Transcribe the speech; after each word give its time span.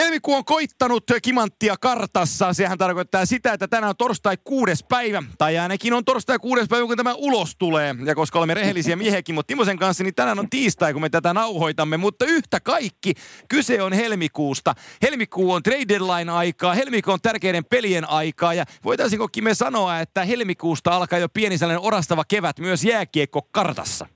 Helmikuu 0.00 0.34
on 0.34 0.44
koittanut 0.44 1.04
kimanttia 1.22 1.76
kartassa. 1.80 2.52
Sehän 2.52 2.78
tarkoittaa 2.78 3.26
sitä, 3.26 3.52
että 3.52 3.68
tänään 3.68 3.88
on 3.88 3.96
torstai 3.96 4.36
kuudes 4.44 4.84
päivä. 4.88 5.22
Tai 5.38 5.58
ainakin 5.58 5.92
on 5.92 6.04
torstai 6.04 6.38
kuudes 6.38 6.68
päivä, 6.68 6.86
kun 6.86 6.96
tämä 6.96 7.14
ulos 7.14 7.56
tulee. 7.56 7.94
Ja 8.04 8.14
koska 8.14 8.38
olemme 8.38 8.54
rehellisiä 8.54 8.96
miehekin, 9.04 9.34
mutta 9.34 9.46
Timosen 9.46 9.78
kanssa, 9.78 10.04
niin 10.04 10.14
tänään 10.14 10.38
on 10.38 10.50
tiistai, 10.50 10.92
kun 10.92 11.02
me 11.02 11.08
tätä 11.08 11.34
nauhoitamme. 11.34 11.96
Mutta 11.96 12.24
yhtä 12.24 12.60
kaikki, 12.60 13.12
kyse 13.48 13.82
on 13.82 13.92
helmikuusta. 13.92 14.74
Helmikuu 15.02 15.52
on 15.52 15.62
trade 15.62 15.84
deadline 15.88 16.32
aikaa, 16.32 16.74
helmikuu 16.74 17.12
on 17.12 17.20
tärkeiden 17.22 17.64
pelien 17.64 18.10
aikaa. 18.10 18.54
Ja 18.54 18.64
voitaisiinko 18.84 19.28
me 19.42 19.54
sanoa, 19.54 20.00
että 20.00 20.24
helmikuusta 20.24 20.90
alkaa 20.90 21.18
jo 21.18 21.28
pieni 21.28 21.58
sellainen 21.58 21.86
orastava 21.86 22.24
kevät 22.28 22.58
myös 22.58 22.84
jääkiekko 22.84 23.42
kartassa? 23.52 24.06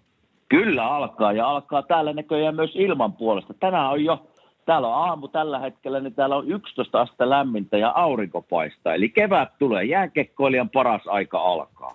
Kyllä 0.48 0.87
alkaa 0.87 1.32
ja 1.32 1.48
alkaa 1.48 1.82
täällä 1.82 2.12
näköjään 2.12 2.55
myös 2.55 2.71
ilman 2.75 3.12
puolesta. 3.12 3.55
Tänään 3.55 3.91
on 3.91 4.05
jo 4.05 4.27
Täällä 4.67 4.89
on 4.89 5.09
aamu 5.09 5.29
tällä 5.29 5.59
hetkellä, 5.59 6.01
niin 6.01 6.15
täällä 6.15 6.37
on 6.37 6.51
11 6.51 7.01
astetta 7.01 7.31
lämmintä 7.31 7.79
ja 7.79 7.91
aurinko 7.91 8.43
paistaa. 8.43 8.95
Eli 8.95 9.09
kevät 9.09 9.59
tulee, 9.59 9.85
jääkekkoilijan 9.85 10.71
paras 10.71 11.03
aika 11.07 11.39
alkaa. 11.39 11.95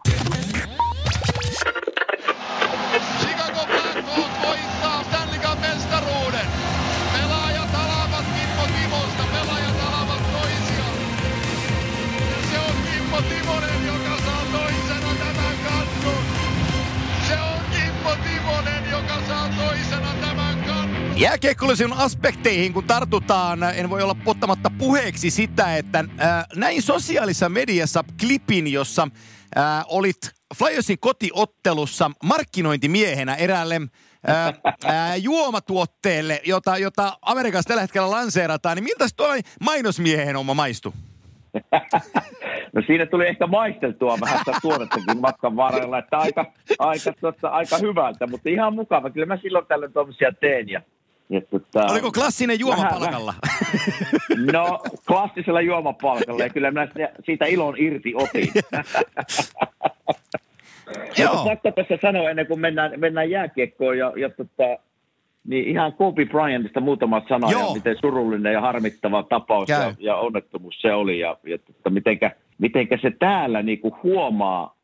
Jääkiekkoillisiin 21.20 21.94
aspekteihin, 21.94 22.73
kun 22.73 22.84
tartutaan, 22.84 23.60
en 23.64 23.90
voi 23.90 24.02
olla 24.02 24.16
ottamatta 24.26 24.72
puheeksi 24.77 25.30
sitä, 25.30 25.77
että 25.77 26.00
äh, 26.00 26.46
näin 26.55 26.82
sosiaalisessa 26.82 27.50
mediassa 27.50 28.04
klipin, 28.20 28.71
jossa 28.71 29.07
äh, 29.58 29.85
olit 29.88 30.18
Flyersin 30.58 30.99
kotiottelussa 30.99 32.12
markkinointimiehenä 32.24 33.35
eräälle 33.35 33.82
äh, 34.30 34.48
äh, 34.85 35.18
juomatuotteelle, 35.21 36.41
jota, 36.46 36.77
jota 36.77 37.18
Amerikassa 37.21 37.68
tällä 37.68 37.82
hetkellä 37.82 38.12
lanseerataan, 38.12 38.76
niin 38.76 38.84
miltä 38.84 39.05
tuo 39.18 39.27
mainosmiehen 39.62 40.36
oma 40.36 40.54
maistu? 40.54 40.93
No 42.74 42.82
siinä 42.88 43.05
tuli 43.05 43.27
ehkä 43.27 43.48
maisteltua 43.48 44.18
vähän 44.21 44.40
sitä 44.40 44.52
tuorettakin 44.62 45.21
matkan 45.21 45.55
varrella, 45.55 45.98
että 45.98 46.18
aika, 46.18 46.46
aika, 46.80 47.13
tossa, 47.21 47.48
aika 47.48 47.77
hyvältä, 47.77 48.27
mutta 48.27 48.49
ihan 48.49 48.74
mukava. 48.74 49.10
Kyllä 49.10 49.26
mä 49.26 49.38
silloin 49.38 49.65
tällöin 49.65 49.93
tuommoisia 49.93 50.32
teen 50.32 50.70
ja 50.70 50.82
ja 51.30 51.41
tota, 51.41 51.85
Oliko 51.91 52.12
klassinen 52.12 52.60
juomapalkalla? 52.60 53.34
Vähän, 53.41 54.46
no, 54.54 54.80
klassisella 55.08 55.62
juomapalkalla 55.62 56.44
ja 56.44 56.49
kyllä 56.49 56.71
minä 56.71 56.88
siitä 57.26 57.46
ilon 57.46 57.76
irti 57.77 58.13
otin. 58.16 58.48
Joo. 61.18 61.44
Pakko 61.46 61.71
tässä 61.71 61.98
sanoa 62.02 62.30
ennen 62.30 62.48
kuin 62.48 62.60
mennään, 62.60 62.99
mennään 62.99 63.30
jääkiekkoon 63.30 63.98
ja, 63.98 64.13
ja 64.16 64.30
tota, 64.30 64.78
niin 65.47 65.68
ihan 65.68 65.94
Kobe 65.94 66.25
Bryantista 66.25 66.80
muutama 66.80 67.22
sana 67.30 67.52
Joo. 67.52 67.68
ja 67.68 67.74
miten 67.74 67.97
surullinen 68.02 68.53
ja 68.53 68.62
harmittava 68.62 69.24
tapaus 69.24 69.69
ja, 69.69 69.94
ja, 70.00 70.16
onnettomuus 70.16 70.81
se 70.81 70.94
oli 70.94 71.19
ja, 71.19 71.38
ja 71.44 71.58
tota, 71.58 71.90
mitenkä, 71.90 72.31
mitenkä 72.58 72.97
se 73.02 73.12
täällä 73.19 73.64
niinku 73.64 73.97
huomaa, 74.03 74.75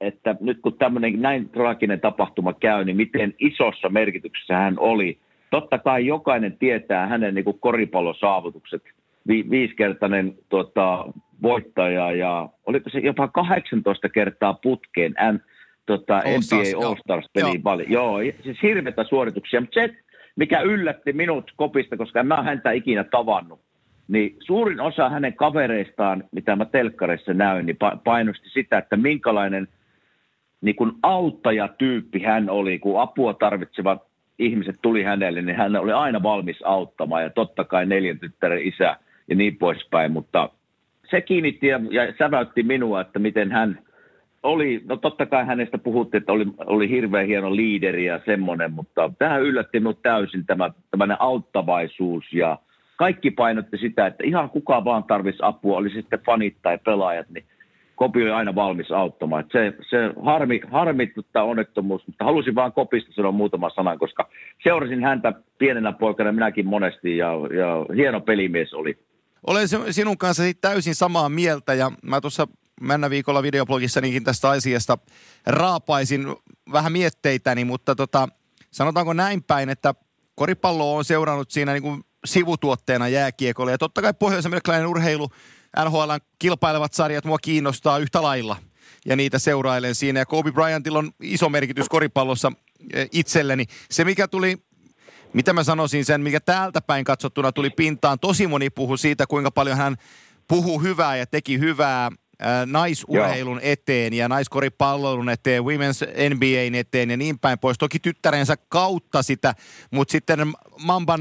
että 0.00 0.36
nyt 0.40 0.60
kun 0.62 0.78
tämmöinen 0.78 1.22
näin 1.22 1.48
traaginen 1.48 2.00
tapahtuma 2.00 2.52
käy, 2.52 2.84
niin 2.84 2.96
miten 2.96 3.34
isossa 3.38 3.88
merkityksessä 3.88 4.54
hän 4.56 4.78
oli– 4.78 5.18
totta 5.50 5.78
kai 5.78 6.06
jokainen 6.06 6.58
tietää 6.58 7.06
hänen 7.06 7.34
niin 7.34 7.60
koripallosaavutukset. 7.60 8.82
Vi, 9.28 9.50
viisikertainen 9.50 10.34
tota, 10.48 11.04
voittaja 11.42 12.12
ja 12.12 12.48
oliko 12.66 12.90
se 12.90 12.98
jopa 12.98 13.28
18 13.28 14.08
kertaa 14.08 14.54
putkeen 14.54 15.14
N, 15.32 15.40
tota, 15.86 16.18
NBA 16.18 16.86
All-Stars-peliin 16.86 17.62
paljon. 17.62 17.90
Joo, 17.90 18.18
siis 18.42 18.62
hirveitä 18.62 19.04
suorituksia. 19.04 19.60
Mutta 19.60 19.80
se, 19.80 19.96
mikä 20.36 20.60
yllätti 20.60 21.12
minut 21.12 21.52
kopista, 21.56 21.96
koska 21.96 22.20
en 22.20 22.26
mä 22.26 22.42
häntä 22.42 22.70
ikinä 22.70 23.04
tavannut, 23.04 23.60
niin 24.08 24.36
suurin 24.40 24.80
osa 24.80 25.08
hänen 25.08 25.34
kavereistaan, 25.34 26.24
mitä 26.32 26.56
mä 26.56 26.64
telkkareissa 26.64 27.34
näyn, 27.34 27.66
niin 27.66 27.76
painosti 28.04 28.48
sitä, 28.48 28.78
että 28.78 28.96
minkälainen 28.96 29.68
niin 30.60 30.76
kuin 30.76 30.92
auttajatyyppi 31.02 32.22
hän 32.22 32.50
oli, 32.50 32.78
kun 32.78 33.00
apua 33.00 33.34
tarvitsevat 33.34 34.09
ihmiset 34.40 34.76
tuli 34.82 35.02
hänelle, 35.02 35.42
niin 35.42 35.56
hän 35.56 35.76
oli 35.76 35.92
aina 35.92 36.22
valmis 36.22 36.62
auttamaan 36.64 37.22
ja 37.22 37.30
totta 37.30 37.64
kai 37.64 37.86
neljän 37.86 38.18
tyttären 38.18 38.62
isä 38.62 38.96
ja 39.28 39.36
niin 39.36 39.56
poispäin, 39.56 40.12
mutta 40.12 40.50
se 41.10 41.20
kiinnitti 41.20 41.66
ja, 41.66 41.80
ja 41.90 42.12
säväytti 42.18 42.62
minua, 42.62 43.00
että 43.00 43.18
miten 43.18 43.52
hän 43.52 43.78
oli, 44.42 44.82
no 44.88 44.96
totta 44.96 45.26
kai 45.26 45.46
hänestä 45.46 45.78
puhuttiin, 45.78 46.20
että 46.20 46.32
oli, 46.32 46.46
oli 46.66 46.88
hirveän 46.88 47.26
hieno 47.26 47.56
liideri 47.56 48.04
ja 48.04 48.20
semmoinen, 48.24 48.72
mutta 48.72 49.12
tähän 49.18 49.42
yllätti 49.42 49.80
minut 49.80 50.02
täysin 50.02 50.46
tämä 50.46 50.70
tämmöinen 50.90 51.16
auttavaisuus 51.20 52.32
ja 52.32 52.58
kaikki 52.96 53.30
painotti 53.30 53.78
sitä, 53.78 54.06
että 54.06 54.24
ihan 54.26 54.50
kuka 54.50 54.84
vaan 54.84 55.04
tarvisi 55.04 55.38
apua, 55.42 55.76
oli 55.76 55.90
sitten 55.90 56.20
fanit 56.26 56.56
tai 56.62 56.78
pelaajat, 56.84 57.26
niin 57.30 57.44
Kopi 58.00 58.22
oli 58.22 58.30
aina 58.30 58.54
valmis 58.54 58.90
auttamaan. 58.90 59.44
se, 59.52 59.72
se 59.90 59.96
harmi, 60.24 60.60
harmituttaa 60.70 61.44
onnettomuus, 61.44 62.06
mutta 62.06 62.24
halusin 62.24 62.54
vaan 62.54 62.72
Kopista 62.72 63.12
sanoa 63.12 63.32
muutama 63.32 63.70
sanan, 63.70 63.98
koska 63.98 64.28
seurasin 64.62 65.02
häntä 65.02 65.32
pienenä 65.58 65.92
poikana 65.92 66.32
minäkin 66.32 66.66
monesti 66.66 67.16
ja, 67.16 67.32
ja 67.32 67.94
hieno 67.96 68.20
pelimies 68.20 68.74
oli. 68.74 68.98
Olen 69.46 69.68
sinun 69.90 70.18
kanssa 70.18 70.42
täysin 70.60 70.94
samaa 70.94 71.28
mieltä 71.28 71.74
ja 71.74 71.92
mä 72.02 72.20
tuossa 72.20 72.48
mennä 72.80 73.10
viikolla 73.10 73.42
videoblogissanikin 73.42 74.24
tästä 74.24 74.48
asiasta 74.48 74.98
raapaisin 75.46 76.26
vähän 76.72 76.92
mietteitäni, 76.92 77.64
mutta 77.64 77.94
tota, 77.94 78.28
sanotaanko 78.70 79.12
näin 79.12 79.42
päin, 79.42 79.68
että 79.68 79.94
koripallo 80.34 80.96
on 80.96 81.04
seurannut 81.04 81.50
siinä 81.50 81.72
niin 81.72 81.82
kuin 81.82 82.00
sivutuotteena 82.24 83.08
jääkiekolle 83.08 83.70
ja 83.70 83.78
totta 83.78 84.02
kai 84.02 84.14
pohjois-amerikkalainen 84.14 84.88
urheilu 84.88 85.28
NHL 85.84 86.10
kilpailevat 86.38 86.92
sarjat 86.92 87.24
mua 87.24 87.38
kiinnostaa 87.38 87.98
yhtä 87.98 88.22
lailla 88.22 88.56
ja 89.06 89.16
niitä 89.16 89.38
seurailen 89.38 89.94
siinä. 89.94 90.20
Ja 90.20 90.26
Kobe 90.26 90.52
Bryantilla 90.52 90.98
on 90.98 91.10
iso 91.22 91.48
merkitys 91.48 91.88
koripallossa 91.88 92.52
eh, 92.92 93.08
itselleni. 93.12 93.64
Se, 93.90 94.04
mikä 94.04 94.28
tuli 94.28 94.58
mitä 95.32 95.52
mä 95.52 95.64
sanoisin 95.64 96.04
sen, 96.04 96.20
mikä 96.20 96.40
täältä 96.40 96.80
päin 96.80 97.04
katsottuna 97.04 97.52
tuli 97.52 97.70
pintaan. 97.70 98.18
Tosi 98.18 98.46
moni 98.46 98.70
puhui 98.70 98.98
siitä, 98.98 99.26
kuinka 99.26 99.50
paljon 99.50 99.76
hän 99.76 99.96
puhuu 100.48 100.78
hyvää 100.78 101.16
ja 101.16 101.26
teki 101.26 101.58
hyvää 101.58 102.10
naisurheilun 102.66 103.56
Joo. 103.56 103.72
eteen 103.72 104.12
ja 104.12 104.28
naiskoripallon 104.28 105.28
eteen, 105.28 105.62
Women's 105.62 106.34
NBAn 106.34 106.74
eteen 106.74 107.10
ja 107.10 107.16
niin 107.16 107.38
päin 107.38 107.58
pois. 107.58 107.78
Toki 107.78 107.98
tyttärensä 107.98 108.56
kautta 108.68 109.22
sitä, 109.22 109.54
mutta 109.90 110.12
sitten 110.12 110.52
Mamban 110.78 111.20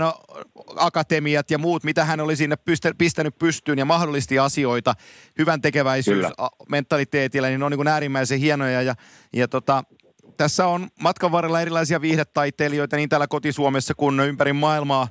akatemiat 0.75 1.52
ja 1.52 1.57
muut, 1.57 1.84
mitä 1.84 2.06
hän 2.06 2.19
oli 2.19 2.35
sinne 2.35 2.56
pistänyt 2.97 3.40
pystyyn 3.40 3.80
ja 3.80 3.85
mahdollisti 3.85 4.40
asioita 4.40 4.94
hyvän 5.38 5.62
tekeväisyys 5.62 6.25
mentaliteetillä, 6.69 7.47
niin 7.47 7.59
ne 7.59 7.66
on 7.66 7.72
niin 7.72 7.78
kuin 7.78 7.88
äärimmäisen 7.88 8.40
hienoja 8.40 8.81
ja, 8.81 8.96
ja 9.34 9.47
tota, 9.47 9.84
tässä 10.38 10.68
on 10.68 10.88
matkan 11.01 11.31
varrella 11.31 11.62
erilaisia 11.62 12.01
viihdetaiteilijoita 12.01 12.96
niin 12.96 13.09
täällä 13.09 13.28
kotisuomessa 13.28 13.96
kuin 13.96 14.19
ympäri 14.19 14.53
maailmaa 14.53 15.07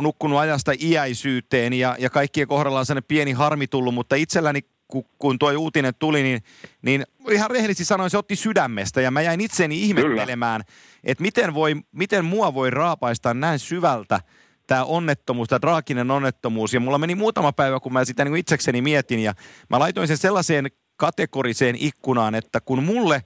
nukkunut 0.00 0.38
ajasta 0.38 0.72
iäisyyteen 0.80 1.72
ja, 1.72 1.96
ja 1.98 2.10
kaikkien 2.10 2.48
kohdalla 2.48 2.78
on 2.78 2.86
sellainen 2.86 3.08
pieni 3.08 3.32
harmi 3.32 3.66
tullut, 3.66 3.94
mutta 3.94 4.16
itselläni 4.16 4.60
kun, 4.88 5.04
kun 5.18 5.38
tuo 5.38 5.52
uutinen 5.52 5.94
tuli, 5.98 6.22
niin, 6.22 6.42
niin 6.82 7.04
ihan 7.30 7.50
rehellisesti 7.50 7.84
sanoin, 7.84 8.10
se 8.10 8.18
otti 8.18 8.36
sydämestä 8.36 9.00
ja 9.00 9.10
mä 9.10 9.22
jäin 9.22 9.40
itseni 9.40 9.82
ihmettelemään, 9.82 10.62
Kyllä. 10.66 11.00
että 11.04 11.22
miten, 11.22 11.54
voi, 11.54 11.76
miten 11.92 12.24
mua 12.24 12.54
voi 12.54 12.70
raapaista 12.70 13.34
näin 13.34 13.58
syvältä 13.58 14.20
tämä 14.66 14.84
onnettomuus, 14.84 15.48
tämä 15.48 15.60
traaginen 15.60 16.10
onnettomuus. 16.10 16.74
Ja 16.74 16.80
mulla 16.80 16.98
meni 16.98 17.14
muutama 17.14 17.52
päivä, 17.52 17.80
kun 17.80 17.92
mä 17.92 18.04
sitä 18.04 18.24
niin 18.24 18.36
itsekseni 18.36 18.82
mietin 18.82 19.20
ja 19.20 19.34
mä 19.70 19.78
laitoin 19.78 20.08
sen 20.08 20.18
sellaiseen 20.18 20.66
kategoriseen 20.96 21.76
ikkunaan, 21.78 22.34
että 22.34 22.60
kun 22.60 22.82
mulle 22.82 23.22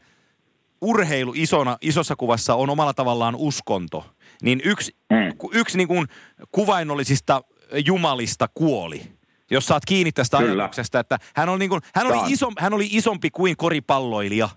urheilu 0.80 1.32
isona, 1.36 1.78
isossa 1.80 2.16
kuvassa 2.16 2.54
on 2.54 2.70
omalla 2.70 2.94
tavallaan 2.94 3.34
uskonto, 3.34 4.06
niin 4.42 4.60
yksi, 4.64 4.96
mm. 5.10 5.48
yksi 5.52 5.76
niin 5.76 5.88
kuin 5.88 6.06
kuvainnollisista 6.52 7.42
jumalista 7.84 8.48
kuoli– 8.54 9.02
jos 9.50 9.66
saat 9.66 9.82
kiinni 9.86 10.12
tästä 10.12 10.38
Kyllä. 10.38 10.62
ajatuksesta, 10.62 11.00
että 11.00 11.18
hän 11.36 11.48
oli, 11.48 11.58
niin 11.58 11.70
kuin, 11.70 11.80
hän, 11.94 12.06
oli 12.06 12.32
iso, 12.32 12.52
hän 12.58 12.74
oli 12.74 12.88
isompi 12.90 13.30
kuin 13.30 13.56
koripalloilija, 13.56 14.48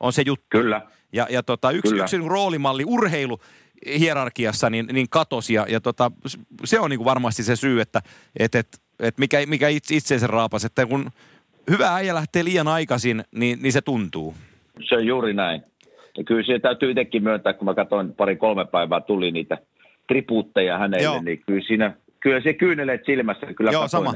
on 0.00 0.12
se 0.12 0.22
juttu. 0.26 0.46
Kyllä. 0.50 0.82
Ja, 1.12 1.26
ja 1.30 1.42
tota, 1.42 1.70
yksi, 1.70 1.90
Kyllä. 1.90 2.04
yksi 2.04 2.18
roolimalli 2.18 2.84
urheilu 2.86 3.40
hierarkiassa 3.98 4.70
niin, 4.70 4.86
niin 4.92 5.06
katosi 5.10 5.54
ja, 5.54 5.66
ja 5.68 5.80
tota, 5.80 6.10
se 6.64 6.80
on 6.80 6.90
niin 6.90 6.98
kuin 6.98 7.04
varmasti 7.04 7.42
se 7.42 7.56
syy, 7.56 7.80
että 7.80 8.00
et, 8.38 8.54
et, 8.54 8.68
et 9.00 9.18
mikä, 9.18 9.38
mikä 9.46 9.68
itse, 9.68 9.94
itseensä 9.94 10.26
raapas, 10.26 10.64
että 10.64 10.86
kun 10.86 11.10
hyvä 11.70 11.94
äijä 11.94 12.14
lähtee 12.14 12.44
liian 12.44 12.68
aikaisin, 12.68 13.24
niin, 13.34 13.58
niin 13.62 13.72
se 13.72 13.80
tuntuu. 13.80 14.34
Se 14.88 14.94
on 14.94 15.06
juuri 15.06 15.34
näin. 15.34 15.62
Ja 16.18 16.24
kyllä 16.24 16.42
se 16.42 16.58
täytyy 16.58 16.90
itsekin 16.90 17.22
myöntää, 17.22 17.52
kun 17.52 17.64
mä 17.64 17.74
katsoin 17.74 18.14
pari-kolme 18.14 18.64
päivää 18.64 19.00
tuli 19.00 19.30
niitä 19.30 19.58
tribuutteja 20.08 20.78
hänelle, 20.78 21.04
Joo. 21.04 21.22
niin 21.22 21.42
kyllä 21.46 21.64
siinä 21.66 21.96
kyllä 22.20 22.40
se 22.40 22.52
kyyneleet 22.52 23.00
silmässä 23.06 23.46
kyllä 23.54 23.70
Joo, 23.70 23.88
sama. 23.88 24.14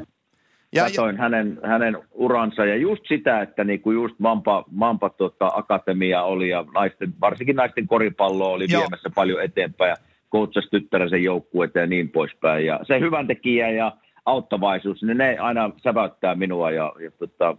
Ja, 0.75 0.85
katoin 0.85 1.17
ja, 1.17 1.23
hänen, 1.23 1.61
hänen 1.65 1.99
uransa 2.13 2.65
ja 2.65 2.77
just 2.77 3.03
sitä, 3.09 3.43
että 3.43 3.65
niinku 3.65 3.91
just 3.91 4.15
Mampa, 4.19 4.65
Mampa 4.71 5.11
tota, 5.11 5.51
Akatemia 5.55 6.23
oli 6.23 6.49
ja 6.49 6.65
naisten, 6.75 7.13
varsinkin 7.21 7.57
naisten 7.57 7.87
koripallo 7.87 8.53
oli 8.53 8.67
Joo. 8.69 8.81
viemässä 8.81 9.11
paljon 9.15 9.43
eteenpäin 9.43 9.91
ja 9.91 9.97
koutsasi 10.29 10.69
tyttärensä 10.71 11.17
joukkueita 11.17 11.79
ja 11.79 11.87
niin 11.87 12.09
poispäin. 12.09 12.67
Ja 12.67 12.81
se 12.83 13.01
hyvän 13.01 13.27
tekijä 13.27 13.71
ja 13.71 13.93
auttavaisuus, 14.27 15.03
niin 15.03 15.19
ne 15.19 15.39
aina 15.39 15.71
säväyttää 15.83 16.35
minua 16.35 16.71
ja, 16.71 16.93
ja 17.03 17.11
tota, 17.11 17.57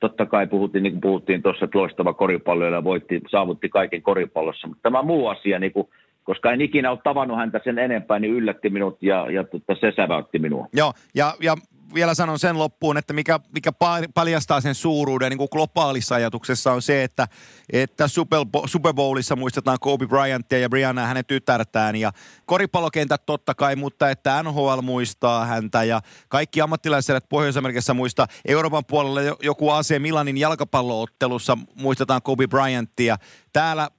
totta 0.00 0.26
kai 0.26 0.46
puhuttiin, 0.46 0.82
niin 0.82 0.92
kuin 0.92 1.00
puhuttiin 1.00 1.42
tuossa, 1.42 1.64
että 1.64 1.78
loistava 1.78 2.12
koripallo 2.12 2.66
ja 2.66 2.84
voitti, 2.84 3.20
saavutti 3.30 3.68
kaiken 3.68 4.02
koripallossa, 4.02 4.68
mutta 4.68 4.82
tämä 4.82 5.02
muu 5.02 5.26
asia, 5.26 5.58
niin 5.58 5.72
kuin, 5.72 5.88
koska 6.24 6.52
en 6.52 6.60
ikinä 6.60 6.90
ole 6.90 6.98
tavannut 7.04 7.38
häntä 7.38 7.60
sen 7.64 7.78
enempää, 7.78 8.18
niin 8.18 8.34
yllätti 8.34 8.70
minut 8.70 9.02
ja, 9.02 9.30
ja 9.30 9.44
tota, 9.44 9.74
se 9.80 9.92
säväytti 9.96 10.38
minua. 10.38 10.66
Joo, 10.72 10.92
ja, 11.14 11.32
ja 11.42 11.56
vielä 11.94 12.14
sanon 12.14 12.38
sen 12.38 12.58
loppuun, 12.58 12.96
että 12.96 13.12
mikä, 13.12 13.40
mikä 13.54 13.72
paljastaa 14.14 14.60
sen 14.60 14.74
suuruuden 14.74 15.30
niin 15.30 15.38
kuin 15.38 15.48
globaalissa 15.52 16.14
ajatuksessa 16.14 16.72
on 16.72 16.82
se, 16.82 17.02
että, 17.04 17.28
että 17.72 18.08
Super 18.66 18.94
Bowlissa 18.94 19.36
muistetaan 19.36 19.78
Kobe 19.80 20.06
Bryantia 20.06 20.58
ja 20.58 20.68
Brianna 20.68 21.06
hänen 21.06 21.24
tytärtään 21.24 21.96
ja 21.96 22.12
koripallokentät 22.46 23.26
totta 23.26 23.54
kai, 23.54 23.76
mutta 23.76 24.10
että 24.10 24.42
NHL 24.42 24.80
muistaa 24.82 25.44
häntä 25.44 25.84
ja 25.84 26.00
kaikki 26.28 26.60
ammattilaiset 26.60 27.28
Pohjois-Amerikassa 27.28 27.94
muistaa. 27.94 28.26
Euroopan 28.44 28.84
puolella 28.84 29.20
joku 29.42 29.70
AC 29.70 29.98
Milanin 29.98 30.38
jalkapalloottelussa 30.38 31.58
muistetaan 31.74 32.22
Kobe 32.22 32.46
Bryantia. 32.46 33.16
Täällä 33.56 33.90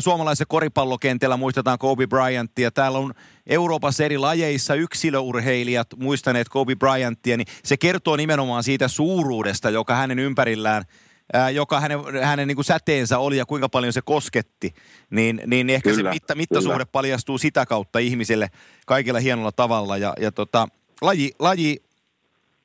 suomalaisessa 0.00 0.46
koripallokentällä 0.46 1.36
muistetaan 1.36 1.78
Kobe 1.78 2.06
Bryantia. 2.06 2.70
Täällä 2.70 2.98
on 2.98 3.14
Euroopassa 3.46 4.04
eri 4.04 4.18
lajeissa 4.18 4.74
yksilöurheilijat 4.74 5.88
muistaneet 5.96 6.48
Kobe 6.48 6.76
Bryantia, 6.76 7.36
niin 7.36 7.46
se 7.64 7.76
kertoo 7.76 8.16
nimenomaan 8.16 8.64
siitä 8.64 8.88
suuruudesta, 8.88 9.70
joka 9.70 9.94
hänen 9.94 10.18
ympärillään 10.18 10.84
ää, 11.32 11.50
joka 11.50 11.80
hänen, 11.80 11.98
hänen 12.22 12.48
niin 12.48 12.56
kuin 12.56 12.64
säteensä 12.64 13.18
oli 13.18 13.36
ja 13.36 13.46
kuinka 13.46 13.68
paljon 13.68 13.92
se 13.92 14.02
kosketti, 14.02 14.74
niin, 15.10 15.42
niin 15.46 15.70
ehkä 15.70 15.90
kyllä, 15.90 16.10
se 16.10 16.14
mitta, 16.14 16.34
mittasuhde 16.34 16.74
kyllä. 16.74 16.86
paljastuu 16.86 17.38
sitä 17.38 17.66
kautta 17.66 17.98
ihmisille 17.98 18.50
kaikilla 18.86 19.20
hienolla 19.20 19.52
tavalla. 19.52 19.96
Ja, 19.96 20.14
ja 20.20 20.32
tota, 20.32 20.68
laji, 21.02 21.32
laji, 21.38 21.82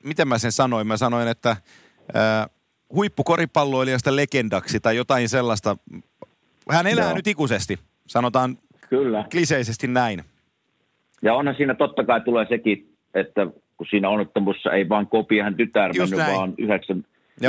miten 0.04 0.28
mä 0.28 0.38
sen 0.38 0.52
sanoin? 0.52 0.86
Mä 0.86 0.96
sanoin, 0.96 1.28
että 1.28 1.56
ää, 2.14 2.48
huippukoripalloilijasta 2.94 4.16
legendaksi 4.16 4.80
tai 4.80 4.96
jotain 4.96 5.28
sellaista. 5.28 5.76
Hän 6.70 6.86
elää 6.86 7.04
Joo. 7.04 7.14
nyt 7.14 7.26
ikuisesti, 7.26 7.78
sanotaan 8.06 8.58
Kyllä. 8.90 9.24
kliseisesti 9.30 9.86
näin. 9.86 10.22
Ja 11.22 11.34
onhan 11.34 11.54
siinä 11.54 11.74
totta 11.74 12.04
kai 12.04 12.20
tulee 12.20 12.46
sekin, 12.48 12.88
että 13.14 13.46
kun 13.76 13.86
siinä 13.90 14.08
onnettomuussa 14.08 14.72
ei 14.72 14.88
vaan 14.88 15.06
kopia 15.06 15.44
hän 15.44 15.54
tytär 15.54 15.92
mennyt, 15.98 16.18
vaan 16.18 16.54
yhdeksän, 16.58 17.04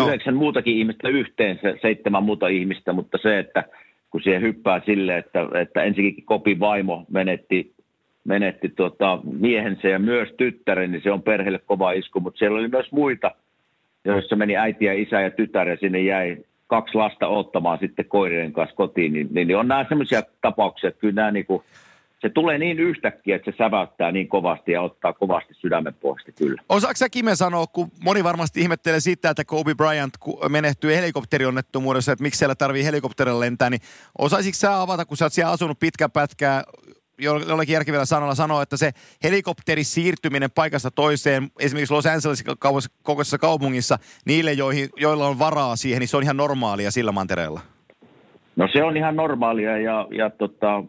yhdeksän 0.05 0.35
muutakin 0.35 0.77
ihmistä 0.77 1.09
yhteensä, 1.09 1.73
seitsemän 1.81 2.23
muuta 2.23 2.47
ihmistä, 2.47 2.93
mutta 2.93 3.17
se, 3.21 3.39
että 3.39 3.63
kun 4.09 4.21
siihen 4.21 4.41
hyppää 4.41 4.81
sille, 4.85 5.17
että, 5.17 5.39
että 5.61 5.83
ensinnäkin 5.83 6.25
kopin 6.25 6.59
vaimo 6.59 7.05
menetti, 7.11 7.73
menetti 8.23 8.69
tuota, 8.69 9.19
miehensä 9.23 9.87
ja 9.87 9.99
myös 9.99 10.29
tyttären, 10.37 10.91
niin 10.91 11.03
se 11.03 11.11
on 11.11 11.21
perheelle 11.21 11.59
kova 11.65 11.91
isku, 11.91 12.19
mutta 12.19 12.37
siellä 12.37 12.59
oli 12.59 12.67
myös 12.67 12.91
muita, 12.91 13.31
joissa 14.05 14.35
meni 14.35 14.57
äiti 14.57 14.85
ja 14.85 14.93
isä 14.93 15.21
ja 15.21 15.31
tytär 15.31 15.67
ja 15.67 15.77
sinne 15.77 16.01
jäi 16.01 16.37
kaksi 16.67 16.95
lasta 16.95 17.27
ottamaan 17.27 17.79
sitten 17.79 18.05
koirien 18.05 18.53
kanssa 18.53 18.75
kotiin, 18.75 19.13
niin, 19.13 19.29
niin 19.33 19.57
on 19.57 19.67
nämä 19.67 19.85
sellaisia 19.89 20.23
tapauksia, 20.41 20.87
että 20.87 20.99
kyllä 20.99 21.13
nämä 21.13 21.31
niin 21.31 21.45
kuin, 21.45 21.63
se 22.21 22.29
tulee 22.29 22.57
niin 22.57 22.79
yhtäkkiä, 22.79 23.35
että 23.35 23.51
se 23.51 23.57
säväyttää 23.57 24.11
niin 24.11 24.27
kovasti 24.27 24.71
ja 24.71 24.81
ottaa 24.81 25.13
kovasti 25.13 25.53
sydämen 25.53 25.93
puolesta 25.93 26.31
kyllä. 26.31 26.61
Osaatko 26.69 26.95
sä 26.95 27.09
Kime 27.09 27.35
sanoa, 27.35 27.67
kun 27.67 27.91
moni 28.03 28.23
varmasti 28.23 28.61
ihmettelee 28.61 28.99
sitä, 28.99 29.29
että 29.29 29.45
Kobe 29.45 29.75
Bryant 29.75 30.13
menehtyi 30.49 30.95
helikopterionnettomuudessa, 30.95 32.11
että 32.11 32.23
miksi 32.23 32.37
siellä 32.37 32.55
tarvii 32.55 32.85
helikopterilla 32.85 33.39
lentää, 33.39 33.69
niin 33.69 33.81
osaisitko 34.17 34.57
sä 34.57 34.81
avata, 34.81 35.05
kun 35.05 35.17
sä 35.17 35.25
oot 35.25 35.33
siellä 35.33 35.51
asunut 35.51 35.79
pitkä 35.79 36.09
pätkää, 36.09 36.63
jollakin 37.19 37.73
järkevällä 37.73 38.05
sanalla 38.05 38.35
sanoa, 38.35 38.61
että 38.61 38.77
se 38.77 38.91
helikopteri 39.23 39.83
siirtyminen 39.83 40.49
paikasta 40.55 40.91
toiseen, 40.91 41.47
esimerkiksi 41.59 41.93
Los 41.93 42.05
Angeles 42.05 42.43
kokoisessa 43.03 43.37
kaupungissa, 43.37 43.97
niille, 44.25 44.53
joihin, 44.53 44.89
joilla 44.97 45.27
on 45.27 45.39
varaa 45.39 45.75
siihen, 45.75 45.99
niin 45.99 46.07
se 46.07 46.17
on 46.17 46.23
ihan 46.23 46.37
normaalia 46.37 46.91
sillä 46.91 47.11
mantereella? 47.11 47.59
No 48.55 48.67
se 48.73 48.83
on 48.83 48.97
ihan 48.97 49.15
normaalia 49.15 49.77
ja, 49.77 50.07
ja 50.11 50.29
tota, 50.29 50.83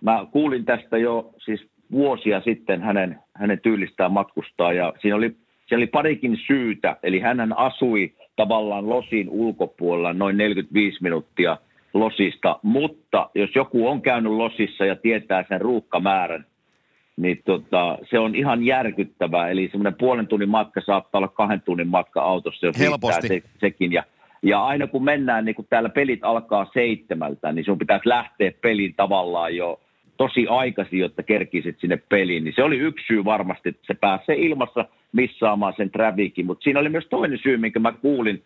mä 0.00 0.26
kuulin 0.32 0.64
tästä 0.64 0.98
jo 0.98 1.34
siis 1.44 1.60
vuosia 1.92 2.40
sitten 2.40 2.82
hänen, 2.82 3.18
hänen 3.34 3.60
tyylistään 3.60 4.12
matkustaa 4.12 4.72
ja 4.72 4.92
siinä 5.00 5.16
oli, 5.16 5.36
siinä 5.66 5.76
oli 5.76 5.86
parikin 5.86 6.38
syytä. 6.46 6.96
Eli 7.02 7.20
hän 7.20 7.58
asui 7.58 8.12
tavallaan 8.36 8.88
Losin 8.88 9.28
ulkopuolella 9.30 10.12
noin 10.12 10.36
45 10.36 11.02
minuuttia 11.02 11.56
Losista, 11.98 12.58
mutta 12.62 13.30
jos 13.34 13.50
joku 13.54 13.88
on 13.88 14.02
käynyt 14.02 14.32
Losissa 14.32 14.84
ja 14.84 14.96
tietää 14.96 15.44
sen 15.48 15.60
ruuhkamäärän, 15.60 16.46
niin 17.16 17.42
tota, 17.44 17.98
se 18.10 18.18
on 18.18 18.34
ihan 18.34 18.64
järkyttävää. 18.64 19.48
Eli 19.48 19.68
semmoinen 19.70 19.94
puolen 19.98 20.26
tunnin 20.26 20.48
matka 20.48 20.80
saattaa 20.86 21.18
olla 21.18 21.28
kahden 21.28 21.60
tunnin 21.60 21.88
matka 21.88 22.22
autossa, 22.22 22.66
jos 22.66 22.78
Helposti. 22.78 23.28
Se, 23.28 23.42
sekin. 23.60 23.92
Ja, 23.92 24.02
ja 24.42 24.64
aina 24.64 24.86
kun 24.86 25.04
mennään, 25.04 25.44
niin 25.44 25.54
kun 25.54 25.66
täällä 25.70 25.88
pelit 25.88 26.20
alkaa 26.22 26.70
seitsemältä, 26.74 27.52
niin 27.52 27.64
sun 27.64 27.78
pitäisi 27.78 28.08
lähteä 28.08 28.52
pelin 28.60 28.94
tavallaan 28.94 29.56
jo 29.56 29.80
tosi 30.16 30.46
aikaisin, 30.46 30.98
jotta 30.98 31.22
kerkisit 31.22 31.78
sinne 31.80 31.96
peliin, 32.08 32.44
niin 32.44 32.54
se 32.56 32.62
oli 32.62 32.78
yksi 32.78 33.06
syy 33.06 33.24
varmasti, 33.24 33.68
että 33.68 33.86
se 33.86 33.94
pääsee 33.94 34.36
ilmassa 34.36 34.84
missaamaan 35.12 35.74
sen 35.76 35.90
trafikin, 35.90 36.46
mutta 36.46 36.64
siinä 36.64 36.80
oli 36.80 36.88
myös 36.88 37.06
toinen 37.10 37.38
syy, 37.42 37.56
minkä 37.56 37.78
mä 37.78 37.92
kuulin, 37.92 38.42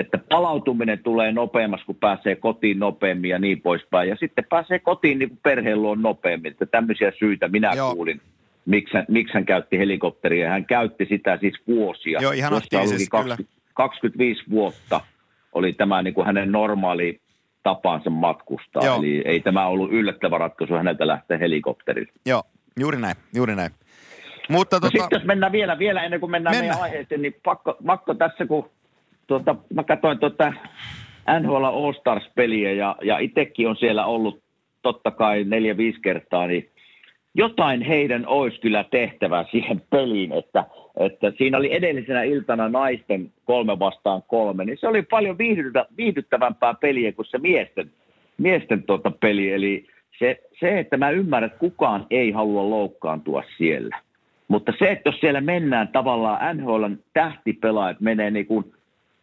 että 0.00 0.18
palautuminen 0.18 0.98
tulee 0.98 1.32
nopeammas, 1.32 1.84
kun 1.84 1.96
pääsee 1.96 2.36
kotiin 2.36 2.78
nopeammin 2.78 3.30
ja 3.30 3.38
niin 3.38 3.60
poispäin. 3.60 4.08
Ja 4.08 4.16
sitten 4.16 4.44
pääsee 4.48 4.78
kotiin 4.78 5.18
niin 5.18 5.28
kuin 5.28 5.40
perheen 5.42 5.82
luon 5.82 6.02
nopeammin. 6.02 6.52
Että 6.52 6.66
tämmöisiä 6.66 7.12
syitä 7.18 7.48
minä 7.48 7.72
Joo. 7.76 7.94
kuulin, 7.94 8.20
miksi 8.66 8.94
hän, 8.94 9.04
miksi 9.08 9.34
hän 9.34 9.46
käytti 9.46 9.78
helikopteria. 9.78 10.50
Hän 10.50 10.64
käytti 10.64 11.06
sitä 11.08 11.38
siis 11.40 11.54
vuosia. 11.66 12.20
Joo, 12.22 12.32
ihan 12.32 12.54
aktiivisesti 12.54 13.06
20, 13.10 13.52
25 13.74 14.42
vuotta 14.50 15.00
oli 15.52 15.72
tämä 15.72 16.02
niin 16.02 16.14
kuin 16.14 16.26
hänen 16.26 16.52
normaali 16.52 17.20
tapaansa 17.62 18.10
matkustaa. 18.10 18.84
Joo. 18.84 18.98
Eli 18.98 19.22
ei 19.24 19.40
tämä 19.40 19.66
ollut 19.66 19.92
yllättävä 19.92 20.38
ratkaisu 20.38 20.74
häneltä 20.74 21.06
lähteä 21.06 21.38
helikopterille. 21.38 22.12
Joo, 22.26 22.42
juuri 22.80 23.00
näin, 23.00 23.16
juuri 23.34 23.56
näin. 23.56 23.70
Mutta 24.48 24.76
no 24.76 24.80
tota... 24.80 24.98
Sitten 24.98 25.16
jos 25.20 25.26
mennään 25.26 25.52
vielä, 25.52 25.78
vielä 25.78 26.02
ennen 26.02 26.20
kuin 26.20 26.30
mennään 26.30 26.56
Mennä. 26.56 26.68
meidän 26.68 26.82
aiheeseen, 26.82 27.22
niin 27.22 27.34
pakko, 27.44 27.76
pakko 27.86 28.14
tässä, 28.14 28.46
kun 28.46 28.70
tuota, 29.28 29.56
mä 29.74 29.84
katsoin 29.84 30.18
tuota 30.18 30.52
NHL 31.40 31.64
All 31.64 31.92
Stars-peliä 31.92 32.72
ja, 32.72 32.96
ja 33.02 33.18
itsekin 33.18 33.68
on 33.68 33.76
siellä 33.76 34.06
ollut 34.06 34.42
totta 34.82 35.10
kai 35.10 35.44
neljä-viisi 35.44 36.00
kertaa, 36.00 36.46
niin 36.46 36.68
jotain 37.34 37.82
heidän 37.82 38.26
olisi 38.26 38.60
kyllä 38.60 38.84
tehtävä 38.84 39.44
siihen 39.50 39.82
peliin, 39.90 40.32
että, 40.32 40.64
että 40.96 41.32
siinä 41.38 41.58
oli 41.58 41.74
edellisenä 41.74 42.22
iltana 42.22 42.68
naisten 42.68 43.32
kolme 43.44 43.78
vastaan 43.78 44.22
kolme, 44.28 44.64
niin 44.64 44.78
se 44.80 44.88
oli 44.88 45.02
paljon 45.02 45.38
viihdyttä, 45.38 45.86
viihdyttävämpää 45.96 46.74
peliä 46.74 47.12
kuin 47.12 47.26
se 47.26 47.38
miesten, 47.38 47.90
miesten 48.38 48.82
tuota 48.82 49.10
peli. 49.10 49.52
Eli 49.52 49.86
se, 50.18 50.40
se, 50.60 50.78
että 50.78 50.96
mä 50.96 51.10
ymmärrän, 51.10 51.46
että 51.46 51.58
kukaan 51.58 52.06
ei 52.10 52.30
halua 52.30 52.70
loukkaantua 52.70 53.42
siellä. 53.56 53.98
Mutta 54.48 54.72
se, 54.78 54.90
että 54.90 55.08
jos 55.08 55.20
siellä 55.20 55.40
mennään 55.40 55.88
tavallaan 55.88 56.56
NHLn 56.56 56.98
tähtipelaajat 57.12 58.00
menee 58.00 58.30
niin 58.30 58.46
kuin, 58.46 58.72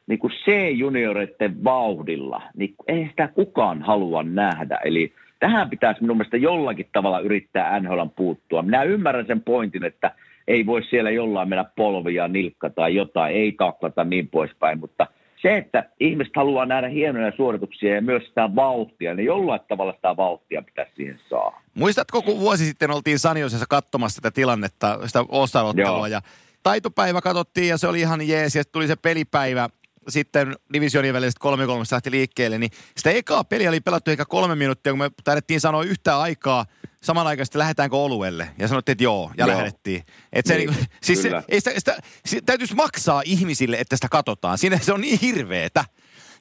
niin 0.08 0.20
kuin 0.20 0.34
C-junioreiden 0.46 1.64
vauhdilla, 1.64 2.42
niin 2.56 2.76
ei 2.88 3.08
sitä 3.10 3.28
kukaan 3.28 3.82
halua 3.82 4.24
nähdä. 4.24 4.80
Eli 4.86 5.14
tähän 5.40 5.70
pitäisi 5.70 6.02
minun 6.02 6.18
mielestä 6.18 6.38
jollakin 6.38 6.90
tavalla 6.94 7.20
yrittää 7.20 7.80
NHL 7.80 8.06
puuttua. 8.16 8.62
Minä 8.62 8.84
ymmärrän 8.84 9.28
sen 9.28 9.42
pointin, 9.42 9.84
että 9.86 10.12
ei 10.48 10.66
voi 10.66 10.84
siellä 10.84 11.12
jollain 11.12 11.50
mennä 11.50 11.66
polvia, 11.76 12.28
nilkka 12.28 12.70
tai 12.70 12.96
jotain, 12.96 13.36
ei 13.36 13.52
taklata 13.52 14.04
niin 14.04 14.28
poispäin, 14.28 14.80
mutta 14.80 15.08
se, 15.42 15.58
että 15.58 15.90
ihmiset 16.00 16.36
haluaa 16.36 16.66
nähdä 16.66 16.88
hienoja 16.88 17.32
suorituksia 17.36 17.96
ja 17.96 18.02
myös 18.02 18.26
sitä 18.28 18.50
vauhtia, 18.56 19.14
niin 19.14 19.26
jollain 19.26 19.62
tavalla 19.68 19.94
sitä 19.94 20.18
vauhtia 20.18 20.62
pitäisi 20.62 20.92
siihen 20.96 21.20
saa. 21.30 21.62
Muistatko, 21.74 22.22
kun 22.22 22.40
vuosi 22.40 22.66
sitten 22.66 22.92
oltiin 22.92 23.20
Saniosessa 23.20 23.66
katsomassa 23.70 24.22
tätä 24.22 24.36
tilannetta, 24.36 25.00
sitä 25.08 25.26
ostarottelua 25.30 26.08
ja 26.08 26.22
taitopäivä 26.64 27.22
katsottiin 27.22 27.68
ja 27.68 27.78
se 27.78 27.88
oli 27.88 28.00
ihan 28.00 28.28
jees 28.28 28.56
ja 28.56 28.64
tuli 28.72 28.88
se 28.88 28.96
pelipäivä 28.96 29.70
sitten 30.08 30.56
divisionin 30.74 31.14
välisestä 31.14 31.48
3-3 31.50 31.50
lähti 31.92 32.12
liikkeelle, 32.12 32.58
niin 32.58 32.72
sitä 32.98 33.10
ekaa 33.10 33.44
peliä 33.44 33.70
oli 33.70 33.80
pelattu 33.80 34.12
ehkä 34.12 34.26
kolme 34.26 34.56
minuuttia, 34.56 34.92
kun 34.92 35.00
me 35.00 35.12
taidettiin 35.24 35.62
sanoa 35.62 35.84
yhtä 35.84 36.20
aikaa 36.20 36.66
samanaikaisesti 37.04 37.58
lähdetäänkö 37.58 37.98
oluelle. 37.98 38.50
Ja 38.60 38.68
sanottiin, 38.68 38.94
että 38.94 39.04
joo, 39.04 39.32
ja 39.38 39.48
joo. 39.48 39.58
lähdettiin. 39.58 40.04
Et 40.34 40.46
se, 40.46 40.58
niin, 40.58 40.70
niin, 40.70 40.86
siis 41.02 41.22
se, 41.22 41.32
ei 41.50 41.60
sitä, 41.60 41.72
sitä, 41.78 41.98
sitä, 42.26 42.46
täytyisi 42.46 42.76
maksaa 42.76 43.22
ihmisille, 43.26 43.78
että 43.80 43.96
sitä 43.96 44.08
katsotaan. 44.12 44.58
Siinä 44.58 44.80
se 44.82 44.94
on 44.94 45.02
niin 45.02 45.20
hirveetä. 45.22 45.86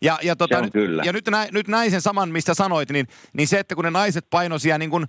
Ja, 0.03 0.19
ja, 0.23 0.37
tota, 0.37 0.61
nyt, 0.61 0.73
ja 1.05 1.13
nyt, 1.13 1.29
näin, 1.29 1.49
nyt 1.53 1.69
näin 1.69 1.91
sen 1.91 2.01
saman, 2.01 2.29
mistä 2.29 2.55
sanoit, 2.55 2.91
niin, 2.91 3.07
niin 3.33 3.49
se, 3.49 3.59
että 3.59 3.75
kun 3.75 3.85
ne 3.85 3.91
naiset 3.91 4.27
painoisia 4.31 4.79
niin 4.79 4.91
kuin 4.91 5.07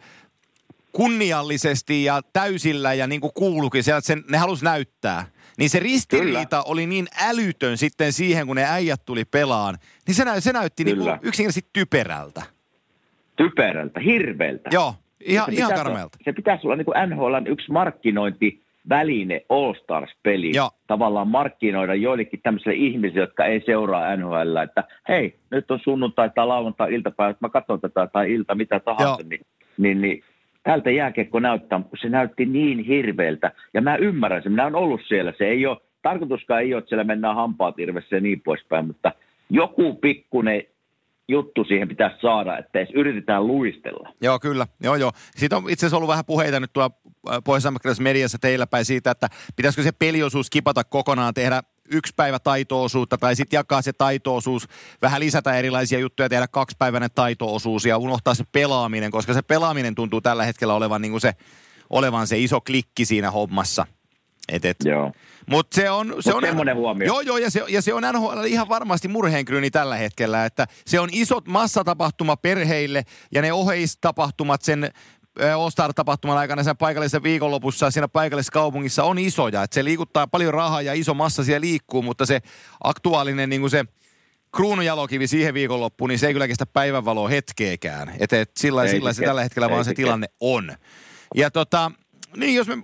kunniallisesti 0.92 2.04
ja 2.04 2.22
täysillä 2.34 2.94
ja 2.94 3.08
niin 3.08 3.22
kuin 3.22 3.34
kuuluukin, 3.34 3.84
sieltä 3.84 4.08
sen, 4.08 4.24
ne 4.30 4.38
halus 4.38 4.64
näyttää. 4.64 5.28
Niin 5.58 5.70
se 5.70 5.80
ristiriita 5.80 6.58
Kyllä. 6.58 6.64
oli 6.66 6.86
niin 6.86 7.08
älytön 7.28 7.78
sitten 7.78 8.14
siihen, 8.14 8.48
kun 8.48 8.56
ne 8.56 8.66
äijät 8.70 9.02
tuli 9.06 9.26
pelaan. 9.26 9.78
Niin 10.08 10.16
se, 10.16 10.26
nä, 10.26 10.40
se 10.40 10.54
näytti 10.54 10.84
niin 10.84 10.98
kuin 10.98 11.20
yksinkertaisesti 11.22 11.70
typerältä. 11.74 12.42
Typerältä, 13.36 14.00
hirveältä. 14.00 14.70
Joo, 14.74 14.96
ihan, 15.26 15.54
ihan 15.54 15.74
karmeelta. 15.74 16.18
Se 16.26 16.34
pitäisi 16.34 16.68
olla 16.68 16.76
niin 16.76 16.86
kuin 16.86 17.10
NHLn 17.10 17.48
yksi 17.48 17.72
markkinointi 17.72 18.66
väline 18.90 19.42
All 19.50 19.74
Stars-peli 19.74 20.52
Joo. 20.56 20.72
tavallaan 20.88 21.28
markkinoida 21.28 21.96
joillekin 21.96 22.40
tämmöisille 22.44 22.76
ihmisille, 22.76 23.24
jotka 23.24 23.46
ei 23.46 23.64
seuraa 23.66 24.16
NHL, 24.16 24.56
että 24.64 24.84
hei, 25.08 25.36
nyt 25.52 25.72
on 25.72 25.80
sunnuntai 25.84 26.30
tai 26.36 26.48
lauantai 26.48 26.94
iltapäivä, 26.94 27.30
että 27.30 27.46
mä 27.46 27.50
katson 27.50 27.82
tätä 27.82 28.08
tai 28.08 28.34
ilta, 28.34 28.56
mitä 28.56 28.80
tahansa, 28.80 29.24
niin, 29.30 29.42
niin, 29.78 30.02
niin 30.02 30.24
tältä 30.66 30.92
jääkiekko 30.92 31.40
näyttää, 31.40 31.78
mutta 31.78 31.98
se 32.02 32.10
näytti 32.10 32.46
niin 32.46 32.86
hirveältä. 32.86 33.52
Ja 33.74 33.82
mä 33.82 33.96
ymmärrän 33.96 34.44
sen, 34.44 34.52
minä 34.52 34.64
olen 34.64 34.76
ollut 34.76 35.02
siellä. 35.08 35.34
Se 35.38 35.46
ei 35.46 35.66
ole, 35.66 35.78
tarkoituskaan 36.02 36.62
ei 36.62 36.74
ole, 36.74 36.80
että 36.80 36.90
siellä 36.90 37.04
mennään 37.04 37.36
hampaat 37.36 37.80
irvessä 37.80 38.16
ja 38.16 38.22
niin 38.22 38.42
poispäin, 38.42 38.88
mutta 38.88 39.12
joku 39.50 39.94
pikkunen 39.94 40.64
juttu 41.28 41.64
siihen 41.64 41.88
pitäisi 41.88 42.16
saada, 42.22 42.58
että 42.58 42.80
edes 42.80 42.94
yritetään 42.94 43.48
luistella. 43.48 44.14
Joo, 44.22 44.40
kyllä. 44.40 44.68
Joo, 44.84 44.96
joo. 44.96 45.12
Siitä 45.36 45.58
on 45.58 45.64
itse 45.64 45.86
asiassa 45.86 45.98
ollut 45.98 46.10
vähän 46.10 46.26
puheita 46.26 46.60
nyt 46.60 46.74
tuolla 46.74 46.92
äh, 47.30 47.38
pohjois 47.46 48.00
mediassa 48.00 48.38
teillä 48.42 48.68
päin 48.68 48.86
siitä, 48.86 49.12
että 49.12 49.28
pitäisikö 49.56 49.84
se 49.84 49.92
peliosuus 49.92 50.50
kipata 50.50 50.84
kokonaan, 50.84 51.34
tehdä 51.34 51.64
yksi 51.92 52.14
päivä 52.16 52.40
taitoosuutta 52.40 53.18
tai 53.18 53.36
sitten 53.36 53.58
jakaa 53.58 53.82
se 53.82 53.94
taitoosuus, 53.94 54.68
vähän 55.02 55.20
lisätä 55.20 55.56
erilaisia 55.56 56.00
juttuja, 56.00 56.30
tehdä 56.30 56.48
kaksipäiväinen 56.48 57.10
taitoosuus 57.16 57.86
ja 57.86 57.98
unohtaa 57.98 58.34
se 58.34 58.44
pelaaminen, 58.52 59.12
koska 59.12 59.34
se 59.34 59.42
pelaaminen 59.42 59.96
tuntuu 59.96 60.22
tällä 60.22 60.46
hetkellä 60.46 60.74
olevan, 60.74 61.02
niin 61.02 61.12
kuin 61.12 61.22
se, 61.22 61.34
olevan 61.90 62.28
se 62.28 62.40
iso 62.40 62.62
klikki 62.62 63.06
siinä 63.06 63.32
hommassa. 63.32 63.88
Et, 64.50 64.66
et. 64.66 64.78
Joo. 64.86 65.12
Mutta 65.50 65.76
se 65.76 65.90
on... 65.90 66.16
Se 66.20 66.34
Mut 66.34 66.44
on 66.44 66.76
huomio. 66.76 67.08
Joo, 67.08 67.22
joo, 67.22 67.38
ja 67.38 67.52
se, 67.52 67.64
ja 67.68 67.82
se 67.82 67.94
on 67.94 68.04
NHL 68.14 68.44
ihan 68.44 68.70
varmasti 68.70 69.08
murheenkryyni 69.08 69.72
tällä 69.72 69.96
hetkellä, 69.96 70.46
että 70.46 70.68
se 70.86 71.00
on 71.00 71.10
isot 71.12 71.48
massatapahtuma 71.48 72.38
perheille 72.38 73.04
ja 73.32 73.42
ne 73.42 73.54
oheistapahtumat 73.54 74.62
sen 74.62 74.92
All-Star-tapahtuman 75.58 76.38
aikana 76.38 76.64
sen 76.64 76.78
paikallisessa 76.78 77.24
viikonlopussa 77.24 77.92
siinä 77.92 78.08
paikallisessa 78.08 78.52
kaupungissa 78.52 79.04
on 79.04 79.20
isoja. 79.20 79.64
Että 79.64 79.76
se 79.76 79.84
liikuttaa 79.84 80.28
paljon 80.28 80.54
rahaa 80.54 80.82
ja 80.82 80.94
iso 80.94 81.14
massa 81.14 81.44
siellä 81.44 81.62
liikkuu, 81.62 82.02
mutta 82.02 82.26
se 82.26 82.42
aktuaalinen 82.84 83.50
niin 83.50 83.62
kuin 83.62 83.72
se 83.72 83.86
kruunujalokivi 84.56 85.28
siihen 85.28 85.54
viikonloppuun, 85.54 86.10
niin 86.10 86.20
se 86.20 86.28
ei 86.28 86.34
kyllä 86.34 86.48
kestä 86.48 86.66
päivänvaloa 86.66 87.30
hetkeekään. 87.30 88.14
Että 88.20 88.42
et 88.42 88.52
sillä, 88.58 88.88
sillä 88.88 89.14
se 89.14 89.26
tällä 89.26 89.44
hetkellä 89.44 89.70
vaan 89.70 89.86
se 89.86 89.94
tilanne 89.94 90.28
on. 90.40 90.72
Ja 91.36 91.52
tota, 91.52 91.92
niin 92.38 92.56
jos 92.56 92.68
me 92.68 92.76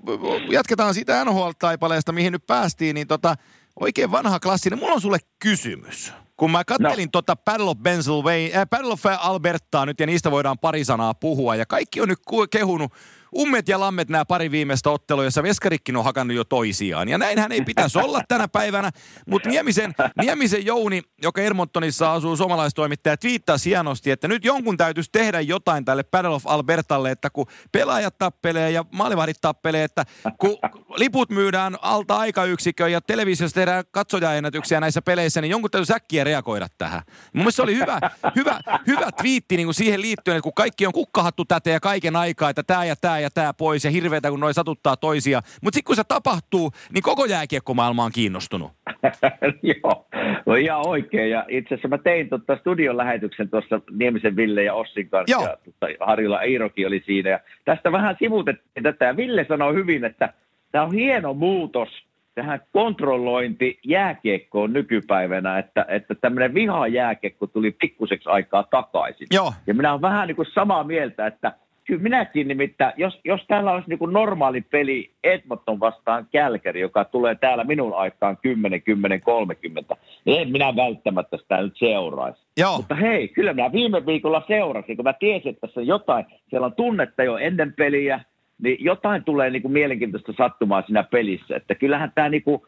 jatketaan 0.49 0.93
sitä 0.93 1.23
NHL-taipaleesta, 1.25 2.11
mihin 2.11 2.33
nyt 2.33 2.47
päästiin, 2.47 2.93
niin 2.93 3.07
tota, 3.07 3.35
oikein 3.81 4.11
vanha 4.11 4.39
klassinen. 4.39 4.79
Mulla 4.79 4.93
on 4.93 5.01
sulle 5.01 5.19
kysymys. 5.39 6.13
Kun 6.37 6.51
mä 6.51 6.63
kattelin 6.63 7.05
no. 7.05 7.11
tota 7.11 7.35
Battle 7.35 7.69
of 7.69 7.77
Pennsylvania, 7.83 8.59
äh, 8.59 8.69
Battle 8.69 8.93
of 8.93 9.05
Albertaa 9.19 9.85
nyt 9.85 9.99
ja 9.99 10.05
niistä 10.05 10.31
voidaan 10.31 10.59
pari 10.59 10.85
sanaa 10.85 11.13
puhua 11.13 11.55
ja 11.55 11.65
kaikki 11.65 12.01
on 12.01 12.07
nyt 12.07 12.19
kehunut 12.51 12.93
ummet 13.37 13.67
ja 13.67 13.79
lammet 13.79 14.09
nämä 14.09 14.25
pari 14.25 14.51
viimeistä 14.51 14.89
ottelua, 14.89 15.23
jossa 15.23 15.43
Veskarikkin 15.43 15.97
on 15.97 16.03
hakannut 16.03 16.37
jo 16.37 16.43
toisiaan. 16.43 17.09
Ja 17.09 17.17
näinhän 17.17 17.51
ei 17.51 17.61
pitäisi 17.61 17.99
olla 17.99 18.21
tänä 18.27 18.47
päivänä, 18.47 18.91
mutta 19.27 19.49
Niemisen, 19.49 19.93
Niemisen 20.21 20.65
Jouni, 20.65 21.01
joka 21.21 21.41
Ermontonissa 21.41 22.13
asuu 22.13 22.37
suomalaistoimittaja, 22.37 23.17
twiittasi 23.17 23.69
hienosti, 23.69 24.11
että 24.11 24.27
nyt 24.27 24.45
jonkun 24.45 24.77
täytyisi 24.77 25.09
tehdä 25.11 25.41
jotain 25.41 25.85
tälle 25.85 26.03
Battle 26.03 26.29
of 26.29 26.47
Albertalle, 26.47 27.11
että 27.11 27.29
kun 27.29 27.45
pelaajat 27.71 28.17
tappelee 28.17 28.71
ja 28.71 28.85
maalivahdit 28.91 29.37
tappelee, 29.41 29.83
että 29.83 30.05
kun 30.37 30.57
liput 30.95 31.29
myydään 31.29 31.77
alta 31.81 32.17
aikayksikkö 32.17 32.89
ja 32.89 33.01
televisiossa 33.01 33.55
tehdään 33.55 33.83
katsojaennätyksiä 33.91 34.79
näissä 34.79 35.01
peleissä, 35.01 35.41
niin 35.41 35.51
jonkun 35.51 35.71
täytyisi 35.71 35.93
äkkiä 35.93 36.23
reagoida 36.23 36.67
tähän. 36.77 37.01
Mun 37.07 37.31
mielestä 37.33 37.55
se 37.55 37.61
oli 37.61 37.75
hyvä, 37.75 37.99
hyvä, 38.35 38.59
hyvä 38.87 39.11
twiitti 39.11 39.57
niin 39.57 39.67
kuin 39.67 39.75
siihen 39.75 40.01
liittyen, 40.01 40.37
että 40.37 40.43
kun 40.43 40.53
kaikki 40.53 40.87
on 40.87 40.93
kukkahattu 40.93 41.45
tätä 41.45 41.69
ja 41.69 41.79
kaiken 41.79 42.15
aikaa, 42.15 42.49
että 42.49 42.63
tämä 42.63 42.85
ja 42.85 42.95
tämä 42.95 43.19
ja 43.21 43.29
tämä 43.29 43.53
pois 43.53 43.85
ja 43.85 43.91
hirveätä, 43.91 44.29
kun 44.29 44.39
noin 44.39 44.53
satuttaa 44.53 44.97
toisia. 44.97 45.41
Mutta 45.61 45.75
sitten 45.75 45.87
kun 45.87 45.95
se 45.95 46.03
tapahtuu, 46.07 46.71
niin 46.93 47.01
koko 47.01 47.25
jääkiekkomaailma 47.25 48.03
on 48.03 48.11
kiinnostunut. 48.11 48.71
Joo, 49.83 50.07
no 50.45 50.55
ihan 50.55 50.87
oikein. 50.87 51.29
Ja 51.29 51.45
itse 51.47 51.75
asiassa 51.75 51.87
mä 51.87 51.97
tein 51.97 52.29
tuota 52.29 52.57
studion 52.57 52.97
lähetyksen 52.97 53.49
tuossa 53.49 53.81
Niemisen 53.91 54.35
Ville 54.35 54.63
ja 54.63 54.73
Ossin 54.73 55.09
kanssa. 55.09 55.31
Joo. 55.31 55.43
Ja 55.43 55.57
tuota, 55.63 56.05
Harjula 56.05 56.41
Eirokin 56.41 56.87
oli 56.87 57.03
siinä. 57.05 57.29
Ja 57.29 57.39
tästä 57.65 57.91
vähän 57.91 58.15
sivutettiin 58.19 58.83
tätä. 58.83 59.05
Ja 59.05 59.17
Ville 59.17 59.45
sanoi 59.49 59.73
hyvin, 59.73 60.05
että 60.05 60.33
tämä 60.71 60.83
on 60.83 60.93
hieno 60.93 61.33
muutos 61.33 61.89
tähän 62.35 62.61
kontrollointi 62.71 63.79
jääkiekkoon 63.83 64.73
nykypäivänä, 64.73 65.59
että, 65.59 65.85
että 65.87 66.15
tämmöinen 66.15 66.53
viha 66.53 66.87
jääkiekko 66.87 67.47
tuli 67.47 67.71
pikkuseksi 67.71 68.29
aikaa 68.29 68.63
takaisin. 68.63 69.27
Joo. 69.31 69.53
Ja 69.67 69.73
minä 69.73 69.91
olen 69.91 70.01
vähän 70.01 70.27
niin 70.27 70.35
kuin 70.35 70.47
samaa 70.53 70.83
mieltä, 70.83 71.27
että 71.27 71.53
kyllä 71.91 72.03
minäkin 72.03 72.47
nimittäin, 72.47 72.93
jos, 72.97 73.19
jos 73.23 73.41
täällä 73.47 73.71
olisi 73.71 73.89
niin 73.89 73.99
kuin 73.99 74.13
normaali 74.13 74.61
peli 74.61 75.11
Edmonton 75.23 75.79
vastaan 75.79 76.27
Kälkäri, 76.31 76.81
joka 76.81 77.05
tulee 77.05 77.35
täällä 77.35 77.63
minun 77.63 77.93
aikaan 77.93 78.37
10, 78.41 78.81
10, 78.81 79.21
30, 79.21 79.95
niin 80.25 80.41
en 80.41 80.51
minä 80.51 80.75
välttämättä 80.75 81.37
sitä 81.37 81.61
nyt 81.61 81.77
seuraisi. 81.77 82.41
Joo. 82.57 82.77
Mutta 82.77 82.95
hei, 82.95 83.27
kyllä 83.27 83.53
minä 83.53 83.71
viime 83.71 84.05
viikolla 84.05 84.43
seurasin, 84.47 84.95
kun 84.95 85.03
mä 85.03 85.13
tiesin, 85.13 85.49
että 85.49 85.67
tässä 85.67 85.81
jotain, 85.81 86.25
siellä 86.49 86.65
on 86.65 86.75
tunnetta 86.75 87.23
jo 87.23 87.37
ennen 87.37 87.73
peliä, 87.73 88.19
niin 88.63 88.77
jotain 88.79 89.23
tulee 89.23 89.49
niin 89.49 89.61
kuin 89.61 89.71
mielenkiintoista 89.71 90.33
sattumaa 90.37 90.81
siinä 90.81 91.03
pelissä. 91.03 91.55
Että 91.55 91.75
kyllähän 91.75 92.11
tämä 92.15 92.29
niin 92.29 92.43
kuin, 92.43 92.61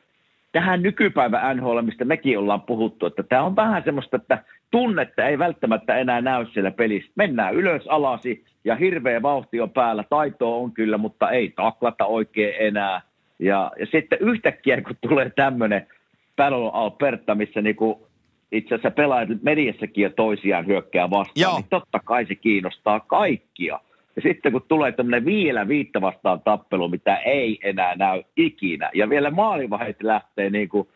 tähän 0.54 0.82
nykypäivän 0.82 1.58
NHL, 1.58 1.82
mistä 1.82 2.06
mekin 2.06 2.40
ollaan 2.40 2.62
puhuttu, 2.62 3.06
että 3.06 3.24
tämä 3.24 3.44
on 3.44 3.56
vähän 3.56 3.84
semmoista, 3.84 4.18
että 4.18 4.44
tunnetta 4.72 5.28
ei 5.28 5.40
välttämättä 5.40 5.98
enää 5.98 6.22
näy 6.22 6.46
siellä 6.54 6.72
pelissä. 6.72 7.12
Mennään 7.16 7.56
ylös 7.56 7.88
alasi 7.88 8.46
ja 8.64 8.76
hirveä 8.76 9.22
vauhti 9.22 9.62
on 9.62 9.70
päällä, 9.70 10.04
taitoa 10.10 10.56
on 10.56 10.72
kyllä, 10.72 10.98
mutta 10.98 11.32
ei 11.32 11.54
taklata 11.56 12.06
oikein 12.06 12.56
enää. 12.60 13.02
Ja, 13.40 13.72
ja 13.80 13.86
sitten 13.86 14.20
yhtäkkiä, 14.22 14.82
kun 14.82 14.96
tulee 15.02 15.30
tämmöinen 15.30 15.88
Battle 16.36 16.70
Alberta, 16.74 17.36
missä 17.36 17.62
niinku 17.62 18.08
itse 18.52 18.76
asiassa 18.76 18.92
pelaajat 18.92 19.30
mediassakin 19.42 20.04
jo 20.04 20.10
toisiaan 20.10 20.68
hyökkää 20.68 21.10
vastaan, 21.10 21.42
Joo. 21.42 21.56
niin 21.56 21.70
totta 21.70 22.00
kai 22.06 22.26
se 22.26 22.36
kiinnostaa 22.36 23.00
kaikkia. 23.00 23.80
Ja 24.16 24.22
sitten 24.22 24.52
kun 24.52 24.66
tulee 24.68 24.92
tämmöinen 24.92 25.26
vielä 25.26 25.68
viitta 25.68 26.02
vastaan 26.02 26.42
tappelu, 26.42 26.90
mitä 26.90 27.18
ei 27.18 27.60
enää 27.64 27.96
näy 27.96 28.24
ikinä, 28.38 28.90
ja 28.94 29.10
vielä 29.10 29.32
maalivahit 29.32 30.04
lähtee, 30.04 30.50
niin 30.50 30.70
kuin, 30.70 30.88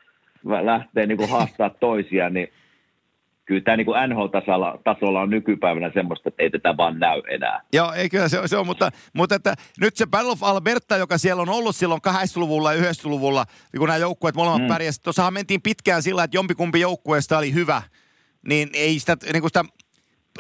lähtee 0.62 1.06
niin 1.06 1.18
kuin 1.18 1.30
haastaa 1.30 1.70
toisiaan, 1.80 2.34
niin 2.34 2.50
kyllä 3.46 3.62
tämä 3.62 3.78
niin 3.78 3.88
NHL-tasolla 4.08 4.80
tasolla 4.84 5.22
on 5.22 5.30
nykypäivänä 5.30 5.92
semmoista, 5.94 6.30
että 6.30 6.44
ei 6.44 6.50
tätä 6.50 6.78
vaan 6.78 7.00
näy 7.00 7.22
enää. 7.30 7.62
Joo, 7.74 7.94
ei 7.94 8.10
kyllä 8.10 8.30
se, 8.30 8.42
se 8.46 8.58
on, 8.58 8.66
mutta, 8.66 8.90
mutta 9.14 9.36
että 9.36 9.54
nyt 9.82 9.96
se 9.96 10.06
Battle 10.06 10.32
of 10.32 10.44
Alberta, 10.44 10.98
joka 10.98 11.18
siellä 11.18 11.42
on 11.42 11.50
ollut 11.50 11.76
silloin 11.76 12.02
80-luvulla 12.08 12.74
ja 12.74 12.82
90-luvulla, 12.82 13.46
niin 13.74 13.80
kun 13.80 13.88
nämä 13.88 13.98
joukkueet 13.98 14.36
molemmat 14.36 14.62
mm. 14.62 14.68
pärjäsivät, 14.68 15.04
tuossahan 15.04 15.34
mentiin 15.34 15.62
pitkään 15.62 16.04
sillä, 16.04 16.24
että 16.24 16.38
jompikumpi 16.38 16.80
joukkueesta 16.80 17.38
oli 17.38 17.54
hyvä, 17.54 17.82
niin 18.48 18.70
ei 18.74 19.00
sitä, 19.00 19.18
niin 19.34 19.42
kuin 19.42 19.50
sitä 19.50 19.64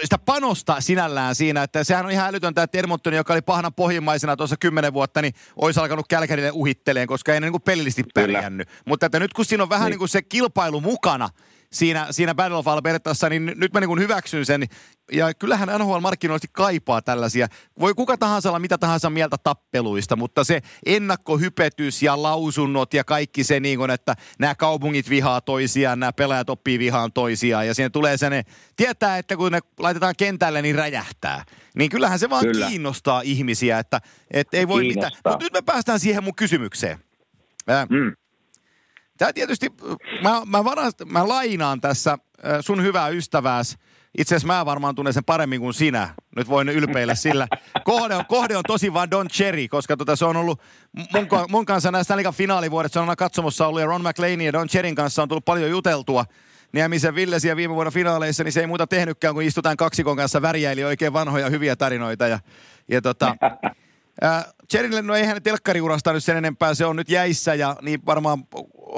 sitä 0.04 0.18
panosta 0.18 0.82
sinällään 0.82 1.36
siinä, 1.36 1.63
että 1.63 1.84
sehän 1.84 2.06
on 2.06 2.12
ihan 2.12 2.27
älytöntä, 2.30 2.63
että 2.63 2.77
Edmonton, 2.77 3.13
joka 3.13 3.34
oli 3.34 3.42
pahana 3.42 3.72
pohjimmaisena 3.72 4.36
tuossa 4.36 4.58
kymmenen 4.58 4.94
vuotta, 4.94 5.22
niin 5.22 5.34
olisi 5.56 5.80
alkanut 5.80 6.08
Kälkärille 6.08 6.51
uhitteleen, 6.51 7.08
koska 7.08 7.34
ei 7.34 7.39
ne 7.39 7.50
niin 7.50 7.62
pellillisesti 7.62 8.04
pärjännyt. 8.13 8.70
Mutta 8.86 9.06
että 9.06 9.20
nyt 9.20 9.34
kun 9.34 9.46
siinä 9.46 9.63
on 9.63 9.70
vähän 9.70 9.86
niin. 9.86 9.92
niin 9.92 10.00
kuin 10.00 10.10
se 10.10 10.22
kilpailu 10.22 10.82
mukana, 10.82 11.30
siinä, 11.77 12.07
siinä 12.12 12.36
Battle 12.36 12.57
of 12.57 12.67
Albertassa, 12.67 13.29
niin 13.29 13.53
nyt 13.55 13.74
mä 13.74 13.79
niin 13.79 14.00
hyväksyn 14.00 14.46
sen. 14.46 14.63
Ja 15.12 15.34
kyllähän 15.34 15.69
NHL 15.79 16.00
markkinoillisesti 16.00 16.53
kaipaa 16.53 17.01
tällaisia. 17.01 17.48
Voi 17.79 17.93
kuka 17.93 18.17
tahansa 18.17 18.50
olla 18.50 18.60
mitä 18.60 18.77
tahansa 18.77 19.10
mieltä 19.10 19.38
tappeluista, 19.43 20.15
mutta 20.15 20.43
se 20.43 20.62
ennakkohypetys 20.86 22.03
ja 22.03 22.24
lausunnot 22.24 22.93
ja 22.93 23.03
kaikki 23.03 23.43
se, 23.43 23.60
niin 23.60 23.77
kuin, 23.77 23.91
että 23.91 24.15
nämä 24.39 24.55
kaupungit 24.55 25.10
vihaa 25.10 25.41
toisiaan, 25.41 26.00
nämä 26.00 26.13
pelaajat 26.13 26.50
oppii 26.50 26.79
vihaan 26.79 27.13
toisiaan 27.13 27.67
ja 27.67 27.74
siihen 27.74 27.91
tulee 27.91 28.17
se 28.17 28.29
ne, 28.29 28.43
tietää, 28.75 29.17
että 29.17 29.38
kun 29.38 29.51
ne 29.51 29.60
laitetaan 29.79 30.13
kentälle, 30.17 30.62
niin 30.62 30.75
räjähtää. 30.75 31.43
Niin 31.75 31.89
kyllähän 31.89 32.19
se 32.19 32.29
vaan 32.29 32.46
Kyllä. 32.46 32.67
kiinnostaa 32.67 33.22
ihmisiä, 33.22 33.79
että, 33.79 34.01
että 34.31 34.57
ei 34.57 34.67
voi 34.67 34.88
mitään. 34.88 35.12
Mutta 35.25 35.46
nyt 35.46 35.53
me 35.53 35.62
päästään 35.62 36.00
siihen 36.00 36.24
mun 36.24 36.36
kysymykseen. 36.36 36.98
mm. 37.89 38.13
Tämä 39.17 39.33
tietysti, 39.33 39.69
mä, 40.24 40.41
mä, 40.45 40.63
varast, 40.63 41.01
mä 41.05 41.27
lainaan 41.27 41.81
tässä 41.81 42.17
sun 42.62 42.83
hyvää 42.83 43.07
ystävääs. 43.07 43.77
Itse 44.17 44.36
asiassa 44.36 44.47
mä 44.47 44.65
varmaan 44.65 44.95
tunnen 44.95 45.13
sen 45.13 45.24
paremmin 45.24 45.59
kuin 45.59 45.74
sinä. 45.74 46.09
Nyt 46.36 46.50
voin 46.50 46.69
ylpeillä 46.69 47.15
sillä. 47.15 47.47
Kohde 47.83 48.15
on, 48.15 48.25
kohde 48.25 48.57
on 48.57 48.63
tosi 48.67 48.93
vaan 48.93 49.12
Don 49.12 49.27
Cherry, 49.27 49.67
koska 49.67 49.97
tota 49.97 50.15
se 50.15 50.25
on 50.25 50.38
ollut 50.38 50.62
mun, 51.13 51.27
mun 51.50 51.65
kanssa 51.65 51.91
näistä 51.91 52.13
Stanley 52.13 52.31
finaalivuodet. 52.31 52.93
Se 52.93 53.00
on 53.00 53.03
aina 53.03 53.15
katsomossa 53.15 53.67
ollut 53.67 53.81
ja 53.81 53.88
Ron 53.88 54.01
McLean 54.01 54.41
ja 54.41 54.53
Don 54.53 54.67
Cherryn 54.67 54.95
kanssa 54.95 55.21
on 55.21 55.29
tullut 55.29 55.45
paljon 55.45 55.69
juteltua. 55.69 56.25
Niemisen 56.71 57.15
Villesiä 57.15 57.55
viime 57.55 57.75
vuonna 57.75 57.91
finaaleissa, 57.91 58.43
niin 58.43 58.51
se 58.51 58.59
ei 58.59 58.67
muuta 58.67 58.88
tehnytkään, 58.88 59.33
kun 59.33 59.43
istutaan 59.43 59.77
kaksikon 59.77 60.17
kanssa 60.17 60.41
värjäili 60.41 60.83
oikein 60.83 61.13
vanhoja 61.13 61.50
hyviä 61.50 61.75
tarinoita. 61.75 62.27
Ja, 62.27 62.39
ja 62.88 63.01
tota, 63.01 63.36
Cherille, 64.71 65.01
no 65.01 65.15
ei 65.15 65.25
hänen 65.25 65.43
telkkariurasta 65.43 66.13
nyt 66.13 66.24
sen 66.24 66.38
enempää, 66.38 66.74
se 66.74 66.86
on 66.86 66.95
nyt 66.95 67.09
jäissä 67.09 67.53
ja 67.53 67.75
niin 67.81 68.00
varmaan 68.05 68.43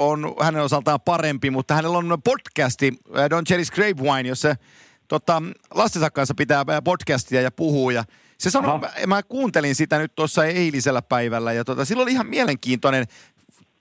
on 0.00 0.34
hänen 0.40 0.62
osaltaan 0.62 1.00
parempi, 1.00 1.50
mutta 1.50 1.74
hänellä 1.74 1.98
on 1.98 2.22
podcasti 2.24 2.92
äh, 3.18 3.30
Don 3.30 3.44
Cherry's 3.50 3.74
Grapevine, 3.74 4.28
jossa 4.28 4.56
tota, 5.08 5.42
lastensa 5.74 6.10
kanssa 6.10 6.34
pitää 6.34 6.64
podcastia 6.84 7.40
ja 7.40 7.50
puhuu. 7.50 7.90
Ja 7.90 8.04
se 8.38 8.50
sanoi, 8.50 8.78
mä, 8.78 8.90
mä, 9.06 9.22
kuuntelin 9.22 9.74
sitä 9.74 9.98
nyt 9.98 10.14
tuossa 10.14 10.44
eilisellä 10.44 11.02
päivällä 11.02 11.52
ja 11.52 11.64
tota, 11.64 11.84
sillä 11.84 12.02
oli 12.02 12.12
ihan 12.12 12.26
mielenkiintoinen, 12.26 13.06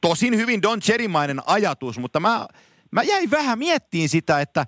tosin 0.01 0.37
hyvin 0.37 0.61
Don 0.61 0.79
Cherrymainen 0.79 1.41
ajatus, 1.45 1.99
mutta 1.99 2.19
mä, 2.19 2.47
mä 2.91 3.03
jäin 3.03 3.31
vähän 3.31 3.59
miettiin 3.59 4.09
sitä, 4.09 4.41
että 4.41 4.65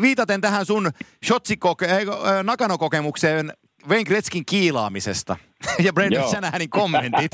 viitaten 0.00 0.40
tähän 0.40 0.66
sun 0.66 0.90
shotsikoke- 1.26 1.90
äh, 1.90 2.44
Nakano-kokemukseen 2.44 3.52
Wayne 3.88 4.04
Gretzkin 4.04 4.46
kiilaamisesta 4.46 5.36
ja 5.84 5.92
Brendan 5.92 6.28
Shannahanin 6.28 6.70
kommentit, 6.70 7.32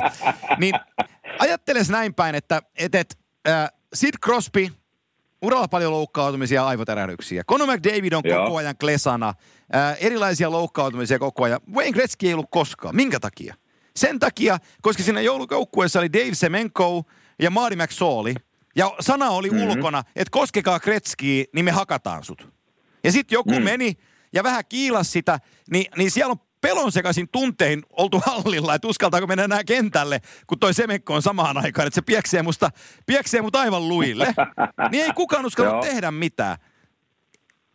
niin 0.58 0.74
ajatteles 1.38 1.90
näin 1.90 2.14
päin, 2.14 2.34
että 2.34 2.62
et, 2.78 2.94
et, 2.94 3.18
äh, 3.48 3.68
Sid 3.94 4.14
Crosby, 4.24 4.68
uralla 5.42 5.68
paljon 5.68 5.92
loukkaantumisia 5.92 6.60
ja 6.60 6.66
aivotärähdyksiä. 6.66 7.44
Conor 7.44 7.76
McDavid 7.76 8.12
on 8.12 8.22
Joo. 8.24 8.44
koko 8.44 8.56
ajan 8.56 8.76
klesana, 8.76 9.28
äh, 9.74 9.96
erilaisia 10.00 10.50
loukkaantumisia 10.50 11.18
koko 11.18 11.44
ajan. 11.44 11.60
Wayne 11.74 11.92
Gretzky 11.92 12.26
ei 12.26 12.34
ollut 12.34 12.50
koskaan. 12.50 12.96
Minkä 12.96 13.20
takia? 13.20 13.54
Sen 13.96 14.18
takia, 14.18 14.58
koska 14.82 15.02
siinä 15.02 15.20
joulukoukkueessa 15.20 15.98
oli 15.98 16.12
Dave 16.12 16.34
Semenko 16.34 17.04
ja 17.42 17.50
Marty 17.50 17.76
McSorley, 17.76 18.34
ja 18.76 18.94
sana 19.00 19.30
oli 19.30 19.50
mm-hmm. 19.50 19.68
ulkona, 19.68 20.04
että 20.16 20.30
koskekaa 20.30 20.80
Kretskiä, 20.80 21.44
niin 21.52 21.64
me 21.64 21.70
hakataan 21.70 22.24
sut. 22.24 22.48
Ja 23.04 23.12
sitten 23.12 23.36
joku 23.36 23.54
mm. 23.54 23.62
meni 23.62 23.94
ja 24.32 24.42
vähän 24.42 24.64
kiilas 24.68 25.12
sitä, 25.12 25.40
niin, 25.70 25.86
niin 25.96 26.10
siellä 26.10 26.32
on 26.32 26.40
pelon 26.64 26.92
sekaisin 26.92 27.28
tuntein 27.32 27.82
oltu 27.90 28.22
hallilla, 28.26 28.74
että 28.74 28.88
uskaltaako 28.88 29.26
mennä 29.26 29.44
enää 29.44 29.64
kentälle, 29.64 30.20
kun 30.46 30.58
toi 30.58 30.74
Semekko 30.74 31.14
on 31.14 31.22
samaan 31.22 31.56
aikaan, 31.56 31.86
että 31.86 31.94
se 31.94 32.02
pieksee 32.02 32.42
musta, 32.42 32.70
pieksee 33.06 33.42
mut 33.42 33.56
aivan 33.56 33.88
luille. 33.88 34.34
niin 34.90 35.04
ei 35.04 35.12
kukaan 35.12 35.46
uskalla 35.46 35.82
tehdä 35.88 36.10
mitään. 36.10 36.56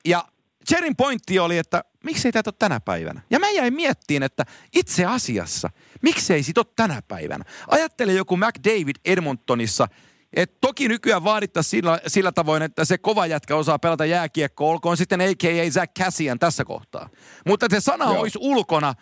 Ja 0.06 0.26
Cherin 0.70 0.96
pointti 0.96 1.40
oli, 1.40 1.58
että 1.58 1.84
miksei 2.04 2.32
tätä 2.32 2.50
ole 2.50 2.56
tänä 2.60 2.80
päivänä? 2.80 3.22
Ja 3.30 3.40
mä 3.40 3.50
jäin 3.50 3.74
miettiin, 3.74 4.24
että 4.24 4.46
itse 4.76 5.06
asiassa, 5.06 5.70
miksei 6.02 6.44
sit 6.44 6.58
ole 6.58 6.66
tänä 6.76 7.02
päivänä? 7.08 7.46
Ajattele 7.68 8.14
joku 8.14 8.38
McDavid 8.38 8.96
Edmontonissa– 9.06 9.88
et 10.34 10.62
toki 10.62 10.88
nykyään 10.88 11.24
vaadittaisiin 11.24 11.70
sillä, 11.70 12.00
sillä 12.08 12.32
tavoin, 12.32 12.64
että 12.64 12.86
se 12.86 12.98
kova 12.98 13.26
jätkä 13.26 13.56
osaa 13.56 13.80
pelata 13.80 14.06
jääkiekko, 14.06 14.70
olkoon 14.70 14.98
sitten 14.98 15.22
a.k.a. 15.22 15.72
Zach 15.72 15.94
Cassian 16.00 16.40
tässä 16.40 16.66
kohtaa. 16.66 17.10
Mutta 17.46 17.66
se 17.70 17.80
sana 17.80 18.06
Joo. 18.06 18.20
olisi 18.20 18.40
ulkona 18.42 18.94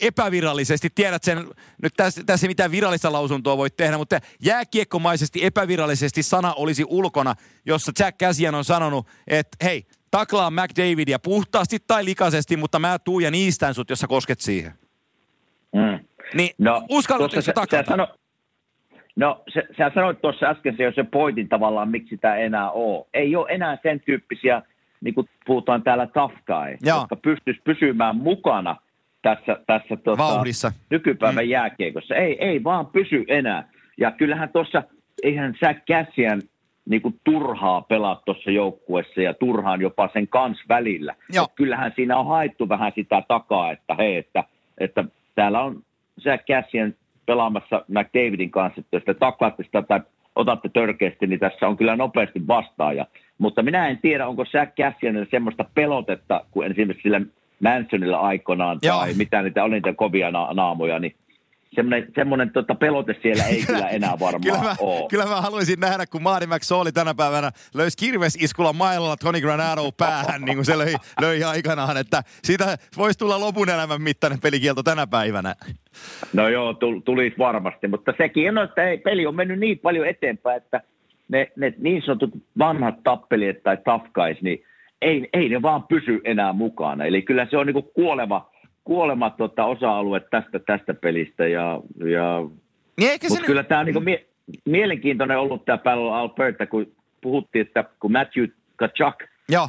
epävirallisesti, 0.00 0.90
tiedät 0.94 1.22
sen, 1.22 1.46
nyt 1.82 1.92
tässä, 1.96 2.24
tässä 2.26 2.46
ei 2.46 2.48
mitään 2.48 2.70
virallista 2.70 3.12
lausuntoa 3.12 3.56
voi 3.56 3.70
tehdä, 3.70 3.98
mutta 3.98 4.20
jääkiekkomaisesti 4.42 5.44
epävirallisesti 5.44 6.22
sana 6.22 6.54
olisi 6.54 6.84
ulkona, 6.88 7.34
jossa 7.66 7.92
Jack 7.98 8.18
Cassian 8.18 8.54
on 8.54 8.64
sanonut, 8.64 9.06
että 9.26 9.64
hei, 9.64 9.86
taklaa 10.10 10.50
McDavidia 10.50 11.18
puhtaasti 11.18 11.78
tai 11.86 12.04
likaisesti, 12.04 12.56
mutta 12.56 12.78
mä 12.78 12.98
tuun 12.98 13.22
ja 13.22 13.30
niistän 13.30 13.74
sut, 13.74 13.90
jos 13.90 13.98
sä 13.98 14.06
kosket 14.06 14.40
siihen. 14.40 14.72
Mm. 15.74 16.04
Niin 16.34 16.50
no, 16.58 16.82
uskallatko 16.88 17.40
sä 17.40 17.52
taklata? 17.52 17.90
Sano, 17.90 18.08
No, 19.20 19.42
sä, 19.54 19.62
sä 19.78 19.90
sanoit 19.94 20.20
tuossa 20.20 20.46
äsken 20.46 20.76
se 20.76 20.82
jo 20.82 20.92
se 20.92 21.04
pointin 21.04 21.48
tavallaan, 21.48 21.88
miksi 21.88 22.08
sitä 22.10 22.36
enää 22.36 22.70
ole. 22.70 23.06
Ei 23.14 23.36
ole 23.36 23.46
enää 23.50 23.78
sen 23.82 24.00
tyyppisiä, 24.00 24.62
niin 25.00 25.14
kuin 25.14 25.28
puhutaan 25.46 25.82
täällä 25.82 26.06
tough 26.06 26.34
guy, 26.46 26.76
jotka 26.82 27.16
pystyisi 27.16 27.60
pysymään 27.64 28.16
mukana 28.16 28.76
tässä, 29.22 29.56
tässä 29.66 29.96
tota, 29.96 30.18
Vauhdissa. 30.18 30.72
nykypäivän 30.90 31.44
mm. 31.44 31.50
jääkiekossa. 31.50 32.14
Ei, 32.14 32.44
ei 32.44 32.64
vaan 32.64 32.86
pysy 32.86 33.24
enää. 33.28 33.68
Ja 33.98 34.10
kyllähän 34.10 34.48
tuossa, 34.48 34.82
eihän 35.22 35.54
sä 35.60 35.74
käsiän 35.74 36.42
niin 36.88 37.02
kuin 37.02 37.20
turhaa 37.24 37.82
pelaa 37.82 38.22
tuossa 38.24 38.50
joukkuessa 38.50 39.20
ja 39.20 39.34
turhaan 39.34 39.80
jopa 39.80 40.10
sen 40.12 40.28
kans 40.28 40.58
välillä. 40.68 41.14
Kyllähän 41.54 41.92
siinä 41.96 42.16
on 42.16 42.26
haettu 42.26 42.68
vähän 42.68 42.92
sitä 42.94 43.22
takaa, 43.28 43.72
että 43.72 43.94
hei, 43.94 44.16
että, 44.16 44.44
että 44.78 45.04
täällä 45.34 45.60
on 45.60 45.82
sä 46.24 46.38
käsien 46.38 46.96
pelaamassa 47.26 47.84
McDavidin 47.88 48.50
kanssa, 48.50 48.80
että 48.80 48.96
jos 48.96 49.04
te 49.04 49.14
taklaatte 49.14 49.62
sitä 49.62 49.82
tai 49.82 50.00
otatte 50.36 50.68
törkeästi, 50.68 51.26
niin 51.26 51.40
tässä 51.40 51.68
on 51.68 51.76
kyllä 51.76 51.96
nopeasti 51.96 52.46
vastaaja. 52.48 53.06
Mutta 53.38 53.62
minä 53.62 53.88
en 53.88 53.98
tiedä, 53.98 54.26
onko 54.26 54.44
Jack 54.52 54.76
Cassianilla 54.76 55.26
semmoista 55.30 55.64
pelotetta, 55.74 56.44
kuin 56.50 56.70
esimerkiksi 56.70 57.02
sillä 57.02 57.20
Mansonilla 57.62 58.18
aikoinaan, 58.18 58.78
Joo. 58.82 58.98
tai 58.98 59.14
mitä 59.14 59.42
niitä 59.42 59.64
oli 59.64 59.74
niitä 59.74 59.92
kovia 59.92 60.30
na- 60.30 60.52
naamoja, 60.52 60.98
niin 60.98 61.14
semmoinen, 61.74 62.12
semmoinen 62.14 62.50
tota 62.50 62.74
pelote 62.74 63.16
siellä 63.22 63.44
ei 63.44 63.62
kyllä 63.66 63.88
enää 63.88 64.18
varmaan 64.20 64.40
kyllä 64.42 64.58
mä, 64.58 64.74
ole. 64.80 65.08
Kyllä 65.08 65.26
mä 65.26 65.40
haluaisin 65.40 65.80
nähdä, 65.80 66.06
kun 66.06 66.22
Maari 66.22 66.46
McSorley 66.46 66.92
tänä 66.92 67.14
päivänä 67.14 67.50
löysi 67.74 67.96
kirvesiskulla 67.96 68.72
mailalla 68.72 69.16
Tony 69.16 69.40
Granado 69.40 69.92
päähän, 69.98 70.42
niin 70.42 70.56
kuin 70.56 70.64
se 70.64 70.78
löi, 70.78 70.94
löi 71.20 71.44
aikanaan, 71.44 71.96
että 71.96 72.22
siitä 72.42 72.76
voisi 72.96 73.18
tulla 73.18 73.40
lopun 73.40 73.70
elämän 73.70 74.02
mittainen 74.02 74.40
pelikielto 74.40 74.82
tänä 74.82 75.06
päivänä. 75.06 75.54
No 76.32 76.48
joo, 76.48 76.74
tulisi 77.04 77.38
varmasti, 77.38 77.88
mutta 77.88 78.14
sekin 78.18 78.58
on, 78.58 78.64
että 78.64 78.82
ei, 78.82 78.98
peli 78.98 79.26
on 79.26 79.34
mennyt 79.34 79.58
niin 79.58 79.78
paljon 79.78 80.06
eteenpäin, 80.06 80.56
että 80.56 80.80
ne, 81.28 81.52
ne 81.56 81.74
niin 81.78 82.02
sanotut 82.02 82.30
vanhat 82.58 83.02
tappelijat 83.04 83.62
tai 83.62 83.76
tafkais, 83.84 84.42
niin 84.42 84.64
ei, 85.02 85.28
ei 85.32 85.48
ne 85.48 85.62
vaan 85.62 85.82
pysy 85.82 86.20
enää 86.24 86.52
mukana. 86.52 87.04
Eli 87.04 87.22
kyllä 87.22 87.46
se 87.50 87.56
on 87.56 87.66
niin 87.66 87.84
kuoleva, 87.94 88.50
kuolema 88.84 89.30
tota, 89.30 89.64
osa-alue 89.64 90.20
tästä, 90.20 90.58
tästä 90.58 90.94
pelistä. 90.94 91.46
Ja, 91.46 91.80
ja... 92.04 92.44
Niin 93.00 93.18
Mutta 93.28 93.46
kyllä 93.46 93.62
tämä 93.62 93.80
on 93.80 93.86
niin 93.86 94.04
mie- 94.04 94.26
mielenkiintoinen 94.64 95.38
ollut 95.38 95.64
tämä 95.64 95.78
Battle 95.78 96.12
Alberta, 96.12 96.66
kun 96.66 96.92
puhuttiin, 97.20 97.66
että 97.66 97.84
kun 98.00 98.12
Matthew 98.12 98.44
Kachuk 98.76 99.14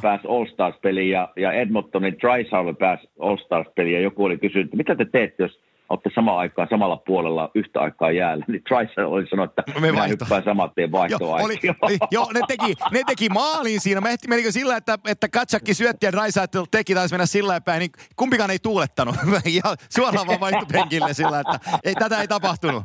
pääsi 0.02 0.28
All-Stars-peliin 0.28 1.10
ja, 1.10 1.28
ja 1.36 1.52
Edmontonin 1.52 2.16
Drysaddle 2.20 2.74
pääsi 2.74 3.08
All-Stars-peliin 3.18 3.94
ja 3.94 4.00
joku 4.00 4.24
oli 4.24 4.38
kysynyt, 4.38 4.64
että 4.64 4.76
mitä 4.76 4.94
te 4.96 5.04
teette, 5.04 5.42
jos 5.42 5.60
olette 5.92 6.10
samaan 6.14 6.38
aikaan 6.38 6.68
samalla 6.70 6.96
puolella 6.96 7.50
yhtä 7.54 7.80
aikaa 7.80 8.10
jäällä, 8.10 8.44
niin 8.48 8.62
Trice 8.64 9.04
oli 9.04 9.26
sanonut, 9.26 9.58
että 9.58 9.80
Me 9.80 9.92
minä 9.92 10.06
hyppään 10.06 10.44
saman 10.44 10.70
tien 10.74 10.92
vaihtoa. 10.92 11.36
oli, 11.36 11.58
jo, 12.10 12.26
ne 12.34 12.40
teki, 12.48 12.74
ne 12.92 13.00
teki 13.06 13.28
maalin 13.28 13.80
siinä. 13.80 14.00
Me 14.00 14.16
menikö 14.28 14.52
sillä, 14.52 14.76
että, 14.76 14.98
että 15.08 15.28
Katsakki 15.28 15.74
syötti 15.74 16.06
ja 16.06 16.12
Drysaitel 16.12 16.64
teki, 16.70 16.94
taisi 16.94 17.14
mennä 17.14 17.26
sillä 17.26 17.60
päin, 17.60 17.80
niin 17.80 17.90
kumpikaan 18.16 18.50
ei 18.50 18.58
tuulettanut. 18.58 19.14
ja 19.64 19.74
suoraan 19.88 20.26
vaan 20.26 20.40
vaihtui 20.40 20.66
penkille 20.72 21.14
sillä, 21.14 21.40
että 21.40 21.78
ei, 21.84 21.94
tätä 21.94 22.20
ei 22.20 22.28
tapahtunut. 22.28 22.82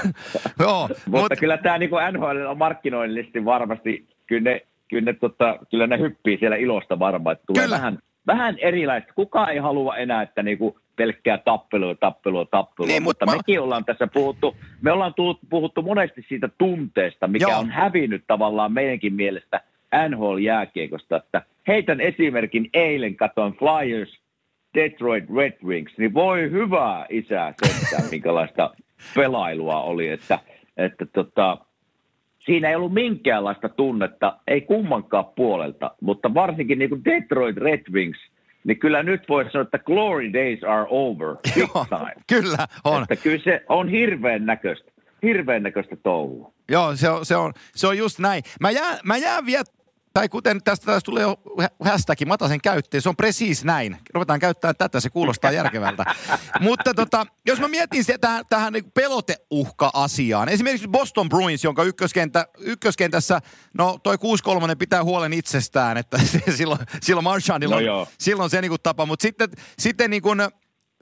Joo, 0.60 0.88
mutta 1.06 1.20
mut... 1.20 1.40
kyllä 1.40 1.58
tämä 1.58 1.78
niin 1.78 1.90
NHL 2.12 2.46
on 2.48 2.58
markkinoillisesti 2.58 3.44
varmasti, 3.44 4.06
kyllä 4.26 4.50
ne, 4.50 4.60
kyllä 4.88 5.04
ne, 5.04 5.12
tota, 5.12 5.58
kyllä 5.70 5.86
ne 5.86 5.98
hyppii 5.98 6.38
siellä 6.38 6.56
ilosta 6.56 6.98
varmaan, 6.98 7.32
että 7.32 7.46
tulee 7.46 7.62
kyllä. 7.62 7.76
vähän, 7.76 7.98
vähän 8.26 8.58
erilaista. 8.58 9.12
Kukaan 9.14 9.50
ei 9.50 9.58
halua 9.58 9.96
enää, 9.96 10.22
että 10.22 10.42
niinku 10.42 10.78
pelkkää 10.98 11.38
tappelua, 11.38 11.94
tappelua, 11.94 12.44
tappelua. 12.44 12.88
Niin, 12.88 13.02
mutta 13.02 13.26
mä... 13.26 13.36
mekin 13.36 13.60
ollaan 13.60 13.84
tässä 13.84 14.06
puhuttu, 14.06 14.56
me 14.80 14.92
ollaan 14.92 15.14
tullut, 15.14 15.38
puhuttu 15.50 15.82
monesti 15.82 16.24
siitä 16.28 16.48
tunteesta, 16.58 17.28
mikä 17.28 17.48
Joo. 17.48 17.58
on 17.58 17.70
hävinnyt 17.70 18.24
tavallaan 18.26 18.72
meidänkin 18.72 19.14
mielestä 19.14 19.60
NHL-jääkiekosta. 20.08 21.16
Että 21.16 21.42
heitän 21.68 22.00
esimerkin 22.00 22.70
eilen, 22.74 23.16
katoin 23.16 23.54
Flyers, 23.54 24.18
Detroit 24.74 25.24
Red 25.36 25.56
Wings, 25.64 25.98
niin 25.98 26.14
voi 26.14 26.50
hyvää 26.50 27.06
isää 27.08 27.54
sentään, 27.66 28.10
minkälaista 28.10 28.74
pelailua 29.14 29.82
oli, 29.82 30.08
että, 30.08 30.38
että 30.76 31.06
tota, 31.06 31.58
siinä 32.38 32.68
ei 32.68 32.76
ollut 32.76 32.94
minkäänlaista 32.94 33.68
tunnetta, 33.68 34.38
ei 34.46 34.60
kummankaan 34.60 35.26
puolelta, 35.36 35.90
mutta 36.00 36.34
varsinkin 36.34 36.78
niin 36.78 36.88
kuin 36.88 37.04
Detroit 37.04 37.56
Red 37.56 37.82
Wings– 37.92 38.18
niin 38.64 38.78
kyllä 38.78 39.02
nyt 39.02 39.28
voi 39.28 39.50
sanoa, 39.50 39.62
että 39.62 39.78
glory 39.78 40.32
days 40.32 40.64
are 40.64 40.86
over, 40.88 41.36
time. 41.88 42.22
kyllä 42.26 42.66
on. 42.84 43.02
Että 43.02 43.16
kyllä 43.16 43.38
se 43.44 43.64
on 43.68 43.88
hirveän 43.88 44.46
näköistä, 44.46 44.90
hirveän 45.22 45.62
näköistä 45.62 45.96
touhua. 45.96 46.52
Joo, 46.68 46.96
se 46.96 47.08
on, 47.08 47.26
se 47.26 47.36
on, 47.36 47.52
se 47.74 47.86
on 47.86 47.98
just 47.98 48.18
näin. 48.18 48.42
Mä 48.60 48.70
jään, 48.70 48.98
mä 49.04 49.16
jään 49.16 49.46
vielä 49.46 49.64
tai 50.18 50.28
kuten 50.28 50.62
tästä, 50.64 50.86
tästä 50.86 51.04
tulee 51.04 51.22
jo 51.22 51.36
hashtag, 51.80 52.20
mä 52.26 52.34
otan 52.34 52.48
sen 52.48 52.60
käyttöön, 52.60 53.02
se 53.02 53.08
on 53.08 53.16
precis 53.16 53.64
näin. 53.64 53.96
Ruvetaan 54.14 54.40
käyttämään 54.40 54.76
tätä, 54.76 55.00
se 55.00 55.10
kuulostaa 55.10 55.52
järkevältä. 55.52 56.04
Mutta 56.60 56.94
tota, 56.94 57.26
jos 57.46 57.60
mä 57.60 57.68
mietin 57.68 58.04
sitä, 58.04 58.18
tähän, 58.18 58.44
tähän 58.48 58.72
niin 58.72 58.92
peloteuhka-asiaan, 58.92 60.48
esimerkiksi 60.48 60.88
Boston 60.88 61.28
Bruins, 61.28 61.64
jonka 61.64 61.82
ykköskentä, 61.82 62.46
ykköskentässä, 62.58 63.40
no 63.78 63.98
toi 64.02 64.16
6-3 64.16 64.18
pitää 64.78 65.04
huolen 65.04 65.32
itsestään, 65.32 65.96
että 65.96 66.18
silloin, 66.56 66.80
silloin 67.02 67.24
Marchandilla 67.24 67.80
no 67.80 68.00
on, 68.00 68.06
silloin 68.18 68.50
se 68.50 68.60
niin 68.60 68.70
kuin 68.70 68.82
tapa, 68.82 69.06
mutta 69.06 69.22
sitten, 69.22 69.48
sitten 69.78 70.10
niin 70.10 70.22
kuin 70.22 70.40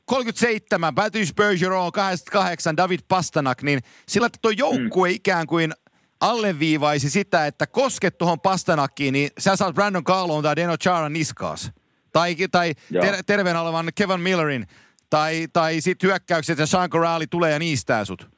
37, 0.05 0.95
Patrice 0.95 1.35
Bergeron, 1.35 1.93
88, 1.93 2.77
David 2.77 3.01
Pastanak, 3.09 3.63
niin 3.63 3.81
sillä 4.09 4.29
tuo 4.43 4.51
joukkue 4.51 5.09
mm. 5.09 5.15
ikään 5.15 5.47
kuin 5.47 5.73
alleviivaisi 6.21 7.11
sitä, 7.11 7.47
että 7.47 7.67
kosket 7.67 8.19
tuohon 8.19 8.41
pastanakkiin, 8.41 9.13
niin 9.13 9.31
sä 9.39 9.57
saat 9.57 9.75
Brandon 9.75 10.05
Carlon 10.05 10.43
tai 10.43 10.57
Deno 10.57 10.77
Charan 10.77 11.13
niskaas. 11.13 11.71
Tai, 12.13 12.37
tai 12.51 12.75
ter- 13.01 13.23
terveen 13.27 13.57
olevan 13.57 13.89
Kevin 13.95 14.21
Millerin 14.21 14.67
tai, 15.11 15.47
tai 15.53 15.81
sitten 15.81 16.09
hyökkäykset 16.09 16.59
ja 16.59 16.67
Sean 16.67 16.91
Corrali 16.91 17.27
tulee 17.27 17.53
ja 17.53 17.59
niistää 17.59 18.05
sut. 18.05 18.31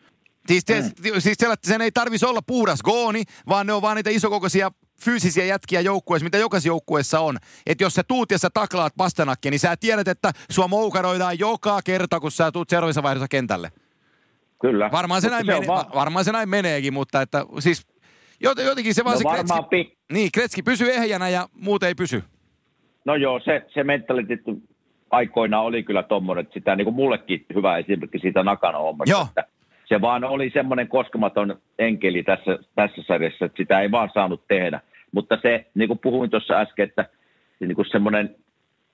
Siis, 0.49 0.65
te, 0.65 0.81
mm. 0.83 1.21
siis 1.21 1.39
sen 1.65 1.81
ei 1.81 1.93
tarvisi 1.93 2.27
olla 2.27 2.43
puhdas 2.43 2.83
gooni, 2.83 3.23
vaan 3.49 3.67
ne 3.67 3.73
on 3.73 3.83
vaan 3.83 3.97
niitä 3.97 4.11
isokokoisia 4.11 4.71
fyysisiä 5.01 5.45
jätkiä 5.45 5.81
joukkueessa, 5.81 6.25
mitä 6.25 6.39
jokaisessa 6.39 6.69
joukkueessa 6.69 7.21
on. 7.21 7.39
Että 7.67 7.85
jos 7.85 7.95
sä 7.95 8.03
tuut 8.03 8.31
ja 8.31 8.39
sä 8.39 8.51
taklaat 8.55 8.93
pastanakkia, 8.97 9.51
niin 9.51 9.61
sä 9.61 9.77
tiedät, 9.77 10.09
että 10.09 10.33
sua 10.51 10.69
moukaroidaan 10.69 11.39
joka 11.39 11.83
kerta, 11.83 12.21
kun 12.21 12.31
sä 12.31 12.53
tuut 12.53 12.69
seuraavassa 12.69 13.03
vaihdossa 13.03 13.29
kentälle. 13.29 13.73
Kyllä. 14.61 14.91
Varmaan 14.93 15.21
se, 15.23 15.29
näin 15.29 15.47
se, 15.47 15.53
mene, 15.53 15.67
va- 15.67 15.87
varmaan 15.95 16.25
se 16.25 16.33
näin 16.33 16.49
meneekin, 16.49 16.95
mutta 16.95 17.23
että 17.23 17.45
siis 17.59 17.87
jotenkin 18.41 18.95
se 18.95 19.05
vaan 19.05 19.19
no 19.23 19.31
se 19.31 19.37
Kretski, 19.37 19.83
pik- 19.83 19.97
niin, 20.13 20.31
Kretski 20.35 20.63
pysyy 20.63 20.93
ehjänä 20.93 21.29
ja 21.29 21.49
muut 21.53 21.83
ei 21.83 21.95
pysy. 21.95 22.23
No 23.05 23.15
joo, 23.15 23.41
se, 23.41 23.63
se 23.75 23.85
mentaliteetti 23.85 24.51
aikoina 25.11 25.61
oli 25.61 25.83
kyllä 25.83 26.03
tommonen, 26.03 26.43
että 26.43 26.55
sitä 26.55 26.77
niin 26.77 26.85
kuin 26.85 26.95
mullekin 26.95 27.47
hyvä 27.55 27.79
esimerkki 27.79 28.19
siitä 28.19 28.43
nakana 28.43 28.79
hommasta. 28.79 29.27
Että 29.29 29.45
se 29.85 30.01
vaan 30.01 30.25
oli 30.25 30.51
semmoinen 30.51 30.89
koskematon 30.89 31.59
enkeli 31.79 32.23
tässä, 32.23 32.59
tässä 32.75 33.03
sarjassa, 33.07 33.45
että 33.45 33.57
sitä 33.57 33.81
ei 33.81 33.91
vaan 33.91 34.11
saanut 34.15 34.43
tehdä. 34.49 34.81
Mutta 35.13 35.39
se, 35.43 35.67
niin 35.75 35.89
kuin 35.89 35.99
puhuin 35.99 36.31
tuossa 36.31 36.55
äsken, 36.55 36.89
että 36.89 37.07
niin 37.61 37.75
kuin 37.75 37.91
semmoinen 37.91 38.37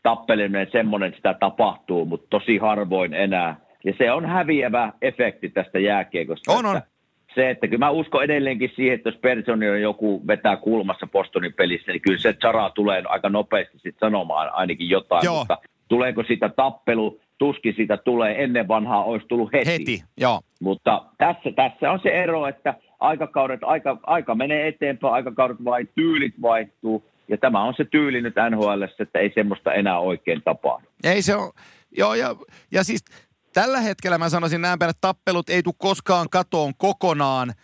tappeleminen, 0.02 0.68
semmoinen 0.72 1.12
sitä 1.16 1.34
tapahtuu, 1.40 2.04
mutta 2.04 2.26
tosi 2.30 2.58
harvoin 2.58 3.14
enää. 3.14 3.56
Ja 3.84 3.92
se 3.98 4.12
on 4.12 4.26
häviävä 4.26 4.92
efekti 5.02 5.48
tästä 5.48 5.78
jääkiekosta. 5.78 6.52
On, 6.52 6.66
on. 6.66 6.80
Se, 7.34 7.50
että 7.50 7.66
kyllä 7.66 7.86
mä 7.86 7.90
uskon 7.90 8.24
edelleenkin 8.24 8.72
siihen, 8.76 8.94
että 8.94 9.08
jos 9.08 9.18
Personi 9.20 9.70
on 9.70 9.80
joku 9.80 10.26
vetää 10.26 10.56
kulmassa 10.56 11.06
Bostonin 11.06 11.52
pelissä, 11.52 11.92
niin 11.92 12.02
kyllä 12.02 12.18
se 12.18 12.32
Chara 12.32 12.70
tulee 12.70 13.02
aika 13.06 13.28
nopeasti 13.28 13.78
sitten 13.78 14.00
sanomaan 14.00 14.54
ainakin 14.54 14.88
jotain. 14.88 15.24
Joo. 15.24 15.38
Mutta 15.38 15.58
tuleeko 15.88 16.22
sitä 16.22 16.48
tappelu, 16.48 17.20
tuskin 17.38 17.74
sitä 17.76 17.96
tulee. 17.96 18.44
Ennen 18.44 18.68
vanhaa 18.68 19.04
olisi 19.04 19.26
tullut 19.28 19.52
heti. 19.52 19.70
Heti, 19.70 20.04
joo. 20.20 20.40
Mutta 20.60 21.04
tässä, 21.18 21.52
tässä 21.56 21.90
on 21.90 22.00
se 22.02 22.08
ero, 22.08 22.46
että 22.46 22.74
aikakaudet, 23.00 23.60
aika, 23.62 23.98
aika 24.02 24.34
menee 24.34 24.68
eteenpäin, 24.68 25.14
aikakaudet 25.14 25.64
vai 25.64 25.86
tyylit 25.94 26.34
vaihtuu. 26.42 27.04
Ja 27.28 27.36
tämä 27.36 27.64
on 27.64 27.74
se 27.76 27.84
tyyli 27.84 28.20
nyt 28.20 28.34
NHL, 28.50 28.82
että 28.98 29.18
ei 29.18 29.32
semmoista 29.34 29.72
enää 29.72 29.98
oikein 29.98 30.42
tapahdu. 30.44 30.86
Ei 31.04 31.22
se 31.22 31.36
ole. 31.36 31.52
Joo, 31.96 32.14
ja, 32.14 32.36
ja 32.72 32.84
siis 32.84 33.04
tällä 33.54 33.80
hetkellä 33.80 34.18
mä 34.18 34.28
sanoisin 34.28 34.60
näin 34.60 34.78
päin, 34.78 34.90
että 34.90 35.00
tappelut 35.00 35.50
ei 35.50 35.62
tule 35.62 35.74
koskaan 35.78 36.30
katoon 36.30 36.74
kokonaan, 36.76 37.54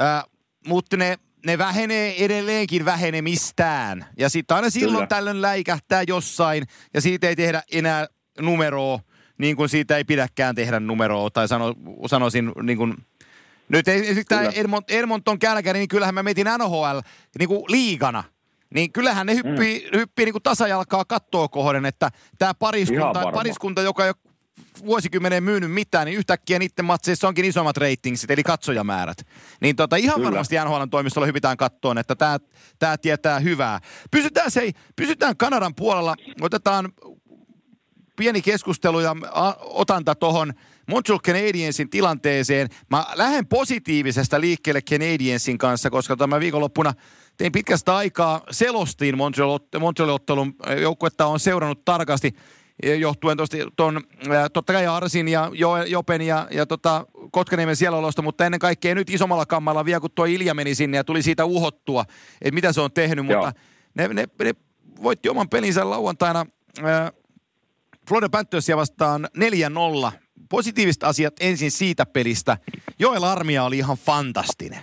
äh, 0.00 0.24
mutta 0.66 0.96
ne, 0.96 1.18
ne 1.46 1.58
vähenee 1.58 2.24
edelleenkin 2.24 2.84
vähenemistään. 2.84 4.06
Ja 4.18 4.28
sitten 4.28 4.54
aina 4.54 4.70
silloin 4.70 4.94
Kyllä. 4.94 5.06
tällöin 5.06 5.42
läikähtää 5.42 6.02
jossain, 6.06 6.64
ja 6.94 7.00
siitä 7.00 7.28
ei 7.28 7.36
tehdä 7.36 7.62
enää 7.72 8.06
numeroa, 8.40 8.98
niin 9.38 9.56
kuin 9.56 9.68
siitä 9.68 9.96
ei 9.96 10.04
pidäkään 10.04 10.54
tehdä 10.54 10.80
numeroa, 10.80 11.30
tai 11.30 11.48
sano, 11.48 11.74
sanoisin 12.06 12.52
niin 12.62 12.78
kuin, 12.78 12.94
nyt 13.68 13.88
ei, 13.88 14.24
tämä 14.28 14.42
Edmont, 14.42 14.90
Edmonton 14.90 15.38
Kälkäri, 15.38 15.78
niin 15.78 15.88
kyllähän 15.88 16.14
mä 16.14 16.22
metin 16.22 16.46
NHL 16.58 16.98
niin 17.38 17.48
kuin 17.48 17.64
liigana. 17.68 18.24
Niin 18.74 18.92
kyllähän 18.92 19.26
ne 19.26 19.34
hyppii, 19.34 19.88
mm. 19.92 19.98
hyppii 19.98 20.24
niin 20.24 20.32
kuin 20.32 20.42
tasajalkaa 20.42 21.04
kattoa 21.04 21.48
kohden, 21.48 21.86
että 21.86 22.10
tämä 22.38 22.54
pariskunta, 22.54 23.30
pariskunta, 23.32 23.82
joka 23.82 24.04
ei 24.04 24.08
ole 24.10 24.31
vuosikymmeneen 24.84 25.44
myynyt 25.44 25.72
mitään, 25.72 26.06
niin 26.06 26.18
yhtäkkiä 26.18 26.58
niiden 26.58 26.84
matseissa 26.84 27.28
onkin 27.28 27.44
isommat 27.44 27.76
ratingsit, 27.76 28.30
eli 28.30 28.42
katsojamäärät. 28.42 29.26
Niin 29.60 29.76
tota, 29.76 29.96
ihan 29.96 30.14
Kyllä. 30.14 30.30
varmasti 30.30 30.56
NHL 30.64 30.84
toimistolla 30.90 31.26
hypitään 31.26 31.56
kattoon, 31.56 31.98
että 31.98 32.14
tämä, 32.14 32.38
tämä 32.78 32.98
tietää 32.98 33.38
hyvää. 33.38 33.80
Pysytään, 34.10 34.50
se, 34.50 34.70
pysytään 34.96 35.36
Kanadan 35.36 35.74
puolella, 35.74 36.14
otetaan 36.40 36.92
pieni 38.16 38.42
keskustelu 38.42 39.00
ja 39.00 39.16
otanta 39.60 40.14
tuohon 40.14 40.52
Montreal 40.88 41.20
Canadiensin 41.20 41.90
tilanteeseen. 41.90 42.68
Mä 42.90 43.06
lähden 43.14 43.46
positiivisesta 43.46 44.40
liikkeelle 44.40 44.82
Canadiensin 44.82 45.58
kanssa, 45.58 45.90
koska 45.90 46.16
tämä 46.16 46.40
viikonloppuna 46.40 46.94
tein 47.36 47.52
pitkästä 47.52 47.96
aikaa 47.96 48.40
selostiin 48.50 49.16
Montreal-ottelun 49.80 50.54
joukkuetta 50.80 51.26
on 51.26 51.40
seurannut 51.40 51.84
tarkasti 51.84 52.34
johtuen 52.82 53.36
tosta, 53.36 53.56
ton, 53.76 54.00
totta 54.52 54.72
kai 54.72 54.86
Arsin 54.86 55.28
ja 55.28 55.50
Jopen 55.86 56.22
ja, 56.22 56.48
ja 56.50 56.66
tota 56.66 57.06
Kotkaniemen 57.30 57.76
sielolosta, 57.76 58.22
mutta 58.22 58.46
ennen 58.46 58.60
kaikkea 58.60 58.94
nyt 58.94 59.10
isommalla 59.10 59.46
kammalla 59.46 59.84
vielä 59.84 60.00
kun 60.00 60.10
tuo 60.14 60.24
Ilja 60.24 60.54
meni 60.54 60.74
sinne 60.74 60.96
ja 60.96 61.04
tuli 61.04 61.22
siitä 61.22 61.44
uhottua, 61.44 62.04
että 62.40 62.54
mitä 62.54 62.72
se 62.72 62.80
on 62.80 62.92
tehnyt, 62.92 63.26
Joo. 63.28 63.44
mutta 63.44 63.60
ne, 63.94 64.08
ne, 64.08 64.26
ne 64.44 64.52
voitti 65.02 65.28
oman 65.28 65.48
pelinsä 65.48 65.90
lauantaina 65.90 66.46
äh, 66.78 67.12
Florida 68.08 68.28
Panthersia 68.28 68.76
vastaan 68.76 69.28
4-0. 70.08 70.12
Positiiviset 70.48 71.04
asiat 71.04 71.34
ensin 71.40 71.70
siitä 71.70 72.06
pelistä. 72.06 72.58
Joel 72.98 73.22
Armia 73.22 73.64
oli 73.64 73.78
ihan 73.78 73.96
fantastinen. 73.96 74.82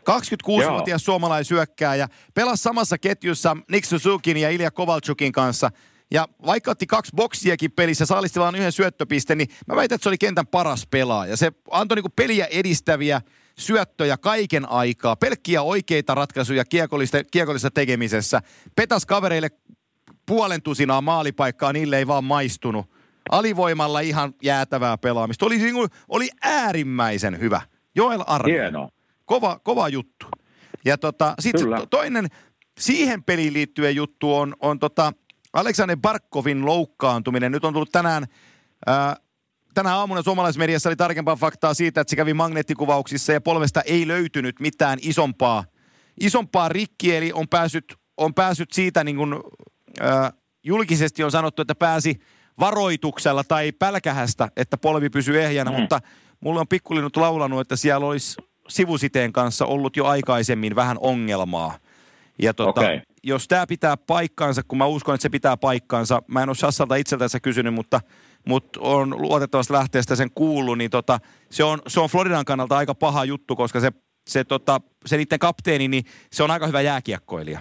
26-vuotias 0.00 1.04
suomalaisyökkääjä 1.04 2.08
pelasi 2.34 2.62
samassa 2.62 2.98
ketjussa 2.98 3.56
Nick 3.70 3.84
Suzukin 3.84 4.36
ja 4.36 4.50
Ilja 4.50 4.70
Kovalchukin 4.70 5.32
kanssa. 5.32 5.70
Ja 6.10 6.28
vaikka 6.46 6.70
otti 6.70 6.86
kaksi 6.86 7.12
boksiakin 7.16 7.72
pelissä, 7.72 8.06
saalisti 8.06 8.40
vain 8.40 8.54
yhden 8.54 8.72
syöttöpisteen, 8.72 9.38
niin 9.38 9.48
mä 9.66 9.76
väitän, 9.76 9.94
että 9.94 10.02
se 10.02 10.08
oli 10.08 10.18
kentän 10.18 10.46
paras 10.46 10.86
pelaaja. 10.86 11.36
Se 11.36 11.52
antoi 11.70 11.96
niinku 11.96 12.12
peliä 12.16 12.46
edistäviä 12.46 13.20
syöttöjä 13.58 14.16
kaiken 14.16 14.68
aikaa, 14.68 15.16
pelkkiä 15.16 15.62
oikeita 15.62 16.14
ratkaisuja 16.14 16.64
kiekollista, 16.64 17.24
kiekollista 17.24 17.70
tekemisessä. 17.70 18.42
Petas 18.76 19.06
kavereille 19.06 19.50
puolen 20.26 20.62
tusinaa 20.62 21.00
maalipaikkaa, 21.00 21.72
niille 21.72 21.98
ei 21.98 22.06
vaan 22.06 22.24
maistunut. 22.24 22.86
Alivoimalla 23.30 24.00
ihan 24.00 24.34
jäätävää 24.42 24.98
pelaamista. 24.98 25.46
Oli, 25.46 25.58
niin 25.58 25.88
oli 26.08 26.28
äärimmäisen 26.42 27.40
hyvä. 27.40 27.60
Joel 27.94 28.24
Arvi. 28.26 28.52
Hieno. 28.52 28.88
Kova, 29.24 29.58
kova 29.58 29.88
juttu. 29.88 30.26
Ja 30.84 30.98
tota, 30.98 31.34
sitten 31.38 31.68
toinen 31.90 32.28
siihen 32.78 33.24
peliin 33.24 33.52
liittyen 33.52 33.96
juttu 33.96 34.34
on, 34.34 34.54
on 34.60 34.78
tota 34.78 35.12
Aleksander 35.52 35.96
Barkovin 35.96 36.66
loukkaantuminen. 36.66 37.52
Nyt 37.52 37.64
on 37.64 37.72
tullut 37.72 37.92
tänään, 37.92 38.26
ää, 38.86 39.16
tänä 39.74 39.96
aamuna 39.96 40.22
suomalaismediassa 40.22 40.88
oli 40.88 40.96
tarkempaa 40.96 41.36
faktaa 41.36 41.74
siitä, 41.74 42.00
että 42.00 42.10
se 42.10 42.16
kävi 42.16 42.34
magneettikuvauksissa 42.34 43.32
ja 43.32 43.40
polvesta 43.40 43.80
ei 43.80 44.08
löytynyt 44.08 44.60
mitään 44.60 44.98
isompaa, 45.02 45.64
isompaa 46.20 46.68
rikkiä, 46.68 47.18
eli 47.18 47.32
on 47.32 47.48
päässyt, 47.48 47.94
on 48.16 48.34
päässyt 48.34 48.72
siitä 48.72 49.04
niin 49.04 49.16
kuin 49.16 49.34
julkisesti 50.62 51.24
on 51.24 51.30
sanottu, 51.30 51.62
että 51.62 51.74
pääsi 51.74 52.20
varoituksella 52.60 53.44
tai 53.44 53.72
pälkähästä, 53.72 54.48
että 54.56 54.76
polvi 54.76 55.10
pysyy 55.10 55.42
ehjänä, 55.42 55.70
mm. 55.70 55.80
mutta 55.80 56.00
mulle 56.40 56.60
on 56.60 56.68
pikkulinut 56.68 57.16
laulanut, 57.16 57.60
että 57.60 57.76
siellä 57.76 58.06
olisi 58.06 58.36
sivusiteen 58.68 59.32
kanssa 59.32 59.66
ollut 59.66 59.96
jo 59.96 60.06
aikaisemmin 60.06 60.76
vähän 60.76 60.96
ongelmaa. 61.00 61.78
Ja 62.42 62.54
tota, 62.54 62.80
okay. 62.80 63.00
jos 63.24 63.48
tämä 63.48 63.66
pitää 63.66 63.96
paikkaansa, 63.96 64.62
kun 64.68 64.78
mä 64.78 64.86
uskon, 64.86 65.14
että 65.14 65.22
se 65.22 65.28
pitää 65.28 65.56
paikkaansa, 65.56 66.22
mä 66.26 66.42
en 66.42 66.48
ole 66.48 66.56
Sassalta 66.56 66.96
itseltänsä 66.96 67.40
kysynyt, 67.40 67.74
mutta, 67.74 68.00
mutta 68.46 68.80
on 68.82 69.22
luotettavasti 69.22 69.72
lähteestä 69.72 70.16
sen 70.16 70.28
kuullut, 70.34 70.78
niin 70.78 70.90
tota, 70.90 71.18
se, 71.50 71.64
on, 71.64 71.78
se 71.86 72.00
on 72.00 72.08
Floridan 72.08 72.44
kannalta 72.44 72.76
aika 72.76 72.94
paha 72.94 73.24
juttu, 73.24 73.56
koska 73.56 73.80
se, 73.80 73.90
se, 74.26 74.44
tota, 74.44 74.80
se 75.06 75.16
niiden 75.16 75.38
kapteeni, 75.38 75.88
niin 75.88 76.04
se 76.32 76.42
on 76.42 76.50
aika 76.50 76.66
hyvä 76.66 76.80
jääkiekkoilija. 76.80 77.60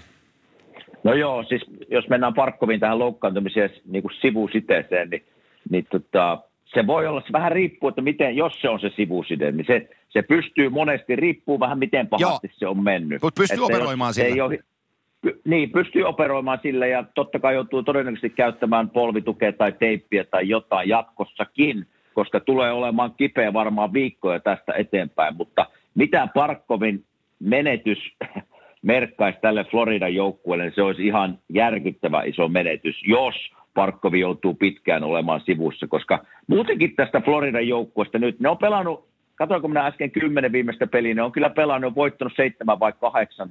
No 1.04 1.13
joo, 1.13 1.44
siis 1.44 1.62
jos 1.89 2.10
mennään 2.10 2.34
Parkkoviin 2.34 2.80
tähän 2.80 3.00
loukkaantumiseen 3.00 3.70
niin 3.86 4.02
kuin 4.02 4.13
sivusiteeseen, 4.22 5.10
niin, 5.10 5.26
niin 5.70 5.88
tota, 5.92 6.38
se 6.73 6.88
voi 6.88 7.08
olla, 7.08 7.21
se 7.21 7.32
vähän 7.32 7.51
riippuu, 7.51 7.89
että 7.89 8.01
miten, 8.01 8.36
jos 8.36 8.53
se 8.62 8.69
on 8.69 8.79
se 8.79 8.89
sivuside, 8.95 9.51
niin 9.51 9.65
se, 9.67 9.89
se 10.10 10.21
pystyy 10.21 10.69
monesti, 10.69 11.15
riippuu 11.15 11.60
vähän 11.60 11.79
miten 11.79 12.08
pahasti 12.08 12.47
Joo. 12.47 12.53
se 12.58 12.67
on 12.67 12.84
mennyt. 12.84 13.21
Mutta 13.21 13.41
pystyy 13.41 13.63
että 13.63 13.75
operoimaan 13.75 14.13
sillä. 14.13 14.27
Ei 14.27 14.41
ole, 14.41 14.60
niin, 15.45 15.71
pystyy 15.71 16.03
operoimaan 16.03 16.60
sillä 16.63 16.88
ja 16.88 17.03
totta 17.15 17.39
kai 17.39 17.53
joutuu 17.53 17.84
todennäköisesti 17.84 18.29
käyttämään 18.29 18.89
polvitukea 18.89 19.53
tai 19.53 19.71
teippiä 19.71 20.23
tai 20.23 20.49
jotain 20.49 20.89
jatkossakin, 20.89 21.86
koska 22.13 22.39
tulee 22.39 22.71
olemaan 22.71 23.13
kipeä 23.17 23.53
varmaan 23.53 23.93
viikkoja 23.93 24.39
tästä 24.39 24.73
eteenpäin, 24.73 25.36
mutta 25.36 25.65
mitä 25.95 26.27
Parkkovin 26.34 27.05
menetys 27.39 27.97
merkkaisi 28.82 29.39
tälle 29.41 29.63
Floridan 29.63 30.15
joukkueelle, 30.15 30.63
niin 30.63 30.75
se 30.75 30.82
olisi 30.82 31.08
ihan 31.08 31.39
järkyttävä 31.49 32.23
iso 32.23 32.47
menetys, 32.47 32.95
jos 33.08 33.36
Parkkovi 33.73 34.19
joutuu 34.19 34.53
pitkään 34.53 35.03
olemaan 35.03 35.41
sivussa, 35.41 35.88
koska 35.88 36.25
muutenkin 36.47 36.95
tästä 36.95 37.21
Floridan 37.21 37.67
joukkueesta 37.67 38.19
nyt, 38.19 38.39
ne 38.39 38.49
on 38.49 38.58
pelannut, 38.58 39.08
katsoinko 39.36 39.67
minä 39.67 39.86
äsken 39.86 40.12
kymmenen 40.12 40.51
viimeistä 40.51 40.88
peliä, 40.88 41.13
ne 41.13 41.21
on 41.21 41.32
kyllä 41.32 41.49
pelannut, 41.49 41.95
voittanut 41.95 42.34
seitsemän 42.36 42.79
vai 42.79 42.93
kahdeksan, 43.01 43.49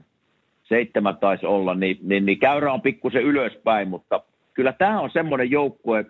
seitsemän 0.65 1.17
taisi 1.17 1.47
olla, 1.47 1.75
niin, 1.75 1.99
niin, 2.03 2.27
niin 2.27 2.39
käyrä 2.39 2.73
on 2.73 2.83
pikkusen 2.83 3.23
ylöspäin, 3.23 3.89
mutta 3.89 4.21
kyllä 4.55 4.73
tämä 4.73 5.01
on 5.01 5.11
semmoinen 5.11 5.51
joukkue, 5.51 6.05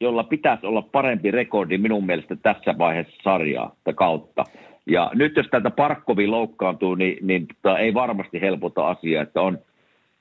jolla 0.00 0.24
pitäisi 0.24 0.66
olla 0.66 0.82
parempi 0.82 1.30
rekordi 1.30 1.78
minun 1.78 2.06
mielestä 2.06 2.36
tässä 2.36 2.78
vaiheessa 2.78 3.22
sarjaa 3.22 3.74
tai 3.84 3.94
kautta. 3.94 4.44
Ja 4.86 5.10
nyt 5.14 5.36
jos 5.36 5.46
täältä 5.50 5.70
Parkkovi 5.70 6.26
loukkaantuu, 6.26 6.94
niin, 6.94 7.26
niin 7.26 7.46
tota, 7.46 7.78
ei 7.78 7.94
varmasti 7.94 8.40
helpota 8.40 8.88
asiaa, 8.88 9.22
että 9.22 9.40
on, 9.40 9.58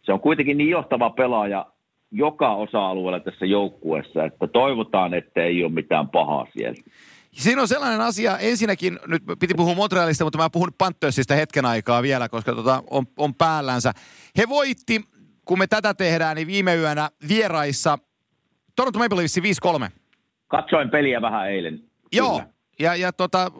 se 0.01 0.13
on 0.13 0.19
kuitenkin 0.19 0.57
niin 0.57 0.69
johtava 0.69 1.09
pelaaja 1.09 1.65
joka 2.11 2.53
osa-alueella 2.53 3.19
tässä 3.19 3.45
joukkueessa, 3.45 4.25
että 4.25 4.47
toivotaan, 4.47 5.13
että 5.13 5.43
ei 5.43 5.63
ole 5.63 5.71
mitään 5.71 6.09
pahaa 6.09 6.47
siellä. 6.53 6.83
Siinä 7.31 7.61
on 7.61 7.67
sellainen 7.67 8.01
asia, 8.01 8.37
ensinnäkin, 8.37 8.99
nyt 9.07 9.23
piti 9.39 9.53
puhua 9.53 9.75
Montrealista, 9.75 10.23
mutta 10.23 10.37
mä 10.37 10.49
puhun 10.49 10.69
Panthersista 10.77 11.35
hetken 11.35 11.65
aikaa 11.65 12.01
vielä, 12.01 12.29
koska 12.29 12.53
tota 12.55 12.83
on, 12.89 13.05
on 13.17 13.35
päällänsä. 13.35 13.91
He 14.37 14.49
voitti, 14.49 15.01
kun 15.45 15.59
me 15.59 15.67
tätä 15.67 15.93
tehdään, 15.93 16.35
niin 16.35 16.47
viime 16.47 16.75
yönä 16.75 17.09
vieraissa 17.27 17.97
Toronto 18.75 18.99
Maple 18.99 19.17
Leafs 19.17 19.37
5-3. 19.87 19.91
Katsoin 20.47 20.89
peliä 20.89 21.21
vähän 21.21 21.49
eilen. 21.49 21.83
Joo, 22.11 22.39
Kyllä. 22.39 22.54
Ja, 22.79 22.95
ja 22.95 23.13
tota, 23.13 23.51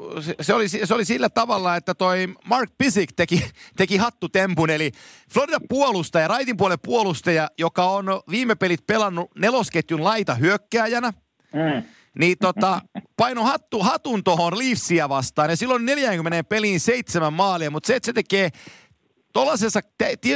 se, 0.41 0.54
oli, 0.54 0.69
se 0.69 0.93
oli 0.93 1.06
sillä 1.06 1.30
tavalla, 1.30 1.75
että 1.75 1.93
toi 1.93 2.28
Mark 2.45 2.71
Pisick 2.78 3.13
teki, 3.15 3.45
teki 3.78 3.97
hattutempun, 3.97 4.69
eli 4.69 4.91
Florida 5.34 5.58
puolustaja, 5.69 6.28
raitin 6.28 6.58
puolen 6.58 6.80
puolustaja, 6.84 7.49
joka 7.58 7.86
on 7.86 8.06
viime 8.30 8.56
pelit 8.56 8.88
pelannut 8.88 9.32
nelosketjun 9.36 10.04
laita 10.04 10.36
hyökkääjänä, 10.36 11.13
mm. 11.54 11.84
niin 12.19 12.38
tota, 12.41 12.82
paino 13.17 13.43
hattu, 13.43 13.80
hatun 13.80 14.23
tuohon 14.23 14.60
Leafsia 14.60 15.10
vastaan, 15.10 15.49
ja 15.49 15.58
silloin 15.58 15.86
40 15.86 16.43
peliin 16.43 16.80
seitsemän 16.80 17.34
maalia, 17.34 17.71
mutta 17.71 17.88
se, 17.88 17.95
että 17.95 18.06
se 18.06 18.13
tekee 18.13 18.49
Tuollaisessa 19.36 19.80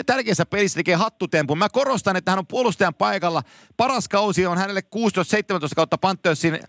tärkeässä 0.05 0.45
pelissä 0.45 0.77
tekee 0.79 0.95
hattutempun. 0.95 1.57
Mä 1.57 1.69
korostan, 1.69 2.15
että 2.15 2.31
hän 2.31 2.39
on 2.39 2.47
puolustajan 2.47 2.93
paikalla. 2.93 3.43
Paras 3.77 4.07
kausi 4.07 4.45
on 4.45 4.57
hänelle 4.57 4.81
16-17 4.81 4.83
kautta 5.75 5.97
Panthersin 5.97 6.59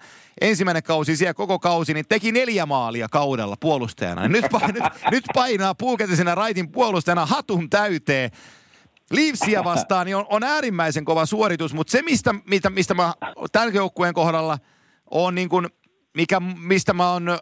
ensimmäinen 0.41 0.83
kausi 0.83 1.17
siellä 1.17 1.35
koko 1.35 1.59
kausi, 1.59 1.95
niin 1.95 2.05
teki 2.09 2.33
neljä 2.33 2.67
maalia 2.67 3.09
kaudella 3.09 3.57
puolustajana. 3.61 4.29
Nyt, 4.29 4.45
nyt, 4.75 4.85
nyt 5.11 5.25
painaa 5.35 5.75
puukätisenä 5.75 6.35
raitin 6.35 6.73
puolustajana 6.73 7.27
hatun 7.27 7.71
täyteen. 7.71 8.31
Leafsia 9.11 9.65
vastaan 9.65 10.07
niin 10.07 10.17
on, 10.17 10.27
on 10.29 10.43
äärimmäisen 10.43 11.05
kova 11.05 11.27
suoritus, 11.27 11.75
mutta 11.75 11.91
se, 11.91 12.03
mistä, 12.03 12.35
mistä, 12.51 12.71
mistä 12.71 12.95
mä 12.95 13.15
tämän 13.53 13.75
joukkueen 13.75 14.15
kohdalla 14.15 14.59
on 15.11 15.35
niin 15.35 15.49
kuin, 15.49 15.69
mikä, 16.15 16.41
mistä 16.41 16.93
mä 16.93 17.13
oon, 17.13 17.39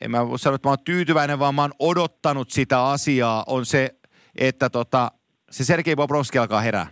en 0.00 0.10
mä 0.10 0.28
voi 0.28 0.38
sanoa, 0.38 0.54
että 0.54 0.68
mä 0.68 0.72
oon 0.72 0.84
tyytyväinen, 0.84 1.38
vaan 1.38 1.54
mä 1.54 1.62
oon 1.62 1.74
odottanut 1.78 2.50
sitä 2.50 2.84
asiaa, 2.86 3.44
on 3.46 3.66
se 3.66 3.94
että 4.38 4.70
tota, 4.70 5.12
se 5.50 5.64
Sergei 5.64 5.96
Bobrovski 5.96 6.38
alkaa 6.38 6.60
herää. 6.60 6.86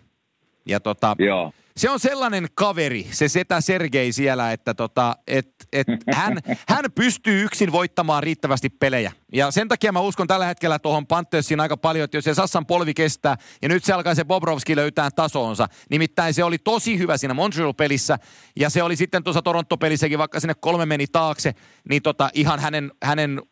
Ja 0.67 0.81
tota, 0.81 1.17
Joo. 1.19 1.53
se 1.77 1.91
on 1.91 2.01
sellainen 2.01 2.47
kaveri, 2.55 3.07
se 3.11 3.29
setä 3.29 3.61
Sergei 3.61 4.13
siellä, 4.13 4.53
että 4.53 4.75
tota, 4.75 5.17
et, 5.27 5.49
et 5.73 5.87
hän, 6.15 6.39
hän 6.69 6.85
pystyy 6.95 7.45
yksin 7.45 7.73
voittamaan 7.73 8.23
riittävästi 8.23 8.69
pelejä. 8.69 9.13
Ja 9.33 9.51
sen 9.51 9.69
takia 9.69 9.93
mä 9.93 10.01
uskon 10.01 10.27
tällä 10.27 10.47
hetkellä 10.47 10.79
tuohon 10.79 11.07
Panthersiin 11.07 11.61
aika 11.61 11.77
paljon, 11.77 12.05
että 12.05 12.17
jos 12.17 12.25
se 12.25 12.35
Sassan 12.35 12.67
polvi 12.67 12.95
kestää 12.95 13.37
ja 13.63 13.69
nyt 13.69 13.85
se 13.85 13.93
alkaa 13.93 14.15
se 14.15 14.25
Bobrovski 14.25 14.77
löytää 14.77 15.11
tasonsa. 15.11 15.67
Nimittäin 15.91 16.35
se 16.35 16.45
oli 16.45 16.59
tosi 16.59 16.99
hyvä 16.99 17.17
siinä 17.17 17.35
Montreal-pelissä 17.35 18.19
ja 18.57 18.71
se 18.71 18.83
oli 18.83 18.97
sitten 18.97 19.25
tuossa 19.25 19.43
Toronto-pelissäkin, 19.43 20.19
vaikka 20.19 20.41
sinne 20.41 20.55
kolme 20.61 20.87
meni 20.87 21.07
taakse, 21.07 21.55
niin 21.89 22.03
tota, 22.03 22.31
ihan 22.35 22.61
hänen, 22.61 22.93
hänen 23.03 23.43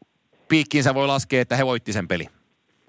piikkiinsä 0.49 0.95
voi 0.95 1.07
laskea, 1.07 1.43
että 1.43 1.57
he 1.57 1.67
voitti 1.67 1.93
sen 1.93 2.09
peli. 2.09 2.38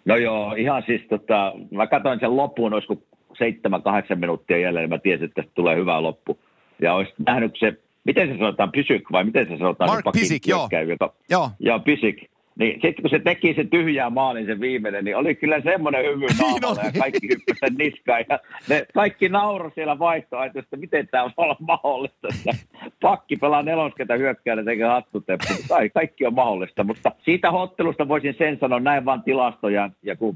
No 0.06 0.16
joo, 0.16 0.54
ihan 0.54 0.84
siis 0.86 1.02
tota, 1.10 1.54
mä 1.72 1.88
katsoin 1.88 2.20
sen 2.20 2.38
loppuun, 2.38 2.74
olisiko 2.74 2.96
seitsemän, 3.38 3.82
kahdeksan 3.82 4.20
minuuttia 4.20 4.58
jäljellä, 4.58 4.80
niin 4.80 4.90
mä 4.90 4.98
tiesin, 4.98 5.26
että 5.26 5.42
tästä 5.42 5.56
tulee 5.56 5.76
hyvä 5.76 6.04
loppu. 6.04 6.40
Ja 6.82 6.94
olisi 6.94 7.14
nähnyt 7.28 7.56
se, 7.60 7.74
miten 8.04 8.30
se 8.30 8.38
sanotaan, 8.38 8.72
Pysyk 8.72 9.12
vai 9.12 9.24
miten 9.24 9.48
se 9.48 9.58
sanotaan? 9.58 9.90
Mark 9.90 10.06
Pisik, 10.14 10.48
joo. 10.48 10.70
Joka, 10.90 11.14
joo. 11.30 11.50
Joo, 11.60 11.80
Pisik. 11.80 12.30
Niin 12.60 12.74
sitten 12.74 13.02
kun 13.02 13.10
se 13.10 13.20
teki 13.20 13.54
sen 13.54 13.70
tyhjää 13.70 14.10
maalin 14.10 14.46
se 14.46 14.60
viimeinen, 14.60 15.06
niin 15.06 15.18
oli 15.18 15.36
kyllä 15.36 15.62
semmoinen 15.62 16.06
hyvy 16.06 16.26
niin 16.26 16.38
naamalla 16.40 16.84
ja 16.84 16.92
kaikki 17.00 17.28
hyppäsi 17.28 17.60
sen 17.60 17.76
niskaan. 17.78 18.26
Ja 18.30 18.40
ne 18.70 18.86
kaikki 18.94 19.30
nauro 19.30 19.72
siellä 19.76 20.00
vaihtoehtoista, 20.00 20.78
miten 20.78 21.08
tämä 21.08 21.24
on 21.24 21.32
olla 21.38 21.56
mahdollista. 21.60 22.28
Että 22.28 22.66
pakki 23.02 23.36
pelaa 23.36 23.64
nelosketä 23.64 24.16
hyökkäällä 24.16 24.64
tekee 24.64 24.88
hattuteppu. 24.88 25.46
Kai, 25.70 25.90
kaikki 25.90 26.26
on 26.26 26.34
mahdollista, 26.34 26.84
mutta 26.84 27.12
siitä 27.20 27.52
hottelusta 27.52 28.08
voisin 28.08 28.36
sen 28.38 28.58
sanoa 28.60 28.80
näin 28.80 29.06
vaan 29.06 29.24
tilastoja. 29.24 29.90
Ja 30.04 30.16
kun 30.16 30.36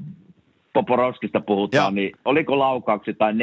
Poporovskista 0.74 1.40
puhutaan, 1.40 1.86
ja. 1.86 1.92
niin 1.92 2.12
oliko 2.26 2.60
laukauksia 2.60 3.14
tai 3.14 3.34
40-20 3.34 3.36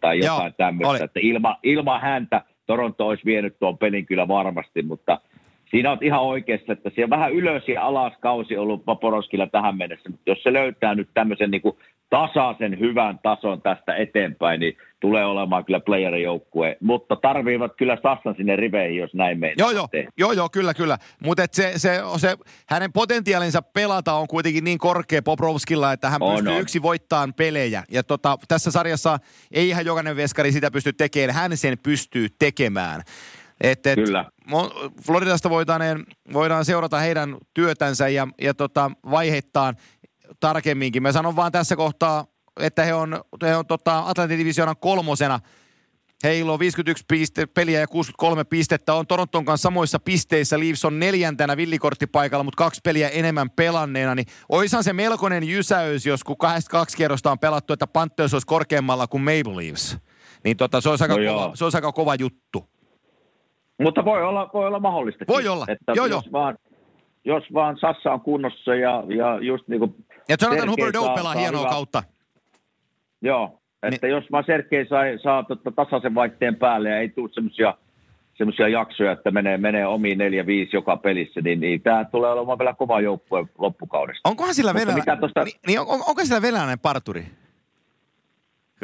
tai 0.00 0.18
jotain 0.18 0.54
tämmöistä, 0.56 1.04
että 1.04 1.20
ilma, 1.22 1.56
ilman 1.62 2.00
häntä 2.00 2.42
Toronto 2.66 3.06
olisi 3.06 3.24
vienyt 3.24 3.58
tuon 3.58 3.78
pelin 3.78 4.06
kyllä 4.06 4.28
varmasti, 4.28 4.82
mutta– 4.82 5.20
siinä 5.70 5.92
on 5.92 5.98
ihan 6.00 6.20
oikeassa, 6.20 6.72
että 6.72 6.90
siellä 6.94 7.14
on 7.14 7.18
vähän 7.20 7.32
ylös 7.32 7.68
ja 7.68 7.82
alas 7.82 8.12
kausi 8.20 8.56
ollut 8.56 8.84
Paporoskilla 8.84 9.46
tähän 9.46 9.76
mennessä, 9.76 10.10
mutta 10.10 10.30
jos 10.30 10.42
se 10.42 10.52
löytää 10.52 10.94
nyt 10.94 11.08
tämmöisen 11.14 11.50
niin 11.50 11.62
kuin 11.62 11.76
tasaisen 12.10 12.80
hyvän 12.80 13.18
tason 13.22 13.62
tästä 13.62 13.96
eteenpäin, 13.96 14.60
niin 14.60 14.76
tulee 15.00 15.24
olemaan 15.24 15.64
kyllä 15.64 15.80
playerin 15.80 16.22
joukkue, 16.22 16.76
mutta 16.80 17.16
tarviivat 17.16 17.72
kyllä 17.76 17.98
Sassan 18.02 18.34
sinne 18.36 18.56
riveihin, 18.56 18.96
jos 18.96 19.14
näin 19.14 19.38
mennään. 19.38 19.58
Joo, 19.58 19.70
joo, 19.70 19.88
joo, 20.18 20.32
joo, 20.32 20.48
kyllä, 20.48 20.74
kyllä. 20.74 20.98
Mutta 21.24 21.42
se, 21.52 21.72
se, 21.76 22.00
se, 22.16 22.36
hänen 22.68 22.92
potentiaalinsa 22.92 23.62
pelata 23.62 24.14
on 24.14 24.28
kuitenkin 24.28 24.64
niin 24.64 24.78
korkea 24.78 25.22
Poprovskilla, 25.22 25.92
että 25.92 26.10
hän 26.10 26.22
on, 26.22 26.34
pystyy 26.34 26.54
on. 26.54 26.60
yksi 26.60 26.82
voittamaan 26.82 27.34
pelejä. 27.34 27.84
Ja 27.90 28.02
tota, 28.02 28.38
tässä 28.48 28.70
sarjassa 28.70 29.18
ei 29.52 29.68
ihan 29.68 29.86
jokainen 29.86 30.16
veskari 30.16 30.52
sitä 30.52 30.70
pysty 30.70 30.92
tekemään, 30.92 31.34
hän 31.34 31.56
sen 31.56 31.78
pystyy 31.82 32.28
tekemään. 32.38 33.02
Et, 33.60 33.86
et 33.86 33.94
Kyllä. 33.94 34.24
Floridasta 35.02 35.50
voidaan, 35.50 35.82
voidaan 36.32 36.64
seurata 36.64 36.98
heidän 36.98 37.36
työtänsä 37.54 38.08
ja, 38.08 38.28
ja 38.40 38.54
tota, 38.54 38.90
vaiheittaan 39.10 39.76
tarkemminkin. 40.40 41.02
Mä 41.02 41.12
sanon 41.12 41.36
vaan 41.36 41.52
tässä 41.52 41.76
kohtaa, 41.76 42.26
että 42.60 42.84
he 42.84 42.94
on, 42.94 43.20
he 43.42 43.56
on 43.56 43.66
tota 43.66 44.02
Atlantin 44.06 44.38
divisioonan 44.38 44.76
kolmosena. 44.80 45.40
Heillä 46.24 46.52
on 46.52 46.58
51 46.58 47.04
piste, 47.08 47.46
peliä 47.46 47.80
ja 47.80 47.86
63 47.86 48.44
pistettä. 48.44 48.94
On 48.94 49.06
Toronton 49.06 49.44
kanssa 49.44 49.62
samoissa 49.62 49.98
pisteissä. 49.98 50.60
Leafs 50.60 50.84
on 50.84 50.98
neljäntenä 50.98 51.56
villikorttipaikalla, 51.56 52.44
mutta 52.44 52.64
kaksi 52.64 52.80
peliä 52.84 53.08
enemmän 53.08 53.50
pelanneena. 53.50 54.14
Niin 54.14 54.26
oishan 54.48 54.84
se 54.84 54.92
melkoinen 54.92 55.44
jysäys, 55.44 56.06
jos 56.06 56.24
kun 56.24 56.36
kaksi 56.70 56.96
kierrosta 56.96 57.30
on 57.30 57.38
pelattu, 57.38 57.72
että 57.72 57.86
Panthers 57.86 58.34
olisi 58.34 58.46
korkeammalla 58.46 59.06
kuin 59.06 59.22
Maple 59.22 59.56
Leafs. 59.56 59.96
Niin 60.44 60.56
tota, 60.56 60.80
se, 60.80 60.88
olisi 60.88 61.04
aika 61.04 61.16
no 61.16 61.32
kova, 61.32 61.56
se 61.56 61.64
olisi 61.64 61.76
aika 61.76 61.92
kova 61.92 62.14
juttu. 62.14 62.69
Mutta 63.80 64.04
voi 64.04 64.22
olla, 64.22 64.50
voi 64.54 64.66
olla 64.66 64.80
mahdollista. 64.80 65.24
Voi 65.28 65.48
olla, 65.48 65.64
että 65.68 65.92
joo, 65.96 66.06
jos, 66.06 66.24
joo. 66.24 66.32
Vaan, 66.32 66.58
jos 67.24 67.44
vaan 67.54 67.78
Sassa 67.80 68.12
on 68.12 68.20
kunnossa 68.20 68.74
ja, 68.74 69.04
ja 69.16 69.38
just 69.40 69.68
niin 69.68 69.78
kuin... 69.78 69.94
Ja 70.28 70.36
Jonathan 70.42 70.70
Huberdeau 70.70 71.14
pelaa 71.14 71.34
hienoa 71.34 71.60
hyvä. 71.60 71.70
kautta. 71.70 72.02
Joo, 73.22 73.60
että 73.82 74.06
niin. 74.06 74.16
jos 74.16 74.24
vaan 74.32 74.44
Sergei 74.46 74.88
saa, 74.88 75.02
saa 75.22 75.42
totta 75.42 75.70
tasaisen 75.70 76.14
vaihteen 76.14 76.56
päälle 76.56 76.88
ja 76.88 76.98
ei 76.98 77.08
tule 77.08 77.30
semmoisia 77.32 77.74
semmoisia 78.40 78.68
jaksoja, 78.68 79.12
että 79.12 79.30
menee, 79.30 79.58
menee 79.58 79.86
omiin 79.86 80.18
neljä, 80.18 80.46
viisi 80.46 80.76
joka 80.76 80.96
pelissä, 80.96 81.40
niin, 81.40 81.60
niin 81.60 81.82
tämä 81.82 82.04
tulee 82.04 82.30
olemaan 82.30 82.58
vielä 82.58 82.74
kova 82.74 83.00
joukkue 83.00 83.46
loppukaudesta. 83.58 84.28
Onkohan 84.28 84.54
sillä 84.54 84.74
venäläinen, 84.74 85.20
tosta... 85.20 85.44
niin, 85.44 85.60
niin 85.66 85.80
on, 85.80 85.86
onko 86.06 86.24
sillä 86.24 86.42
venäläinen 86.42 86.78
parturi? 86.78 87.26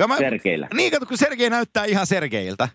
Mä, 0.08 0.16
Sergeillä. 0.16 0.68
Niin, 0.74 0.92
kato, 0.92 1.06
kun 1.06 1.18
Sergei 1.18 1.50
näyttää 1.50 1.84
ihan 1.84 2.06
Sergeiltä. 2.06 2.68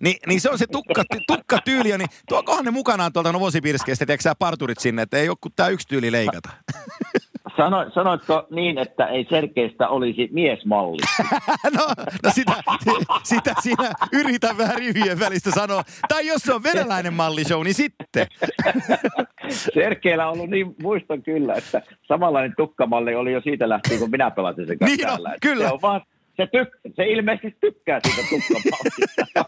Ni, 0.00 0.16
niin 0.26 0.40
se 0.40 0.50
on 0.50 0.58
se 0.58 0.66
tukka, 0.66 1.04
tukka 1.26 1.58
tyyli, 1.64 1.98
niin 1.98 2.08
tuokohan 2.28 2.64
ne 2.64 2.70
mukanaan 2.70 3.12
tuolta 3.12 3.32
Novosibirskistä, 3.32 4.06
tiedätkö 4.06 4.22
sä 4.22 4.34
parturit 4.38 4.78
sinne, 4.78 5.02
että 5.02 5.16
ei 5.16 5.28
ole 5.28 5.36
kuin 5.40 5.52
tämä 5.56 5.68
yksi 5.68 5.88
tyyli 5.88 6.12
leikata. 6.12 6.48
Sano, 7.56 7.90
sanoitko 7.94 8.46
niin, 8.50 8.78
että 8.78 9.06
ei 9.06 9.26
Sergeistä 9.30 9.88
olisi 9.88 10.28
miesmalli? 10.32 11.02
no, 11.78 11.86
no 12.24 12.30
sitä, 12.30 12.52
sitä 13.22 13.54
siinä 13.60 13.92
yritän 14.12 14.58
vähän 14.58 14.76
rivien 14.76 15.20
välistä 15.20 15.50
sanoa. 15.50 15.82
Tai 16.08 16.26
jos 16.26 16.42
se 16.42 16.54
on 16.54 16.62
venäläinen 16.62 17.14
mallishow, 17.14 17.64
niin 17.64 17.74
sitten. 17.74 18.26
Serkeillä 19.74 20.26
on 20.26 20.32
ollut 20.32 20.50
niin, 20.50 20.74
muistan 20.82 21.22
kyllä, 21.22 21.54
että 21.54 21.82
samanlainen 22.08 22.54
tukkamalli 22.56 23.14
oli 23.14 23.32
jo 23.32 23.40
siitä 23.40 23.68
lähtien, 23.68 24.00
kun 24.00 24.10
minä 24.10 24.30
pelasin 24.30 24.66
sen 24.66 24.78
kanssa 24.78 24.96
niin 24.96 25.06
täällä. 25.06 25.28
No, 25.28 25.36
kyllä. 25.40 25.68
Se 25.68 25.72
on 25.72 25.82
vaan 25.82 26.00
se, 26.36 26.44
tyk- 26.44 26.92
se 26.96 27.06
ilmeisesti 27.06 27.58
tykkää 27.60 28.00
siitä 28.06 28.22
tukkapalkista. 28.30 29.44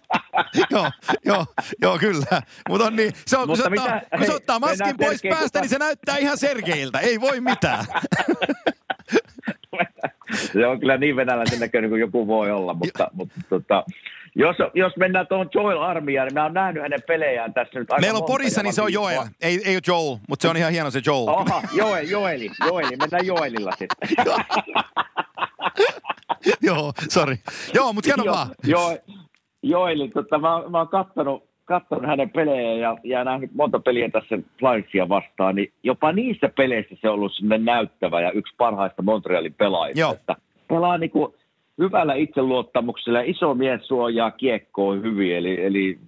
joo, 0.70 0.90
joo, 1.24 1.46
joo, 1.82 1.98
kyllä. 1.98 2.42
Mut 2.68 2.80
on 2.80 2.96
niin, 2.96 3.12
se 3.26 3.38
on, 3.38 3.46
kun, 3.46 3.56
se 3.56 3.62
ottaa, 3.62 3.84
mitä, 3.84 4.02
kun 4.16 4.26
se 4.26 4.34
ottaa 4.34 4.58
maskin 4.58 4.96
pois 4.96 5.22
päästä, 5.28 5.60
niin 5.60 5.68
se 5.68 5.78
näyttää 5.78 6.16
ihan 6.16 6.38
Sergeiltä. 6.38 6.98
Ei 6.98 7.20
voi 7.20 7.40
mitään. 7.40 7.84
se 10.52 10.66
on 10.66 10.80
kyllä 10.80 10.96
niin 10.96 11.16
venäläisen 11.16 11.60
näköinen 11.60 11.90
kuin 11.90 12.00
joku 12.00 12.26
voi 12.26 12.50
olla, 12.50 12.74
mutta, 12.74 13.10
mutta 13.12 13.40
tota, 13.48 13.84
jos, 14.34 14.56
jos 14.74 14.96
mennään 14.96 15.26
tuohon 15.26 15.48
Joel 15.54 15.82
Armiaan, 15.82 16.26
niin 16.26 16.34
mä 16.34 16.42
oon 16.42 16.54
nähnyt 16.54 16.82
hänen 16.82 17.02
pelejään 17.06 17.54
tässä 17.54 17.78
nyt 17.78 17.92
aika 17.92 18.00
Meillä 18.00 18.18
on 18.18 18.24
Porissa, 18.24 18.62
niin 18.62 18.72
se 18.72 18.82
on 18.82 18.92
Joel. 18.92 19.22
Ei, 19.40 19.60
ei 19.64 19.74
ole 19.74 19.82
Joel, 19.86 20.16
mutta 20.28 20.42
se 20.42 20.48
on 20.48 20.56
ihan 20.56 20.72
hieno 20.72 20.90
se 20.90 21.00
Joel. 21.06 21.28
Oha, 21.28 21.62
Joel, 21.72 22.08
Joeli, 22.08 22.50
Joeli. 22.66 22.96
Mennään 22.96 23.26
Joelilla 23.26 23.70
sitten. 23.78 24.26
Joo, 26.68 26.92
sorry. 27.08 27.36
Joo, 27.74 27.92
mutta 27.92 28.10
hieno 28.16 28.32
vaan. 28.32 28.48
Joo, 28.66 28.96
joo, 29.62 29.88
eli 29.88 30.08
tota, 30.08 30.38
mä, 30.38 30.62
mä 30.68 30.78
oon 30.78 30.88
kattonut, 30.88 31.44
kattonut 31.64 32.06
hänen 32.06 32.30
pelejä 32.30 32.72
ja, 32.72 32.96
ja 33.04 33.24
nähnyt 33.24 33.54
monta 33.54 33.80
peliä 33.80 34.10
tässä 34.10 34.38
Flyersia 34.58 35.08
vastaan, 35.08 35.54
niin 35.54 35.72
jopa 35.82 36.12
niissä 36.12 36.48
peleissä 36.56 36.94
se 37.00 37.08
on 37.08 37.14
ollut 37.14 37.34
sinne 37.34 37.58
näyttävä 37.58 38.20
ja 38.20 38.30
yksi 38.30 38.54
parhaista 38.58 39.02
Montrealin 39.02 39.54
pelaajista. 39.54 40.00
Joo. 40.00 40.12
Että 40.12 40.36
pelaa 40.68 40.98
niinku, 40.98 41.34
hyvällä 41.78 42.14
itseluottamuksella. 42.14 43.20
Iso 43.20 43.54
mies 43.54 43.86
suojaa 43.86 44.30
kiekkoon 44.30 45.02
hyvin, 45.02 45.36
eli, 45.36 45.64
eli 45.64 45.98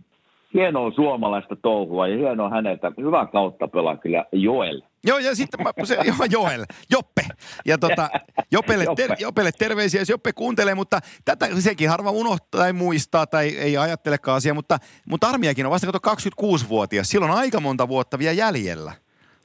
hienoa 0.54 0.90
suomalaista 0.90 1.56
touhua 1.56 2.08
ja 2.08 2.16
hienoa 2.16 2.50
häneltä. 2.50 2.92
Hyvä 2.96 3.26
kautta 3.26 3.68
pelaa 3.68 3.96
kyllä 3.96 4.24
Joel. 4.32 4.82
Joo, 5.04 5.18
ja 5.18 5.34
sitten 5.34 5.62
mä, 5.62 5.72
se, 5.84 5.98
joo, 6.04 6.16
Joel, 6.30 6.64
Joppe. 6.90 7.26
Ja 7.66 7.78
tota, 7.78 8.10
Jopelle, 8.50 8.86
ter, 8.96 9.16
Jopelle 9.18 9.52
terveisiä, 9.52 10.00
jos 10.00 10.08
Joppe 10.08 10.32
kuuntelee, 10.32 10.74
mutta 10.74 11.00
tätä 11.24 11.48
sekin 11.60 11.88
harva 11.88 12.10
unohtaa 12.10 12.60
tai 12.60 12.72
muistaa 12.72 13.26
tai 13.26 13.48
ei 13.48 13.76
ajattelekaan 13.76 14.36
asiaa, 14.36 14.54
mutta, 14.54 14.78
mutta 15.08 15.28
armiakin 15.28 15.66
on 15.66 15.72
vasta 15.72 15.92
kato 15.92 16.10
26-vuotias. 16.10 17.08
Silloin 17.08 17.32
on 17.32 17.38
aika 17.38 17.60
monta 17.60 17.88
vuotta 17.88 18.18
vielä 18.18 18.32
jäljellä. 18.32 18.92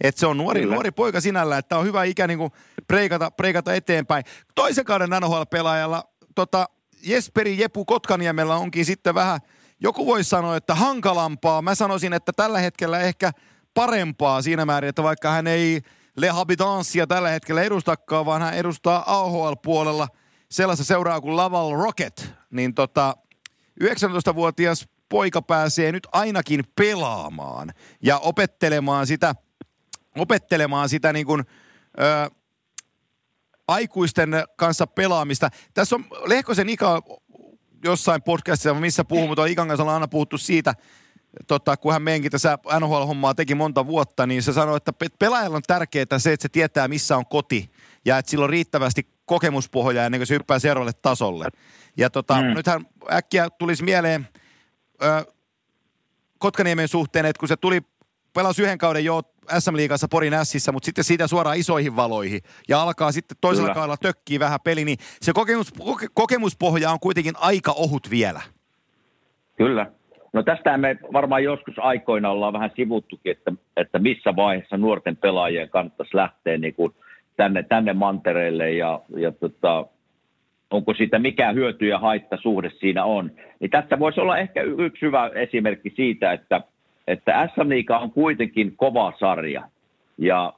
Et 0.02 0.18
se 0.18 0.28
on 0.28 0.38
nuori, 0.38 0.66
nuori 0.66 0.92
poika 0.92 1.22
sinällä, 1.22 1.58
että 1.58 1.78
on 1.78 1.86
hyvä 1.86 2.04
ikä 2.04 2.28
niin 2.28 2.52
preikata, 2.88 3.32
preikata 3.32 3.74
eteenpäin. 3.74 4.24
Toisen 4.56 4.86
kauden 4.86 5.10
NHL-pelaajalla 5.10 6.04
tota, 6.36 6.70
Jesperi 7.04 7.60
Jepu 7.60 7.86
Kotkaniemellä 7.86 8.56
onkin 8.56 8.86
sitten 8.86 9.16
vähän, 9.16 9.40
joku 9.80 10.06
voi 10.06 10.24
sanoa, 10.24 10.58
että 10.58 10.76
hankalampaa. 10.76 11.62
Mä 11.62 11.76
sanoisin, 11.76 12.14
että 12.14 12.32
tällä 12.36 12.60
hetkellä 12.60 13.00
ehkä 13.00 13.32
parempaa 13.74 14.42
siinä 14.42 14.66
määrin, 14.66 14.90
että 14.90 15.04
vaikka 15.04 15.32
hän 15.32 15.48
ei 15.48 15.82
Le 16.18 16.30
Habitanssia 16.30 17.08
tällä 17.08 17.30
hetkellä 17.30 17.62
edustakaan, 17.62 18.26
vaan 18.26 18.42
hän 18.42 18.54
edustaa 18.54 19.04
AHL-puolella 19.06 20.08
sellaista 20.52 20.86
seuraa 20.86 21.22
kuin 21.22 21.38
Laval 21.38 21.76
Rocket, 21.76 22.34
niin 22.52 22.74
tota, 22.74 23.18
19-vuotias 23.84 24.88
poika 25.10 25.42
pääsee 25.42 25.92
nyt 25.92 26.08
ainakin 26.12 26.64
pelaamaan 26.76 27.74
ja 28.02 28.18
opettelemaan 28.18 29.08
sitä, 29.08 29.36
opettelemaan 30.18 30.90
sitä 30.90 31.14
niin 31.14 31.26
kuin, 31.26 31.44
ö, 32.00 32.32
aikuisten 33.68 34.34
kanssa 34.56 34.88
pelaamista. 34.88 35.50
Tässä 35.74 35.96
on 35.96 36.06
Lehkosen 36.26 36.70
Ika 36.70 37.02
jossain 37.84 38.22
podcastissa, 38.22 38.74
missä 38.74 39.04
puhuu, 39.04 39.28
mutta 39.28 39.46
Ikan 39.46 39.68
kanssa 39.68 39.84
on 39.84 39.90
aina 39.90 40.08
puhuttu 40.08 40.38
siitä, 40.38 40.74
tota, 41.48 41.78
kun 41.78 41.94
hän 41.94 42.02
meinkin 42.02 42.32
tässä 42.32 42.58
NHL-hommaa 42.80 43.36
teki 43.36 43.56
monta 43.56 43.88
vuotta, 43.88 44.28
niin 44.28 44.44
se 44.44 44.54
sanoi, 44.54 44.78
että 44.78 44.94
pelaajalla 45.20 45.58
on 45.58 45.64
tärkeää 45.68 46.06
se, 46.18 46.34
että 46.34 46.42
se 46.42 46.50
tietää, 46.50 46.88
missä 46.88 47.18
on 47.18 47.26
koti 47.26 47.72
ja 48.06 48.18
että 48.18 48.32
sillä 48.32 48.44
on 48.44 48.50
riittävästi 48.50 49.08
kokemuspohjaa 49.26 50.06
ennen 50.06 50.20
kuin 50.20 50.28
se 50.28 50.34
hyppää 50.34 50.60
seuraavalle 50.60 50.94
tasolle. 51.02 51.46
Ja 51.98 52.10
tota, 52.10 52.42
mm. 52.42 52.48
nythän 52.48 52.86
äkkiä 53.12 53.50
tulisi 53.50 53.84
mieleen 53.84 54.28
ö, 55.04 55.26
Kotkaniemen 56.38 56.88
suhteen, 56.88 57.26
että 57.26 57.40
kun 57.40 57.48
se 57.48 57.58
tuli, 57.58 57.82
pelasi 58.34 58.62
yhden 58.62 58.78
kauden 58.78 59.06
jo 59.06 59.22
SM-liigassa 59.60 60.08
Porin 60.08 60.34
Sissä, 60.44 60.72
mutta 60.72 60.86
sitten 60.86 61.04
siitä 61.04 61.28
suoraan 61.28 61.58
isoihin 61.58 61.96
valoihin 61.96 62.42
ja 62.68 62.82
alkaa 62.82 63.12
sitten 63.12 63.38
toisella 63.42 63.68
Kyllä. 63.68 63.74
kaudella 63.74 63.98
tökkii 63.98 64.40
vähän 64.40 64.60
peli, 64.64 64.86
niin 64.86 64.98
se 65.22 65.34
kokemus, 65.34 65.72
koke, 65.72 66.08
kokemuspohja 66.14 66.92
on 66.92 67.00
kuitenkin 67.00 67.34
aika 67.38 67.72
ohut 67.72 68.10
vielä. 68.10 68.42
Kyllä. 69.58 69.92
No 70.34 70.44
tästä 70.44 70.78
me 70.78 70.98
varmaan 71.14 71.44
joskus 71.44 71.76
aikoina 71.78 72.30
ollaan 72.30 72.54
vähän 72.54 72.72
sivuttukin, 72.76 73.32
että, 73.32 73.52
että 73.78 74.00
missä 74.00 74.36
vaiheessa 74.36 74.78
nuorten 74.78 75.18
pelaajien 75.18 75.70
kannattaisi 75.70 76.18
lähteä 76.18 76.58
niin 76.58 76.74
kuin 76.74 76.94
tänne, 77.38 77.64
tänne 77.64 77.94
mantereelle 77.94 78.72
ja, 78.72 79.02
ja 79.18 79.32
tota, 79.32 79.86
onko 80.72 80.94
siitä 80.94 81.20
mikä 81.20 81.52
hyöty 81.52 81.88
ja 81.88 82.00
haitta 82.00 82.38
suhde 82.38 82.70
siinä 82.70 83.04
on. 83.04 83.32
Niin 83.60 83.72
tässä 83.72 84.00
voisi 84.00 84.22
olla 84.22 84.38
ehkä 84.38 84.62
yksi 84.62 85.02
hyvä 85.02 85.32
esimerkki 85.36 85.94
siitä, 85.96 86.32
että 86.32 86.62
että 87.08 87.50
SM 87.56 87.70
Liiga 87.70 87.98
on 87.98 88.12
kuitenkin 88.12 88.74
kova 88.78 89.14
sarja. 89.20 89.64
Ja, 90.18 90.54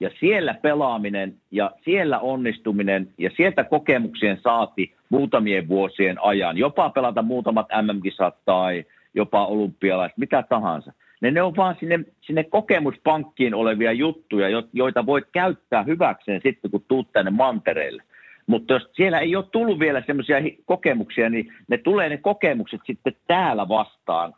ja 0.00 0.10
siellä 0.20 0.54
pelaaminen 0.54 1.34
ja 1.50 1.70
siellä 1.84 2.18
onnistuminen 2.18 3.08
ja 3.18 3.30
sieltä 3.36 3.64
kokemuksien 3.64 4.40
saati 4.42 4.94
muutamien 5.08 5.68
vuosien 5.68 6.16
ajan, 6.22 6.58
jopa 6.58 6.90
pelata 6.90 7.22
muutamat 7.22 7.66
MM-kisat 7.82 8.34
tai 8.44 8.84
jopa 9.14 9.46
olympialaiset, 9.46 10.18
mitä 10.18 10.44
tahansa. 10.48 10.92
Ne, 11.20 11.30
ne 11.30 11.42
on 11.42 11.56
vaan 11.56 11.76
sinne, 11.80 12.00
sinne 12.20 12.44
kokemuspankkiin 12.44 13.54
olevia 13.54 13.92
juttuja, 13.92 14.48
joita 14.72 15.06
voit 15.06 15.24
käyttää 15.32 15.82
hyväkseen 15.82 16.40
sitten, 16.42 16.70
kun 16.70 16.84
tuut 16.88 17.12
tänne 17.12 17.30
mantereelle. 17.30 18.02
Mutta 18.46 18.74
jos 18.74 18.88
siellä 18.92 19.18
ei 19.18 19.36
ole 19.36 19.44
tullut 19.52 19.78
vielä 19.78 20.02
semmoisia 20.06 20.36
kokemuksia, 20.64 21.30
niin 21.30 21.52
ne 21.68 21.78
tulee 21.78 22.08
ne 22.08 22.16
kokemukset 22.16 22.80
sitten 22.86 23.16
täällä 23.26 23.68
vastaan 23.68 24.34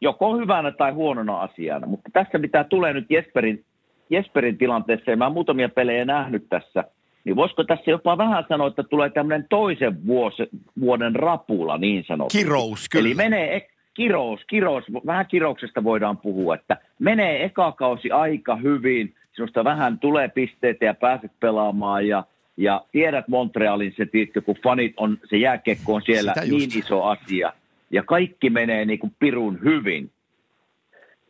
joko 0.00 0.36
hyvänä 0.36 0.70
tai 0.70 0.92
huonona 0.92 1.40
asiana. 1.40 1.86
Mutta 1.86 2.10
tässä 2.12 2.38
mitä 2.38 2.64
tulee 2.64 2.92
nyt 2.92 3.10
Jesperin, 3.10 3.64
Jesperin 4.10 4.58
tilanteessa, 4.58 5.10
ja 5.10 5.16
mä 5.16 5.30
muutamia 5.30 5.68
pelejä 5.68 6.04
nähnyt 6.04 6.46
tässä, 6.48 6.84
niin 7.24 7.36
voisiko 7.36 7.64
tässä 7.64 7.90
jopa 7.90 8.18
vähän 8.18 8.44
sanoa, 8.48 8.68
että 8.68 8.82
tulee 8.82 9.10
tämmöinen 9.10 9.46
toisen 9.50 10.06
vuosi, 10.06 10.48
vuoden 10.80 11.16
rapula 11.16 11.78
niin 11.78 12.04
sanotusti. 12.04 12.38
Kirous, 12.38 12.88
kyllä. 12.88 13.06
Eli 13.06 13.14
menee, 13.14 13.68
kirous, 13.98 14.40
kirous, 14.46 14.84
vähän 15.06 15.26
kirouksesta 15.26 15.84
voidaan 15.84 16.16
puhua, 16.16 16.54
että 16.54 16.76
menee 16.98 17.44
eka 17.44 17.72
kausi 17.72 18.10
aika 18.10 18.56
hyvin, 18.56 19.14
sinusta 19.32 19.64
vähän 19.64 19.98
tulee 19.98 20.28
pisteitä 20.28 20.84
ja 20.84 20.94
pääset 20.94 21.32
pelaamaan 21.40 22.08
ja, 22.08 22.24
ja 22.56 22.84
tiedät 22.92 23.28
Montrealin 23.28 23.94
se, 23.96 24.06
tiedätkö, 24.06 24.40
kun 24.40 24.56
fanit 24.64 24.94
on, 24.96 25.18
se 25.30 25.36
jääkekko 25.36 25.94
on 25.94 26.02
siellä 26.02 26.32
niin 26.50 26.70
iso 26.78 27.02
asia– 27.02 27.52
ja 27.90 28.02
kaikki 28.02 28.50
menee 28.50 28.84
niin 28.84 28.98
kuin 28.98 29.14
pirun 29.18 29.58
hyvin. 29.64 30.10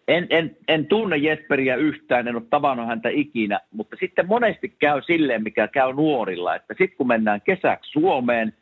En, 0.08 0.26
en, 0.30 0.56
en 0.68 0.86
tunne 0.86 1.16
Jesperiä 1.16 1.76
yhtään, 1.76 2.28
en 2.28 2.36
ole 2.36 2.44
tavannut 2.50 2.86
häntä 2.86 3.08
ikinä, 3.08 3.60
mutta 3.70 3.96
sitten 4.00 4.26
monesti 4.26 4.68
käy 4.78 5.02
silleen, 5.02 5.42
mikä 5.42 5.68
käy 5.68 5.92
nuorilla, 5.92 6.54
että 6.54 6.74
sitten 6.78 6.96
kun 6.96 7.06
mennään 7.06 7.40
kesäksi 7.40 7.90
Suomeen, 7.90 8.54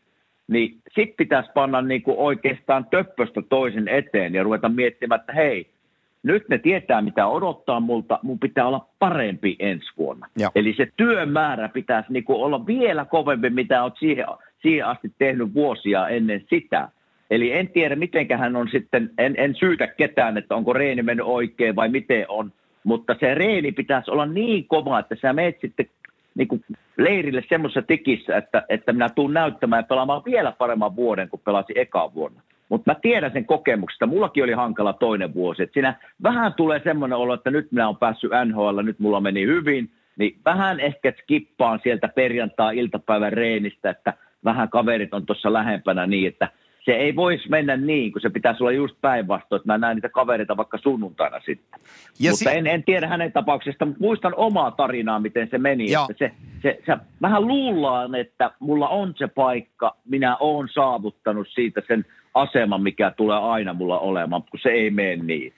niin 0.48 0.78
sitten 0.94 1.16
pitäisi 1.16 1.50
panna 1.54 1.82
niin 1.82 2.02
kuin 2.02 2.18
oikeastaan 2.18 2.86
töppöstä 2.90 3.42
toisen 3.48 3.88
eteen 3.88 4.34
ja 4.34 4.42
ruveta 4.42 4.68
miettimään, 4.68 5.20
että 5.20 5.32
hei, 5.32 5.70
nyt 6.22 6.48
ne 6.48 6.58
tietää, 6.58 7.02
mitä 7.02 7.26
odottaa 7.26 7.80
multa, 7.80 8.18
mun 8.22 8.38
pitää 8.38 8.66
olla 8.66 8.86
parempi 8.98 9.56
ensi 9.58 9.86
vuonna. 9.98 10.26
Ja. 10.38 10.50
Eli 10.54 10.74
se 10.76 10.88
työmäärä 10.96 11.68
pitäisi 11.68 12.12
niin 12.12 12.24
kuin 12.24 12.38
olla 12.38 12.66
vielä 12.66 13.04
kovempi, 13.04 13.50
mitä 13.50 13.82
olet 13.82 13.94
siihen, 13.98 14.26
siihen 14.62 14.86
asti 14.86 15.12
tehnyt 15.18 15.54
vuosia 15.54 16.08
ennen 16.08 16.44
sitä. 16.50 16.88
Eli 17.30 17.52
en 17.52 17.68
tiedä, 17.68 17.96
miten 17.96 18.38
hän 18.38 18.56
on 18.56 18.68
sitten, 18.68 19.10
en, 19.18 19.34
en 19.38 19.54
syytä 19.54 19.86
ketään, 19.86 20.36
että 20.38 20.54
onko 20.54 20.72
reeni 20.72 21.02
mennyt 21.02 21.26
oikein 21.26 21.76
vai 21.76 21.88
miten 21.88 22.24
on, 22.28 22.52
mutta 22.84 23.16
se 23.20 23.34
reeni 23.34 23.72
pitäisi 23.72 24.10
olla 24.10 24.26
niin 24.26 24.68
kova, 24.68 24.98
että 24.98 25.16
sä 25.20 25.32
meet 25.32 25.60
sitten 25.60 25.86
niin 26.36 26.48
kuin 26.48 26.62
leirille 26.96 27.42
semmoisessa 27.48 27.82
tikissä, 27.82 28.36
että, 28.36 28.62
että 28.68 28.92
minä 28.92 29.08
tuun 29.08 29.34
näyttämään 29.34 29.80
ja 29.80 29.86
pelaamaan 29.86 30.24
vielä 30.24 30.52
paremman 30.52 30.96
vuoden 30.96 31.28
kuin 31.28 31.42
pelasin 31.44 31.78
eka 31.78 32.14
vuonna. 32.14 32.40
Mutta 32.68 32.90
mä 32.90 32.96
tiedän 33.02 33.32
sen 33.32 33.46
kokemuksesta. 33.46 34.06
Mullakin 34.06 34.44
oli 34.44 34.52
hankala 34.52 34.92
toinen 34.92 35.34
vuosi. 35.34 35.62
Et 35.62 35.72
siinä 35.72 35.94
vähän 36.22 36.54
tulee 36.54 36.80
semmoinen 36.84 37.18
olo, 37.18 37.34
että 37.34 37.50
nyt 37.50 37.72
minä 37.72 37.86
olen 37.86 37.96
päässyt 37.96 38.30
NHL, 38.44 38.80
nyt 38.82 38.98
mulla 38.98 39.20
meni 39.20 39.46
hyvin. 39.46 39.90
Niin 40.18 40.38
vähän 40.44 40.80
ehkä 40.80 41.12
skippaan 41.22 41.80
sieltä 41.82 42.08
perjantai-iltapäivän 42.08 43.32
reenistä, 43.32 43.90
että 43.90 44.12
vähän 44.44 44.68
kaverit 44.68 45.14
on 45.14 45.26
tuossa 45.26 45.52
lähempänä 45.52 46.06
niin, 46.06 46.28
että– 46.28 46.48
se 46.86 46.92
ei 46.92 47.16
voisi 47.16 47.48
mennä 47.48 47.76
niin, 47.76 48.12
kun 48.12 48.20
se 48.20 48.30
pitäisi 48.30 48.62
olla 48.62 48.72
just 48.72 48.96
päinvastoin, 49.00 49.60
että 49.60 49.72
mä 49.72 49.78
näen 49.78 49.96
niitä 49.96 50.08
kavereita 50.08 50.56
vaikka 50.56 50.78
sunnuntaina 50.78 51.40
sitten. 51.40 51.80
Ja 52.20 52.30
mutta 52.30 52.50
si- 52.50 52.56
en, 52.58 52.66
en 52.66 52.84
tiedä 52.84 53.08
hänen 53.08 53.32
tapauksesta, 53.32 53.86
mutta 53.86 54.00
muistan 54.00 54.34
omaa 54.36 54.70
tarinaa, 54.70 55.20
miten 55.20 55.48
se 55.50 55.58
meni. 55.58 55.84
Että 55.84 56.14
se, 56.18 56.32
se, 56.62 56.78
se, 56.86 56.96
vähän 57.22 57.46
luullaan, 57.46 58.14
että 58.14 58.50
mulla 58.58 58.88
on 58.88 59.14
se 59.16 59.26
paikka, 59.26 59.96
minä 60.04 60.36
olen 60.36 60.68
saavuttanut 60.74 61.48
siitä 61.48 61.82
sen 61.86 62.04
aseman, 62.34 62.82
mikä 62.82 63.10
tulee 63.16 63.38
aina 63.38 63.74
mulla 63.74 63.98
olemaan, 63.98 64.42
kun 64.42 64.60
se 64.62 64.68
ei 64.68 64.90
mene 64.90 65.16
niin. 65.16 65.52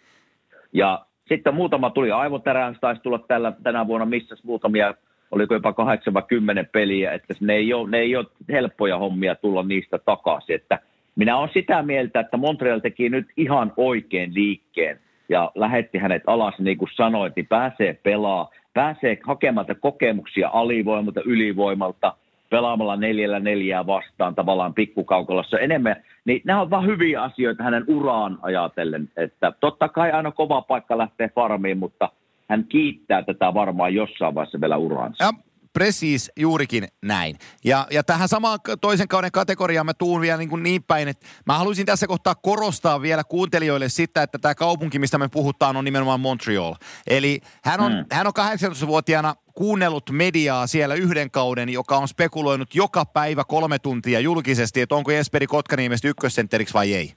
Ja 0.72 1.06
sitten 1.28 1.54
muutama 1.54 1.90
tuli 1.90 2.10
aivotärään, 2.10 2.76
taisi 2.80 3.02
tulla 3.02 3.18
tällä, 3.18 3.52
tänä 3.62 3.86
vuonna 3.86 4.06
missä 4.06 4.36
muutamia 4.42 4.94
oliko 5.30 5.54
jopa 5.54 5.72
80 5.72 6.64
peliä, 6.72 7.12
että 7.12 7.34
ne 7.40 7.54
ei, 7.54 7.74
ole, 7.74 7.90
ne 7.90 7.98
ei 7.98 8.16
ole 8.16 8.26
helppoja 8.48 8.98
hommia 8.98 9.34
tulla 9.34 9.62
niistä 9.62 9.98
takaisin, 9.98 10.54
että 10.54 10.78
minä 11.18 11.36
olen 11.36 11.50
sitä 11.52 11.82
mieltä, 11.82 12.20
että 12.20 12.36
Montreal 12.36 12.78
teki 12.78 13.08
nyt 13.08 13.26
ihan 13.36 13.72
oikein 13.76 14.34
liikkeen 14.34 14.98
ja 15.28 15.50
lähetti 15.54 15.98
hänet 15.98 16.22
alas, 16.26 16.54
niin 16.58 16.78
kuin 16.78 16.88
sanoit, 16.94 17.36
niin 17.36 17.46
pääsee 17.46 17.94
pelaa, 18.02 18.50
pääsee 18.74 19.18
hakemaan 19.24 19.66
kokemuksia 19.80 20.48
alivoimalta, 20.52 21.20
ylivoimalta, 21.24 22.14
pelaamalla 22.50 22.96
neljällä 22.96 23.40
neljää 23.40 23.86
vastaan 23.86 24.34
tavallaan 24.34 24.74
pikkukaukolassa 24.74 25.58
enemmän. 25.58 25.96
Niin 26.24 26.42
nämä 26.44 26.60
on 26.60 26.70
vain 26.70 26.86
hyviä 26.86 27.22
asioita 27.22 27.62
hänen 27.62 27.84
uraan 27.88 28.38
ajatellen, 28.42 29.08
että 29.16 29.52
totta 29.60 29.88
kai 29.88 30.10
aina 30.10 30.32
kova 30.32 30.62
paikka 30.62 30.98
lähtee 30.98 31.28
farmiin, 31.34 31.78
mutta 31.78 32.10
hän 32.48 32.64
kiittää 32.68 33.22
tätä 33.22 33.54
varmaan 33.54 33.94
jossain 33.94 34.34
vaiheessa 34.34 34.60
vielä 34.60 34.76
uraansa. 34.76 35.24
Ja 35.24 35.32
Precis, 35.78 36.30
juurikin 36.36 36.88
näin. 37.02 37.38
Ja, 37.64 37.86
ja 37.90 38.04
tähän 38.04 38.28
samaan 38.28 38.58
toisen 38.80 39.08
kauden 39.08 39.32
kategoriaan 39.32 39.86
mä 39.86 39.94
tuun 39.94 40.20
vielä 40.20 40.36
niin, 40.36 40.48
kuin 40.48 40.62
niin 40.62 40.82
päin, 40.82 41.08
että 41.08 41.26
mä 41.46 41.58
haluaisin 41.58 41.86
tässä 41.86 42.06
kohtaa 42.06 42.34
korostaa 42.34 43.02
vielä 43.02 43.24
kuuntelijoille 43.24 43.88
sitä, 43.88 44.22
että 44.22 44.38
tämä 44.38 44.54
kaupunki, 44.54 44.98
mistä 44.98 45.18
me 45.18 45.28
puhutaan, 45.28 45.76
on 45.76 45.84
nimenomaan 45.84 46.20
Montreal. 46.20 46.74
Eli 47.06 47.40
hän 47.64 47.80
on, 47.80 47.92
mm. 47.92 48.04
hän 48.12 48.26
on 48.26 48.32
18-vuotiaana 48.38 49.34
kuunnellut 49.54 50.10
mediaa 50.10 50.66
siellä 50.66 50.94
yhden 50.94 51.30
kauden, 51.30 51.68
joka 51.68 51.96
on 51.96 52.08
spekuloinut 52.08 52.74
joka 52.74 53.04
päivä 53.04 53.44
kolme 53.44 53.78
tuntia 53.78 54.20
julkisesti, 54.20 54.80
että 54.80 54.94
onko 54.94 55.12
Jesperi 55.12 55.46
Kotkaniemestä 55.46 56.08
ykkössentteriksi 56.08 56.74
vai 56.74 56.94
ei. 56.94 57.14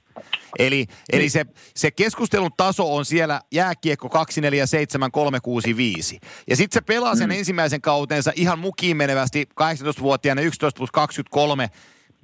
Eli, 0.58 0.86
eli 1.12 1.22
niin. 1.22 1.30
se, 1.30 1.46
se 1.76 1.90
keskustelun 1.90 2.50
taso 2.56 2.94
on 2.94 3.04
siellä 3.04 3.40
jääkiekko 3.52 4.08
247365. 4.08 6.20
Ja 6.50 6.56
sitten 6.56 6.74
se 6.74 6.80
pelaa 6.80 7.16
sen 7.16 7.28
mm. 7.28 7.36
ensimmäisen 7.36 7.80
kautensa 7.80 8.32
ihan 8.36 8.58
mukiin 8.58 8.96
menevästi 8.96 9.48
18-vuotiaana 9.60 10.42
11 10.42 10.78
plus 10.78 10.90
23 10.90 11.70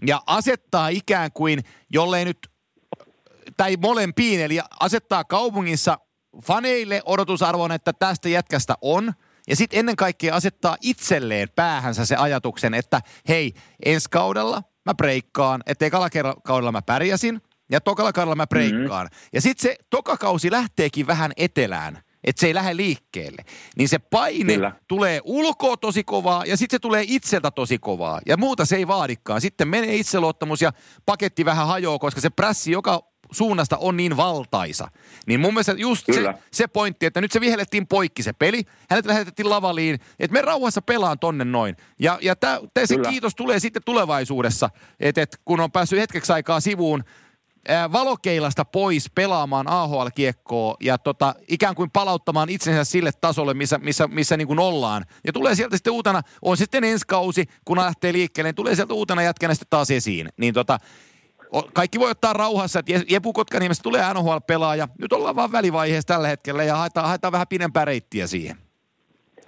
ja 0.06 0.22
asettaa 0.26 0.88
ikään 0.88 1.32
kuin, 1.32 1.64
jollei 1.90 2.24
nyt, 2.24 2.50
tai 3.56 3.76
molempiin, 3.76 4.40
eli 4.40 4.59
asettaa 4.80 5.24
kaupungissa 5.24 5.98
faneille 6.44 7.02
odotusarvon, 7.04 7.72
että 7.72 7.92
tästä 7.92 8.28
jätkästä 8.28 8.74
on. 8.80 9.12
Ja 9.48 9.56
sitten 9.56 9.78
ennen 9.78 9.96
kaikkea 9.96 10.34
asettaa 10.34 10.76
itselleen 10.80 11.48
päähänsä 11.56 12.04
se 12.04 12.16
ajatuksen, 12.16 12.74
että 12.74 13.00
hei, 13.28 13.54
ensi 13.84 14.11
kaudella 14.11 14.62
mä 14.84 14.94
breikkaan, 14.94 15.62
että 15.66 15.86
ekalla 15.86 16.09
kaudella 16.44 16.72
mä 16.72 16.82
pärjäsin, 16.82 17.42
ja 17.70 17.80
tokalla 17.80 18.12
kaudella 18.12 18.34
mä 18.34 18.46
breikkaan. 18.46 19.06
Mm-hmm. 19.06 19.28
Ja 19.32 19.40
sitten 19.40 19.62
se 19.62 19.76
tokakausi 19.90 20.50
lähteekin 20.50 21.06
vähän 21.06 21.32
etelään, 21.36 21.98
että 22.24 22.40
se 22.40 22.46
ei 22.46 22.54
lähde 22.54 22.76
liikkeelle. 22.76 23.44
Niin 23.76 23.88
se 23.88 23.98
paine 23.98 24.54
Kyllä. 24.54 24.72
tulee 24.88 25.20
ulkoa 25.24 25.76
tosi 25.76 26.04
kovaa 26.04 26.44
ja 26.44 26.56
sitten 26.56 26.76
se 26.76 26.78
tulee 26.78 27.04
itseltä 27.06 27.50
tosi 27.50 27.78
kovaa. 27.78 28.20
Ja 28.26 28.36
muuta 28.36 28.64
se 28.64 28.76
ei 28.76 28.86
vaadikaan. 28.86 29.40
Sitten 29.40 29.68
menee 29.68 29.94
itseluottamus 29.94 30.62
ja 30.62 30.72
paketti 31.06 31.44
vähän 31.44 31.66
hajoaa, 31.66 31.98
koska 31.98 32.20
se 32.20 32.30
prässi 32.30 32.70
joka 32.70 33.02
suunnasta 33.30 33.76
on 33.76 33.96
niin 33.96 34.16
valtaisa. 34.16 34.88
Niin 35.26 35.40
mun 35.40 35.54
mielestä 35.54 35.72
just 35.72 36.06
se, 36.12 36.34
se 36.52 36.66
pointti, 36.66 37.06
että 37.06 37.20
nyt 37.20 37.32
se 37.32 37.40
vihellettiin 37.40 37.86
poikki 37.86 38.22
se 38.22 38.32
peli, 38.32 38.62
hänet 38.90 39.06
lähetettiin 39.06 39.50
lavaliin, 39.50 39.98
että 40.18 40.32
me 40.32 40.42
rauhassa 40.42 40.82
pelaan 40.82 41.18
tonne 41.18 41.44
noin. 41.44 41.76
Ja, 42.00 42.18
ja 42.22 42.36
tää, 42.36 42.60
tää 42.74 42.86
se 42.86 42.96
kiitos 43.08 43.34
tulee 43.34 43.58
sitten 43.58 43.82
tulevaisuudessa, 43.84 44.70
että 45.00 45.22
et 45.22 45.40
kun 45.44 45.60
on 45.60 45.72
päässyt 45.72 45.98
hetkeksi 45.98 46.32
aikaa 46.32 46.60
sivuun, 46.60 47.04
valokeilasta 47.92 48.64
pois 48.64 49.10
pelaamaan 49.14 49.66
AHL-kiekkoa 49.68 50.76
ja 50.80 50.98
tota, 50.98 51.34
ikään 51.48 51.74
kuin 51.74 51.90
palauttamaan 51.90 52.48
itsensä 52.48 52.84
sille 52.84 53.10
tasolle, 53.20 53.54
missä, 53.54 53.78
missä, 53.78 54.06
missä 54.06 54.36
niin 54.36 54.48
kuin 54.48 54.58
ollaan. 54.58 55.04
Ja 55.26 55.32
tulee 55.32 55.54
sieltä 55.54 55.76
sitten 55.76 55.92
uutena, 55.92 56.22
on 56.42 56.56
sitten 56.56 56.84
ensi 56.84 57.04
kausi, 57.08 57.44
kun 57.64 57.76
lähtee 57.76 58.12
liikkeelle, 58.12 58.48
niin 58.48 58.54
tulee 58.54 58.74
sieltä 58.74 58.94
uutena 58.94 59.22
jätkänä 59.22 59.54
sitten 59.54 59.70
taas 59.70 59.90
esiin. 59.90 60.28
Niin 60.36 60.54
tota, 60.54 60.78
kaikki 61.72 62.00
voi 62.00 62.10
ottaa 62.10 62.32
rauhassa, 62.32 62.78
että 62.78 62.92
Jepu 63.08 63.32
Kotkaniemestä 63.32 63.82
tulee 63.82 64.02
NHL-pelaaja. 64.14 64.88
Nyt 64.98 65.12
ollaan 65.12 65.36
vaan 65.36 65.52
välivaiheessa 65.52 66.14
tällä 66.14 66.28
hetkellä 66.28 66.64
ja 66.64 66.76
haetaan, 66.76 67.06
haetaan 67.06 67.32
vähän 67.32 67.48
pidempää 67.48 67.84
reittiä 67.84 68.26
siihen. 68.26 68.56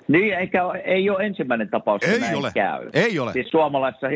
Niin, 0.08 0.34
eikä 0.34 0.62
ei 0.84 1.10
ole 1.10 1.26
ensimmäinen 1.26 1.70
tapaus, 1.70 2.02
ei 2.02 2.20
näin 2.20 2.36
ole. 2.36 2.50
käy. 2.54 2.90
Ei 2.92 3.18
ole. 3.18 3.32
Siis 3.32 3.50
suomalaisessa 3.50 4.06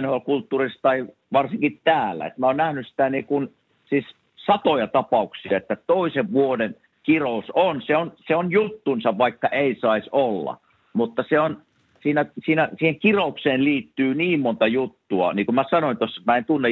NHL-kulttuurissa 0.00 0.78
tai 0.82 1.06
varsinkin 1.32 1.80
täällä. 1.84 2.26
Et 2.26 2.38
mä 2.38 2.46
oon 2.46 2.56
nähnyt 2.56 2.88
sitä 2.88 3.10
niin 3.10 3.24
kuin, 3.24 3.54
siis 3.84 4.04
satoja 4.36 4.86
tapauksia, 4.86 5.56
että 5.56 5.76
toisen 5.86 6.32
vuoden 6.32 6.76
kirous 7.02 7.44
on, 7.54 7.82
se 7.82 7.96
on, 7.96 8.12
se 8.26 8.36
on 8.36 8.50
juttunsa, 8.50 9.18
vaikka 9.18 9.48
ei 9.48 9.76
saisi 9.80 10.08
olla. 10.12 10.60
Mutta 10.92 11.24
se 11.28 11.40
on, 11.40 11.62
siinä, 12.02 12.26
siinä, 12.44 12.68
siihen 12.78 12.98
kiroukseen 12.98 13.64
liittyy 13.64 14.14
niin 14.14 14.40
monta 14.40 14.66
juttua. 14.66 15.32
Niin 15.32 15.46
kuin 15.46 15.54
mä 15.54 15.64
sanoin 15.70 15.96
tuossa, 15.96 16.22
mä 16.26 16.36
en 16.36 16.44
tunne 16.44 16.68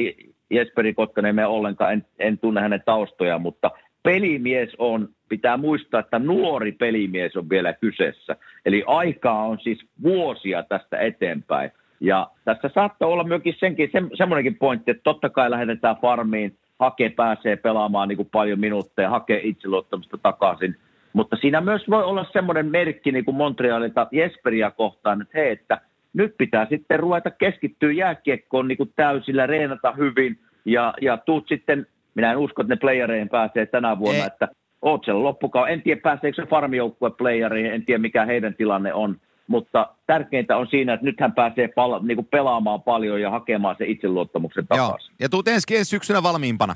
Jesperi 0.49 0.93
Kotkaniemeä 0.93 1.47
ollenkaan, 1.47 1.93
en, 1.93 2.05
en 2.19 2.37
tunne 2.37 2.61
hänen 2.61 2.83
taustoja, 2.85 3.39
mutta 3.39 3.71
pelimies 4.03 4.69
on, 4.77 5.09
pitää 5.29 5.57
muistaa, 5.57 5.99
että 5.99 6.19
nuori 6.19 6.71
pelimies 6.71 7.35
on 7.35 7.49
vielä 7.49 7.73
kyseessä. 7.73 8.35
Eli 8.65 8.83
aikaa 8.87 9.45
on 9.45 9.59
siis 9.59 9.85
vuosia 10.03 10.63
tästä 10.63 10.99
eteenpäin. 10.99 11.71
Ja 11.99 12.27
tässä 12.45 12.69
saattaa 12.73 13.07
olla 13.07 13.23
myöskin 13.23 13.55
senkin, 13.59 13.89
se, 13.91 14.01
semmoinenkin 14.17 14.57
pointti, 14.57 14.91
että 14.91 15.03
totta 15.03 15.29
kai 15.29 15.51
lähetetään 15.51 15.95
farmiin, 16.01 16.57
Hake 16.79 17.09
pääsee 17.09 17.55
pelaamaan 17.55 18.07
niin 18.07 18.17
kuin 18.17 18.29
paljon 18.31 18.59
minuutteja, 18.59 19.09
hakee 19.09 19.41
itseluottamusta 19.43 20.17
takaisin. 20.17 20.75
Mutta 21.13 21.35
siinä 21.35 21.61
myös 21.61 21.81
voi 21.89 22.03
olla 22.03 22.25
semmoinen 22.33 22.65
merkki 22.65 23.11
niin 23.11 23.25
kuin 23.25 23.37
Montrealilta 23.37 24.07
Jesperia 24.11 24.71
kohtaan, 24.71 25.21
että 25.21 25.37
hei, 25.37 25.51
että 25.51 25.81
nyt 26.13 26.35
pitää 26.37 26.67
sitten 26.69 26.99
ruveta 26.99 27.31
keskittyä 27.31 27.91
jääkiekkoon 27.91 28.67
niin 28.67 28.77
kuin 28.77 28.93
täysillä, 28.95 29.47
reenata 29.47 29.91
hyvin 29.91 30.39
ja, 30.65 30.93
ja 31.01 31.17
tuut 31.17 31.47
sitten, 31.47 31.87
minä 32.15 32.31
en 32.31 32.37
usko, 32.37 32.61
että 32.61 32.73
ne 32.73 32.79
playereihin 32.79 33.29
pääsee 33.29 33.65
tänä 33.65 33.99
vuonna, 33.99 34.21
Ei. 34.21 34.27
että 34.27 34.47
oot 34.81 35.05
siellä 35.05 35.23
loppukaan. 35.23 35.71
En 35.71 35.81
tiedä, 35.81 36.01
pääseekö 36.01 36.41
se 36.41 36.49
farmijoukkue 36.49 37.11
playereihin, 37.11 37.73
en 37.73 37.85
tiedä 37.85 37.99
mikä 37.99 38.25
heidän 38.25 38.53
tilanne 38.53 38.93
on, 38.93 39.15
mutta 39.47 39.89
tärkeintä 40.07 40.57
on 40.57 40.67
siinä, 40.67 40.93
että 40.93 41.05
nyt 41.05 41.19
hän 41.19 41.33
pääsee 41.33 41.67
pal- 41.67 41.99
niin 42.03 42.17
kuin 42.17 42.27
pelaamaan 42.27 42.81
paljon 42.81 43.21
ja 43.21 43.31
hakemaan 43.31 43.75
se 43.77 43.85
itseluottamuksen 43.85 44.67
takaisin. 44.67 45.15
Ja 45.19 45.29
tuut 45.29 45.47
ensi 45.47 45.83
syksynä 45.83 46.23
valmiimpana. 46.23 46.75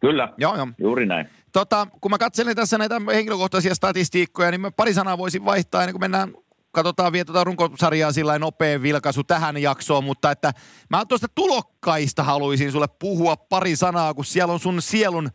Kyllä, 0.00 0.28
joo, 0.38 0.56
joo. 0.56 0.68
juuri 0.78 1.06
näin. 1.06 1.28
Tota, 1.52 1.86
kun 2.00 2.10
mä 2.10 2.18
katselen 2.18 2.56
tässä 2.56 2.78
näitä 2.78 3.00
henkilökohtaisia 3.14 3.74
statistiikkoja, 3.74 4.50
niin 4.50 4.60
mä 4.60 4.70
pari 4.70 4.94
sanaa 4.94 5.18
voisin 5.18 5.44
vaihtaa 5.44 5.82
ennen 5.82 5.92
kuin 5.92 6.00
mennään 6.00 6.32
katsotaan 6.76 7.12
vielä 7.12 7.24
tuota 7.24 7.44
runkosarjaa 7.44 8.12
sillä 8.12 8.38
nopea 8.38 8.82
vilkaisu 8.82 9.24
tähän 9.24 9.62
jaksoon, 9.62 10.04
mutta 10.04 10.30
että 10.30 10.52
mä 10.90 11.04
tuosta 11.04 11.26
tulokkaista 11.34 12.22
haluaisin 12.22 12.72
sulle 12.72 12.86
puhua 12.98 13.36
pari 13.36 13.76
sanaa, 13.76 14.14
kun 14.14 14.24
siellä 14.24 14.52
on 14.52 14.60
sun 14.60 14.82
sielun 14.82 15.30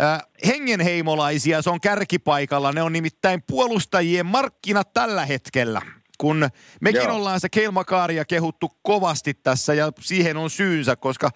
äh, 0.00 0.20
hengenheimolaisia, 0.46 1.62
se 1.62 1.70
on 1.70 1.80
kärkipaikalla. 1.80 2.72
Ne 2.72 2.82
on 2.82 2.92
nimittäin 2.92 3.42
puolustajien 3.42 4.26
markkinat 4.26 4.92
tällä 4.92 5.26
hetkellä. 5.26 5.82
Kun 6.18 6.48
mekin 6.80 7.02
Joo. 7.02 7.16
ollaan 7.16 7.40
se 7.40 7.48
Keilmakaaria 7.48 8.24
kehuttu 8.24 8.70
kovasti 8.82 9.34
tässä 9.34 9.74
ja 9.74 9.92
siihen 10.00 10.36
on 10.36 10.50
syynsä, 10.50 10.96
koska 10.96 11.30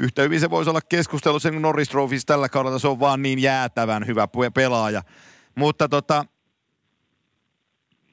yhtä 0.00 0.22
hyvin 0.22 0.40
se 0.40 0.50
voisi 0.50 0.70
olla 0.70 0.80
keskustelu 0.80 1.40
sen 1.40 1.62
Norris 1.62 1.88
Trophy's 1.88 2.22
tällä 2.26 2.48
kaudella, 2.48 2.78
se 2.78 2.88
on 2.88 3.00
vaan 3.00 3.22
niin 3.22 3.38
jäätävän 3.38 4.06
hyvä 4.06 4.28
pelaaja. 4.54 5.02
Mutta 5.54 5.88
tota, 5.88 6.24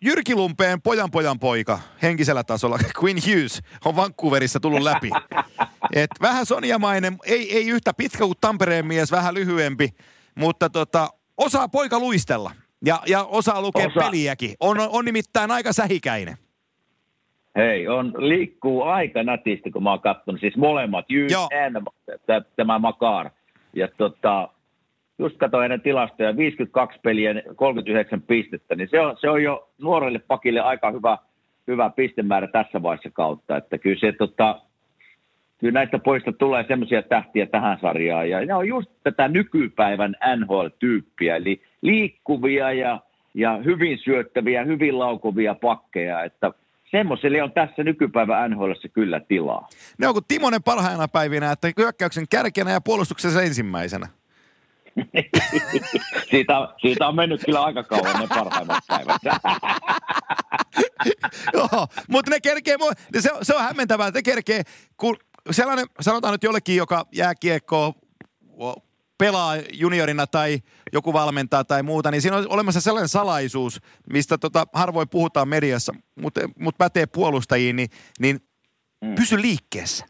Jyrki 0.01 0.35
Lumpeen 0.35 0.81
pojan 0.81 1.11
pojan 1.11 1.39
poika 1.39 1.79
henkisellä 2.01 2.43
tasolla, 2.43 2.77
Quinn 3.03 3.19
Hughes, 3.27 3.61
on 3.85 3.95
Vancouverissa 3.95 4.59
tullut 4.59 4.81
läpi. 4.81 5.09
Et 5.93 6.09
vähän 6.21 6.45
soniamainen, 6.45 7.17
ei, 7.25 7.57
ei 7.57 7.67
yhtä 7.67 7.93
pitkä 7.97 8.17
kuin 8.17 8.33
Tampereen 8.41 8.87
mies, 8.87 9.11
vähän 9.11 9.33
lyhyempi, 9.33 9.89
mutta 10.35 10.69
tota, 10.69 11.09
osaa 11.37 11.67
poika 11.67 11.99
luistella 11.99 12.51
ja, 12.85 12.99
ja 13.07 13.23
osaa 13.23 13.61
lukea 13.61 13.87
Osa. 13.87 13.99
peliäkin. 13.99 14.55
On, 14.59 14.77
on 14.79 15.05
nimittäin 15.05 15.51
aika 15.51 15.73
sähikäinen. 15.73 16.35
Hei, 17.55 17.87
on, 17.87 18.13
liikkuu 18.17 18.83
aika 18.83 19.23
nätisti, 19.23 19.71
kun 19.71 19.83
mä 19.83 19.89
oon 19.89 20.01
katsonut. 20.01 20.41
Siis 20.41 20.57
molemmat, 20.57 21.05
Hughes 21.09 21.31
ja 22.27 22.41
tämä 22.55 22.79
Makar. 22.79 23.29
Ja 23.73 23.87
tota, 23.97 24.49
just 25.19 25.37
katsoin 25.37 25.61
hänen 25.61 25.81
tilastoja, 25.81 26.37
52 26.37 26.99
peliä, 27.03 27.33
39 27.55 28.21
pistettä, 28.21 28.75
niin 28.75 28.87
se 28.91 28.99
on, 28.99 29.17
se 29.21 29.29
on 29.29 29.43
jo 29.43 29.69
nuorelle 29.81 30.19
pakille 30.19 30.59
aika 30.59 30.91
hyvä, 30.91 31.17
hyvä 31.67 31.89
pistemäärä 31.89 32.47
tässä 32.47 32.81
vaiheessa 32.81 33.09
kautta. 33.13 33.57
Että 33.57 33.77
kyllä, 33.77 33.99
se, 33.99 34.11
tota, 34.11 34.61
kyllä 35.57 35.73
näistä 35.73 35.99
poista 35.99 36.31
tulee 36.31 36.65
semmoisia 36.67 37.01
tähtiä 37.01 37.45
tähän 37.45 37.77
sarjaan. 37.81 38.29
Ja 38.29 38.45
ne 38.45 38.53
on 38.53 38.67
just 38.67 38.89
tätä 39.03 39.27
nykypäivän 39.27 40.15
NHL-tyyppiä, 40.35 41.35
eli 41.35 41.61
liikkuvia 41.81 42.73
ja, 42.73 42.99
ja 43.33 43.57
hyvin 43.65 43.97
syöttäviä, 44.03 44.63
hyvin 44.63 44.99
laukuvia 44.99 45.55
pakkeja, 45.55 46.23
että 46.23 46.51
semmoiselle 46.91 47.43
on 47.43 47.51
tässä 47.51 47.83
nykypäivän 47.83 48.51
NHL 48.51 48.71
kyllä 48.93 49.19
tilaa. 49.19 49.67
Ne 49.97 50.07
on 50.07 50.13
kuin 50.13 50.25
Timonen 50.27 50.63
parhaina 50.63 51.07
päivinä, 51.07 51.51
että 51.51 51.71
hyökkäyksen 51.77 52.25
kärkenä 52.29 52.71
ja 52.71 52.81
puolustuksessa 52.81 53.41
ensimmäisenä. 53.41 54.07
Siitä, 56.29 56.53
siitä 56.81 57.07
on 57.07 57.15
mennyt 57.15 57.41
kyllä 57.45 57.63
aika 57.63 57.83
kauan 57.83 58.19
ne 58.19 58.27
parhaimmat 58.27 58.83
päivät. 58.87 59.21
Joo, 61.53 61.87
mutta 62.09 62.31
ne 62.31 62.39
kerkee, 62.39 62.77
se, 63.19 63.29
se 63.41 63.55
on 63.55 63.61
hämmentävää, 63.61 64.07
että 64.07 64.17
ne 64.17 64.23
kerkee, 64.23 64.61
kun 64.97 65.17
sellainen, 65.51 65.85
sanotaan 66.01 66.31
nyt 66.31 66.43
jollekin, 66.43 66.75
joka 66.75 67.05
kiekkoa, 67.39 67.93
pelaa 69.17 69.55
juniorina 69.73 70.27
tai 70.27 70.59
joku 70.93 71.13
valmentaa 71.13 71.63
tai 71.63 71.83
muuta, 71.83 72.11
niin 72.11 72.21
siinä 72.21 72.37
on 72.37 72.45
olemassa 72.49 72.81
sellainen 72.81 73.09
salaisuus, 73.09 73.81
mistä 74.13 74.37
tota 74.37 74.67
harvoin 74.73 75.09
puhutaan 75.09 75.47
mediassa, 75.47 75.93
mutta 76.15 76.41
mut 76.59 76.77
pätee 76.77 77.05
puolustajiin, 77.05 77.75
niin, 77.75 77.89
niin 78.19 78.39
mm. 79.01 79.15
pysy 79.15 79.41
liikkeessä. 79.41 80.05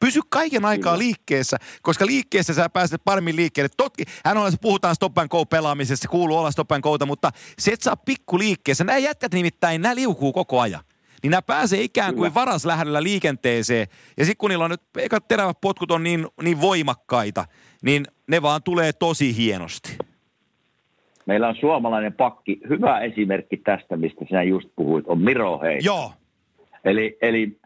Pysy 0.00 0.20
kaiken 0.28 0.64
aikaa 0.64 0.92
Kyllä. 0.92 1.04
liikkeessä, 1.04 1.56
koska 1.82 2.06
liikkeessä 2.06 2.54
sä 2.54 2.68
pääset 2.68 3.02
paremmin 3.04 3.36
liikkeelle. 3.36 3.68
Totki, 3.76 4.04
hän 4.24 4.36
on, 4.36 4.52
puhutaan 4.60 4.94
stop 4.94 5.18
and 5.18 5.28
go 5.28 5.44
pelaamisesta, 5.44 6.02
se 6.02 6.08
kuuluu 6.08 6.38
olla 6.38 6.50
stop 6.50 6.72
and 6.72 6.82
go'ta, 6.86 7.06
mutta 7.06 7.30
se 7.58 7.72
et 7.72 7.80
saa 7.82 7.96
pikku 7.96 8.38
liikkeessä. 8.38 8.84
Nämä 8.84 8.98
jätkät 8.98 9.34
nimittäin, 9.34 9.82
nämä 9.82 9.94
liukuu 9.94 10.32
koko 10.32 10.60
ajan. 10.60 10.84
Niin 11.22 11.30
nämä 11.30 11.42
pääsee 11.42 11.82
ikään 11.82 12.14
kuin 12.14 12.34
varas 12.34 12.64
lähdöllä 12.64 13.02
liikenteeseen. 13.02 13.86
Ja 14.16 14.24
sitten 14.24 14.36
kun 14.38 14.50
niillä 14.50 14.64
on 14.64 14.70
nyt, 14.70 14.82
eikä 14.98 15.20
terävät 15.20 15.60
potkut 15.60 15.90
on 15.90 16.02
niin, 16.02 16.26
niin 16.42 16.60
voimakkaita, 16.60 17.44
niin 17.82 18.04
ne 18.26 18.42
vaan 18.42 18.62
tulee 18.62 18.92
tosi 18.92 19.36
hienosti. 19.36 19.98
meillä 21.26 21.48
on 21.48 21.56
suomalainen 21.60 22.12
pakki. 22.12 22.60
Hyvä 22.68 23.00
esimerkki 23.00 23.56
tästä, 23.56 23.96
mistä 23.96 24.24
sinä 24.28 24.42
just 24.42 24.68
puhuit, 24.76 25.04
on 25.08 25.20
Miro 25.20 25.60
Hei. 25.62 25.78
Joo. 25.82 26.12
Eli, 26.84 27.18
eli 27.22 27.58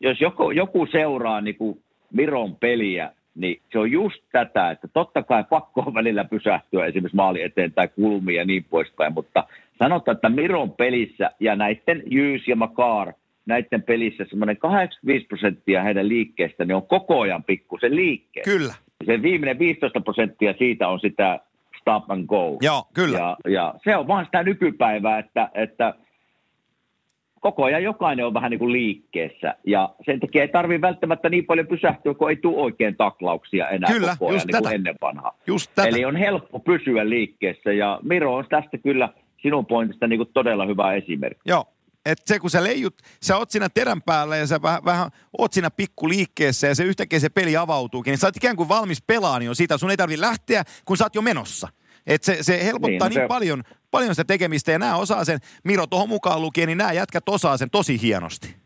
jos 0.00 0.20
joku, 0.20 0.50
joku 0.50 0.86
seuraa 0.86 1.40
niin 1.40 1.56
kuin 1.56 1.80
Miron 2.12 2.56
peliä, 2.56 3.10
niin 3.34 3.60
se 3.72 3.78
on 3.78 3.90
just 3.90 4.22
tätä, 4.32 4.70
että 4.70 4.88
totta 4.88 5.22
kai 5.22 5.44
pakko 5.50 5.80
on 5.86 5.94
välillä 5.94 6.24
pysähtyä 6.24 6.86
esimerkiksi 6.86 7.16
maali 7.16 7.42
eteen 7.42 7.72
tai 7.72 7.88
kulmia 7.88 8.40
ja 8.40 8.44
niin 8.44 8.64
poispäin, 8.70 9.12
mutta 9.12 9.44
sanotaan, 9.78 10.14
että 10.14 10.28
Miron 10.28 10.72
pelissä 10.72 11.30
ja 11.40 11.56
näiden 11.56 12.02
Jyys 12.06 12.48
ja 12.48 12.56
Makar, 12.56 13.12
näiden 13.46 13.82
pelissä 13.82 14.24
semmoinen 14.28 14.56
85 14.56 15.26
prosenttia 15.26 15.82
heidän 15.82 16.08
liikkeestä 16.08 16.64
niin 16.64 16.76
on 16.76 16.86
koko 16.86 17.20
ajan 17.20 17.44
pikkusen 17.44 17.96
liikkeessä. 17.96 18.50
Kyllä. 18.50 18.74
Se 19.06 19.22
viimeinen 19.22 19.58
15 19.58 20.00
prosenttia 20.00 20.54
siitä 20.58 20.88
on 20.88 21.00
sitä 21.00 21.40
stop 21.80 22.10
and 22.10 22.26
go. 22.26 22.58
Joo, 22.62 22.84
kyllä. 22.94 23.18
Ja, 23.18 23.36
ja 23.48 23.74
se 23.84 23.96
on 23.96 24.08
vaan 24.08 24.24
sitä 24.24 24.42
nykypäivää, 24.42 25.18
että, 25.18 25.48
että 25.54 25.94
koko 27.44 27.64
ajan 27.64 27.82
jokainen 27.82 28.26
on 28.26 28.34
vähän 28.34 28.50
niin 28.50 28.58
kuin 28.58 28.72
liikkeessä. 28.72 29.54
Ja 29.66 29.94
sen 30.06 30.20
takia 30.20 30.42
ei 30.42 30.48
tarvitse 30.48 30.80
välttämättä 30.80 31.28
niin 31.28 31.46
paljon 31.46 31.66
pysähtyä, 31.66 32.14
kun 32.14 32.30
ei 32.30 32.36
tule 32.36 32.62
oikein 32.62 32.96
taklauksia 32.96 33.68
enää 33.68 33.92
kyllä, 33.92 34.16
koko 34.18 34.26
ajan 34.26 34.34
just 34.34 34.46
niin 34.46 34.62
tätä. 34.62 34.70
ennen 34.70 34.94
vanhaa. 35.00 35.38
Just 35.46 35.70
tätä. 35.74 35.88
Eli 35.88 36.04
on 36.04 36.16
helppo 36.16 36.60
pysyä 36.60 37.08
liikkeessä 37.08 37.72
ja 37.72 37.98
Miro 38.02 38.34
on 38.34 38.44
tästä 38.48 38.78
kyllä 38.78 39.08
sinun 39.42 39.66
pointista 39.66 40.06
niin 40.06 40.18
kuin 40.18 40.28
todella 40.34 40.66
hyvä 40.66 40.94
esimerkki. 40.94 41.50
Joo. 41.50 41.64
Et 42.06 42.18
se 42.24 42.38
kun 42.38 42.50
sä 42.50 42.64
leijut, 42.64 42.94
sä 43.22 43.36
oot 43.36 43.50
siinä 43.50 43.68
terän 43.68 44.02
päällä 44.02 44.36
ja 44.36 44.46
sä 44.46 44.62
vähän, 44.62 44.84
vähän 44.84 45.10
oot 45.38 45.52
siinä 45.52 45.70
pikku 45.70 46.08
liikkeessä 46.08 46.66
ja 46.66 46.74
se 46.74 46.84
yhtäkkiä 46.84 47.18
se 47.18 47.28
peli 47.28 47.56
avautuukin, 47.56 48.10
niin 48.10 48.18
sä 48.18 48.26
oot 48.26 48.36
ikään 48.36 48.56
kuin 48.56 48.68
valmis 48.68 49.02
pelaan 49.02 49.42
jo 49.42 49.54
siitä, 49.54 49.78
sun 49.78 49.90
ei 49.90 49.96
tarvi 49.96 50.20
lähteä, 50.20 50.64
kun 50.84 50.96
sä 50.96 51.04
oot 51.04 51.14
jo 51.14 51.22
menossa. 51.22 51.68
Et 52.06 52.22
se, 52.22 52.36
se 52.40 52.64
helpottaa 52.64 52.88
niin, 52.90 52.98
Niin, 53.00 53.08
niin 53.10 53.24
se- 53.24 53.28
paljon, 53.28 53.62
paljon 53.90 54.14
sitä 54.14 54.24
tekemistä 54.24 54.72
ja 54.72 54.78
nämä 54.78 54.96
osaa 54.96 55.24
sen, 55.24 55.38
Miro 55.64 55.86
tuohon 55.86 56.08
mukaan 56.08 56.42
lukien, 56.42 56.66
niin 56.66 56.78
nämä 56.78 56.92
jätkät 56.92 57.28
osaa 57.28 57.56
sen 57.56 57.70
tosi 57.70 58.02
hienosti. 58.02 58.56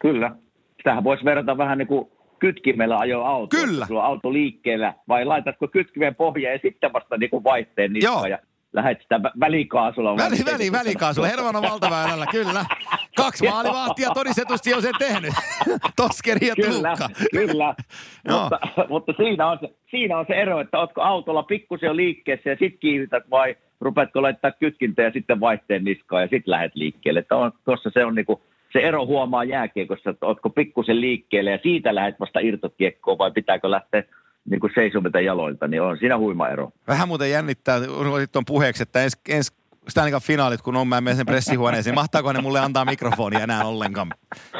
Kyllä. 0.00 0.36
Sitähän 0.76 1.04
voisi 1.04 1.24
verrata 1.24 1.58
vähän 1.58 1.78
niin 1.78 1.88
kuin 1.88 2.08
kytkimellä 2.38 2.98
ajo 2.98 3.22
auto. 3.24 3.56
Kyllä. 3.56 3.86
Sulla 3.86 4.04
auto 4.04 4.32
liikkeellä 4.32 4.94
vai 5.08 5.24
laitatko 5.24 5.68
kytkimen 5.68 6.14
pohjaan 6.14 6.52
ja 6.52 6.58
sitten 6.62 6.92
vasta 6.92 7.16
niin 7.16 7.30
kuin 7.30 7.44
vaihteen 7.44 7.92
niskaan 7.92 8.30
ja 8.30 8.38
lähdet 8.72 8.98
sitä 9.02 9.18
vä- 9.18 9.40
välikaasulla. 9.40 10.16
Väli, 10.16 10.36
väli, 10.52 10.72
välikaasulla. 10.72 11.28
Herman 11.28 11.56
on 11.56 11.62
valtaväylällä, 11.62 12.26
kyllä. 12.26 12.64
Kaksi 13.16 13.48
maalivahtia 13.48 14.10
todistetusti 14.10 14.74
on 14.74 14.82
sen 14.82 14.94
tehnyt. 14.98 15.34
Toskeri 15.96 16.46
ja 16.46 16.54
Kyllä, 16.54 16.96
kyllä. 17.32 17.74
Joo. 18.28 18.40
mutta, 18.40 18.60
mutta 18.88 19.12
siinä, 19.16 19.50
on 19.50 19.58
se, 19.60 19.74
siinä 19.90 20.18
on 20.18 20.24
se 20.28 20.34
ero, 20.34 20.60
että 20.60 20.78
ootko 20.78 21.02
autolla 21.02 21.42
pikkusen 21.42 21.86
jo 21.86 21.96
liikkeessä 21.96 22.50
ja 22.50 22.56
sitten 22.56 22.78
kiihdytät 22.80 23.30
vai 23.30 23.56
rupeatko 23.80 24.22
laittaa 24.22 24.50
kytkintä 24.50 25.02
ja 25.02 25.10
sitten 25.10 25.40
vaihteen 25.40 25.84
niskaan 25.84 26.22
ja 26.22 26.28
sitten 26.28 26.50
lähdet 26.50 26.74
liikkeelle. 26.74 27.20
Että 27.20 27.36
on, 27.36 27.52
tuossa 27.64 27.90
se 27.94 28.04
on 28.04 28.14
niinku, 28.14 28.42
se 28.72 28.78
ero 28.78 29.06
huomaa 29.06 29.44
jääkiekossa, 29.44 30.10
että 30.10 30.26
ootko 30.26 30.50
pikkusen 30.50 31.00
liikkeelle 31.00 31.50
ja 31.50 31.58
siitä 31.62 31.94
lähdet 31.94 32.20
vasta 32.20 32.40
irtokiekkoon 32.40 33.18
vai 33.18 33.30
pitääkö 33.30 33.70
lähteä 33.70 34.02
niin 34.50 34.60
kuin 34.60 34.72
seisomilta 34.74 35.20
jaloilta, 35.20 35.68
niin 35.68 35.82
on 35.82 35.98
siinä 35.98 36.18
huima 36.18 36.48
ero. 36.48 36.70
Vähän 36.88 37.08
muuten 37.08 37.30
jännittää, 37.30 37.80
otit 38.12 38.32
tuon 38.32 38.44
puheeksi, 38.44 38.82
että 38.82 39.02
ensi, 39.02 39.18
ens 39.28 39.61
Stanley 39.88 40.12
Cup 40.12 40.22
finaalit, 40.22 40.62
kun 40.62 40.76
on 40.76 40.88
mä 40.88 41.00
menen 41.00 41.16
sen 41.16 41.26
pressihuoneeseen, 41.26 41.94
mahtaako 41.94 42.32
ne 42.32 42.40
mulle 42.40 42.60
antaa 42.60 42.84
mikrofonia 42.84 43.40
enää 43.40 43.64
ollenkaan? 43.64 44.10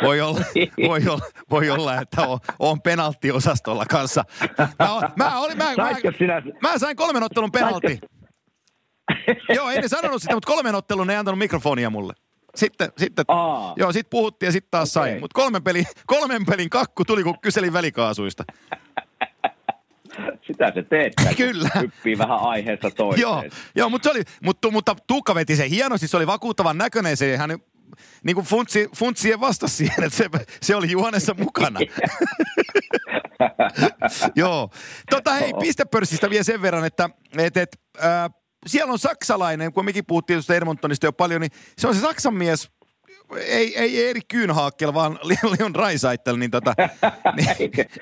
Voi 0.02 0.20
olla, 0.20 0.40
voi 0.88 1.00
olla, 1.08 1.24
voi 1.50 1.70
olla 1.70 2.00
että 2.00 2.22
on, 2.22 2.38
on 2.58 2.82
penalttiosastolla 2.82 3.84
kanssa. 3.86 4.24
Mä, 4.78 4.92
oon- 4.92 5.08
mä, 5.16 5.38
olin, 5.40 5.58
mä, 5.58 5.74
mä, 5.76 5.90
sinä, 6.18 6.42
mä 6.62 6.78
sain 6.78 6.96
kolmen 6.96 7.22
ottelun 7.22 7.52
penaltti. 7.52 7.98
Joo, 9.54 9.70
ei 9.70 9.80
ne 9.80 9.88
sanonut 9.88 10.22
sitä, 10.22 10.34
mutta 10.34 10.52
kolmen 10.52 10.74
ottelun 10.74 11.06
ne 11.06 11.12
ei 11.12 11.18
antanut 11.18 11.38
mikrofonia 11.38 11.90
mulle. 11.90 12.12
Sitten, 12.54 12.92
sitten 12.98 13.24
Aa. 13.28 13.74
joo, 13.76 13.92
sit 13.92 14.10
puhuttiin 14.10 14.48
ja 14.48 14.52
sitten 14.52 14.70
taas 14.70 14.96
Okei. 14.96 15.10
sain. 15.10 15.20
Mutta 15.20 15.34
kolmen, 15.34 15.62
pelin, 15.62 15.86
kolmen 16.06 16.46
pelin 16.46 16.70
kakku 16.70 17.04
tuli, 17.04 17.22
kun 17.22 17.40
kyselin 17.40 17.72
välikaasuista. 17.72 18.44
sitä 20.46 20.72
se 20.74 20.82
teet, 20.82 21.12
Kyllä. 21.36 21.68
hyppii 21.80 22.18
vähän 22.18 22.38
aiheesta 22.38 22.90
toiseen. 22.96 23.22
Joo, 23.22 23.44
joo 23.74 23.88
mutta, 23.88 24.08
se 24.08 24.10
oli, 24.10 24.22
mutta, 24.42 24.70
mutta 24.70 24.96
Tuukka 25.06 25.34
veti 25.34 25.56
sen 25.56 25.70
hienosti, 25.70 26.08
se 26.08 26.16
oli 26.16 26.26
vakuuttavan 26.26 26.78
näköinen, 26.78 27.16
se 27.16 27.36
hän 27.36 27.58
niin 28.24 28.34
kuin 28.34 28.46
funtsi, 28.46 28.88
funtsien 28.96 29.40
vastasi 29.40 29.76
siihen, 29.76 30.04
että 30.04 30.16
se, 30.16 30.28
se 30.62 30.76
oli 30.76 30.90
juonessa 30.90 31.34
mukana. 31.38 31.80
joo. 34.36 34.70
Tota 35.10 35.32
hei, 35.32 35.52
pistepörssistä 35.60 36.30
vielä 36.30 36.44
sen 36.44 36.62
verran, 36.62 36.84
että 36.84 37.10
et, 37.38 37.56
et, 37.56 37.80
äh, 38.04 38.30
siellä 38.66 38.92
on 38.92 38.98
saksalainen, 38.98 39.72
kun 39.72 39.84
mekin 39.84 40.06
puhuttiin 40.06 40.36
tuosta 40.36 40.54
Edmontonista 40.54 41.06
jo 41.06 41.12
paljon, 41.12 41.40
niin 41.40 41.50
se 41.78 41.88
on 41.88 41.94
se 41.94 42.00
Saksan 42.00 42.34
mies, 42.34 42.70
ei, 43.36 43.78
ei 43.78 44.08
Erik 44.08 44.24
Kühnhakel, 44.34 44.94
vaan 44.94 45.18
Leon 45.22 45.74
Raisaitel, 45.74 46.36
niin 46.36 46.50
tota, 46.50 46.74
niin, 47.36 47.48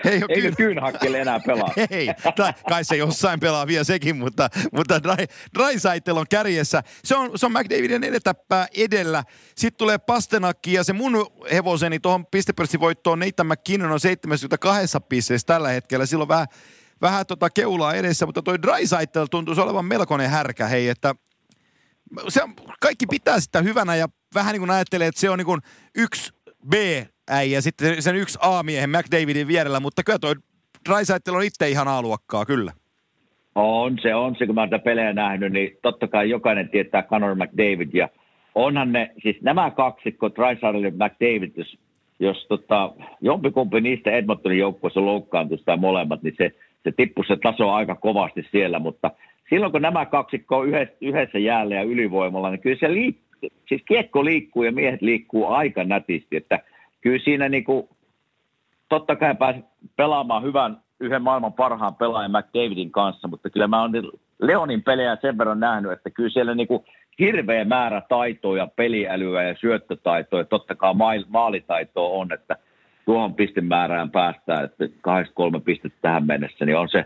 ei 0.05 0.16
ole 0.16 0.27
Eikö 0.29 0.49
Kühn- 0.49 0.57
Kyynhakkille 0.57 1.21
enää 1.21 1.41
pelaa? 1.41 1.73
ei, 1.91 2.09
tai 2.37 2.53
kai 2.68 2.85
se 2.85 2.97
jossain 2.97 3.41
pelaa 3.41 3.66
vielä 3.66 3.85
sekin, 3.85 4.16
mutta, 4.16 4.49
mutta 4.73 5.03
Dry, 5.03 5.27
Drysaitel 5.59 6.16
on 6.16 6.27
kärjessä. 6.31 6.83
Se 7.05 7.16
on, 7.16 7.39
se 7.39 7.47
on 7.47 7.53
McDavidin 7.53 8.05
edetäppää 8.05 8.66
edellä. 8.77 9.25
Sitten 9.57 9.79
tulee 9.79 9.99
Pastenakki 9.99 10.73
ja 10.73 10.85
se 10.85 10.93
mun 10.93 11.27
hevoseni 11.53 12.01
tuohon 12.01 12.27
pistepörssivoittoon 12.27 13.18
Nathan 13.18 13.47
McKinnon 13.47 13.93
on 13.93 14.01
72 14.01 14.99
pisteessä 15.09 15.47
tällä 15.47 15.68
hetkellä. 15.68 16.07
Silloin 16.07 16.29
vähän, 16.29 16.47
vähän 17.01 17.27
tota 17.27 17.51
keulaa 17.51 17.95
edessä, 17.95 18.27
mutta 18.27 18.43
toi 18.43 18.62
Drysaitel 18.62 19.27
tuntuisi 19.27 19.61
olevan 19.61 19.85
melkoinen 19.85 20.31
härkä, 20.31 20.66
hei, 20.66 20.89
että 20.89 21.14
se 22.29 22.41
kaikki 22.81 23.07
pitää 23.07 23.41
sitä 23.41 23.63
hyvänä 23.63 23.97
ja 23.97 24.07
vähän 24.35 24.53
niin 24.53 24.61
kuin 24.61 24.71
ajattelee, 24.71 25.07
että 25.07 25.21
se 25.21 25.31
on 25.31 25.39
niin 25.39 25.47
kuin 25.47 25.61
yksi 25.97 26.33
B-äijä 26.69 27.61
sitten 27.61 28.03
sen 28.03 28.17
yksi 28.17 28.39
A-miehen 28.43 28.91
McDavidin 28.91 29.49
vierellä, 29.49 29.81
mutta 29.81 30.03
kyllä 30.03 30.19
toi 30.19 30.35
Drysaitel 30.89 31.35
on 31.35 31.45
itse 31.45 31.69
ihan 31.69 31.89
A-luokkaa, 31.89 32.47
kyllä. 32.47 32.73
On 33.55 33.99
se, 34.03 34.15
on 34.15 34.37
se, 34.39 34.47
kun 34.47 34.55
mä 34.55 34.61
oon 34.61 34.81
pelejä 34.85 35.13
nähnyt, 35.13 35.53
niin 35.53 35.79
totta 35.83 36.09
kai 36.09 36.31
jokainen 36.31 36.69
tietää 36.69 37.03
Conor 37.03 37.35
McDavid 37.35 37.89
ja 37.93 38.09
onhan 38.55 38.93
ne, 38.93 39.11
siis 39.23 39.37
nämä 39.43 39.71
kaksikko, 39.71 40.31
Drysaddle 40.35 40.87
ja 40.87 40.91
McDavid, 40.91 41.53
jos, 41.57 41.79
jos 42.19 42.47
tota, 42.49 42.93
jompikumpi 43.21 43.81
niistä 43.81 44.11
Edmontonin 44.11 44.59
joukkueessa 44.59 45.05
loukkaantuisi 45.05 45.65
tai 45.65 45.77
molemmat, 45.77 46.23
niin 46.23 46.35
se, 46.39 46.53
se 46.85 46.93
tippui 46.97 47.27
se 47.27 47.37
taso 47.37 47.71
aika 47.71 47.95
kovasti 47.95 48.47
siellä, 48.53 48.79
mutta 48.79 49.11
silloin 49.51 49.73
kun 49.73 49.83
nämä 49.83 50.07
kaksikko 50.07 50.59
on 50.59 50.69
yhdessä, 51.01 51.39
jäällä 51.39 51.75
ja 51.75 51.83
ylivoimalla, 51.83 52.51
niin 52.51 52.61
kyllä 52.61 52.79
se 52.81 52.93
liik, 52.93 53.17
siis 53.69 53.83
kiekko 53.89 54.25
liikkuu 54.25 54.63
ja 54.63 54.73
miehet 54.73 55.03
liikkuu 55.03 55.47
aika 55.47 55.85
nätisti, 55.85 56.37
että 56.37 56.61
kyllä 57.01 57.19
siinä 57.25 57.49
niinku, 57.49 57.89
totta 58.89 59.17
kai 59.17 59.35
pääsit 59.35 59.65
pelaamaan 59.97 60.43
hyvän, 60.43 60.81
yhden 61.01 61.23
maailman 61.23 61.53
parhaan 61.53 61.95
pelaajan 61.95 62.31
McDavidin 62.31 62.91
kanssa, 62.91 63.29
mutta 63.29 63.51
kyllä 63.51 63.69
mä 63.69 63.81
oon 63.81 63.93
Leonin 64.43 64.83
pelejä 64.83 65.17
sen 65.21 65.39
verran 65.39 65.61
nähnyt, 65.61 65.93
että 65.93 66.11
kyllä 66.11 66.31
siellä 66.31 66.55
niinku 66.55 66.85
hirveä 67.19 67.65
määrä 67.65 68.03
taitoa 68.09 68.57
ja 68.57 68.69
peliälyä 68.77 69.43
ja 69.43 69.55
syöttötaitoa 69.61 70.39
ja 70.39 70.45
totta 70.45 70.75
kai 70.75 70.95
maalitaitoa 71.29 72.09
on, 72.09 72.33
että 72.33 72.57
tuohon 73.05 73.35
pistemäärään 73.35 74.11
päästään, 74.11 74.65
että 74.65 74.85
83 75.01 75.61
pistettä 75.61 75.99
tähän 76.03 76.27
mennessä, 76.27 76.65
niin 76.65 76.77
on 76.77 76.89
se 76.89 77.05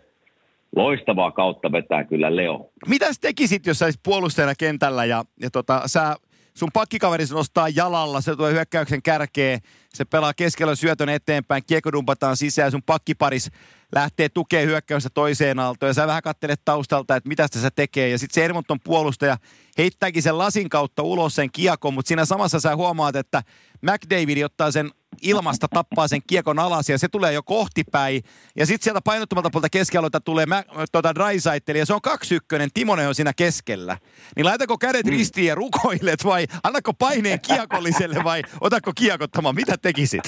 loistavaa 0.77 1.31
kautta 1.31 1.73
vetää 1.73 2.05
kyllä 2.05 2.37
Leo. 2.37 2.71
Mitä 2.89 3.13
sä 3.13 3.19
tekisit, 3.21 3.67
jos 3.67 3.79
sä 3.79 3.91
puolustajana 4.03 4.55
kentällä 4.59 5.05
ja, 5.05 5.25
ja 5.41 5.51
tota, 5.51 5.83
sä, 5.87 6.17
sun 6.55 6.71
pakkikaveri 6.73 7.25
nostaa 7.31 7.69
jalalla, 7.69 8.21
se 8.21 8.37
tulee 8.37 8.53
hyökkäyksen 8.53 9.03
kärkeen, 9.03 9.61
se 9.95 10.05
pelaa 10.05 10.35
keskellä 10.35 10.75
syötön 10.75 11.09
eteenpäin, 11.09 11.63
kiekko 11.67 11.93
dumpataan 11.93 12.37
sisään, 12.37 12.71
sun 12.71 12.83
pakkiparis 12.83 13.51
lähtee 13.95 14.29
tukee 14.29 14.67
hyökkäystä 14.67 15.11
toiseen 15.15 15.59
aaltoon 15.59 15.91
ja 15.91 15.95
sä 15.95 16.07
vähän 16.07 16.23
kattelet 16.23 16.61
taustalta, 16.65 17.17
että 17.17 17.29
mitä 17.29 17.47
se 17.51 17.71
tekee 17.77 18.09
ja 18.09 18.19
sitten 18.19 18.35
se 18.35 18.45
Edmonton 18.45 18.79
puolustaja 18.85 19.37
heittääkin 19.79 20.23
sen 20.23 20.39
lasin 20.39 20.69
kautta 20.69 21.03
ulos 21.03 21.35
sen 21.35 21.51
kiekon, 21.53 21.95
mutta 21.95 22.09
siinä 22.09 22.25
samassa 22.25 22.61
sä 22.61 22.77
huomaat, 22.77 23.17
että 23.17 23.43
McDavid 23.83 24.43
ottaa 24.45 24.71
sen 24.71 24.91
ilmasta, 25.25 25.69
tappaa 25.69 26.09
sen 26.09 26.21
kiekon 26.27 26.59
alas 26.59 26.89
ja 26.89 26.99
se 26.99 27.09
tulee 27.09 27.33
jo 27.33 27.43
kohtipäin. 27.43 28.23
Ja 28.57 28.67
sitten 28.67 28.85
sieltä 28.85 29.01
painottomalta 29.05 29.51
puolta 29.51 29.69
keskialueelta 29.69 30.21
tulee 30.21 30.47
mä, 30.47 30.63
tuota 30.93 31.15
Drysaitel 31.15 31.77
ja 31.77 31.87
se 31.87 31.95
on 31.95 32.01
kaksi 32.03 32.35
ykkönen, 32.35 32.69
Timonen 32.75 33.09
on 33.09 33.15
siinä 33.15 33.33
keskellä. 33.37 33.97
Niin 34.37 34.47
laitako 34.47 34.79
kädet 34.79 35.07
ristiin 35.07 35.47
ja 35.47 35.55
rukoilet 35.55 36.25
vai 36.25 36.47
annako 36.63 36.93
paineen 36.95 37.41
kiekolliselle 37.41 38.25
vai 38.25 38.43
otako 38.61 38.93
kiekottamaan? 38.97 39.55
Mitä 39.55 39.77
tekisit? 39.83 40.23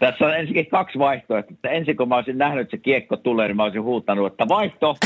Tässä 0.00 0.24
on 0.24 0.34
ensinnäkin 0.34 0.70
kaksi 0.70 0.98
vaihtoehtoa. 0.98 1.70
Ensin 1.70 1.96
kun 1.96 2.08
mä 2.08 2.16
olisin 2.16 2.38
nähnyt, 2.38 2.62
että 2.62 2.76
se 2.76 2.82
kiekko 2.82 3.16
tulee, 3.16 3.48
niin 3.48 3.56
mä 3.56 3.64
olisin 3.64 3.82
huutanut, 3.82 4.32
että 4.32 4.48
vaihto. 4.48 4.96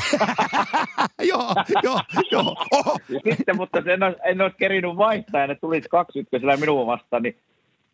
joo, 1.33 1.55
joo, 1.83 2.01
joo. 2.31 2.57
Oho. 2.73 2.97
Sitten, 3.29 3.57
mutta 3.57 3.79
en 3.79 4.03
olisi, 4.03 4.21
en 4.25 4.41
olisi 4.41 4.57
kerinyt 4.59 4.97
vaihtaa 4.97 5.41
ja 5.41 5.47
ne 5.47 5.55
tulisi 5.55 5.89
kaksi 5.89 6.19
ykkösellä 6.19 6.57
minua 6.57 6.87
vastaan, 6.87 7.23
niin 7.23 7.39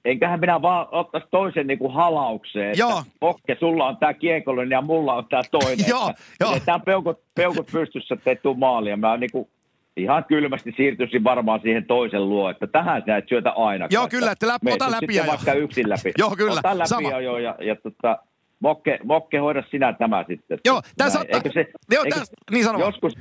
enköhän 0.04 0.40
minä 0.40 0.62
vaan 0.62 0.86
ottaisi 0.90 1.28
toisen 1.30 1.66
niin 1.66 1.78
kuin 1.78 1.92
halaukseen. 1.92 2.66
Että 2.70 2.80
Joo. 2.80 3.02
Okke, 3.20 3.56
sulla 3.60 3.86
on 3.86 3.96
tämä 3.96 4.14
kiekollinen 4.14 4.70
ja 4.70 4.82
mulla 4.82 5.14
on 5.14 5.26
tämä 5.28 5.42
toinen. 5.50 5.86
Joo, 5.88 6.10
että 6.10 6.22
joo. 6.40 6.60
Tämä 6.64 6.78
peukut, 6.78 7.20
peukut 7.34 7.68
pystyssä, 7.72 8.14
ettei 8.14 8.36
tuu 8.36 8.54
maalia. 8.54 8.96
Mä 8.96 9.16
niin 9.16 9.32
kuin 9.32 9.48
ihan 9.96 10.24
kylmästi 10.24 10.74
siirtyisin 10.76 11.24
varmaan 11.24 11.60
siihen 11.60 11.84
toisen 11.84 12.28
luo, 12.28 12.50
että 12.50 12.66
tähän 12.66 13.02
sä 13.06 13.16
et 13.16 13.28
syötä 13.28 13.50
aina. 13.50 13.86
Joo, 13.90 14.08
kyllä, 14.08 14.32
että 14.32 14.46
läpi, 14.46 14.72
ota 14.72 14.90
läpi 14.90 15.14
ja 15.14 15.24
vaikka 15.26 15.52
yksin 15.52 15.88
läpi. 15.88 16.12
Joo, 16.18 16.34
kyllä, 16.36 16.52
ota 16.52 16.78
läpi 16.78 16.88
sama. 16.88 17.20
jo, 17.20 17.38
ja, 17.38 17.56
ja 17.60 17.76
tota, 17.76 18.18
Mokke, 18.60 18.98
Mokke, 19.04 19.38
hoida 19.38 19.62
sinä 19.70 19.92
tämä 19.92 20.24
sitten. 20.28 20.58
Joo, 20.64 20.82
tässä 20.96 21.20
on... 21.20 21.26
Eikö 21.28 21.50
se, 21.54 21.66
Joo, 21.90 22.04
eikö, 22.04 22.18
tässä, 22.18 22.34
niin 22.50 22.66
Joskus, 22.78 23.12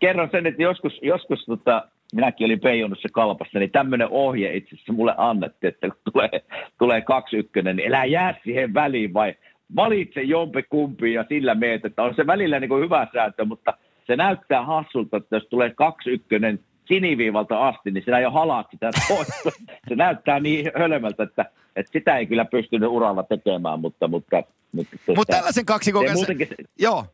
kerron 0.00 0.28
sen, 0.30 0.46
että 0.46 0.62
joskus, 0.62 0.98
joskus 1.02 1.44
tota, 1.44 1.88
minäkin 2.14 2.44
olin 2.44 2.60
peijonut 2.60 2.98
se 3.02 3.08
kalpassa, 3.12 3.58
niin 3.58 3.70
tämmöinen 3.70 4.08
ohje 4.10 4.56
itse 4.56 4.74
asiassa 4.74 4.92
mulle 4.92 5.14
annettiin, 5.16 5.68
että 5.68 5.88
kun 5.88 6.12
tulee, 6.12 6.30
tulee 6.78 7.00
kaksi 7.00 7.36
ykkönen, 7.36 7.76
niin 7.76 7.86
elää 7.86 8.04
jää 8.04 8.34
siihen 8.44 8.74
väliin 8.74 9.14
vai 9.14 9.34
valitse 9.76 10.22
jompi 10.22 10.62
kumpi 10.62 11.12
ja 11.12 11.24
sillä 11.28 11.54
meet, 11.54 11.84
että 11.84 12.02
on 12.02 12.14
se 12.14 12.26
välillä 12.26 12.60
niin 12.60 12.68
kuin 12.68 12.82
hyvä 12.82 13.06
sääntö, 13.12 13.44
mutta 13.44 13.74
se 14.06 14.16
näyttää 14.16 14.64
hassulta, 14.64 15.16
että 15.16 15.36
jos 15.36 15.46
tulee 15.50 15.70
kaksi 15.70 16.10
ykkönen 16.10 16.60
siniviivalta 16.88 17.68
asti, 17.68 17.90
niin 17.90 18.04
sinä 18.04 18.20
jo 18.20 18.30
halaat 18.30 18.66
sitä 18.70 18.90
pois. 19.08 19.28
se 19.88 19.94
näyttää 19.96 20.40
niin 20.40 20.70
hölmöltä, 20.78 21.22
että, 21.22 21.44
että 21.76 21.92
sitä 21.92 22.16
ei 22.16 22.26
kyllä 22.26 22.44
pystynyt 22.44 22.90
uralla 22.90 23.22
tekemään, 23.22 23.80
mutta... 23.80 24.08
Mutta, 24.08 24.42
mutta, 24.72 24.96
tuota, 25.06 25.20
mutta 25.20 25.36
tällaisen 25.36 25.66
kaksikon 25.66 26.06
kanssa... 26.06 26.32
Muutenkin... 26.32 26.48
Joo, 26.78 27.04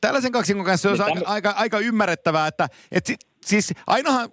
tällaisen 0.00 0.32
kaksikon 0.32 0.64
kanssa 0.64 0.96
se 0.96 1.02
on 1.02 1.08
niin, 1.08 1.18
aika, 1.18 1.30
aika, 1.30 1.50
aika 1.50 1.78
ymmärrettävää, 1.78 2.46
että, 2.46 2.68
että 2.92 3.08
sit, 3.08 3.20
siis 3.46 3.72
ainahan 3.86 4.28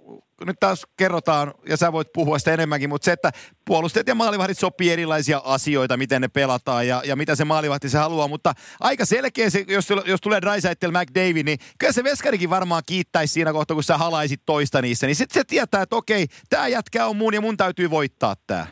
nyt 0.45 0.55
taas 0.59 0.87
kerrotaan, 0.97 1.53
ja 1.69 1.77
sä 1.77 1.91
voit 1.91 2.07
puhua 2.13 2.39
sitä 2.39 2.53
enemmänkin, 2.53 2.89
mutta 2.89 3.05
se, 3.05 3.11
että 3.11 3.31
puolustajat 3.65 4.07
ja 4.07 4.15
maalivahdit 4.15 4.57
sopii 4.57 4.91
erilaisia 4.91 5.41
asioita, 5.45 5.97
miten 5.97 6.21
ne 6.21 6.27
pelataan 6.27 6.87
ja, 6.87 7.01
ja 7.05 7.15
mitä 7.15 7.35
se 7.35 7.45
maalivahti 7.45 7.89
se 7.89 7.97
haluaa, 7.97 8.27
mutta 8.27 8.53
aika 8.79 9.05
selkeä 9.05 9.49
se, 9.49 9.65
jos, 9.67 9.89
jos 10.05 10.21
tulee 10.21 10.41
Drysaitel 10.41 10.91
McDavid, 10.91 11.45
niin 11.45 11.57
kyllä 11.79 11.93
se 11.93 12.03
Veskarikin 12.03 12.49
varmaan 12.49 12.83
kiittäisi 12.85 13.33
siinä 13.33 13.53
kohtaa, 13.53 13.75
kun 13.75 13.83
sä 13.83 13.97
halaisit 13.97 14.41
toista 14.45 14.81
niissä, 14.81 15.07
niin 15.07 15.15
sitten 15.15 15.41
se 15.41 15.43
tietää, 15.47 15.81
että 15.81 15.95
okei, 15.95 16.25
tämä 16.49 16.67
jätkä 16.67 17.05
on 17.05 17.15
mun 17.15 17.33
ja 17.33 17.41
mun 17.41 17.57
täytyy 17.57 17.89
voittaa 17.89 18.35
tämä. 18.47 18.67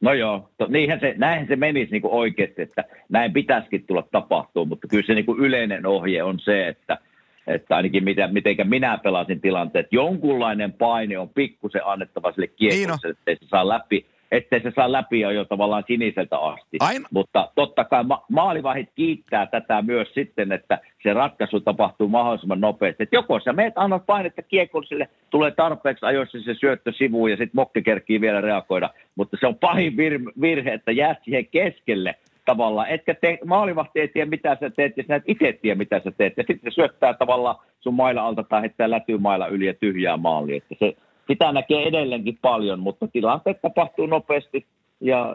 No 0.00 0.12
joo, 0.12 0.50
to, 0.58 0.66
niinhän 0.66 1.00
se, 1.00 1.14
näinhän 1.16 1.48
se 1.48 1.56
menisi 1.56 1.92
niin 1.92 2.02
oikeasti, 2.04 2.62
että 2.62 2.84
näin 3.08 3.32
pitäisikin 3.32 3.86
tulla 3.86 4.08
tapahtuu, 4.12 4.66
mutta 4.66 4.88
kyllä 4.88 5.06
se 5.06 5.14
niin 5.14 5.38
yleinen 5.38 5.86
ohje 5.86 6.22
on 6.22 6.40
se, 6.40 6.68
että– 6.68 6.98
että 7.46 7.76
ainakin 7.76 8.04
miten, 8.04 8.32
mitenkä 8.32 8.64
minä 8.64 8.98
pelasin 8.98 9.40
tilanteet, 9.40 9.86
jonkunlainen 9.90 10.72
paine 10.72 11.18
on 11.18 11.28
pikkusen 11.28 11.86
annettava 11.86 12.32
sille 12.32 12.46
kiekolle, 12.46 12.98
niin 13.02 13.10
ettei 13.10 13.36
se 13.36 13.46
saa 13.48 13.68
läpi, 13.68 14.06
ettei 14.32 14.62
se 14.62 14.72
saa 14.76 14.92
läpi 14.92 15.20
jo 15.20 15.44
tavallaan 15.44 15.84
siniseltä 15.86 16.38
asti. 16.38 16.76
Aina. 16.80 17.08
Mutta 17.10 17.48
totta 17.54 17.84
kai 17.84 18.04
ma- 18.04 18.24
maalivahit 18.28 18.88
kiittää 18.94 19.46
tätä 19.46 19.82
myös 19.82 20.14
sitten, 20.14 20.52
että 20.52 20.78
se 21.02 21.12
ratkaisu 21.12 21.60
tapahtuu 21.60 22.08
mahdollisimman 22.08 22.60
nopeasti. 22.60 23.02
Et 23.02 23.12
joko 23.12 23.40
sä 23.40 23.52
meet, 23.52 23.72
annat 23.76 24.06
painetta 24.06 24.42
kiekolle, 24.42 24.86
sille 24.86 25.08
tulee 25.30 25.50
tarpeeksi 25.50 26.06
ajoissa 26.06 26.38
se 26.40 26.54
syöttö 26.54 26.92
sivuun 26.92 27.30
ja 27.30 27.36
sitten 27.36 27.56
mokki 27.60 27.82
kerkii 27.82 28.20
vielä 28.20 28.40
reagoida. 28.40 28.90
Mutta 29.16 29.36
se 29.40 29.46
on 29.46 29.58
pahin 29.58 29.92
vir- 29.92 30.40
virhe, 30.40 30.72
että 30.72 30.92
jäät 30.92 31.18
siihen 31.24 31.46
keskelle 31.46 32.14
tavallaan, 32.44 32.88
etkä 32.88 33.14
te, 33.14 33.38
maalivahti 33.44 34.00
ei 34.00 34.08
tiedä 34.08 34.30
mitä 34.30 34.56
sä 34.60 34.70
teet, 34.70 34.96
ja 34.96 35.04
sä 35.08 35.16
et 35.16 35.22
itse 35.26 35.58
tiedä 35.62 35.78
mitä 35.78 36.00
sä 36.04 36.10
teet, 36.10 36.32
ja 36.36 36.44
sitten 36.46 36.72
se 36.72 36.74
syöttää 36.74 37.14
tavallaan 37.14 37.56
sun 37.80 37.94
maila 37.94 38.22
alta 38.22 38.42
tai 38.42 38.60
heittää 38.60 38.90
lätymailla 38.90 39.46
yli 39.46 39.66
ja 39.66 39.74
tyhjää 39.74 40.16
maaliin, 40.16 40.62
että 40.62 40.74
se, 40.78 40.96
sitä 41.26 41.52
näkee 41.52 41.82
edelleenkin 41.82 42.38
paljon, 42.42 42.80
mutta 42.80 43.08
tilanteet 43.08 43.62
tapahtuu 43.62 44.06
nopeasti, 44.06 44.66
ja 45.00 45.34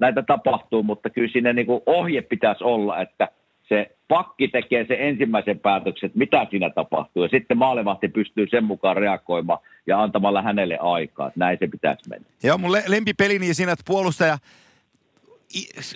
näitä 0.00 0.22
tapahtuu, 0.22 0.82
mutta 0.82 1.10
kyllä 1.10 1.32
siinä 1.32 1.52
niin 1.52 1.66
kuin 1.66 1.82
ohje 1.86 2.22
pitäisi 2.22 2.64
olla, 2.64 3.00
että 3.00 3.28
se 3.68 3.90
pakki 4.08 4.48
tekee 4.48 4.84
se 4.88 4.96
ensimmäisen 5.00 5.58
päätöksen, 5.58 6.06
että 6.06 6.18
mitä 6.18 6.46
siinä 6.50 6.70
tapahtuu, 6.70 7.22
ja 7.22 7.28
sitten 7.28 7.58
maalivahti 7.58 8.08
pystyy 8.08 8.46
sen 8.46 8.64
mukaan 8.64 8.96
reagoimaan 8.96 9.58
ja 9.86 10.02
antamalla 10.02 10.42
hänelle 10.42 10.78
aikaa, 10.80 11.30
näin 11.36 11.58
se 11.60 11.66
pitäisi 11.66 12.08
mennä. 12.08 12.26
Joo, 12.42 12.58
mun 12.58 12.72
lempipeli 12.88 13.38
niin 13.38 13.54
siinä, 13.54 13.72
että 13.72 13.84
puolustaja– 13.86 14.38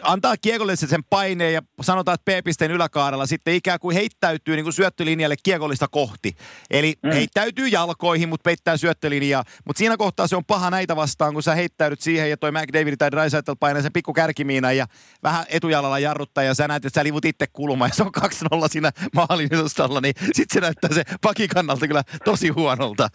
antaa 0.02 0.36
kiekolle 0.36 0.76
sen 0.76 1.04
paineen 1.10 1.54
ja 1.54 1.62
sanotaan, 1.80 2.14
että 2.14 2.32
P-pisteen 2.32 2.70
yläkaarella 2.70 3.26
sitten 3.26 3.54
ikään 3.54 3.78
kuin 3.78 3.94
heittäytyy 3.94 4.56
niin 4.56 4.64
kuin 4.64 4.72
syöttölinjalle 4.72 5.34
kiekollista 5.42 5.88
kohti. 5.88 6.32
Eli 6.70 6.94
mm. 7.02 7.12
heittäytyy 7.12 7.68
jalkoihin, 7.68 8.28
mutta 8.28 8.44
peittää 8.44 8.76
syöttölinjaa. 8.76 9.44
Mutta 9.64 9.78
siinä 9.78 9.96
kohtaa 9.96 10.26
se 10.26 10.36
on 10.36 10.44
paha 10.44 10.70
näitä 10.70 10.96
vastaan, 10.96 11.32
kun 11.32 11.42
sä 11.42 11.54
heittäydyt 11.54 12.00
siihen 12.00 12.30
ja 12.30 12.36
toi 12.36 12.52
McDavid 12.52 12.96
tai 12.98 13.10
Drysaitel 13.10 13.56
painaa 13.60 13.82
sen 13.82 13.92
pikku 13.92 14.12
kärkimiina 14.12 14.72
ja 14.72 14.86
vähän 15.22 15.44
etujalalla 15.48 15.98
jarruttaa 15.98 16.44
ja 16.44 16.54
sä 16.54 16.68
näet, 16.68 16.84
että 16.84 17.00
sä 17.00 17.04
livut 17.04 17.24
itse 17.24 17.46
kulma 17.52 17.86
ja 17.86 17.94
se 17.94 18.02
on 18.02 18.10
2-0 18.18 18.68
siinä 18.68 18.90
maalin 19.14 19.48
niin 20.02 20.14
sitten 20.32 20.54
se 20.54 20.60
näyttää 20.60 20.92
se 20.92 21.02
pakikannalta 21.22 21.86
kyllä 21.86 22.02
tosi 22.24 22.48
huonolta. 22.48 23.08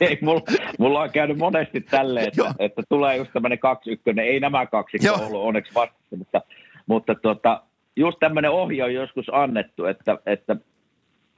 Ei, 0.00 0.18
mulla, 0.22 0.40
mulla 0.78 1.00
on 1.00 1.10
käynyt 1.10 1.38
monesti 1.38 1.80
tälleen, 1.80 2.28
että, 2.28 2.54
että 2.58 2.82
tulee 2.88 3.16
just 3.16 3.32
tämmöinen 3.32 3.58
2-1, 4.16 4.20
ei 4.20 4.40
nämä 4.40 4.66
kaksi 4.66 4.98
ollut 5.32 5.48
onneksi 5.48 5.74
vastassa, 5.74 6.16
mutta, 6.16 6.42
mutta 6.86 7.14
tuota, 7.14 7.62
just 7.96 8.18
tämmöinen 8.20 8.50
ohje 8.50 8.84
on 8.84 8.94
joskus 8.94 9.26
annettu, 9.32 9.84
että, 9.84 10.18
että 10.26 10.56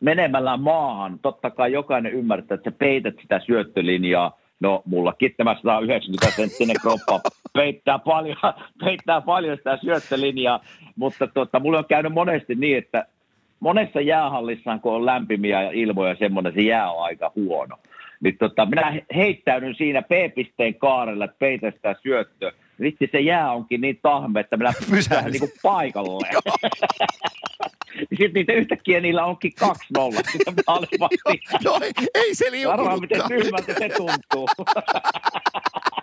menemällä 0.01 0.57
maahan, 0.57 1.18
totta 1.18 1.51
kai 1.51 1.72
jokainen 1.72 2.12
ymmärtää, 2.12 2.55
että 2.55 2.70
sä 2.70 2.76
peität 2.78 3.14
sitä 3.22 3.40
syöttölinjaa, 3.47 4.38
No 4.61 4.82
mullakin 4.84 5.34
tämä 5.36 5.55
190 5.55 6.36
senttinen 6.36 6.76
kroppa 6.82 7.20
peittää 7.53 7.99
paljon, 7.99 8.36
peittää 8.84 9.20
paljon 9.20 9.57
sitä 9.57 9.76
syöttölinjaa, 9.76 10.64
mutta 10.97 11.26
tota, 11.26 11.61
mulla 11.61 11.78
on 11.78 11.84
käynyt 11.84 12.12
monesti 12.12 12.55
niin, 12.55 12.78
että 12.78 13.07
monessa 13.61 14.01
jäähallissa, 14.01 14.78
kun 14.78 14.92
on 14.92 15.07
lämpimiä 15.07 15.70
ilmoja 15.70 16.14
semmoinen, 16.14 16.53
se 16.55 16.61
jää 16.61 16.90
on 16.92 17.05
aika 17.05 17.32
huono. 17.36 17.76
Niin 18.20 18.38
tota, 18.38 18.66
minä 18.66 19.03
heittäydyn 19.14 19.74
siinä 19.74 20.03
P-pisteen 20.03 20.74
kaarella, 20.74 21.24
että 21.24 21.36
peitä 21.38 21.70
sitä 21.70 21.97
syöttöä 22.03 22.53
vitsi 22.81 23.09
se 23.12 23.20
jää 23.20 23.53
onkin 23.53 23.81
niin 23.81 23.99
tahme, 24.03 24.41
että 24.41 24.57
minä 24.57 24.72
pysyn 24.91 25.25
niin 25.31 25.41
kuin 25.41 25.53
paikalle. 25.62 26.29
Sitten 27.99 28.33
niitä 28.35 28.53
yhtäkkiä 28.53 29.01
niillä 29.01 29.25
onkin 29.25 29.53
kaksi 29.59 29.87
nolla. 29.95 30.20
Joo, 31.64 31.81
ei, 31.83 31.93
ei 32.14 32.35
se 32.35 32.51
liukunutkaan. 32.51 32.93
Arvaa, 32.93 33.01
miten 33.01 33.22
tyhmältä 33.29 33.75
se 33.79 33.89
tuntuu. 33.89 34.49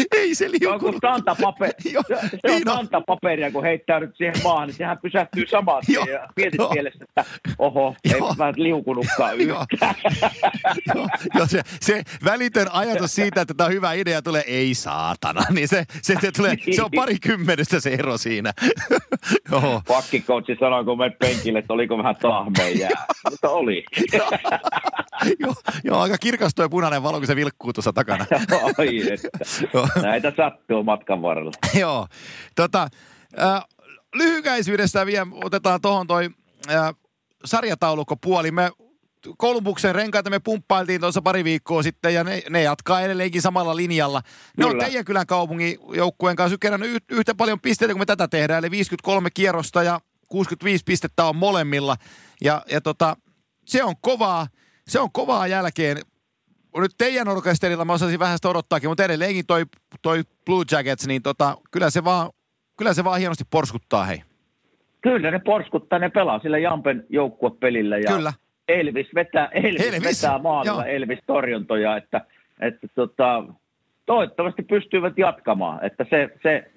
Ei 0.18 0.34
se 0.34 0.50
liukunut. 0.50 0.62
Se 0.62 0.68
on 0.68 0.80
kuin 0.80 1.00
kantapaperi. 1.00 1.72
se 1.82 1.98
on 1.98 2.04
niin 2.44 2.64
kantapaperia, 2.64 3.50
kun 3.50 3.62
heittäydyt 3.62 4.16
siihen 4.16 4.34
maahan, 4.44 4.68
niin 4.68 4.76
sehän 4.76 4.98
pysähtyy 5.02 5.46
samaan 5.46 5.82
tien. 5.86 6.08
Ja 6.12 6.28
mietit 6.36 6.60
jo. 6.60 6.70
mielessä, 6.72 7.04
että 7.08 7.24
oho, 7.58 7.94
ei 8.04 8.20
vähän 8.38 8.54
liukunutkaan 8.56 9.36
yhtään. 9.36 9.94
jo, 11.38 11.46
se, 11.46 11.62
se 11.80 12.02
välitön 12.24 12.66
ajatus 12.72 13.14
siitä, 13.14 13.40
että 13.40 13.54
tämä 13.54 13.66
on 13.66 13.72
hyvä 13.72 13.92
idea, 13.92 14.22
tulee 14.22 14.44
ei 14.46 14.74
saatana, 14.74 15.42
niin 15.50 15.68
se, 15.68 15.84
se, 16.02 16.14
se, 16.20 16.32
tulee, 16.32 16.56
se 16.76 16.82
on 16.82 16.90
pari 16.96 17.18
kymmenestä 17.18 17.80
se 17.80 17.90
ero 17.90 18.18
siinä. 18.18 18.52
Pakkikoutsi 19.88 20.56
sanoi, 20.60 20.84
kun 20.84 20.98
menet 20.98 21.18
penkille, 21.18 21.58
että 21.58 21.72
oliko 21.72 21.98
vähän 21.98 22.16
tahmeen 22.16 22.78
jää. 22.78 23.06
Mutta 23.30 23.48
oli. 23.48 23.84
joo, 25.38 25.54
joo, 25.84 26.00
aika 26.00 26.18
kirkas 26.18 26.54
tuo 26.54 26.68
punainen 26.68 27.02
valo, 27.02 27.18
kun 27.18 27.26
se 27.26 27.36
vilkkuu 27.36 27.72
tuossa 27.72 27.92
takana. 27.92 28.26
Ai, 28.78 29.12
että. 29.12 29.81
Näitä 30.02 30.32
sattuu 30.36 30.82
matkan 30.82 31.22
varrella. 31.22 31.52
Joo. 31.80 32.06
Tota, 32.56 32.88
äh, 33.40 33.64
lyhykäisyydestä 34.14 35.06
vielä 35.06 35.26
otetaan 35.44 35.80
tuohon 35.80 36.06
toi 36.06 36.30
äh, 36.70 36.94
sarjataulukkopuoli. 37.44 38.50
Me 38.50 38.70
Kolumbuksen 39.38 39.94
renkaita 39.94 40.30
me 40.30 40.38
pumppailtiin 40.38 41.00
tuossa 41.00 41.22
pari 41.22 41.44
viikkoa 41.44 41.82
sitten 41.82 42.14
ja 42.14 42.24
ne, 42.24 42.42
ne 42.50 42.62
jatkaa 42.62 43.00
edelleenkin 43.00 43.42
samalla 43.42 43.76
linjalla. 43.76 44.22
Ne 44.56 44.64
Kyllä. 44.64 44.70
on 44.70 44.78
teidän 44.78 45.04
kylän 45.04 45.26
kaupungin 45.26 45.78
joukkueen 45.94 46.36
kanssa 46.36 46.56
kerännyt 46.60 47.04
yhtä 47.10 47.34
paljon 47.34 47.60
pisteitä 47.60 47.94
kuin 47.94 48.00
me 48.00 48.06
tätä 48.06 48.28
tehdään, 48.28 48.58
eli 48.58 48.70
53 48.70 49.30
kierrosta 49.34 49.82
ja 49.82 50.00
65 50.28 50.84
pistettä 50.84 51.24
on 51.24 51.36
molemmilla. 51.36 51.96
Ja, 52.40 52.62
ja 52.70 52.80
tota, 52.80 53.16
se 53.66 53.84
on 53.84 53.94
kovaa, 54.00 54.46
se 54.88 55.00
on 55.00 55.12
kovaa 55.12 55.46
jälkeen 55.46 56.00
nyt 56.80 56.90
teidän 56.98 57.28
orkesterilla 57.28 57.84
mä 57.84 57.92
osasin 57.92 58.18
vähän 58.18 58.38
sitä 58.38 58.48
odottaakin, 58.48 58.90
mutta 58.90 59.04
edelleenkin 59.04 59.46
toi, 59.46 59.62
toi 60.02 60.22
Blue 60.46 60.64
Jackets, 60.72 61.06
niin 61.06 61.22
tota, 61.22 61.56
kyllä, 61.70 61.90
se 61.90 62.04
vaan, 62.04 62.30
kyllä 62.78 62.94
se 62.94 63.04
vaan 63.04 63.18
hienosti 63.18 63.44
porskuttaa, 63.50 64.04
hei. 64.04 64.22
Kyllä 65.00 65.30
ne 65.30 65.38
porskuttaa, 65.38 65.98
ne 65.98 66.10
pelaa 66.10 66.38
sillä 66.38 66.58
Jampen 66.58 67.06
joukkuepelillä 67.08 67.98
ja 67.98 68.16
kyllä. 68.16 68.32
Elvis 68.68 69.06
vetää, 69.14 69.48
Elvis, 69.52 69.86
Elvis. 69.86 70.22
vetää 70.22 70.38
maalilla 70.38 70.86
Elvis 70.86 71.18
torjuntoja, 71.26 71.96
että, 71.96 72.20
että 72.60 72.86
tota, 72.94 73.44
toivottavasti 74.06 74.62
pystyvät 74.62 75.18
jatkamaan, 75.18 75.84
että 75.84 76.06
se, 76.10 76.28
se, 76.42 76.70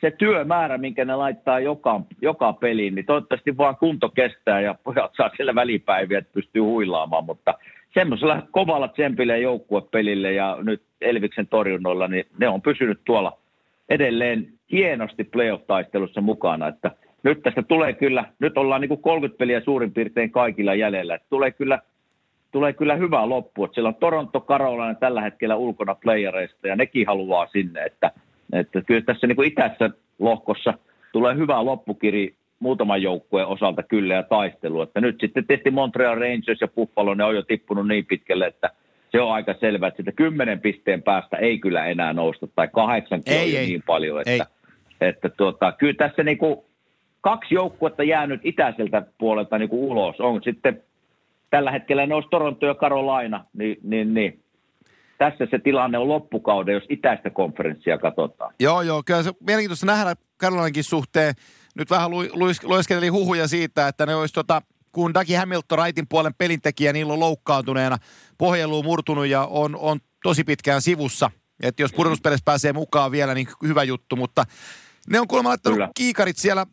se 0.00 0.10
työmäärä, 0.10 0.78
minkä 0.78 1.04
ne 1.04 1.16
laittaa 1.16 1.60
joka, 1.60 2.00
joka 2.22 2.52
peliin, 2.52 2.94
niin 2.94 3.06
toivottavasti 3.06 3.56
vaan 3.56 3.76
kunto 3.76 4.08
kestää 4.08 4.60
ja 4.60 4.74
pojat 4.84 5.12
saa 5.16 5.30
siellä 5.36 5.54
välipäiviä, 5.54 6.18
että 6.18 6.32
pystyy 6.32 6.62
huilaamaan, 6.62 7.24
mutta 7.24 7.54
semmoisella 7.98 8.42
kovalla 8.50 8.88
tsempillä 8.88 9.36
joukkuepelille 9.36 10.32
ja 10.32 10.58
nyt 10.62 10.82
Elviksen 11.00 11.46
torjunnoilla, 11.46 12.08
niin 12.08 12.26
ne 12.38 12.48
on 12.48 12.62
pysynyt 12.62 13.00
tuolla 13.04 13.38
edelleen 13.88 14.52
hienosti 14.72 15.24
playoff-taistelussa 15.24 16.20
mukana, 16.20 16.68
että 16.68 16.90
nyt 17.22 17.42
tästä 17.42 17.62
tulee 17.62 17.92
kyllä, 17.92 18.24
nyt 18.38 18.58
ollaan 18.58 18.80
niin 18.80 18.88
kuin 18.88 19.02
30 19.02 19.38
peliä 19.38 19.60
suurin 19.60 19.92
piirtein 19.92 20.30
kaikilla 20.30 20.74
jäljellä, 20.74 21.14
että 21.14 21.26
tulee 21.30 21.50
kyllä 21.50 21.78
tulee 22.52 22.72
kyllä 22.72 22.96
hyvä 22.96 23.28
loppu. 23.28 23.64
Että 23.64 23.74
siellä 23.74 23.88
on 23.88 23.94
Toronto 23.94 24.40
Carolina 24.40 24.94
tällä 24.94 25.20
hetkellä 25.20 25.56
ulkona 25.56 25.94
playereista 25.94 26.68
ja 26.68 26.76
nekin 26.76 27.06
haluaa 27.06 27.46
sinne. 27.46 27.84
Että, 27.84 28.10
että 28.52 28.82
kyllä 28.82 29.00
tässä 29.00 29.26
niin 29.26 29.36
kuin 29.36 29.48
itässä 29.48 29.90
lohkossa 30.18 30.74
tulee 31.12 31.34
hyvä 31.34 31.64
loppukiri 31.64 32.34
muutaman 32.58 33.02
joukkueen 33.02 33.46
osalta 33.46 33.82
kyllä 33.82 34.14
ja 34.14 34.22
taistelu. 34.22 34.82
Että 34.82 35.00
nyt 35.00 35.16
sitten 35.20 35.46
tietysti 35.46 35.70
Montreal 35.70 36.18
Rangers 36.18 36.60
ja 36.60 36.68
Buffalo, 36.68 37.14
ne 37.14 37.24
on 37.24 37.34
jo 37.34 37.42
tippunut 37.42 37.88
niin 37.88 38.06
pitkälle, 38.06 38.46
että 38.46 38.70
se 39.12 39.20
on 39.20 39.32
aika 39.32 39.54
selvä, 39.60 39.86
että 39.86 40.02
sitä 40.02 40.12
kymmenen 40.12 40.60
pisteen 40.60 41.02
päästä 41.02 41.36
ei 41.36 41.58
kyllä 41.58 41.86
enää 41.86 42.12
nousta, 42.12 42.46
tai 42.46 42.68
kahdeksan 42.68 43.22
ei, 43.26 43.56
ei. 43.56 43.66
niin 43.66 43.82
paljon, 43.86 44.22
että, 44.26 44.46
ei. 45.00 45.08
että 45.08 45.28
tuota, 45.28 45.72
kyllä 45.72 45.94
tässä 45.94 46.22
niin 46.22 46.38
kuin 46.38 46.56
kaksi 47.20 47.54
joukkuetta 47.54 48.02
jäänyt 48.02 48.40
itäiseltä 48.44 49.02
puolelta 49.18 49.58
niin 49.58 49.68
kuin 49.68 49.82
ulos. 49.82 50.20
On 50.20 50.40
sitten 50.44 50.82
tällä 51.50 51.70
hetkellä 51.70 52.06
ne 52.06 52.14
olisi 52.14 52.28
Toronto 52.28 52.66
ja 52.66 52.74
Carolina, 52.74 53.44
niin, 53.52 53.76
niin, 53.82 54.14
niin 54.14 54.42
tässä 55.18 55.46
se 55.50 55.58
tilanne 55.58 55.98
on 55.98 56.08
loppukauden, 56.08 56.74
jos 56.74 56.84
itäistä 56.88 57.30
konferenssia 57.30 57.98
katsotaan. 57.98 58.54
Joo, 58.60 58.82
joo, 58.82 59.02
kyllä 59.06 59.22
se 59.22 59.32
mielenkiintoista 59.46 59.86
nähdä 59.86 60.14
Carolinankin 60.40 60.84
suhteen. 60.84 61.34
Nyt 61.78 61.90
vähän 61.90 62.10
lu, 62.10 62.22
huhuja 63.12 63.48
siitä, 63.48 63.88
että 63.88 64.06
ne 64.06 64.14
olisi 64.14 64.34
tota, 64.34 64.62
kun 64.92 65.14
Dagi 65.14 65.34
Hamilton 65.34 65.78
raitin 65.78 66.08
puolen 66.08 66.34
pelintekijä, 66.34 66.92
niillä 66.92 67.12
on 67.12 67.20
loukkaantuneena, 67.20 67.98
pohjeluu 68.38 68.82
murtunut 68.82 69.26
ja 69.26 69.44
on, 69.44 69.76
on 69.76 70.00
tosi 70.22 70.44
pitkään 70.44 70.82
sivussa. 70.82 71.30
Että 71.62 71.82
jos 71.82 71.92
pudotuspeleissä 71.92 72.44
pääsee 72.44 72.72
mukaan 72.72 73.10
vielä, 73.10 73.34
niin 73.34 73.48
hyvä 73.62 73.82
juttu, 73.82 74.16
mutta 74.16 74.44
ne 75.10 75.20
on 75.20 75.28
kuulemma 75.28 75.48
laittanut 75.48 75.76
Kyllä. 75.76 75.90
kiikarit 75.94 76.36
siellä 76.36 76.66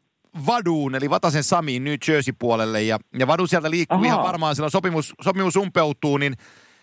Vaduun, 0.45 0.95
eli 0.95 1.09
Vatasen 1.09 1.43
Samiin 1.43 1.83
New 1.83 1.95
Jersey 2.07 2.33
puolelle, 2.39 2.83
ja, 2.83 2.99
ja 3.19 3.27
Vadu 3.27 3.47
sieltä 3.47 3.71
liikkuu 3.71 3.97
Aha. 3.97 4.05
ihan 4.05 4.23
varmaan, 4.23 4.55
sillä 4.55 4.69
sopimus, 4.69 5.13
sopimus 5.21 5.55
umpeutuu, 5.55 6.17
niin 6.17 6.35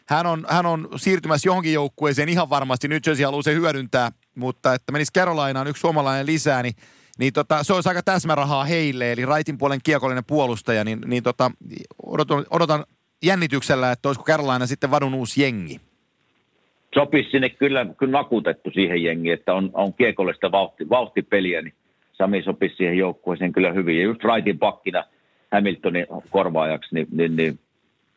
hän 0.08 0.26
on, 0.26 0.46
hän 0.48 0.66
on 0.66 0.88
siirtymässä 0.96 1.48
johonkin 1.48 1.72
joukkueeseen 1.72 2.28
ihan 2.28 2.50
varmasti. 2.50 2.88
New 2.88 2.98
Jersey 3.06 3.24
haluaa 3.24 3.42
se 3.42 3.54
hyödyntää, 3.54 4.12
mutta 4.34 4.74
että 4.74 4.92
menisi 4.92 5.12
Carolinaan 5.12 5.66
yksi 5.66 5.80
suomalainen 5.80 6.26
lisää, 6.26 6.62
niin 6.62 6.74
niin 7.20 7.32
tota, 7.32 7.64
se 7.64 7.72
olisi 7.72 7.88
aika 7.88 8.02
täsmärahaa 8.02 8.64
heille, 8.64 9.12
eli 9.12 9.26
raitin 9.26 9.58
puolen 9.58 9.80
kiekollinen 9.84 10.24
puolustaja, 10.26 10.84
niin, 10.84 10.98
niin 11.06 11.22
tota, 11.22 11.50
odotan, 12.06 12.44
odotan 12.50 12.84
jännityksellä, 13.22 13.92
että 13.92 14.08
olisiko 14.08 14.24
Carolina 14.24 14.66
sitten 14.66 14.90
vadun 14.90 15.14
uusi 15.14 15.42
jengi. 15.42 15.80
Sopisi 16.94 17.30
sinne 17.30 17.48
kyllä, 17.48 17.86
kyllä 17.98 18.12
nakutettu 18.12 18.70
siihen 18.70 19.02
jengiin, 19.02 19.34
että 19.34 19.54
on, 19.54 19.70
on 19.72 19.94
kiekollista 19.94 20.52
vauhti, 20.52 20.88
vauhtipeliä, 20.88 21.62
niin 21.62 21.74
Sami 22.12 22.42
sopisi 22.42 22.76
siihen 22.76 22.98
joukkueeseen 22.98 23.52
kyllä 23.52 23.72
hyvin. 23.72 23.98
Ja 23.98 24.04
just 24.04 24.24
raitin 24.24 24.58
pakkina 24.58 25.04
Hamiltonin 25.52 26.06
korvaajaksi, 26.30 26.94
niin, 26.94 27.06
niin, 27.12 27.36
niin 27.36 27.58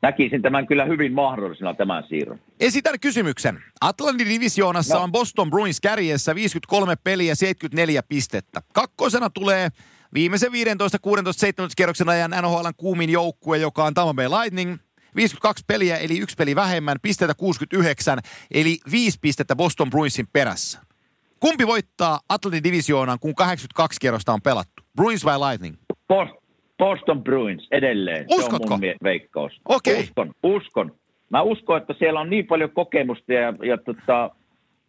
näkisin 0.03 0.41
tämän 0.41 0.67
kyllä 0.67 0.85
hyvin 0.85 1.13
mahdollisena 1.13 1.73
tämän 1.73 2.03
siirron. 2.09 2.39
Esitän 2.59 2.99
kysymyksen. 2.99 3.63
Atlantin 3.81 4.29
divisioonassa 4.29 4.95
no. 4.95 5.03
on 5.03 5.11
Boston 5.11 5.49
Bruins 5.49 5.81
kärjessä 5.81 6.35
53 6.35 6.95
peliä 7.03 7.35
74 7.35 8.03
pistettä. 8.03 8.61
Kakkosena 8.73 9.29
tulee 9.29 9.69
viimeisen 10.13 10.51
15, 10.51 10.99
16, 10.99 11.39
17 11.39 11.75
kierroksen 11.75 12.09
ajan 12.09 12.31
NHLn 12.31 12.73
kuumin 12.77 13.09
joukkue, 13.09 13.57
joka 13.57 13.83
on 13.83 13.93
Tampa 13.93 14.13
Bay 14.13 14.27
Lightning. 14.27 14.77
52 15.15 15.63
peliä, 15.67 15.97
eli 15.97 16.19
yksi 16.19 16.35
peli 16.35 16.55
vähemmän, 16.55 16.97
pisteitä 17.01 17.33
69, 17.33 18.19
eli 18.51 18.77
5 18.91 19.17
pistettä 19.21 19.55
Boston 19.55 19.89
Bruinsin 19.89 20.27
perässä. 20.33 20.79
Kumpi 21.39 21.67
voittaa 21.67 22.19
Atlantin 22.29 22.63
divisioonan, 22.63 23.19
kun 23.19 23.35
82 23.35 23.99
kierrosta 23.99 24.33
on 24.33 24.41
pelattu? 24.41 24.83
Bruins 24.95 25.25
vai 25.25 25.39
Lightning? 25.39 25.75
Boston. 26.07 26.42
Boston 26.77 27.23
Bruins 27.23 27.67
edelleen. 27.71 28.25
Uskotko? 28.29 28.67
Se 28.67 28.73
on 28.73 28.79
mun 28.79 28.93
veikkaus. 29.03 29.61
Okay. 29.65 29.99
Uskon, 29.99 30.31
uskon. 30.43 30.91
Mä 31.29 31.41
uskon, 31.41 31.77
että 31.77 31.93
siellä 31.99 32.19
on 32.19 32.29
niin 32.29 32.47
paljon 32.47 32.69
kokemusta 32.69 33.33
ja, 33.33 33.53
ja 33.63 33.77
tota, 33.77 34.29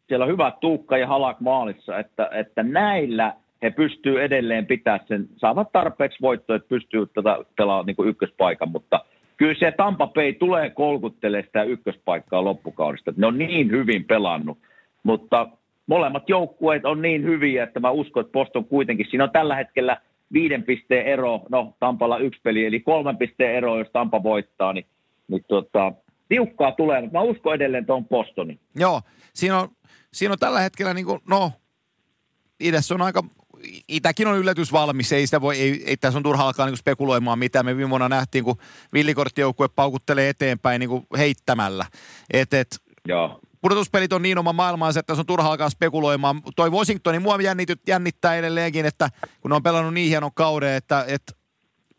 siellä 0.08 0.24
on 0.24 0.32
hyvä 0.32 0.52
Tuukka 0.60 0.98
ja 0.98 1.06
Halak 1.06 1.40
maalissa, 1.40 1.98
että, 1.98 2.28
että 2.32 2.62
näillä 2.62 3.34
he 3.62 3.70
pystyy 3.70 4.22
edelleen 4.22 4.66
pitää 4.66 5.00
sen, 5.08 5.28
saavat 5.36 5.72
tarpeeksi 5.72 6.18
voittoa, 6.22 6.56
että 6.56 6.68
pystyy 6.68 7.06
tätä 7.06 7.38
pelaamaan 7.56 7.86
niin 7.86 8.08
ykköspaikan, 8.08 8.68
mutta 8.68 9.04
kyllä 9.36 9.54
se 9.58 9.72
Tampa 9.76 10.06
Bay 10.06 10.32
tulee 10.32 10.70
kolkuttelemaan 10.70 11.46
sitä 11.46 11.62
ykköspaikkaa 11.62 12.44
loppukaudesta. 12.44 13.12
Ne 13.16 13.26
on 13.26 13.38
niin 13.38 13.70
hyvin 13.70 14.04
pelannut, 14.04 14.58
mutta 15.02 15.48
molemmat 15.86 16.28
joukkueet 16.28 16.84
on 16.84 17.02
niin 17.02 17.22
hyviä, 17.22 17.64
että 17.64 17.80
mä 17.80 17.90
uskon, 17.90 18.20
että 18.20 18.32
Boston 18.32 18.64
kuitenkin, 18.64 19.06
siinä 19.10 19.24
on 19.24 19.30
tällä 19.30 19.56
hetkellä– 19.56 19.96
viiden 20.34 20.62
pisteen 20.62 21.06
ero, 21.06 21.40
no 21.48 21.76
Tampalla 21.80 22.18
yksi 22.18 22.40
peli, 22.42 22.64
eli 22.64 22.80
kolmen 22.80 23.16
pisteen 23.16 23.54
ero, 23.54 23.78
jos 23.78 23.88
Tampa 23.92 24.22
voittaa, 24.22 24.72
niin, 24.72 24.86
niin 25.28 25.44
tota, 25.48 25.92
tiukkaa 26.28 26.72
tulee, 26.72 27.00
mutta 27.00 27.18
mä 27.18 27.24
uskon 27.24 27.54
edelleen 27.54 27.86
tuon 27.86 28.08
Bostonin. 28.08 28.60
Joo, 28.76 29.02
siinä 29.34 29.58
on, 29.58 29.68
siinä 30.12 30.32
on 30.32 30.38
tällä 30.38 30.60
hetkellä 30.60 30.94
niin 30.94 31.06
kuin, 31.06 31.20
no, 31.28 31.52
idässä 32.60 32.94
on 32.94 33.02
aika, 33.02 33.24
Itäkin 33.88 34.26
on 34.26 34.38
yllätys 34.38 34.72
valmis, 34.72 35.12
ei, 35.12 35.26
sitä 35.26 35.40
voi, 35.40 35.58
ei, 35.58 35.84
ei 35.86 35.96
tässä 35.96 36.18
on 36.18 36.22
turha 36.22 36.46
alkaa 36.46 36.66
niin 36.66 36.76
spekuloimaan 36.76 37.38
mitä 37.38 37.62
me 37.62 37.76
viime 37.76 37.90
vuonna 37.90 38.08
nähtiin, 38.08 38.44
kun 38.44 38.56
villikorttijoukkue 38.92 39.68
paukuttelee 39.68 40.28
eteenpäin 40.28 40.80
niin 40.80 41.06
heittämällä. 41.18 41.86
Et, 42.32 42.54
et, 42.54 42.68
Joo 43.08 43.40
pudotuspelit 43.64 44.12
on 44.12 44.22
niin 44.22 44.38
oma 44.38 44.52
maailmansa, 44.52 45.00
että 45.00 45.14
se 45.14 45.20
on 45.20 45.26
turha 45.26 45.50
alkaa 45.50 45.70
spekuloimaan. 45.70 46.42
Toi 46.56 46.70
Washingtonin 46.70 47.22
mua 47.22 47.40
jännityt, 47.40 47.80
jännittää 47.88 48.36
edelleenkin, 48.36 48.86
että 48.86 49.10
kun 49.40 49.50
ne 49.50 49.54
on 49.54 49.62
pelannut 49.62 49.94
niin 49.94 50.08
hienon 50.08 50.34
kauden, 50.34 50.74
että, 50.74 51.04
että 51.08 51.32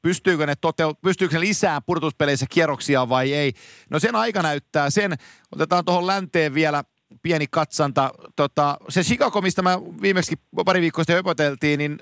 pystyykö 0.02 0.46
ne, 0.46 0.54
toteut- 0.54 1.02
pystyykö 1.02 1.36
ne 1.36 1.40
lisää 1.40 1.82
pudotuspeleissä 1.82 2.46
kierroksia 2.50 3.10
vai 3.10 3.34
ei. 3.34 3.54
No 3.90 4.00
sen 4.00 4.16
aika 4.16 4.42
näyttää 4.42 4.90
sen. 4.90 5.14
Otetaan 5.52 5.86
tuohon 5.86 6.08
länteen 6.08 6.54
vielä 6.54 6.84
pieni 7.22 7.46
katsanta. 7.52 8.12
Tota, 8.36 8.78
se 8.90 9.04
Chicago, 9.04 9.42
mistä 9.42 9.62
mä 9.62 9.80
viimeksi 10.02 10.36
pari 10.66 10.82
viikkoa 10.82 11.04
sitten 11.04 11.16
höpöteltiin, 11.16 11.78
niin 11.78 12.00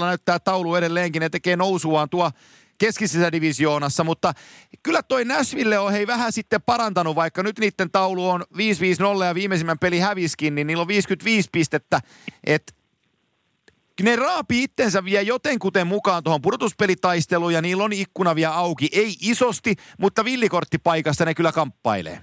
näyttää 0.00 0.38
taulu 0.38 0.74
edelleenkin. 0.74 1.20
Ne 1.20 1.28
tekee 1.28 1.56
nousuaan 1.56 2.08
tuo 2.08 2.30
keskisessä 2.78 3.32
divisioonassa, 3.32 4.04
mutta 4.04 4.32
kyllä 4.82 5.02
toi 5.02 5.24
Nashville 5.24 5.78
on 5.78 5.92
hei 5.92 6.06
vähän 6.06 6.32
sitten 6.32 6.62
parantanut, 6.62 7.16
vaikka 7.16 7.42
nyt 7.42 7.58
niiden 7.58 7.90
taulu 7.92 8.28
on 8.28 8.40
5-5-0 8.40 9.24
ja 9.24 9.34
viimeisimmän 9.34 9.78
peli 9.78 9.98
häviskin, 9.98 10.54
niin 10.54 10.66
niillä 10.66 10.80
on 10.80 10.88
55 10.88 11.48
pistettä, 11.52 12.00
että 12.46 12.72
ne 14.02 14.16
raapi 14.16 14.62
itsensä 14.62 15.04
vielä 15.04 15.22
jotenkuten 15.22 15.86
mukaan 15.86 16.22
tuohon 16.24 16.42
pudotuspelitaisteluun 16.42 17.54
ja 17.54 17.62
niillä 17.62 17.84
on 17.84 17.92
ikkuna 17.92 18.34
vielä 18.34 18.54
auki. 18.54 18.88
Ei 18.92 19.14
isosti, 19.22 19.74
mutta 19.98 20.24
villikorttipaikasta 20.24 21.24
ne 21.24 21.34
kyllä 21.34 21.52
kamppailee. 21.52 22.18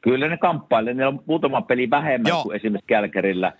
Kyllä 0.00 0.28
ne 0.28 0.36
kamppailee. 0.36 0.94
Ne 0.94 1.06
on 1.06 1.22
muutama 1.26 1.62
peli 1.62 1.90
vähemmän 1.90 2.28
Joo. 2.28 2.42
kuin 2.42 2.56
esimerkiksi 2.56 2.86
Kälkärillä 2.86 3.52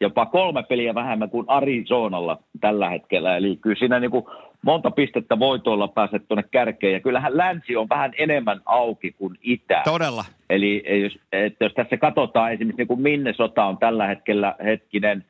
jopa 0.00 0.26
kolme 0.26 0.62
peliä 0.62 0.94
vähemmän 0.94 1.30
kuin 1.30 1.44
Arizonalla 1.48 2.38
tällä 2.60 2.90
hetkellä. 2.90 3.36
Eli 3.36 3.56
kyllä 3.56 3.76
siinä 3.78 4.00
niin 4.00 4.10
kuin 4.10 4.24
monta 4.64 4.90
pistettä 4.90 5.38
voi 5.38 5.58
tuolla 5.58 5.88
päästä 5.88 6.18
tuonne 6.18 6.44
kärkeen. 6.50 6.92
Ja 6.92 7.00
kyllähän 7.00 7.36
länsi 7.36 7.76
on 7.76 7.88
vähän 7.88 8.12
enemmän 8.18 8.60
auki 8.66 9.12
kuin 9.12 9.38
itä. 9.42 9.82
Todella. 9.84 10.24
Eli 10.50 10.84
jos, 11.02 11.18
että 11.32 11.64
jos 11.64 11.72
tässä 11.72 11.96
katsotaan 11.96 12.52
esimerkiksi 12.52 12.80
niin 12.80 12.88
kuin 12.88 13.02
Minnesota 13.02 13.64
on 13.64 13.78
tällä 13.78 14.06
hetkellä 14.06 14.54
hetkinen, 14.64 15.24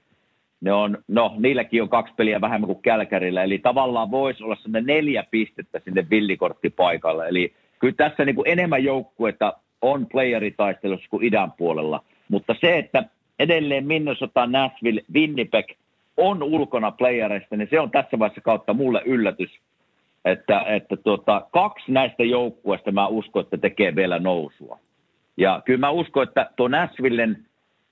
ne 0.61 0.73
on, 0.73 0.99
no 1.09 1.35
niilläkin 1.39 1.83
on 1.83 1.89
kaksi 1.89 2.15
peliä 2.17 2.41
vähemmän 2.41 2.67
kuin 2.67 2.83
Kälkärillä. 2.83 3.43
Eli 3.43 3.59
tavallaan 3.59 4.11
voisi 4.11 4.45
olla 4.45 4.57
sellainen 4.57 4.87
neljä 4.87 5.25
pistettä 5.31 5.81
sinne 5.85 6.07
villikorttipaikalle. 6.11 7.29
Eli 7.29 7.55
kyllä 7.79 7.95
tässä 7.97 8.25
niin 8.25 8.37
kuin 8.37 8.49
enemmän 8.49 8.85
joukkuetta 8.85 9.53
on 9.83 10.07
playeritaistelussa 10.07 11.07
kuin 11.11 11.25
idän 11.25 11.53
puolella. 11.53 12.05
Mutta 12.29 12.55
se, 12.61 12.79
että 12.79 13.05
edelleen 13.39 13.87
Minnesota, 13.87 14.47
Nashville, 14.47 15.03
Winnipeg 15.15 15.67
on 16.17 16.43
ulkona 16.43 16.91
playerista, 16.91 17.57
niin 17.57 17.69
se 17.71 17.81
on 17.81 17.91
tässä 17.91 18.19
vaiheessa 18.19 18.41
kautta 18.41 18.75
mulle 18.75 19.03
yllätys, 19.05 19.51
että, 20.25 20.61
että 20.61 20.97
tuota, 20.97 21.47
kaksi 21.53 21.93
näistä 21.93 22.25
joukkueista 22.25 22.93
mä 22.93 23.07
uskon, 23.07 23.43
että 23.43 23.57
tekee 23.57 23.97
vielä 23.97 24.19
nousua. 24.19 24.79
Ja 25.37 25.63
kyllä 25.65 25.79
mä 25.79 25.91
uskon, 25.91 26.23
että 26.23 26.51
tuo 26.57 26.69
Nashvillen 26.69 27.45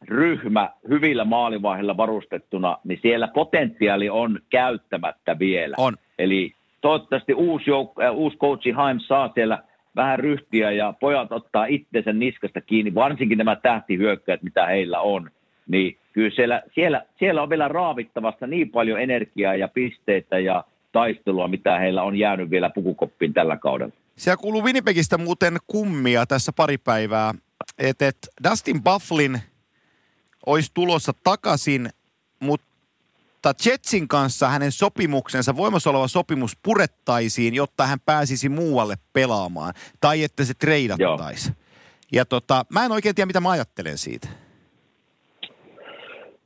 ryhmä 0.09 0.71
hyvillä 0.89 1.25
maalivaiheilla 1.25 1.97
varustettuna, 1.97 2.79
niin 2.85 2.99
siellä 3.03 3.29
potentiaali 3.29 4.11
on 4.11 4.39
käyttämättä 4.51 5.39
vielä. 5.39 5.75
On. 5.79 5.97
Eli 6.19 6.53
toivottavasti 6.81 7.35
uusi, 7.35 7.71
jouk- 7.71 8.05
äh, 8.05 8.15
uusi 8.15 8.37
coachi 8.37 8.71
Haim 8.71 8.99
saa 9.01 9.31
siellä 9.35 9.63
vähän 9.97 10.19
ryhtiä 10.19 10.71
ja 10.71 10.95
pojat 11.01 11.33
ottaa 11.33 11.67
itsensä 11.67 12.13
niskasta 12.13 12.61
kiinni, 12.61 12.95
varsinkin 12.95 13.39
nämä 13.39 13.57
tähtihyökkäät, 13.57 14.43
mitä 14.43 14.67
heillä 14.67 15.01
on. 15.01 15.31
Niin 15.69 15.97
kyllä 16.13 16.31
siellä, 16.31 16.63
siellä, 16.75 17.07
siellä 17.19 17.43
on 17.43 17.51
vielä 17.51 17.69
raavittavasta 17.69 18.47
niin 18.47 18.71
paljon 18.71 19.01
energiaa 19.01 19.55
ja 19.55 19.69
pisteitä 19.69 20.39
ja 20.39 20.65
taistelua, 20.93 21.49
mitä 21.49 21.79
heillä 21.79 22.03
on 22.03 22.17
jäänyt 22.17 22.51
vielä 22.51 22.71
pukukoppiin 22.71 23.33
tällä 23.35 23.57
kaudella. 23.57 23.95
Siellä 24.17 24.37
kuuluu 24.37 24.65
Winnipegistä 24.65 25.19
muuten 25.19 25.57
kummia 25.67 26.27
tässä 26.27 26.53
pari 26.53 26.79
päivää, 26.79 27.35
että 27.79 28.09
et 28.09 28.17
Dustin 28.51 28.83
Bufflin 28.83 29.39
olisi 30.47 30.71
tulossa 30.75 31.13
takaisin, 31.25 31.91
mutta 32.41 33.55
Jetsin 33.67 34.09
kanssa 34.09 34.49
hänen 34.49 34.73
sopimuksensa, 34.73 35.57
voimassa 35.57 35.91
oleva 35.91 36.09
sopimus 36.09 36.57
purettaisiin, 36.63 37.55
jotta 37.55 37.87
hän 37.87 38.01
pääsisi 38.01 38.49
muualle 38.49 38.95
pelaamaan. 39.13 39.75
Tai 40.01 40.23
että 40.23 40.45
se 40.45 40.55
treidattaisi. 40.55 41.53
Ja 42.13 42.25
tota, 42.25 42.65
mä 42.69 42.85
en 42.85 42.93
oikein 42.93 43.15
tiedä, 43.15 43.27
mitä 43.27 43.41
mä 43.41 43.51
ajattelen 43.51 43.99
siitä. 43.99 44.29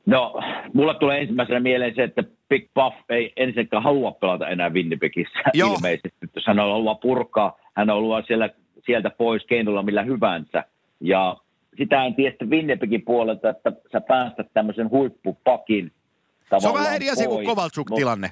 No, 0.07 0.40
mulla 0.72 0.94
tulee 0.94 1.20
ensimmäisenä 1.20 1.61
mieleen 1.61 1.94
se, 1.94 2.02
että 2.02 2.24
Big 2.48 2.70
Buff 2.74 2.96
ei 3.09 3.32
ensinnäkään 3.36 3.82
halua 3.82 4.12
pelata 4.12 4.48
enää 4.48 4.68
Winnipegissä 4.68 5.38
Joo. 5.54 5.74
ilmeisesti. 5.74 6.26
Jos 6.34 6.46
hän 6.46 6.59
haluaa 6.59 6.94
purkaa, 6.94 7.59
hän 7.74 7.88
haluaa 7.88 8.22
siellä, 8.22 8.50
sieltä 8.86 9.11
pois 9.11 9.44
keinolla 9.44 9.82
millä 9.82 10.02
hyvänsä. 10.02 10.64
Ja 11.00 11.36
sitä 11.78 12.04
en 12.04 12.14
tiedä 12.14 12.36
Winnipegin 12.46 13.02
puolelta, 13.02 13.50
että 13.50 13.72
sä 13.92 14.00
päästät 14.00 14.46
tämmöisen 14.54 14.90
huippupakin 14.90 15.92
Se 16.59 16.68
on 16.68 16.74
vähän 16.74 16.96
eri 16.96 17.11
asia 17.11 17.28
kuin 17.28 17.46
Kovalchuk-tilanne. 17.46 18.30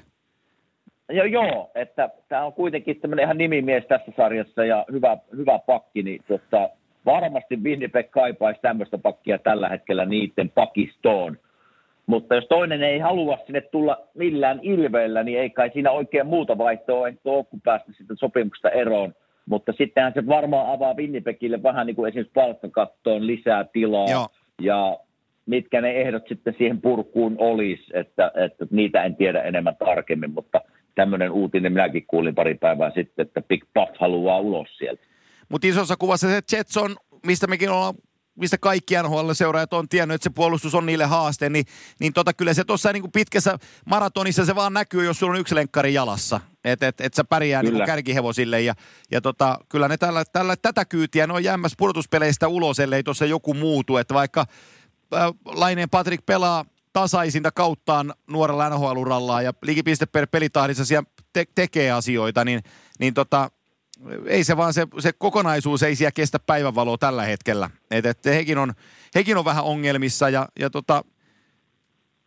Joo, 1.08 1.24
joo, 1.24 1.70
että 1.74 2.10
tämä 2.28 2.44
on 2.44 2.52
kuitenkin 2.52 3.00
tämmöinen 3.00 3.24
ihan 3.24 3.38
nimimies 3.38 3.84
tässä 3.88 4.12
sarjassa 4.16 4.64
ja 4.64 4.84
hyvä, 4.92 5.16
hyvä 5.36 5.58
pakki, 5.58 6.02
niin 6.02 6.24
tota, 6.28 6.68
varmasti 7.06 7.56
Winnipeg 7.56 8.10
kaipaisi 8.10 8.60
tämmöistä 8.60 8.98
pakkia 8.98 9.38
tällä 9.38 9.68
hetkellä 9.68 10.04
niiden 10.04 10.50
pakistoon. 10.50 11.38
Mutta 12.06 12.34
jos 12.34 12.46
toinen 12.48 12.82
ei 12.82 12.98
halua 12.98 13.38
sinne 13.46 13.60
tulla 13.60 14.08
millään 14.14 14.60
ilveellä, 14.62 15.22
niin 15.22 15.40
ei 15.40 15.50
kai 15.50 15.70
siinä 15.72 15.90
oikein 15.90 16.26
muuta 16.26 16.58
vaihtoa 16.58 17.00
ole, 17.24 17.44
kun 17.44 17.60
päästä 17.60 17.92
sitten 17.92 18.16
sopimuksesta 18.16 18.70
eroon. 18.70 19.14
Mutta 19.46 19.72
sittenhän 19.72 20.12
se 20.14 20.26
varmaan 20.26 20.74
avaa 20.74 20.94
Winnipegille 20.94 21.62
vähän 21.62 21.86
niin 21.86 21.96
kuin 21.96 22.08
esimerkiksi 22.08 22.32
palkkakattoon 22.34 23.26
lisää 23.26 23.64
tilaa. 23.64 24.10
Joo. 24.10 24.28
Ja 24.60 24.98
mitkä 25.46 25.80
ne 25.80 25.90
ehdot 25.90 26.28
sitten 26.28 26.54
siihen 26.58 26.80
purkuun 26.80 27.36
olisi, 27.38 27.84
että, 27.92 28.32
että 28.34 28.66
niitä 28.70 29.04
en 29.04 29.16
tiedä 29.16 29.42
enemmän 29.42 29.76
tarkemmin, 29.76 30.30
mutta 30.30 30.60
tämmöinen 30.94 31.30
uutinen 31.30 31.72
minäkin 31.72 32.04
kuulin 32.06 32.34
pari 32.34 32.54
päivää 32.54 32.90
sitten, 32.94 33.26
että 33.26 33.42
Big 33.42 33.64
Buff 33.74 33.92
haluaa 33.98 34.38
ulos 34.38 34.68
sieltä. 34.78 35.02
Mutta 35.48 35.66
isossa 35.66 35.96
kuvassa 35.98 36.28
se 36.28 36.56
Jets 36.56 36.76
on, 36.76 36.96
mistä 37.26 37.46
mekin 37.46 37.70
ollaan 37.70 37.94
mistä 38.34 38.58
kaikki 38.58 38.94
NHL-seuraajat 38.94 39.72
on 39.72 39.88
tiennyt, 39.88 40.14
että 40.14 40.24
se 40.24 40.30
puolustus 40.34 40.74
on 40.74 40.86
niille 40.86 41.04
haaste, 41.04 41.48
niin, 41.50 41.64
niin 42.00 42.12
tota, 42.12 42.32
kyllä 42.32 42.54
se 42.54 42.64
tuossa 42.64 42.92
niin 42.92 43.12
pitkässä 43.12 43.58
maratonissa 43.86 44.44
se 44.44 44.54
vaan 44.54 44.72
näkyy, 44.72 45.04
jos 45.04 45.18
sulla 45.18 45.32
on 45.32 45.40
yksi 45.40 45.54
lenkkari 45.54 45.94
jalassa. 45.94 46.40
Että 46.64 46.88
et, 46.88 47.00
et 47.00 47.14
sä 47.14 47.24
pärjää 47.24 47.62
niin 47.62 47.86
kärkihevosille 47.86 48.60
ja, 48.60 48.74
ja 49.10 49.20
tota, 49.20 49.58
kyllä 49.68 49.88
ne 49.88 49.96
tällä, 49.96 50.24
tällä, 50.24 50.56
tätä 50.56 50.84
kyytiä, 50.84 51.26
ne 51.26 51.32
on 51.32 51.44
jäämässä 51.44 51.76
pudotuspeleistä 51.78 52.48
ulos, 52.48 52.80
ellei 52.80 53.02
tuossa 53.02 53.26
joku 53.26 53.54
muutu. 53.54 53.96
Että 53.96 54.14
vaikka 54.14 54.46
äh, 55.14 55.20
Laineen 55.44 55.90
Patrick 55.90 56.26
pelaa 56.26 56.64
tasaisinta 56.92 57.52
kauttaan 57.52 58.14
nuorella 58.30 58.68
NHL-urallaan 58.68 59.44
ja 59.44 59.52
liikipiste 59.62 60.06
per 60.06 60.26
pelitahdissa 60.26 60.84
siellä 60.84 61.10
te- 61.32 61.44
tekee 61.54 61.90
asioita, 61.90 62.44
niin, 62.44 62.62
niin 62.98 63.14
tota, 63.14 63.50
ei 64.26 64.44
se 64.44 64.56
vaan 64.56 64.74
se, 64.74 64.86
se 64.98 65.12
kokonaisuus 65.12 65.82
ei 65.82 65.96
siellä 65.96 66.12
kestä 66.12 66.38
päivänvaloa 66.38 66.98
tällä 66.98 67.22
hetkellä. 67.22 67.70
Et, 67.90 68.06
et 68.06 68.24
hekin, 68.24 68.58
on, 68.58 68.74
hekin 69.14 69.36
on 69.36 69.44
vähän 69.44 69.64
ongelmissa 69.64 70.28
ja, 70.28 70.48
ja 70.60 70.70
tota, 70.70 71.04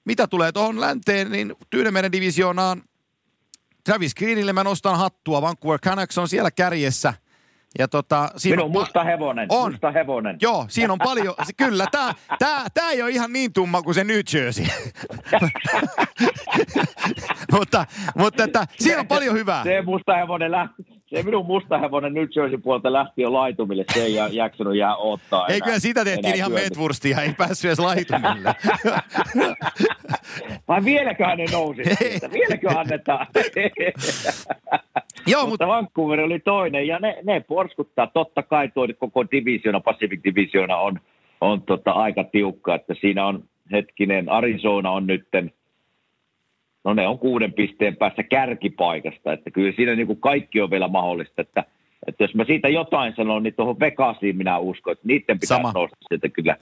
mitä 0.05 0.27
tulee 0.27 0.51
tuohon 0.51 0.81
länteen, 0.81 1.31
niin 1.31 1.55
Tyynemeren 1.69 2.11
divisioonaan 2.11 2.83
Travis 3.87 4.15
Greenille 4.15 4.53
mä 4.53 4.63
nostan 4.63 4.97
hattua. 4.97 5.41
Vancouver 5.41 5.79
Canucks 5.79 6.17
on 6.17 6.27
siellä 6.27 6.51
kärjessä. 6.51 7.13
Ja 7.79 7.87
tota, 7.87 8.29
siinä 8.37 8.55
Minun 8.55 8.65
on 8.65 8.71
musta 8.71 9.03
hevonen. 9.03 9.47
On. 9.49 9.71
Musta 9.71 9.91
hevonen. 9.91 10.37
Joo, 10.41 10.65
siinä 10.69 10.93
on 10.93 10.99
paljon. 10.99 11.35
Kyllä, 11.57 11.85
tämä 11.91 12.13
tää, 12.39 12.65
tää 12.73 12.91
ei 12.91 13.01
ole 13.01 13.11
ihan 13.11 13.33
niin 13.33 13.53
tumma 13.53 13.81
kuin 13.81 13.95
se 13.95 14.03
New 14.03 14.19
Jersey. 14.33 14.65
mutta 17.51 17.85
mutta 18.15 18.43
että, 18.43 18.65
siinä 18.79 18.99
on 18.99 19.07
paljon 19.07 19.35
hyvää. 19.35 19.63
Se 19.63 19.81
musta 19.81 20.15
hevonen 20.15 20.51
lähti 20.51 20.97
se 21.07 21.23
minun 21.23 21.45
musta 21.45 21.77
hevonen 21.77 22.13
New 22.13 22.27
Jersey 22.35 22.57
puolta 22.57 22.93
lähti 22.93 23.21
jo 23.21 23.33
laitumille, 23.33 23.85
se 23.93 24.03
ei 24.03 24.15
jaksanut 24.31 24.75
jää 24.75 24.95
ottaa 24.95 25.47
Ei 25.47 25.61
kyllä 25.61 25.79
sitä 25.79 26.05
tehtiin 26.05 26.35
ihan 26.35 26.51
metvurstia, 26.51 27.21
ei 27.21 27.33
päässyt 27.33 27.69
edes 27.69 27.79
laitumille. 27.79 28.55
Vai 30.67 30.85
vieläköhän 30.85 31.37
ne 31.37 31.45
nousi? 31.51 31.81
Vieläkö 32.33 32.79
annetaan? 32.79 33.27
Joo, 35.31 35.41
mutta, 35.41 35.49
mutta 35.49 35.67
Vancouver 35.67 36.21
oli 36.21 36.39
toinen 36.39 36.87
ja 36.87 36.99
ne, 36.99 37.17
ne 37.23 37.39
porskuttaa. 37.39 38.07
Totta 38.07 38.43
kai 38.43 38.69
tuo 38.69 38.87
koko 38.99 39.31
divisiona, 39.31 39.79
Pacific 39.79 40.23
Divisiona 40.23 40.77
on, 40.77 40.99
on 41.41 41.61
tota 41.61 41.91
aika 41.91 42.23
tiukka, 42.23 42.75
että 42.75 42.93
siinä 43.01 43.25
on 43.25 43.43
hetkinen, 43.71 44.29
Arizona 44.29 44.91
on 44.91 45.07
nytten 45.07 45.51
no 46.87 46.93
ne 46.93 47.07
on 47.07 47.19
kuuden 47.19 47.53
pisteen 47.53 47.95
päässä 47.95 48.23
kärkipaikasta, 48.23 49.33
että 49.33 49.51
kyllä 49.51 49.73
siinä 49.75 49.95
niin 49.95 50.07
kuin 50.07 50.19
kaikki 50.19 50.61
on 50.61 50.71
vielä 50.71 50.87
mahdollista, 50.87 51.41
että, 51.41 51.63
että 52.07 52.23
jos 52.23 52.35
mä 52.35 52.43
siitä 52.43 52.69
jotain 52.69 53.13
sanon, 53.15 53.43
niin 53.43 53.53
tuohon 53.53 53.79
Vegasiin 53.79 54.37
minä 54.37 54.57
uskon, 54.57 54.93
että 54.93 55.07
niiden 55.07 55.39
pitäisi 55.39 55.61
Sama. 55.61 55.71
nousta 55.75 55.97
sieltä 56.07 56.29
kyllä, 56.29 56.57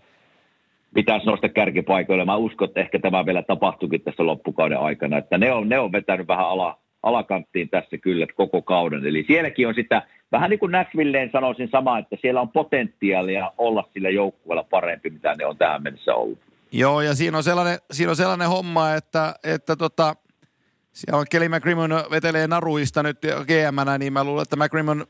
pitäisi 0.93 1.25
nousta 1.25 1.49
kärkipaikoille. 1.49 2.25
Mä 2.25 2.35
uskon, 2.35 2.67
että 2.67 2.79
ehkä 2.79 2.99
tämä 2.99 3.25
vielä 3.25 3.41
tapahtuikin 3.41 4.01
tässä 4.01 4.25
loppukauden 4.25 4.79
aikana, 4.79 5.17
että 5.17 5.37
ne 5.37 5.51
on, 5.53 5.69
ne 5.69 5.79
on 5.79 5.91
vetänyt 5.91 6.27
vähän 6.27 6.47
ala, 6.47 6.77
alakanttiin 7.05 7.69
tässä 7.69 7.97
kyllä 7.97 8.27
koko 8.35 8.61
kauden. 8.61 9.05
Eli 9.05 9.23
sielläkin 9.27 9.67
on 9.67 9.75
sitä, 9.75 10.01
vähän 10.31 10.49
niin 10.49 10.59
kuin 10.59 10.71
Nashvilleen 10.71 11.29
sanoisin 11.31 11.69
sama, 11.71 11.99
että 11.99 12.15
siellä 12.21 12.41
on 12.41 12.49
potentiaalia 12.49 13.51
olla 13.57 13.89
sillä 13.93 14.09
joukkueella 14.09 14.63
parempi, 14.63 15.09
mitä 15.09 15.35
ne 15.35 15.45
on 15.45 15.57
tähän 15.57 15.83
mennessä 15.83 16.15
ollut. 16.15 16.39
Joo, 16.71 17.01
ja 17.01 17.15
siinä 17.15 17.37
on 17.37 17.43
sellainen, 17.43 17.77
siinä 17.91 18.09
on 18.09 18.15
sellainen 18.15 18.49
homma, 18.49 18.93
että, 18.93 19.35
että 19.43 19.75
tota, 19.75 20.15
siellä 20.93 21.19
on 21.19 21.25
Kelly 21.29 21.49
McCrimmon 21.49 21.89
vetelee 22.11 22.47
naruista 22.47 23.03
nyt 23.03 23.17
gm 23.21 23.99
niin 23.99 24.13
mä 24.13 24.23
luulen, 24.23 24.43
että 24.43 24.55
McCrimmon 24.55 25.05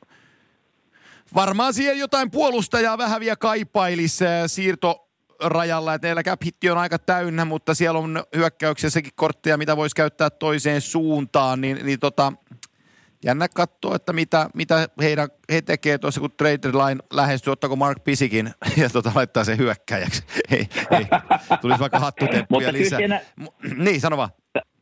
varmaan 1.36 1.74
siihen 1.74 2.00
jotain 2.00 2.32
puolustajaa 2.32 2.98
vähän 2.98 3.20
vielä 3.20 3.36
kaipailisi 3.36 4.26
siirto 4.48 5.05
rajalla, 5.50 5.94
että 5.94 6.08
teillä 6.08 6.24
cap 6.24 6.42
on 6.72 6.78
aika 6.78 7.00
täynnä, 7.00 7.46
mutta 7.46 7.74
siellä 7.74 8.00
on 8.00 8.24
hyökkäyksessäkin 8.36 9.12
kortteja, 9.16 9.58
mitä 9.58 9.78
voisi 9.78 9.96
käyttää 9.96 10.30
toiseen 10.30 10.82
suuntaan, 10.82 11.62
niin, 11.62 11.80
niin 11.84 12.00
tota, 12.00 12.34
jännä 13.26 13.48
katsoa, 13.56 13.96
että 13.96 14.14
mitä, 14.14 14.50
mitä 14.56 14.88
heidän, 15.02 15.28
he 15.52 15.62
tekee 15.62 15.98
tuossa, 15.98 16.22
kun 16.22 16.32
trade 16.38 16.68
line 16.68 17.02
lähestyy, 17.14 17.52
ottaako 17.52 17.76
Mark 17.76 18.04
Pisikin 18.04 18.50
ja 18.82 18.90
tota, 18.90 19.12
laittaa 19.16 19.44
sen 19.44 19.58
hyökkäjäksi. 19.58 20.24
ei, 20.52 20.68
ei, 20.92 21.06
tulisi 21.62 21.80
vaikka 21.80 22.00
hattutemppuja 22.00 22.74
lisää. 22.74 23.00
Siinä, 23.00 23.22
niin, 23.78 24.02
sano 24.02 24.18
vaan. 24.18 24.30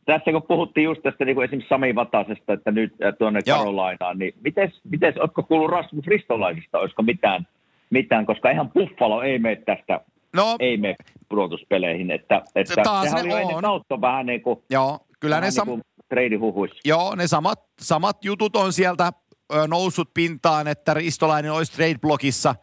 Tässä 0.04 0.32
kun 0.32 0.42
puhuttiin 0.42 0.84
just 0.84 1.02
tästä 1.02 1.24
niin 1.24 1.34
kuin 1.34 1.44
esimerkiksi 1.44 1.68
Sami 1.68 1.94
Vatasesta, 1.94 2.52
että 2.52 2.70
nyt 2.70 2.92
äh, 3.04 3.14
tuonne 3.18 3.42
Carolinaan, 3.42 4.18
niin 4.18 4.34
miten, 4.44 4.72
miten 4.90 5.14
oletko 5.20 5.42
kuullut 5.42 5.70
Rasmus 5.70 6.06
Ristolaisista, 6.06 6.78
olisiko 6.78 7.02
mitään, 7.02 7.46
mitään, 7.90 8.26
koska 8.26 8.50
ihan 8.50 8.70
Buffalo 8.70 9.22
ei 9.22 9.38
mene 9.38 9.56
tästä 9.56 10.00
No, 10.34 10.56
ei 10.60 10.76
mene 10.76 10.96
pudotuspeleihin. 11.28 12.10
Että, 12.10 12.42
että 12.54 12.74
taas 12.82 13.04
sehän 13.04 13.24
ne 13.28 13.34
oli 13.34 13.44
on. 13.44 13.50
ennen 13.50 14.00
vähän 14.00 14.26
niin 14.26 14.42
kuin, 14.42 14.62
Joo, 14.70 14.98
kyllä 15.20 15.40
ne 15.40 15.48
sam- 15.48 15.66
niin 15.66 15.82
treidihuhuissa. 16.08 16.76
Joo, 16.84 17.14
ne 17.14 17.26
samat, 17.26 17.60
samat 17.80 18.24
jutut 18.24 18.56
on 18.56 18.72
sieltä 18.72 19.12
ö, 19.54 19.66
noussut 19.68 20.14
pintaan, 20.14 20.68
että 20.68 20.94
Ristolainen 20.94 21.52
olisi 21.52 21.72
trade-blogissa. 21.72 22.54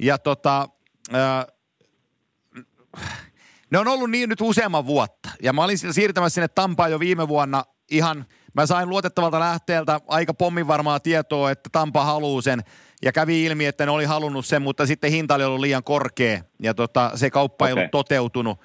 Ja 0.00 0.18
tota, 0.18 0.68
ö, 1.14 1.18
ne 3.70 3.78
on 3.78 3.88
ollut 3.88 4.10
niin 4.10 4.28
nyt 4.28 4.40
useamman 4.40 4.86
vuotta. 4.86 5.28
Ja 5.42 5.52
mä 5.52 5.64
olin 5.64 5.78
siirtämässä 5.78 6.34
sinne 6.34 6.48
Tampaan 6.48 6.90
jo 6.90 7.00
viime 7.00 7.28
vuonna 7.28 7.64
ihan, 7.90 8.24
mä 8.54 8.66
sain 8.66 8.88
luotettavalta 8.88 9.40
lähteeltä 9.40 10.00
aika 10.08 10.34
pommin 10.34 10.66
varmaa 10.66 11.00
tietoa, 11.00 11.50
että 11.50 11.70
Tampa 11.72 12.04
haluaa 12.04 12.42
sen. 12.42 12.60
Ja 13.02 13.12
kävi 13.12 13.44
ilmi, 13.44 13.66
että 13.66 13.86
ne 13.86 13.92
oli 13.92 14.04
halunnut 14.04 14.46
sen, 14.46 14.62
mutta 14.62 14.86
sitten 14.86 15.10
hinta 15.10 15.34
oli 15.34 15.44
ollut 15.44 15.60
liian 15.60 15.84
korkea. 15.84 16.42
Ja 16.62 16.74
tota, 16.74 17.10
se 17.14 17.30
kauppa 17.30 17.64
okay. 17.64 17.68
ei 17.68 17.72
ollut 17.72 17.90
toteutunut. 17.90 18.60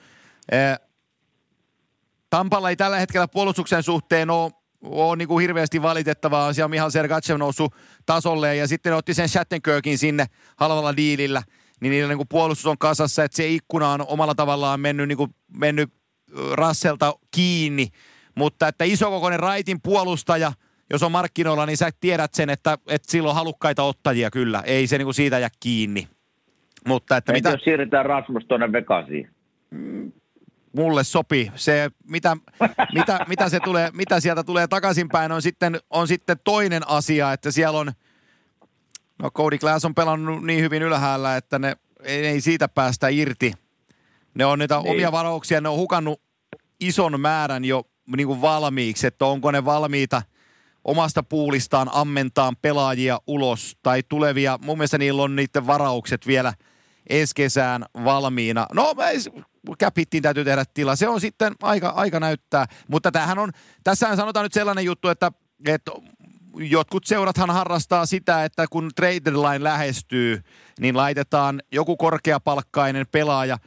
Tampalla 2.30 2.70
ei 2.70 2.76
tällä 2.76 3.00
hetkellä 3.00 3.28
puolustuksen 3.28 3.84
suhteen 3.84 4.30
ole, 4.30 4.52
ole 4.82 5.16
niin 5.16 5.28
kuin 5.28 5.42
hirveästi 5.42 5.82
valitettavaa. 5.82 6.54
Siellä 6.54 6.66
on 6.66 6.72
Mihal 6.72 6.90
Sergachev 6.90 7.38
noussut 7.38 7.76
tasolle 8.06 8.56
ja 8.56 8.68
sitten 8.68 8.90
ne 8.90 8.96
otti 8.96 9.14
sen 9.14 9.30
Shattenkirkin 9.30 9.98
sinne 9.98 10.26
halvalla 10.58 10.98
diilillä. 10.98 11.44
Niin 11.80 11.92
niillä 11.92 12.08
niin 12.08 12.18
kuin 12.18 12.28
puolustus 12.28 12.66
on 12.66 12.78
kasassa, 12.78 13.24
että 13.24 13.38
se 13.38 13.48
ikkuna 13.48 13.92
on 13.92 14.06
omalla 14.08 14.36
tavallaan 14.36 14.80
mennyt, 14.80 15.08
niin 15.08 15.18
kuin, 15.18 15.36
mennyt 15.54 15.94
Rasselta 16.54 17.14
kiinni. 17.32 17.88
Mutta 18.36 18.68
että 18.68 18.86
isokokoinen 18.86 19.40
raitin 19.40 19.82
puolustaja, 19.82 20.52
jos 20.90 21.04
on 21.04 21.12
markkinoilla, 21.12 21.66
niin 21.66 21.78
sä 21.78 21.90
tiedät 22.00 22.34
sen, 22.34 22.50
että, 22.50 22.78
että 22.88 23.12
silloin 23.12 23.30
on 23.30 23.36
halukkaita 23.36 23.84
ottajia 23.84 24.32
kyllä. 24.32 24.64
Ei 24.66 24.88
se 24.88 24.98
niin 24.98 25.06
kuin 25.06 25.16
siitä 25.16 25.40
jää 25.40 25.50
kiinni. 25.60 26.08
Mutta 26.88 27.18
että 27.18 27.34
mitä... 27.34 27.50
jos 27.50 27.64
siirretään 27.64 28.06
Rasmus 28.06 28.46
tuonne 28.46 28.72
Vegasiin? 28.72 29.30
Mm, 29.70 30.12
mulle 30.76 31.04
sopii. 31.04 31.52
Se, 31.56 31.90
mitä, 32.04 32.38
mitä, 32.94 33.20
mitä, 33.28 33.50
se 33.50 33.60
tulee, 33.60 33.90
mitä 33.94 34.20
sieltä 34.20 34.44
tulee 34.44 34.68
takaisinpäin, 34.68 35.32
on 35.32 35.42
sitten, 35.42 35.80
on 35.90 36.08
sitten 36.08 36.38
toinen 36.44 36.90
asia, 36.90 37.34
että 37.34 37.52
siellä 37.52 37.80
on, 37.80 37.92
no 39.24 39.32
Cody 39.32 39.58
Glass 39.58 39.86
on 39.86 39.96
pelannut 39.96 40.46
niin 40.46 40.62
hyvin 40.62 40.84
ylhäällä, 40.84 41.38
että 41.38 41.60
ne 41.60 41.76
ei, 42.04 42.28
ei 42.28 42.42
siitä 42.42 42.68
päästä 42.68 43.08
irti. 43.08 43.54
Ne 44.34 44.46
on 44.46 44.60
niitä 44.60 44.78
niin. 44.78 44.92
omia 44.92 45.12
varauksia, 45.12 45.62
ne 45.62 45.70
on 45.70 45.78
hukannut 45.78 46.22
ison 46.80 47.22
määrän 47.22 47.66
jo 47.66 47.84
niin 48.18 48.28
kuin 48.28 48.42
valmiiksi, 48.42 49.08
että 49.08 49.26
onko 49.26 49.52
ne 49.52 49.66
valmiita 49.66 50.22
omasta 50.84 51.24
puulistaan 51.24 51.90
ammentaan 51.94 52.56
pelaajia 52.62 53.20
ulos 53.28 53.78
tai 53.84 54.04
tulevia. 54.10 54.60
Mun 54.62 54.78
mielestä 54.78 54.98
niillä 54.98 55.24
on 55.24 55.36
niiden 55.36 55.68
varaukset 55.68 56.28
vielä 56.28 56.54
ensi 57.10 57.36
kesään 57.36 57.86
valmiina. 58.04 58.66
No, 58.74 58.96
käpittiin 59.80 60.24
täytyy 60.24 60.46
tehdä 60.46 60.64
tila. 60.74 60.96
Se 60.96 61.08
on 61.08 61.22
sitten 61.22 61.54
aika, 61.62 61.90
aika 61.90 62.20
näyttää. 62.20 62.66
Mutta 62.88 63.12
tämähän 63.12 63.40
on, 63.40 63.52
tässähän 63.84 64.18
sanotaan 64.18 64.44
nyt 64.44 64.54
sellainen 64.54 64.86
juttu, 64.86 65.10
että, 65.10 65.32
että 65.68 65.92
jotkut 66.60 67.06
seurathan 67.06 67.50
harrastaa 67.50 68.06
sitä, 68.06 68.44
että 68.44 68.66
kun 68.70 68.92
trade 68.96 69.20
deadline 69.26 69.64
lähestyy, 69.64 70.42
niin 70.80 70.98
laitetaan 70.98 71.62
joku 71.72 71.98
korkeapalkkainen 71.98 73.06
pelaaja, 73.12 73.58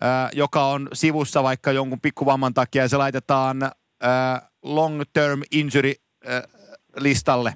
ää, 0.00 0.30
joka 0.32 0.66
on 0.66 0.88
sivussa 0.92 1.42
vaikka 1.42 1.72
jonkun 1.72 2.00
pikkuvamman 2.00 2.54
takia, 2.54 2.82
ja 2.82 2.88
se 2.88 2.96
laitetaan 2.96 3.62
ää, 4.00 4.48
long 4.62 5.02
term 5.12 5.42
injury 5.52 5.92
ää, 6.26 6.42
listalle. 6.96 7.54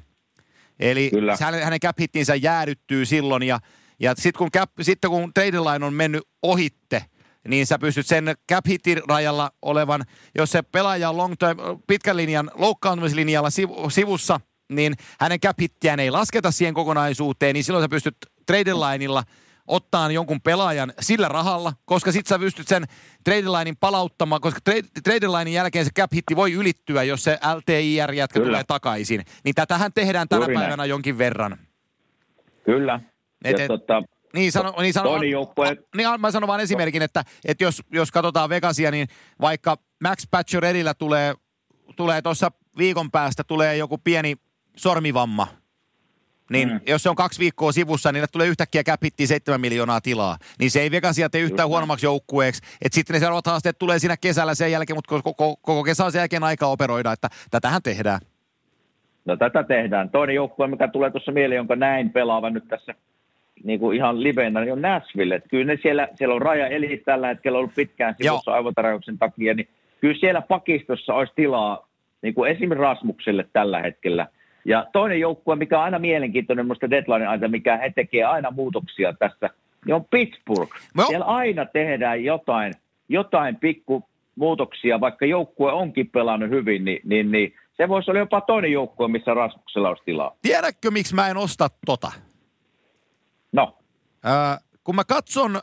Eli 0.81 1.11
Kyllä. 1.11 1.37
hänen, 1.41 1.65
hänen 1.65 1.81
cap 1.81 2.01
hittinsä 2.01 2.35
jäädyttyy 2.35 3.07
silloin, 3.07 3.43
ja, 3.43 3.59
ja 4.01 4.15
sitten 4.15 4.39
kun, 4.39 4.51
cap, 4.51 4.71
sitten 4.83 5.11
kun 5.11 5.35
trade 5.35 5.53
deadline 5.53 5.87
on 5.87 5.95
mennyt 5.95 6.23
ohitte, 6.43 7.05
niin 7.49 7.67
sä 7.67 7.79
pystyt 7.79 8.07
sen 8.07 8.35
cap 8.53 8.67
hitin 8.67 9.03
rajalla 9.09 9.51
olevan, 9.63 10.05
jos 10.35 10.51
se 10.51 10.63
pelaaja 10.63 11.11
on 11.11 11.17
long 11.17 11.35
term, 11.39 11.59
pitkän 11.87 12.17
linjan 12.17 12.51
loukkaantumislinjalla 12.55 13.51
sivussa, 13.91 14.41
niin 14.69 14.95
hänen 15.21 15.41
cap 15.41 15.57
ei 16.01 16.11
lasketa 16.11 16.51
siihen 16.51 16.75
kokonaisuuteen, 16.75 17.55
niin 17.55 17.65
silloin 17.65 17.85
sä 17.85 17.89
pystyt 17.89 18.17
trade 18.47 18.75
lineilla 18.75 19.23
ottaa 19.69 20.11
jonkun 20.11 20.41
pelaajan 20.41 20.93
sillä 21.01 21.29
rahalla, 21.29 21.73
koska 21.85 22.13
sit 22.13 22.27
sä 22.27 22.39
pystyt 22.39 22.69
sen 22.69 22.85
trade 23.25 23.45
linein 23.59 23.77
palauttamaan, 23.81 24.41
koska 24.41 24.61
trade 25.05 25.29
linein 25.29 25.55
jälkeen 25.55 25.85
se 25.85 25.91
cap 25.99 26.13
hitti 26.13 26.37
voi 26.37 26.53
ylittyä, 26.53 27.03
jos 27.03 27.25
se 27.25 27.39
LTIR-jätkä 27.55 28.41
tulee 28.41 28.65
takaisin. 28.65 29.25
Niin 29.45 29.55
tätähän 29.55 29.93
tehdään 29.93 30.29
tänä 30.29 30.41
Juuri 30.41 30.55
päivänä 30.55 30.77
näin. 30.77 30.91
jonkin 30.91 31.19
verran. 31.19 31.59
Kyllä. 32.65 33.01
Et, 33.45 33.61
et, 33.61 33.69
tota, 33.69 34.03
niin, 34.35 34.53
sano, 34.53 34.75
niin 34.81 34.93
sano, 34.93 35.23
joukkue... 35.23 35.77
niin 35.97 36.21
mä 36.21 36.31
sanon 36.31 36.49
vaan 36.49 36.61
esimerkin, 36.61 37.03
että, 37.03 37.25
että 37.45 37.65
jos, 37.65 37.83
jos 37.93 38.11
katsotaan 38.11 38.49
Vegasia, 38.49 38.91
niin 38.91 39.09
vaikka 39.41 39.77
Max 40.03 40.25
Patcher 40.31 40.65
edellä 40.65 40.95
tulee, 40.95 41.35
tulee 41.97 42.23
tuossa 42.23 42.51
viikon 42.79 43.11
päästä 43.11 43.45
tulee 43.45 43.77
joku 43.77 43.99
pieni 43.99 44.37
sormivamma, 44.77 45.47
niin 46.51 46.69
mm. 46.69 46.81
jos 46.87 47.03
se 47.03 47.11
on 47.11 47.17
kaksi 47.17 47.41
viikkoa 47.41 47.73
sivussa, 47.73 48.13
niin 48.13 48.25
tulee 48.33 48.49
yhtäkkiä 48.49 48.85
käpittiin 48.85 49.29
7 49.29 49.61
miljoonaa 49.61 50.01
tilaa. 50.01 50.37
Niin 50.59 50.71
se 50.71 50.81
ei 50.81 50.91
Vegasia 50.91 51.31
tee 51.31 51.41
yhtään 51.41 51.69
huonommaksi 51.69 52.07
joukkueeksi. 52.07 52.63
Että 52.83 52.95
sitten 52.95 53.15
ne 53.15 53.21
seuraavat 53.21 53.47
haasteet 53.47 53.79
tulee 53.79 53.99
siinä 53.99 54.17
kesällä 54.17 54.55
sen 54.55 54.73
jälkeen, 54.73 54.97
mutta 54.97 55.09
koko, 55.09 55.35
koko, 55.35 55.57
koko 55.63 55.85
kesä 55.85 56.05
on 56.05 56.13
sen 56.13 56.19
jälkeen 56.19 56.45
aika 56.45 56.67
operoida, 56.67 57.13
että 57.13 57.29
tätähän 57.51 57.83
tehdään. 57.83 58.21
No 59.25 59.37
tätä 59.37 59.63
tehdään. 59.63 60.11
Toinen 60.11 60.35
joukkue, 60.35 60.67
mikä 60.67 60.89
tulee 60.89 61.11
tuossa 61.11 61.33
mieleen, 61.33 61.57
jonka 61.57 61.77
näin 61.77 62.11
pelaavan 62.11 62.55
nyt 62.55 62.69
tässä 62.69 62.95
niin 63.65 63.81
kuin 63.81 63.97
ihan 63.97 64.23
livenä, 64.23 64.61
niin 64.61 64.73
on 64.73 64.83
Nashville. 64.83 65.43
Kyllä 65.51 65.65
ne 65.65 65.79
siellä, 65.83 66.09
siellä 66.15 66.35
on 66.35 66.43
Raja 66.43 66.67
Eli 66.67 67.03
tällä 67.05 67.29
hetkellä 67.29 67.59
ollut 67.59 67.75
pitkään 67.75 68.15
sivussa 68.21 68.53
aivotarauksen 68.53 69.19
takia, 69.19 69.55
niin 69.55 69.69
kyllä 70.01 70.19
siellä 70.21 70.43
pakistossa 70.43 71.15
olisi 71.15 71.33
tilaa 71.37 71.89
niin 72.23 72.35
kuin 72.35 72.51
esimerkiksi 72.51 72.83
Rasmukselle 72.83 73.49
tällä 73.53 73.81
hetkellä– 73.83 74.27
ja 74.69 74.87
toinen 74.93 75.21
joukkue, 75.21 75.57
mikä 75.57 75.79
on 75.79 75.85
aina 75.85 75.99
mielenkiintoinen 75.99 76.67
minusta 76.67 76.91
deadline 76.91 77.27
aita, 77.27 77.49
mikä 77.49 77.77
he 77.77 77.93
tekee 77.95 78.25
aina 78.25 78.51
muutoksia 78.51 79.13
tässä, 79.13 79.51
niin 79.87 79.95
on 79.95 80.05
Pittsburgh. 80.05 80.77
No. 80.95 81.05
Siellä 81.07 81.27
aina 81.27 81.67
tehdään 81.67 82.25
jotain, 82.25 82.75
jotain 83.09 83.57
pikku 83.57 84.09
muutoksia, 84.35 85.01
vaikka 85.01 85.27
joukkue 85.27 85.73
onkin 85.73 86.11
pelannut 86.11 86.51
hyvin, 86.51 86.85
niin, 86.85 87.01
niin, 87.05 87.33
niin 87.33 87.55
se 87.77 87.89
voisi 87.89 88.11
olla 88.11 88.21
jopa 88.21 88.41
toinen 88.41 88.73
joukkue, 88.73 89.09
missä 89.09 89.35
Rasmuksella 89.35 89.89
olisi 89.89 90.05
tilaa. 90.05 90.37
Tiedätkö, 90.43 90.91
miksi 90.91 91.15
mä 91.15 91.29
en 91.29 91.37
osta 91.37 91.69
tota? 91.87 92.13
No. 93.53 93.79
Äh, 94.27 94.59
kun 94.85 94.97
mä 94.97 95.05
katson 95.05 95.61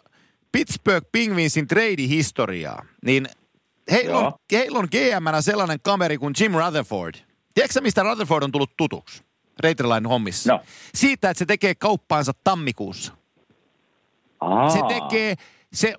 Pittsburgh 0.51 1.07
Penguinsin 1.11 1.67
trade-historiaa, 1.67 2.85
niin 3.05 3.25
heillä 3.91 4.17
on, 4.17 4.33
heillä 4.51 4.79
on 4.79 4.87
GM 4.91 5.41
sellainen 5.41 5.79
kameri 5.83 6.17
kuin 6.17 6.33
Jim 6.39 6.51
Rutherford– 6.51 7.15
Tiedätkö 7.55 7.81
mistä 7.81 8.03
Rutherford 8.03 8.43
on 8.43 8.51
tullut 8.51 8.77
tutuksi? 8.77 9.23
Reiterlainen 9.59 10.09
hommissa. 10.09 10.53
No. 10.53 10.61
Siitä, 10.95 11.29
että 11.29 11.39
se 11.39 11.45
tekee 11.45 11.75
kauppaansa 11.75 12.31
tammikuussa. 12.43 13.13
Aa. 14.39 14.69
Se 14.69 14.79
tekee, 14.87 15.35
se, 15.73 15.95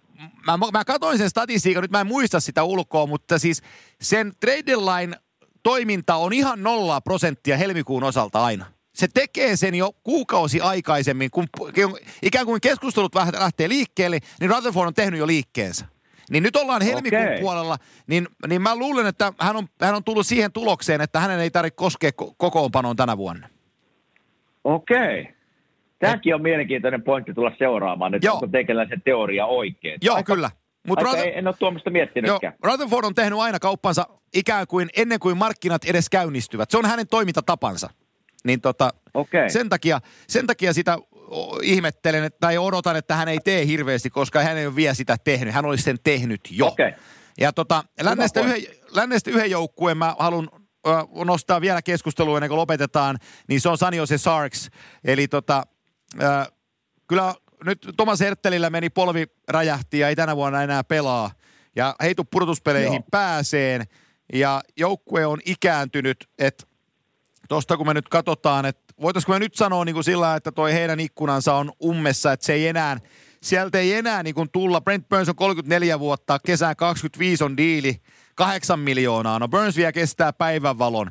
mä, 0.46 0.58
mä 0.72 0.84
katsoin 0.84 1.18
sen 1.18 1.30
statistiikan, 1.30 1.82
nyt 1.82 1.90
mä 1.90 2.00
en 2.00 2.06
muista 2.06 2.40
sitä 2.40 2.64
ulkoa, 2.64 3.06
mutta 3.06 3.38
siis 3.38 3.62
sen 4.00 4.32
trade 4.40 4.76
line 4.76 5.16
toiminta 5.62 6.16
on 6.16 6.32
ihan 6.32 6.62
nolla 6.62 7.00
prosenttia 7.00 7.56
helmikuun 7.56 8.04
osalta 8.04 8.44
aina. 8.44 8.66
Se 8.94 9.08
tekee 9.14 9.56
sen 9.56 9.74
jo 9.74 9.92
kuukausi 10.02 10.60
aikaisemmin, 10.60 11.30
kun 11.30 11.48
ikään 12.22 12.46
kuin 12.46 12.60
keskustelut 12.60 13.14
lähtee 13.14 13.68
liikkeelle, 13.68 14.18
niin 14.40 14.50
Rutherford 14.50 14.86
on 14.86 14.94
tehnyt 14.94 15.20
jo 15.20 15.26
liikkeensä. 15.26 15.86
Niin 16.30 16.42
nyt 16.42 16.56
ollaan 16.56 16.82
helmikuun 16.82 17.22
okay. 17.22 17.40
puolella, 17.40 17.76
niin, 18.06 18.28
niin 18.46 18.62
mä 18.62 18.76
luulen, 18.76 19.06
että 19.06 19.32
hän 19.40 19.56
on, 19.56 19.66
hän 19.80 19.94
on 19.94 20.04
tullut 20.04 20.26
siihen 20.26 20.52
tulokseen, 20.52 21.00
että 21.00 21.20
hänen 21.20 21.40
ei 21.40 21.50
tarvitse 21.50 21.76
koskea 21.76 22.10
kokoonpanoon 22.36 22.96
tänä 22.96 23.16
vuonna. 23.16 23.48
Okei. 24.64 25.20
Okay. 25.20 25.36
Tämäkin 25.98 26.34
on 26.34 26.42
mielenkiintoinen 26.42 27.02
pointti 27.02 27.34
tulla 27.34 27.52
seuraamaan, 27.58 28.14
että 28.14 28.26
Joo. 28.26 28.34
onko 28.34 28.46
teikäläisen 28.46 29.02
teoria 29.04 29.46
oikein. 29.46 29.98
Joo, 30.02 30.16
aika, 30.16 30.34
kyllä. 30.34 30.50
Mut 30.86 30.98
aika 30.98 31.10
Ruther... 31.10 31.28
en 31.28 31.46
ole 31.46 31.54
tuommoista 31.58 31.90
miettinytkään. 31.90 32.54
Joo, 32.62 32.72
Rutherford 32.72 33.04
on 33.04 33.14
tehnyt 33.14 33.38
aina 33.38 33.58
kauppansa 33.58 34.06
ikään 34.34 34.66
kuin 34.66 34.88
ennen 34.96 35.20
kuin 35.20 35.36
markkinat 35.36 35.84
edes 35.84 36.10
käynnistyvät. 36.10 36.70
Se 36.70 36.78
on 36.78 36.86
hänen 36.86 37.08
toimintatapansa. 37.08 37.90
Niin 38.44 38.60
tota, 38.60 38.90
okay. 39.14 39.50
sen, 39.50 39.68
takia, 39.68 40.00
sen 40.28 40.46
takia 40.46 40.72
sitä 40.72 40.98
ihmettelen 41.62 42.30
tai 42.40 42.58
odotan, 42.58 42.96
että 42.96 43.16
hän 43.16 43.28
ei 43.28 43.38
tee 43.44 43.66
hirveästi, 43.66 44.10
koska 44.10 44.42
hän 44.42 44.56
ei 44.56 44.66
ole 44.66 44.76
vielä 44.76 44.94
sitä 44.94 45.16
tehnyt. 45.24 45.54
Hän 45.54 45.64
olisi 45.64 45.84
sen 45.84 45.98
tehnyt 46.04 46.40
jo. 46.50 46.66
Okay. 46.66 46.92
Ja 47.40 47.52
tota, 47.52 47.84
lännestä, 48.00 48.40
yhden, 48.40 48.62
lännestä 48.90 49.30
yhden 49.30 49.50
joukkueen 49.50 49.96
mä 49.96 50.16
haluan 50.18 50.48
nostaa 51.24 51.60
vielä 51.60 51.82
keskustelua 51.82 52.36
ennen 52.36 52.48
kuin 52.48 52.58
lopetetaan, 52.58 53.18
niin 53.48 53.60
se 53.60 53.68
on 53.68 53.78
San 53.78 53.94
Jose 53.94 54.18
Sarks. 54.18 54.70
Eli 55.04 55.28
tota, 55.28 55.62
äh, 56.22 56.48
kyllä 57.08 57.34
nyt 57.64 57.88
Thomas 57.96 58.20
Herttelillä 58.20 58.70
meni 58.70 58.90
polvi 58.90 59.26
räjähti 59.48 59.98
ja 59.98 60.08
ei 60.08 60.16
tänä 60.16 60.36
vuonna 60.36 60.62
enää 60.62 60.84
pelaa. 60.84 61.30
Ja 61.76 61.96
heitu 62.02 62.24
pudotuspeleihin 62.24 62.92
Joo. 62.92 63.08
pääseen 63.10 63.84
ja 64.32 64.62
joukkue 64.76 65.26
on 65.26 65.40
ikääntynyt, 65.44 66.28
että 66.38 66.66
Tuosta 67.48 67.76
kun 67.76 67.86
me 67.86 67.94
nyt 67.94 68.08
katsotaan, 68.08 68.66
että 68.66 68.85
voitaisiko 69.02 69.32
me 69.32 69.38
nyt 69.38 69.54
sanoa 69.54 69.84
niin 69.84 69.94
kuin 69.94 70.04
sillä, 70.04 70.36
että 70.36 70.52
toi 70.52 70.72
heidän 70.72 71.00
ikkunansa 71.00 71.54
on 71.54 71.72
ummessa, 71.84 72.32
että 72.32 72.46
se 72.46 72.52
ei 72.52 72.66
enää, 72.66 72.96
sieltä 73.42 73.78
ei 73.78 73.94
enää 73.94 74.22
niin 74.22 74.34
kuin 74.34 74.50
tulla. 74.50 74.80
Brent 74.80 75.08
Burns 75.08 75.28
on 75.28 75.36
34 75.36 76.00
vuotta, 76.00 76.38
kesään 76.46 76.76
25 76.76 77.44
on 77.44 77.56
diili, 77.56 78.00
8 78.34 78.80
miljoonaa. 78.80 79.38
No 79.38 79.48
Burns 79.48 79.76
vielä 79.76 79.92
kestää 79.92 80.32
päivänvalon. 80.32 81.10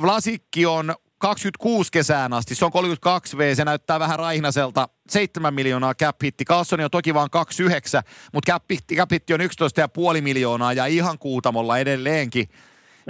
Vlasikki 0.00 0.66
on 0.66 0.94
26 1.18 1.92
kesään 1.92 2.32
asti, 2.32 2.54
se 2.54 2.64
on 2.64 2.72
32 2.72 3.38
V, 3.38 3.54
se 3.54 3.64
näyttää 3.64 4.00
vähän 4.00 4.18
raihnaselta, 4.18 4.88
7 5.08 5.54
miljoonaa 5.54 5.94
cap 5.94 6.22
hitti. 6.22 6.44
On 6.50 6.90
toki 6.90 7.14
vaan 7.14 7.30
29, 7.30 8.02
mutta 8.32 8.52
cap 8.52 8.64
hitti, 8.72 8.96
cap 8.96 9.12
hitti 9.12 9.34
on 9.34 9.40
11,5 9.40 10.20
miljoonaa 10.20 10.72
ja 10.72 10.86
ihan 10.86 11.18
kuutamolla 11.18 11.78
edelleenkin. 11.78 12.48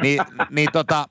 Ni, 0.03 0.19
niin 0.51 0.69
tota, 0.73 1.09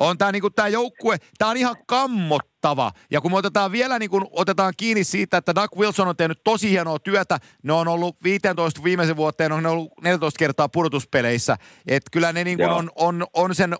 on 0.00 0.18
tämä 0.18 0.32
niinku, 0.32 0.50
tää 0.50 0.68
joukkue, 0.68 1.16
tämä 1.38 1.50
on 1.50 1.56
ihan 1.56 1.76
kammottava. 1.86 2.92
Ja 3.10 3.20
kun 3.20 3.30
me 3.30 3.36
otetaan 3.36 3.72
vielä 3.72 3.98
niinku, 3.98 4.28
otetaan 4.30 4.74
kiinni 4.76 5.04
siitä, 5.04 5.36
että 5.36 5.54
Doug 5.54 5.76
Wilson 5.76 6.08
on 6.08 6.16
tehnyt 6.16 6.40
tosi 6.44 6.70
hienoa 6.70 6.98
työtä, 6.98 7.38
ne 7.62 7.72
on 7.72 7.88
ollut 7.88 8.16
15 8.24 8.84
viimeisen 8.84 9.16
vuoteen, 9.16 9.52
on 9.52 9.62
ne 9.62 9.68
ollut 9.68 9.92
14 10.02 10.38
kertaa 10.38 10.68
pudotuspeleissä. 10.68 11.56
Että 11.86 12.08
kyllä 12.12 12.32
ne 12.32 12.44
niinku 12.44 12.64
on, 12.64 12.90
on, 12.96 13.26
on 13.34 13.54
sen 13.54 13.76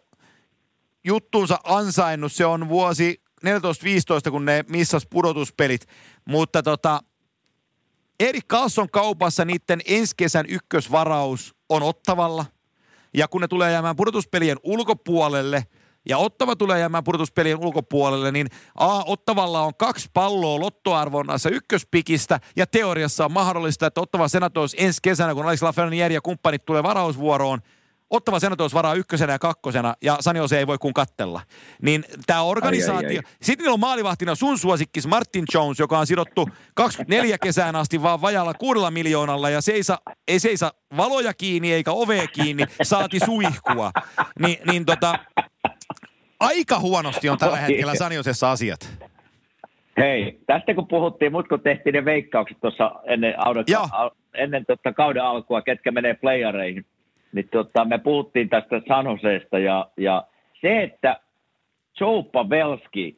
juttuunsa 1.05 1.59
ansainnut, 1.65 2.33
se 2.33 2.47
on 2.47 2.69
vuosi 2.69 3.23
14-15, 3.47 4.31
kun 4.31 4.45
ne 4.45 4.65
missas 4.69 5.07
pudotuspelit. 5.11 5.87
Mutta 6.25 6.63
tota, 6.63 7.01
Erik 8.21 8.47
Carlson 8.49 8.91
kaupassa 8.91 9.45
niiden 9.45 9.81
ensi 9.87 10.15
kesän 10.17 10.45
ykkösvaraus 10.49 11.55
on 11.69 11.83
ottavalla. 11.83 12.45
Ja 13.15 13.29
kun 13.29 13.41
ne 13.41 13.49
tulee 13.49 13.73
jäämään 13.73 13.97
pudotuspelien 13.97 14.57
ulkopuolelle– 14.63 15.65
ja 16.09 16.19
Ottava 16.19 16.57
tulee 16.57 16.79
jäämään 16.79 17.05
pudotuspelien 17.05 17.59
ulkopuolelle, 17.59 18.33
niin 18.33 18.47
A, 18.75 19.03
Ottavalla 19.07 19.61
on 19.61 19.75
kaksi 19.75 20.09
palloa 20.15 20.61
lottoarvonnassa 20.61 21.51
ykköspikistä, 21.51 22.41
ja 22.57 22.67
teoriassa 22.67 23.25
on 23.25 23.33
mahdollista, 23.33 23.87
että 23.87 24.01
Ottava 24.01 24.29
senatois 24.29 24.77
ensi 24.79 24.99
kesänä, 25.03 25.35
kun 25.35 25.45
Alex 25.45 25.63
Lafreniere 25.63 26.15
ja 26.15 26.21
kumppanit 26.21 26.65
tulee 26.65 26.83
varausvuoroon, 26.83 27.61
Ottava 28.11 28.41
Senators 28.41 28.75
varaa 28.75 28.95
ykkösenä 28.95 29.33
ja 29.33 29.39
kakkosena 29.39 29.95
ja 30.03 30.17
Sani 30.21 30.39
Jose 30.39 30.59
ei 30.59 30.67
voi 30.67 30.79
kuin 30.79 30.95
kattella. 30.95 31.41
Niin 31.83 32.05
tämä 32.27 32.43
organisaatio, 32.43 33.09
ai, 33.09 33.17
ai, 33.17 33.23
ai. 33.27 33.33
sitten 33.43 33.65
niillä 33.65 33.75
on 33.75 33.81
maalivahtina 33.81 34.35
sun 34.35 34.59
suosikkis 34.59 35.07
Martin 35.07 35.45
Jones, 35.55 35.79
joka 35.79 35.99
on 35.99 36.07
sidottu 36.07 36.49
24 36.75 37.39
kesään 37.39 37.77
asti 37.77 38.03
vaan 38.03 38.21
vajalla 38.21 38.55
kuudella 38.55 38.91
miljoonalla 38.91 39.51
ja 39.51 39.61
seisa, 39.61 39.99
ei 40.29 40.41
seisa 40.41 40.73
valoja 40.97 41.35
kiinni 41.35 41.73
eikä 41.73 41.93
ovea 41.93 42.27
kiinni, 42.27 42.65
saati 42.83 43.21
suihkua. 43.25 43.91
Ni, 44.39 44.61
niin 44.71 44.87
tota, 44.87 45.19
aika 46.41 46.79
huonosti 46.79 47.29
on 47.29 47.39
tällä 47.39 47.57
hetkellä 47.57 47.95
Saniosessa 47.95 48.51
asiat. 48.51 48.81
Hei, 49.99 50.39
tästä 50.47 50.75
kun 50.75 50.89
puhuttiin, 50.89 51.33
mut 51.33 51.49
kun 51.49 51.61
tehtiin 51.61 51.93
ne 51.93 52.05
veikkaukset 52.05 52.59
tuossa 52.61 52.93
ennen, 53.05 53.35
audokka, 53.39 54.11
ennen 54.35 54.67
totta 54.67 54.93
kauden 54.93 55.23
alkua, 55.23 55.63
ketkä 55.63 55.91
menee 55.91 56.15
playareihin, 56.15 56.85
niin 57.33 57.49
tota, 57.49 57.85
me 57.85 57.99
puhuttiin 57.99 58.49
tästä 58.49 58.81
Sanoseesta 58.89 59.59
ja, 59.59 59.89
ja 59.97 60.25
se, 60.61 60.83
että 60.83 61.21
Joe 62.01 62.23
Pavelski, 62.33 63.17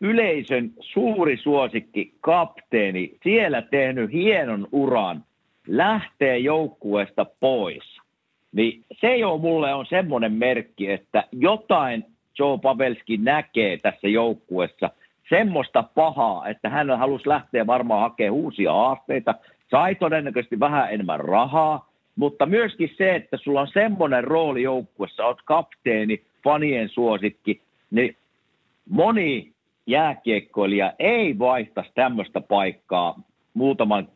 yleisön 0.00 0.70
suuri 0.80 1.36
suosikki, 1.36 2.14
kapteeni, 2.20 3.16
siellä 3.22 3.62
tehnyt 3.62 4.12
hienon 4.12 4.68
uran, 4.72 5.24
lähtee 5.66 6.38
joukkueesta 6.38 7.26
pois. 7.40 7.98
Niin 8.52 8.84
se 9.00 9.16
jo 9.16 9.38
mulle 9.38 9.74
on 9.74 9.86
semmoinen 9.86 10.32
merkki, 10.32 10.90
että 10.90 11.24
jotain 11.32 12.04
Joe 12.38 12.58
Pavelski 12.62 13.16
näkee 13.16 13.76
tässä 13.76 14.08
joukkuessa– 14.08 14.90
semmoista 15.28 15.84
pahaa, 15.94 16.48
että 16.48 16.68
hän 16.68 16.98
halusi 16.98 17.28
lähteä 17.28 17.66
varmaan 17.66 18.00
hakemaan 18.00 18.40
uusia 18.40 18.72
haasteita, 18.72 19.34
sai 19.70 19.94
todennäköisesti 19.94 20.60
vähän 20.60 20.92
enemmän 20.92 21.20
rahaa, 21.20 21.88
mutta 22.16 22.46
myöskin 22.46 22.90
se, 22.96 23.14
että 23.14 23.36
sulla 23.36 23.60
on 23.60 23.68
semmoinen 23.72 24.24
rooli 24.24 24.62
joukkuessa, 24.62 25.26
olet 25.26 25.38
kapteeni, 25.44 26.22
fanien 26.44 26.88
suosikki, 26.88 27.60
niin 27.90 28.16
moni 28.90 29.52
jääkiekkoilija 29.86 30.92
ei 30.98 31.38
vaihtaisi 31.38 31.90
tämmöistä 31.94 32.40
paikkaa 32.40 33.20
muutaman, 33.54 34.08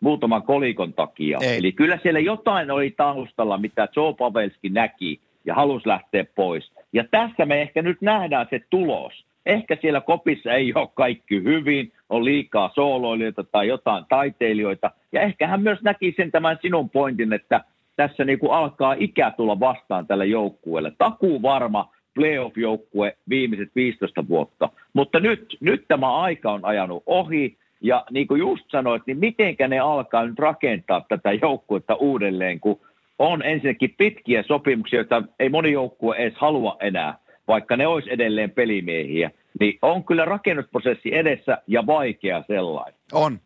muutaman 0.00 0.42
kolikon 0.42 0.92
takia. 0.92 1.38
Ei. 1.42 1.58
Eli 1.58 1.72
kyllä 1.72 1.98
siellä 2.02 2.20
jotain 2.20 2.70
oli 2.70 2.90
taustalla, 2.90 3.58
mitä 3.58 3.88
Joe 3.96 4.14
Pavelski 4.18 4.68
näki 4.68 5.20
ja 5.44 5.54
halusi 5.54 5.88
lähteä 5.88 6.24
pois. 6.34 6.72
Ja 6.94 7.04
tässä 7.10 7.46
me 7.46 7.62
ehkä 7.62 7.82
nyt 7.82 8.00
nähdään 8.00 8.46
se 8.50 8.60
tulos. 8.70 9.24
Ehkä 9.46 9.76
siellä 9.80 10.00
kopissa 10.00 10.52
ei 10.52 10.72
ole 10.74 10.88
kaikki 10.94 11.42
hyvin, 11.42 11.92
on 12.08 12.24
liikaa 12.24 12.70
sooloilijoita 12.74 13.44
tai 13.44 13.68
jotain 13.68 14.04
taiteilijoita. 14.08 14.90
Ja 15.12 15.20
ehkä 15.20 15.46
hän 15.46 15.62
myös 15.62 15.82
näki 15.82 16.14
sen 16.16 16.30
tämän 16.30 16.58
sinun 16.62 16.90
pointin, 16.90 17.32
että 17.32 17.64
tässä 17.96 18.24
niin 18.24 18.38
kuin 18.38 18.52
alkaa 18.52 18.94
ikä 18.98 19.30
tulla 19.36 19.60
vastaan 19.60 20.06
tälle 20.06 20.26
joukkueelle. 20.26 20.92
Takuu 20.98 21.42
varma 21.42 21.94
playoff-joukkue 22.14 23.16
viimeiset 23.28 23.68
15 23.74 24.28
vuotta. 24.28 24.68
Mutta 24.92 25.20
nyt, 25.20 25.56
nyt 25.60 25.84
tämä 25.88 26.16
aika 26.16 26.52
on 26.52 26.64
ajanut 26.64 27.02
ohi. 27.06 27.56
Ja 27.80 28.04
niin 28.10 28.26
kuin 28.26 28.38
just 28.38 28.64
sanoit, 28.70 29.02
niin 29.06 29.18
mitenkä 29.18 29.68
ne 29.68 29.78
alkaa 29.78 30.26
nyt 30.26 30.38
rakentaa 30.38 31.04
tätä 31.08 31.32
joukkuetta 31.32 31.94
uudelleen, 31.94 32.60
kun 32.60 32.80
on 33.18 33.42
ensinnäkin 33.42 33.94
pitkiä 33.98 34.42
sopimuksia, 34.42 34.98
joita 34.98 35.22
ei 35.38 35.48
moni 35.48 35.72
joukkue 35.72 36.16
edes 36.16 36.34
halua 36.36 36.76
enää 36.80 37.24
vaikka 37.48 37.76
ne 37.76 37.86
olisi 37.86 38.12
edelleen 38.12 38.50
pelimiehiä, 38.50 39.30
niin 39.60 39.78
on 39.82 40.04
kyllä 40.04 40.24
rakennusprosessi 40.24 41.14
edessä 41.14 41.62
ja 41.66 41.86
vaikea 41.86 42.44
sellainen. 42.46 43.00
On. 43.12 43.40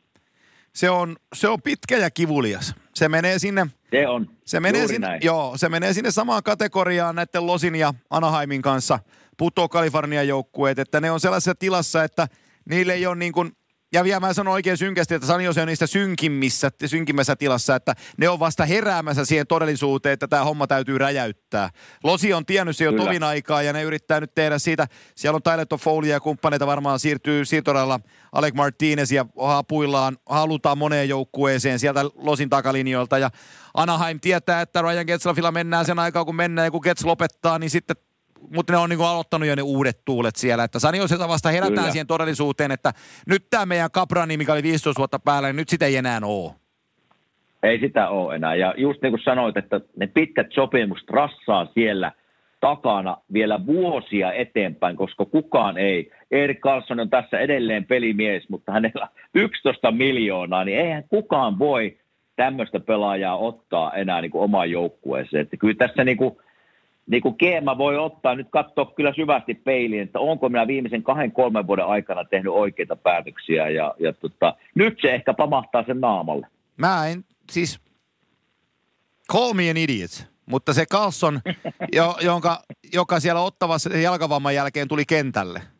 Se 0.72 0.90
on, 0.90 1.16
se 1.34 1.48
on 1.48 1.62
pitkä 1.62 1.96
ja 1.96 2.10
kivulias. 2.10 2.74
Se 2.94 3.08
menee 3.08 3.38
sinne... 3.38 3.66
Se 3.90 4.08
on, 4.08 4.30
se 4.44 4.60
menee 4.60 4.86
sinne, 4.86 5.06
näin. 5.06 5.20
Joo, 5.24 5.52
se 5.56 5.68
menee 5.68 5.92
sinne 5.92 6.10
samaan 6.10 6.42
kategoriaan 6.42 7.14
näiden 7.14 7.46
Losin 7.46 7.74
ja 7.74 7.94
Anaheimin 8.10 8.62
kanssa, 8.62 8.98
putoo 9.38 9.68
Kalifornian 9.68 10.28
joukkueet, 10.28 10.78
että 10.78 11.00
ne 11.00 11.10
on 11.10 11.20
sellaisessa 11.20 11.54
tilassa, 11.54 12.04
että 12.04 12.26
niille 12.70 12.92
ei 12.92 13.06
ole 13.06 13.16
niin 13.16 13.32
kuin 13.32 13.52
ja 13.92 14.04
vielä 14.04 14.20
mä 14.20 14.32
sanon 14.32 14.52
oikein 14.52 14.76
synkästi, 14.76 15.14
että 15.14 15.26
San 15.26 15.44
Jose 15.44 15.60
on 15.60 15.68
niistä 15.68 15.86
synkimmissä, 15.86 16.70
synkimmässä 16.86 17.36
tilassa, 17.36 17.76
että 17.76 17.94
ne 18.16 18.28
on 18.28 18.40
vasta 18.40 18.64
heräämässä 18.64 19.24
siihen 19.24 19.46
todellisuuteen, 19.46 20.12
että 20.12 20.28
tämä 20.28 20.44
homma 20.44 20.66
täytyy 20.66 20.98
räjäyttää. 20.98 21.70
Losi 22.04 22.32
on 22.32 22.46
tiennyt 22.46 22.76
se 22.76 22.84
jo 22.84 22.90
Kyllä. 22.90 23.04
tovin 23.04 23.22
aikaa 23.22 23.62
ja 23.62 23.72
ne 23.72 23.82
yrittää 23.82 24.20
nyt 24.20 24.34
tehdä 24.34 24.58
siitä. 24.58 24.86
Siellä 25.14 25.36
on 25.36 25.42
Tyler 25.42 25.66
Toffoli 25.66 26.08
ja 26.08 26.20
kumppaneita 26.20 26.66
varmaan 26.66 27.00
siirtyy 27.00 27.44
siirtoralla 27.44 28.00
Alec 28.32 28.54
Martinez 28.54 29.12
ja 29.12 29.26
hapuillaan, 29.40 30.16
halutaan 30.26 30.78
moneen 30.78 31.08
joukkueeseen 31.08 31.78
sieltä 31.78 32.04
Losin 32.14 32.50
takalinjoilta 32.50 33.18
ja 33.18 33.30
Anaheim 33.74 34.20
tietää, 34.20 34.60
että 34.60 34.82
Ryan 34.82 35.06
Getzlaffilla 35.06 35.52
mennään 35.52 35.84
sen 35.84 35.98
aikaa, 35.98 36.24
kun 36.24 36.36
mennään 36.36 36.66
ja 36.66 36.70
kun 36.70 36.80
Getz 36.84 37.04
lopettaa, 37.04 37.58
niin 37.58 37.70
sitten 37.70 37.96
mutta 38.54 38.72
ne 38.72 38.76
on 38.76 38.90
niin 38.90 39.00
aloittanut 39.00 39.48
jo 39.48 39.54
ne 39.54 39.62
uudet 39.62 40.04
tuulet 40.04 40.36
siellä. 40.36 40.64
Että 40.64 40.78
Sani 40.78 40.98
Joselta 40.98 41.28
vasta 41.28 41.48
herätään 41.48 41.74
Kyllä. 41.74 41.90
siihen 41.90 42.06
todellisuuteen, 42.06 42.70
että 42.70 42.92
nyt 43.26 43.44
tämä 43.50 43.66
meidän 43.66 43.90
Kaprani, 43.90 44.36
mikä 44.36 44.52
oli 44.52 44.62
15 44.62 44.98
vuotta 44.98 45.18
päällä, 45.18 45.48
niin 45.48 45.56
nyt 45.56 45.68
sitä 45.68 45.86
ei 45.86 45.96
enää 45.96 46.20
ole. 46.24 46.52
Ei 47.62 47.80
sitä 47.80 48.08
ole 48.08 48.34
enää. 48.34 48.54
Ja 48.54 48.74
just 48.76 49.02
niin 49.02 49.12
kuin 49.12 49.22
sanoit, 49.24 49.56
että 49.56 49.80
ne 49.96 50.06
pitkät 50.06 50.46
sopimukset 50.54 51.10
rassaa 51.10 51.66
siellä 51.74 52.12
takana 52.60 53.16
vielä 53.32 53.66
vuosia 53.66 54.32
eteenpäin, 54.32 54.96
koska 54.96 55.24
kukaan 55.24 55.78
ei. 55.78 56.10
Erik 56.30 56.60
Karlsson 56.60 57.00
on 57.00 57.10
tässä 57.10 57.38
edelleen 57.38 57.84
pelimies, 57.84 58.48
mutta 58.48 58.72
hänellä 58.72 59.08
11 59.34 59.90
miljoonaa, 59.92 60.64
niin 60.64 60.78
eihän 60.78 61.04
kukaan 61.08 61.58
voi 61.58 61.98
tämmöistä 62.36 62.80
pelaajaa 62.80 63.36
ottaa 63.36 63.92
enää 63.92 64.20
niin 64.20 64.30
kuin 64.30 64.42
omaan 64.42 64.70
joukkueeseen. 64.70 65.42
Että 65.42 65.56
kyllä 65.56 65.74
tässä 65.74 66.04
niin 66.04 66.16
kuin 66.16 66.36
niin 67.08 67.22
kuin 67.22 67.38
Keema 67.38 67.78
voi 67.78 67.96
ottaa 67.96 68.34
nyt 68.34 68.46
katsoa 68.50 68.92
kyllä 68.96 69.12
syvästi 69.16 69.54
peiliin, 69.54 70.02
että 70.02 70.20
onko 70.20 70.48
minä 70.48 70.66
viimeisen 70.66 71.02
kahden, 71.02 71.32
kolmen 71.32 71.66
vuoden 71.66 71.86
aikana 71.86 72.24
tehnyt 72.24 72.52
oikeita 72.52 72.96
päätöksiä 72.96 73.68
ja, 73.68 73.94
ja 73.98 74.12
tota, 74.12 74.54
nyt 74.74 74.98
se 75.00 75.14
ehkä 75.14 75.34
pamahtaa 75.34 75.84
sen 75.86 76.00
naamalle. 76.00 76.46
Mä 76.76 77.06
en, 77.06 77.24
siis 77.50 77.80
call 79.32 79.52
me 79.52 79.70
an 79.70 79.76
idiot, 79.76 80.26
mutta 80.46 80.72
se 80.72 80.86
Carlson, 80.86 81.40
jo, 81.92 82.16
jonka, 82.20 82.62
joka 82.92 83.20
siellä 83.20 83.40
ottavassa 83.40 83.96
jalkavamman 83.96 84.54
jälkeen 84.54 84.88
tuli 84.88 85.04
kentälle– 85.04 85.62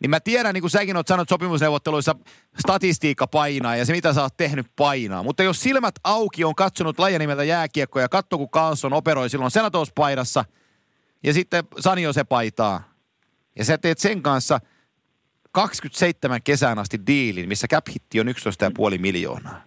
niin 0.00 0.10
mä 0.10 0.20
tiedän, 0.20 0.54
niin 0.54 0.62
kuin 0.62 0.70
säkin 0.70 0.96
oot 0.96 1.06
sanonut 1.06 1.28
sopimusneuvotteluissa, 1.28 2.14
statistiikka 2.58 3.26
painaa 3.26 3.76
ja 3.76 3.84
se 3.84 3.92
mitä 3.92 4.12
sä 4.12 4.22
oot 4.22 4.36
tehnyt 4.36 4.66
painaa. 4.76 5.22
Mutta 5.22 5.42
jos 5.42 5.60
silmät 5.60 5.94
auki 6.04 6.44
on 6.44 6.54
katsonut 6.54 6.98
lajia 6.98 7.18
nimeltä 7.18 7.44
jääkiekko 7.44 8.00
ja 8.00 8.08
katso 8.08 8.38
kun 8.38 8.50
Carlson 8.50 8.92
operoi 8.92 9.30
silloin 9.30 9.50
Senatos-paidassa 9.50 10.44
ja 11.22 11.32
sitten 11.32 11.64
Sanio 11.80 12.12
se 12.12 12.24
paitaa. 12.24 12.82
Ja 13.58 13.64
sä 13.64 13.78
teet 13.78 13.98
sen 13.98 14.22
kanssa 14.22 14.60
27 15.52 16.42
kesään 16.42 16.78
asti 16.78 17.00
diilin, 17.06 17.48
missä 17.48 17.66
cap 17.68 17.86
hitti 17.94 18.20
on 18.20 18.26
11,5 18.28 18.98
miljoonaa. 18.98 19.62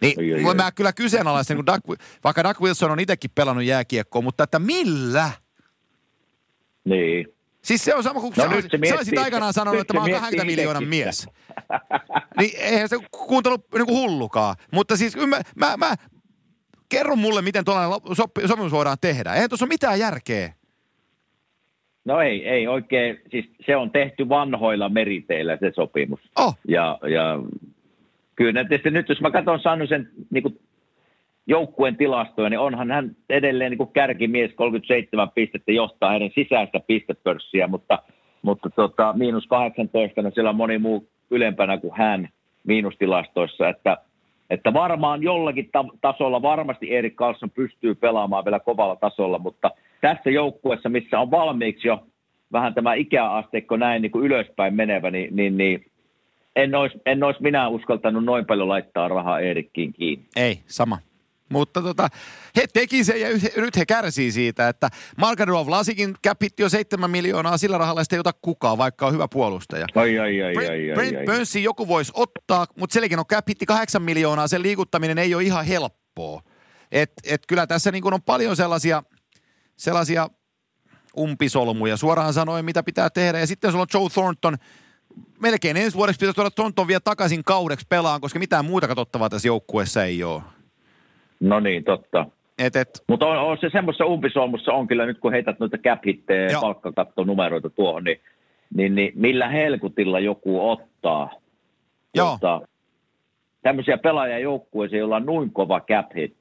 Niin 0.00 0.18
oi, 0.18 0.32
oi, 0.32 0.44
oi. 0.44 0.54
mä 0.54 0.72
kyllä 0.72 0.92
kyseenalaisen, 0.92 1.56
kun 1.56 1.66
Doug, 1.66 1.80
vaikka 2.24 2.44
Doug 2.44 2.60
Wilson 2.60 2.90
on 2.90 3.00
itsekin 3.00 3.30
pelannut 3.34 3.64
jääkiekkoa, 3.64 4.22
mutta 4.22 4.44
että 4.44 4.58
millä? 4.58 5.30
Niin. 6.84 7.39
Siis 7.62 7.84
se 7.84 7.94
on 7.94 8.02
sama 8.02 8.20
kuin 8.20 8.32
no 8.36 8.44
sä, 8.44 8.88
sä 8.88 8.94
olisit 8.96 9.18
aikanaan 9.18 9.52
sanonut, 9.52 9.80
että 9.80 9.94
mä 9.94 10.00
oon 10.00 10.10
20 10.10 10.44
miljoonan 10.44 10.88
mies. 10.88 11.28
niin 12.38 12.50
eihän 12.56 12.88
se 12.88 12.96
kuuntelu 13.10 13.56
niin 13.74 13.86
kuin 13.86 13.98
hullukaan. 13.98 14.56
Mutta 14.72 14.96
siis 14.96 15.16
mä, 15.16 15.40
mä, 15.54 15.76
mä 15.76 15.94
kerro 16.88 17.16
mulle, 17.16 17.42
miten 17.42 17.64
tuollainen 17.64 18.00
sopimus 18.46 18.72
voidaan 18.72 18.96
tehdä. 19.00 19.34
Eihän 19.34 19.48
tuossa 19.48 19.64
ole 19.64 19.68
mitään 19.68 19.98
järkeä. 19.98 20.52
No 22.04 22.20
ei, 22.20 22.48
ei 22.48 22.66
oikein. 22.66 23.20
Siis 23.30 23.44
se 23.66 23.76
on 23.76 23.90
tehty 23.90 24.28
vanhoilla 24.28 24.88
meriteillä 24.88 25.56
se 25.60 25.72
sopimus. 25.74 26.20
Oh. 26.36 26.58
Ja, 26.68 26.98
ja 27.02 27.38
kyllä 28.36 28.64
tietysti 28.64 28.90
nyt, 28.90 29.08
jos 29.08 29.20
mä 29.20 29.30
katson 29.30 29.60
Sannusen 29.60 30.10
niin 30.30 30.60
joukkueen 31.50 31.96
tilastoja, 31.96 32.50
niin 32.50 32.58
onhan 32.58 32.90
hän 32.90 33.16
edelleen 33.28 33.70
niin 33.70 33.78
kuin 33.78 33.92
kärkimies 33.92 34.50
37 34.54 35.30
pistettä 35.34 35.72
johtaa 35.72 36.12
hänen 36.12 36.30
sisäistä 36.34 36.80
pistepörssiä, 36.86 37.66
mutta, 37.66 37.98
mutta 38.42 38.70
tota, 38.70 39.12
miinus 39.16 39.46
18, 39.46 40.22
no 40.22 40.30
siellä 40.30 40.50
on 40.50 40.56
moni 40.56 40.78
muu 40.78 41.08
ylempänä 41.30 41.78
kuin 41.78 41.96
hän 41.96 42.28
miinustilastoissa, 42.66 43.68
että, 43.68 43.96
että 44.50 44.72
varmaan 44.72 45.22
jollakin 45.22 45.68
ta- 45.72 45.96
tasolla 46.00 46.42
varmasti 46.42 46.94
Erik 46.94 47.16
Karlsson 47.16 47.50
pystyy 47.50 47.94
pelaamaan 47.94 48.44
vielä 48.44 48.60
kovalla 48.60 48.96
tasolla, 48.96 49.38
mutta 49.38 49.70
tässä 50.00 50.30
joukkueessa, 50.30 50.88
missä 50.88 51.20
on 51.20 51.30
valmiiksi 51.30 51.88
jo 51.88 52.06
vähän 52.52 52.74
tämä 52.74 52.94
ikäasteikko 52.94 53.76
näin 53.76 54.02
niin 54.02 54.12
kuin 54.12 54.24
ylöspäin 54.24 54.74
menevä, 54.74 55.10
niin, 55.10 55.36
niin, 55.36 55.56
niin 55.56 55.84
en 56.56 56.74
olisi, 56.74 57.00
en 57.06 57.24
olisi 57.24 57.42
minä 57.42 57.68
uskaltanut 57.68 58.24
noin 58.24 58.46
paljon 58.46 58.68
laittaa 58.68 59.08
rahaa 59.08 59.40
Erikkiin 59.40 59.92
kiinni. 59.92 60.24
Ei, 60.36 60.58
sama. 60.66 60.98
Mutta 61.50 61.82
tota, 61.82 62.08
he 62.56 62.66
teki 62.72 63.04
sen 63.04 63.20
ja 63.20 63.28
nyt 63.56 63.76
he 63.76 63.86
kärsii 63.86 64.32
siitä, 64.32 64.68
että 64.68 64.88
Markadov 65.16 65.70
Lasikin 65.70 66.14
käpitti 66.22 66.62
jo 66.62 66.68
7 66.68 67.10
miljoonaa, 67.10 67.58
sillä 67.58 67.78
rahalla 67.78 68.02
ei 68.12 68.18
ota 68.18 68.32
kukaan, 68.42 68.78
vaikka 68.78 69.06
on 69.06 69.12
hyvä 69.12 69.28
puolustaja. 69.28 69.86
Ai, 69.94 70.18
ai, 70.18 70.42
ai, 70.42 70.54
Brent, 70.54 70.70
ai, 70.70 70.90
ai, 70.90 70.94
Brent 70.94 71.16
ai, 71.16 71.24
Burnsin 71.24 71.62
joku 71.62 71.88
voisi 71.88 72.12
ottaa, 72.14 72.66
mutta 72.78 72.94
sellekin 72.94 73.18
on 73.18 73.26
käpitti 73.26 73.66
8 73.66 74.02
miljoonaa, 74.02 74.48
sen 74.48 74.62
liikuttaminen 74.62 75.18
ei 75.18 75.34
ole 75.34 75.42
ihan 75.42 75.64
helppoa. 75.64 76.42
Et, 76.92 77.12
et 77.24 77.42
kyllä 77.46 77.66
tässä 77.66 77.92
niin 77.92 78.14
on 78.14 78.22
paljon 78.22 78.56
sellaisia, 78.56 79.02
sellaisia 79.76 80.28
umpisolmuja. 81.16 81.96
Suoraan 81.96 82.32
sanoen, 82.32 82.64
mitä 82.64 82.82
pitää 82.82 83.10
tehdä. 83.10 83.38
Ja 83.38 83.46
sitten 83.46 83.70
sulla 83.72 83.82
on 83.82 84.00
Joe 84.00 84.08
Thornton, 84.08 84.56
melkein 85.40 85.76
ensi 85.76 85.96
vuodeksi 85.96 86.18
pitäisi 86.18 86.34
tuoda 86.34 86.50
Thornton 86.50 86.88
vielä 86.88 87.00
takaisin 87.00 87.44
kaudeksi 87.44 87.86
pelaan, 87.88 88.20
koska 88.20 88.38
mitään 88.38 88.64
muuta 88.64 88.88
katsottavaa 88.88 89.30
tässä 89.30 89.48
joukkueessa 89.48 90.04
ei 90.04 90.24
ole. 90.24 90.42
No 91.40 91.60
niin, 91.60 91.84
totta. 91.84 92.26
Et, 92.58 92.76
et. 92.76 92.88
Mutta 93.08 93.26
on, 93.26 93.38
on, 93.38 93.58
se 93.60 93.70
semmoisessa 93.72 94.06
umpisolmussa 94.06 94.72
on 94.72 94.86
kyllä 94.86 95.06
nyt, 95.06 95.18
kun 95.18 95.32
heität 95.32 95.58
noita 95.58 95.78
cap 95.78 96.04
ja 96.52 96.60
palkkakattonumeroita 96.60 97.70
tuohon, 97.70 98.04
niin, 98.04 98.20
niin, 98.74 98.94
niin, 98.94 99.12
millä 99.14 99.48
helkutilla 99.48 100.20
joku 100.20 100.70
ottaa 100.70 101.30
Joo. 102.14 102.30
Tota, 102.30 102.60
tämmöisiä 103.62 103.98
pelaajajoukkueita, 103.98 104.96
joilla 104.96 105.16
on 105.16 105.26
noin 105.26 105.50
kova 105.50 105.80
cap 105.80 106.06
hit. 106.16 106.36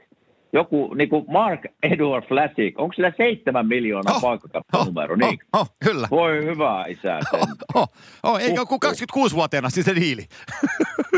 Joku, 0.53 0.93
niin 0.93 1.09
kuin 1.09 1.25
Mark 1.27 1.61
Edward 1.83 2.25
Flassik, 2.27 2.79
onko 2.79 2.93
sillä 2.93 3.13
seitsemän 3.17 3.67
miljoonaa 3.67 4.15
oh, 4.15 4.21
palkkakattonumero? 4.21 5.13
Oh, 5.13 5.17
niin. 5.17 5.39
Oh, 5.53 5.61
oh, 5.61 5.75
kyllä. 5.85 6.07
Voi 6.11 6.45
hyvä 6.45 6.85
isä. 6.87 7.19
Oh, 7.33 7.47
oh, 7.75 7.89
oh, 8.23 8.39
eikä 8.39 8.61
uh, 8.61 8.79
26-vuotiaana 8.85 9.69
siis 9.69 9.85
se 9.85 9.95
diili. 9.95 10.25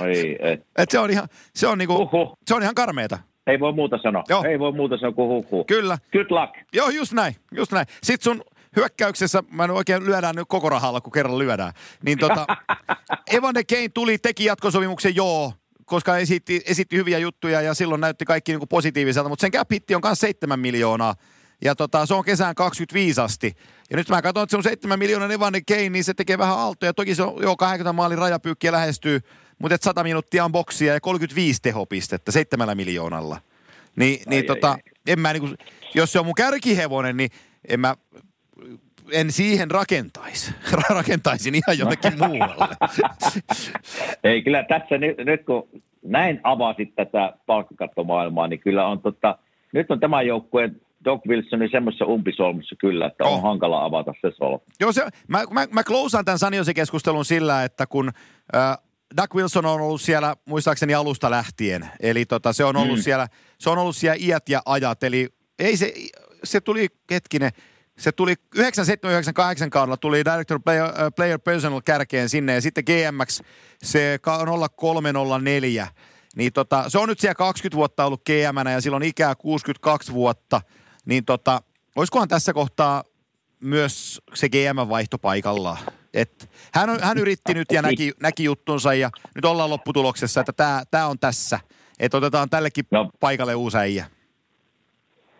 Ai, 0.00 0.36
et. 0.40 0.66
et 0.78 0.90
se 0.90 0.98
on 0.98 1.10
ihan, 1.10 1.28
se 1.54 1.66
on 1.66 1.78
niinku, 1.78 1.94
uh-huh. 1.94 2.38
se 2.46 2.54
on 2.54 2.62
ihan 2.62 2.74
karmeeta. 2.74 3.18
Ei 3.46 3.60
voi 3.60 3.72
muuta 3.72 3.98
sanoa. 4.02 4.24
Joo. 4.28 4.44
Ei 4.44 4.58
voi 4.58 4.72
muuta 4.72 4.98
sanoa 4.98 5.12
kuin 5.12 5.28
huhu. 5.28 5.64
Kyllä. 5.64 5.98
Good 6.12 6.26
luck. 6.30 6.54
Joo, 6.72 6.88
just 6.88 7.12
näin. 7.12 7.36
Just 7.52 7.72
näin. 7.72 7.86
Sitten 8.02 8.24
sun 8.24 8.44
hyökkäyksessä, 8.76 9.42
mä 9.50 9.64
en 9.64 9.70
oikein 9.70 10.06
lyödään 10.06 10.36
nyt 10.36 10.48
koko 10.48 10.68
rahalla, 10.68 11.00
kun 11.00 11.12
kerran 11.12 11.38
lyödään. 11.38 11.72
Niin 12.04 12.18
tota, 12.18 12.46
Evander 13.36 13.64
Kane 13.68 13.88
tuli, 13.88 14.18
teki 14.18 14.44
jatkosopimuksen, 14.44 15.16
joo, 15.16 15.52
koska 15.84 16.16
esitti, 16.16 16.60
esitti 16.66 16.96
hyviä 16.96 17.18
juttuja 17.18 17.60
ja 17.60 17.74
silloin 17.74 18.00
näytti 18.00 18.24
kaikki 18.24 18.52
niin 18.52 18.60
kuin 18.60 18.68
positiiviselta, 18.68 19.28
mutta 19.28 19.40
sen 19.40 19.52
cap 19.52 19.70
hitti 19.72 19.94
on 19.94 20.00
myös 20.04 20.20
7 20.20 20.60
miljoonaa. 20.60 21.14
Ja 21.64 21.74
tota, 21.74 22.06
se 22.06 22.14
on 22.14 22.24
kesään 22.24 22.54
25 22.54 23.20
asti. 23.20 23.52
Ja 23.90 23.96
nyt 23.96 24.08
mä 24.08 24.22
katson, 24.22 24.42
että 24.42 24.50
se 24.50 24.56
on 24.56 24.62
7 24.62 24.98
miljoonaa 24.98 25.32
Evander 25.32 25.62
Kane, 25.68 25.88
niin 25.88 26.04
se 26.04 26.14
tekee 26.14 26.38
vähän 26.38 26.58
aaltoja. 26.58 26.94
Toki 26.94 27.14
se 27.14 27.22
on 27.22 27.42
jo 27.42 27.56
80 27.56 27.92
maalin 27.92 28.18
rajapyykkiä 28.18 28.72
lähestyy, 28.72 29.20
mutta 29.64 29.84
100 29.84 30.02
minuuttia 30.02 30.44
on 30.44 30.52
boksia 30.52 30.94
ja 30.94 31.00
35 31.00 31.62
tehopistettä 31.62 32.32
7 32.32 32.76
miljoonalla. 32.76 33.38
Niin, 33.96 34.20
ai, 34.20 34.24
niin 34.30 34.42
ai, 34.42 34.46
tota, 34.46 34.70
ai. 34.70 34.78
En 35.06 35.20
mä 35.20 35.32
niinku, 35.32 35.48
jos 35.94 36.12
se 36.12 36.18
on 36.18 36.26
mun 36.26 36.34
kärkihevonen, 36.34 37.16
niin 37.16 37.30
en 37.68 37.80
mä 37.80 37.94
en 39.12 39.32
siihen 39.32 39.70
rakentaisi. 39.70 40.54
Rakentaisin 40.90 41.54
ihan 41.54 41.78
jotenkin 41.78 42.18
muualle. 42.28 42.76
Ei, 44.24 44.42
kyllä 44.42 44.64
tässä 44.68 44.98
nyt, 44.98 45.16
nyt 45.18 45.44
kun 45.44 45.68
näin 46.02 46.40
avasit 46.42 46.94
tätä 46.94 47.32
palkkakattomaailmaa, 47.46 48.48
niin 48.48 48.60
kyllä 48.60 48.86
on 48.86 49.00
tota, 49.00 49.38
nyt 49.72 49.90
on 49.90 50.00
tämä 50.00 50.22
joukkue 50.22 50.70
Doc 51.04 51.26
Wilsonin 51.28 51.70
semmoisessa 51.70 52.06
umpisolmussa 52.06 52.76
kyllä, 52.78 53.06
että 53.06 53.24
on 53.24 53.32
oh. 53.32 53.42
hankala 53.42 53.84
avata 53.84 54.14
se 54.20 54.32
solmu. 54.36 54.60
Joo, 54.80 54.92
se, 54.92 55.06
mä, 55.28 55.44
mä, 55.50 55.66
mä 55.70 55.84
klousaan 55.84 56.24
tämän 56.24 56.38
Saniosi-keskustelun 56.38 57.24
sillä, 57.24 57.64
että 57.64 57.86
kun 57.86 58.10
äh, 58.56 58.78
Doug 59.16 59.34
Wilson 59.34 59.66
on 59.66 59.80
ollut 59.80 60.00
siellä 60.00 60.36
muistaakseni 60.44 60.94
alusta 60.94 61.30
lähtien, 61.30 61.90
eli 62.00 62.26
tota, 62.26 62.52
se 62.52 62.64
on 62.64 62.76
ollut 62.76 62.98
mm. 62.98 63.02
siellä, 63.02 63.28
se 63.58 63.70
on 63.70 63.78
ollut 63.78 63.96
siellä 63.96 64.16
iät 64.20 64.48
ja 64.48 64.62
ajat, 64.66 65.02
eli 65.02 65.28
ei 65.58 65.76
se, 65.76 65.94
se 66.44 66.60
tuli, 66.60 66.88
hetkinen, 67.10 67.52
se 67.98 68.12
tuli 68.12 68.34
9798 68.54 69.70
kaudella 69.70 69.96
tuli 69.96 70.24
Director 70.24 70.60
Player, 70.60 70.84
uh, 70.84 70.90
Player 71.16 71.38
Personal 71.38 71.80
kärkeen 71.80 72.28
sinne 72.28 72.54
ja 72.54 72.60
sitten 72.60 72.84
GMX 72.84 73.40
se 73.82 74.18
0304. 74.76 75.88
Niin 76.36 76.52
tota, 76.52 76.84
se 76.88 76.98
on 76.98 77.08
nyt 77.08 77.20
siellä 77.20 77.34
20 77.34 77.76
vuotta 77.76 78.04
ollut 78.04 78.24
gm 78.24 78.70
ja 78.70 78.80
silloin 78.80 79.02
ikää 79.02 79.34
62 79.34 80.12
vuotta. 80.12 80.60
Niin 81.04 81.24
tota, 81.24 81.62
olisikohan 81.96 82.28
tässä 82.28 82.52
kohtaa 82.52 83.04
myös 83.60 84.20
se 84.34 84.48
GM-vaihto 84.48 85.18
paikallaan? 85.18 85.78
Et 86.14 86.50
hän, 86.74 86.90
on, 86.90 86.98
hän 87.02 87.18
yritti 87.18 87.54
nyt 87.54 87.72
ja 87.72 87.82
näki, 87.82 88.12
näki 88.22 88.44
juttunsa 88.44 88.94
ja 88.94 89.10
nyt 89.34 89.44
ollaan 89.44 89.70
lopputuloksessa, 89.70 90.40
että 90.40 90.82
tämä 90.90 91.06
on 91.06 91.18
tässä. 91.18 91.60
Että 92.00 92.16
otetaan 92.16 92.50
tällekin 92.50 92.84
no. 92.90 93.10
paikalle 93.20 93.54
uusi 93.54 93.78
äijä. 93.78 94.04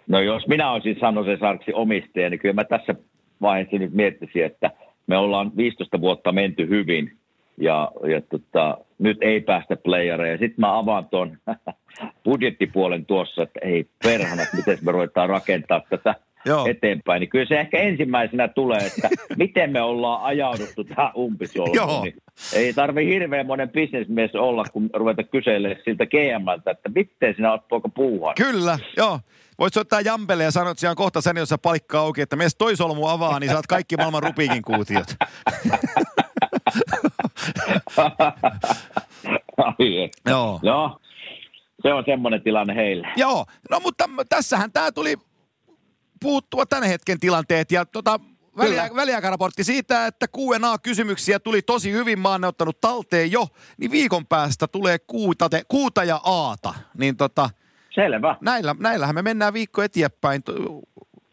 No 0.08 0.20
jos 0.20 0.46
minä 0.46 0.70
olisin 0.70 0.96
Sanosen 1.00 1.38
Sarksi 1.38 1.72
omistaja, 1.72 2.30
niin 2.30 2.40
kyllä 2.40 2.54
mä 2.54 2.64
tässä 2.64 2.94
vaiheessa 3.40 3.76
nyt 3.76 3.92
miettisin, 3.92 4.44
että 4.44 4.70
me 5.06 5.16
ollaan 5.16 5.56
15 5.56 6.00
vuotta 6.00 6.32
menty 6.32 6.68
hyvin 6.68 7.16
ja, 7.56 7.92
ja 8.10 8.20
tota, 8.20 8.78
nyt 8.98 9.18
ei 9.20 9.40
päästä 9.40 9.76
playereja. 9.76 10.38
Sitten 10.38 10.60
mä 10.60 10.78
avaan 10.78 11.06
tuon 11.08 11.38
budjettipuolen 12.24 13.06
tuossa, 13.06 13.42
että 13.42 13.60
ei 13.62 13.86
perhana, 14.02 14.42
miten 14.56 14.78
me 14.82 14.92
ruvetaan 14.92 15.28
rakentaa 15.28 15.82
tätä 15.90 16.14
Joo. 16.46 16.66
eteenpäin. 16.66 17.20
Niin 17.20 17.30
kyllä 17.30 17.46
se 17.46 17.60
ehkä 17.60 17.78
ensimmäisenä 17.78 18.48
tulee, 18.48 18.78
että 18.78 19.08
miten 19.36 19.72
me 19.72 19.80
ollaan 19.80 20.22
ajauduttu 20.22 20.84
tähän 20.84 21.10
umpisolmuun. 21.16 22.02
Niin 22.02 22.14
ei 22.54 22.72
tarvi 22.72 23.06
hirveän 23.06 23.46
monen 23.46 23.70
bisnesmies 23.70 24.34
olla, 24.34 24.64
kun 24.72 24.90
ruveta 24.94 25.22
kyselemään 25.22 25.80
siltä 25.84 26.06
GMltä, 26.06 26.70
että 26.70 26.88
miten 26.94 27.34
sinä 27.34 27.52
olet 27.52 27.68
poika 27.68 27.88
puuhaa. 27.88 28.34
Kyllä, 28.34 28.78
joo. 28.96 29.20
Voit 29.58 29.74
soittaa 29.74 30.00
Jampelle 30.00 30.44
ja 30.44 30.50
sanoa, 30.50 30.70
että 30.70 30.80
siellä 30.80 30.92
on 30.92 30.96
kohta 30.96 31.20
sen, 31.20 31.36
jossa 31.36 31.58
palikka 31.58 32.00
auki, 32.00 32.20
että 32.20 32.36
mies 32.36 32.56
toi 32.56 32.76
solmu 32.76 33.06
avaa, 33.06 33.40
niin 33.40 33.52
saat 33.52 33.66
kaikki 33.66 33.96
maailman 33.96 34.22
rupiikin 34.22 34.62
kuutiot. 34.62 35.06
Joo. 40.26 40.60
Joo. 40.62 41.00
Se 41.82 41.92
on 41.92 42.04
semmoinen 42.06 42.42
tilanne 42.42 42.74
heille. 42.74 43.08
Joo, 43.16 43.46
no 43.70 43.80
mutta 43.80 44.10
tässähän 44.28 44.72
tämä 44.72 44.92
tuli 44.92 45.16
puuttua 46.24 46.66
tämän 46.66 46.88
hetken 46.88 47.20
tilanteet 47.20 47.72
ja 47.72 47.84
tota, 47.84 48.20
väliä, 48.58 48.90
väliaikaraportti 48.96 49.64
siitä, 49.64 50.06
että 50.06 50.26
Q&A-kysymyksiä 50.28 51.38
tuli 51.38 51.62
tosi 51.62 51.92
hyvin. 51.92 52.18
Mä 52.18 52.28
oon 52.28 52.44
ottanut 52.44 52.80
talteen 52.80 53.32
jo, 53.32 53.46
niin 53.76 53.90
viikon 53.90 54.26
päästä 54.26 54.68
tulee 54.68 54.98
kuuta, 54.98 55.48
te, 55.48 55.62
kuuta 55.68 56.04
ja 56.04 56.20
aata. 56.24 56.74
Niin 56.98 57.16
tota, 57.16 57.50
Selvä. 57.94 58.36
Näillä, 58.40 58.74
näillähän 58.78 59.14
me 59.14 59.22
mennään 59.22 59.54
viikko 59.54 59.82
eteenpäin. 59.82 60.42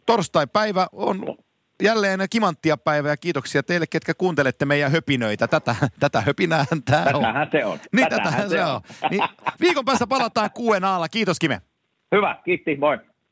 Torstai-päivä 0.05 0.87
on 0.91 1.37
jälleen 1.83 2.19
kimanttia 2.29 2.77
päivä 2.77 3.09
ja 3.09 3.17
kiitoksia 3.17 3.63
teille, 3.63 3.87
ketkä 3.87 4.13
kuuntelette 4.13 4.65
meidän 4.65 4.91
höpinöitä. 4.91 5.47
Tätä, 5.47 5.75
tätä 5.99 6.21
höpinää 6.21 6.65
tämä 6.85 7.03
on. 7.13 7.21
Tätähän 7.21 7.47
se 7.51 7.65
on. 7.65 7.79
Niin, 7.95 8.09
tätähän, 8.09 8.23
tätähän 8.23 8.49
se 8.49 8.63
on. 8.65 8.75
on. 8.75 8.81
Niin, 9.11 9.23
viikon 9.61 9.85
päästä 9.85 10.07
palataan 10.07 10.49
QNAlla. 10.59 11.09
Kiitos 11.09 11.39
Kime. 11.39 11.61
Hyvä, 12.15 12.35
kiitti, 12.45 12.75
moi. 12.75 13.10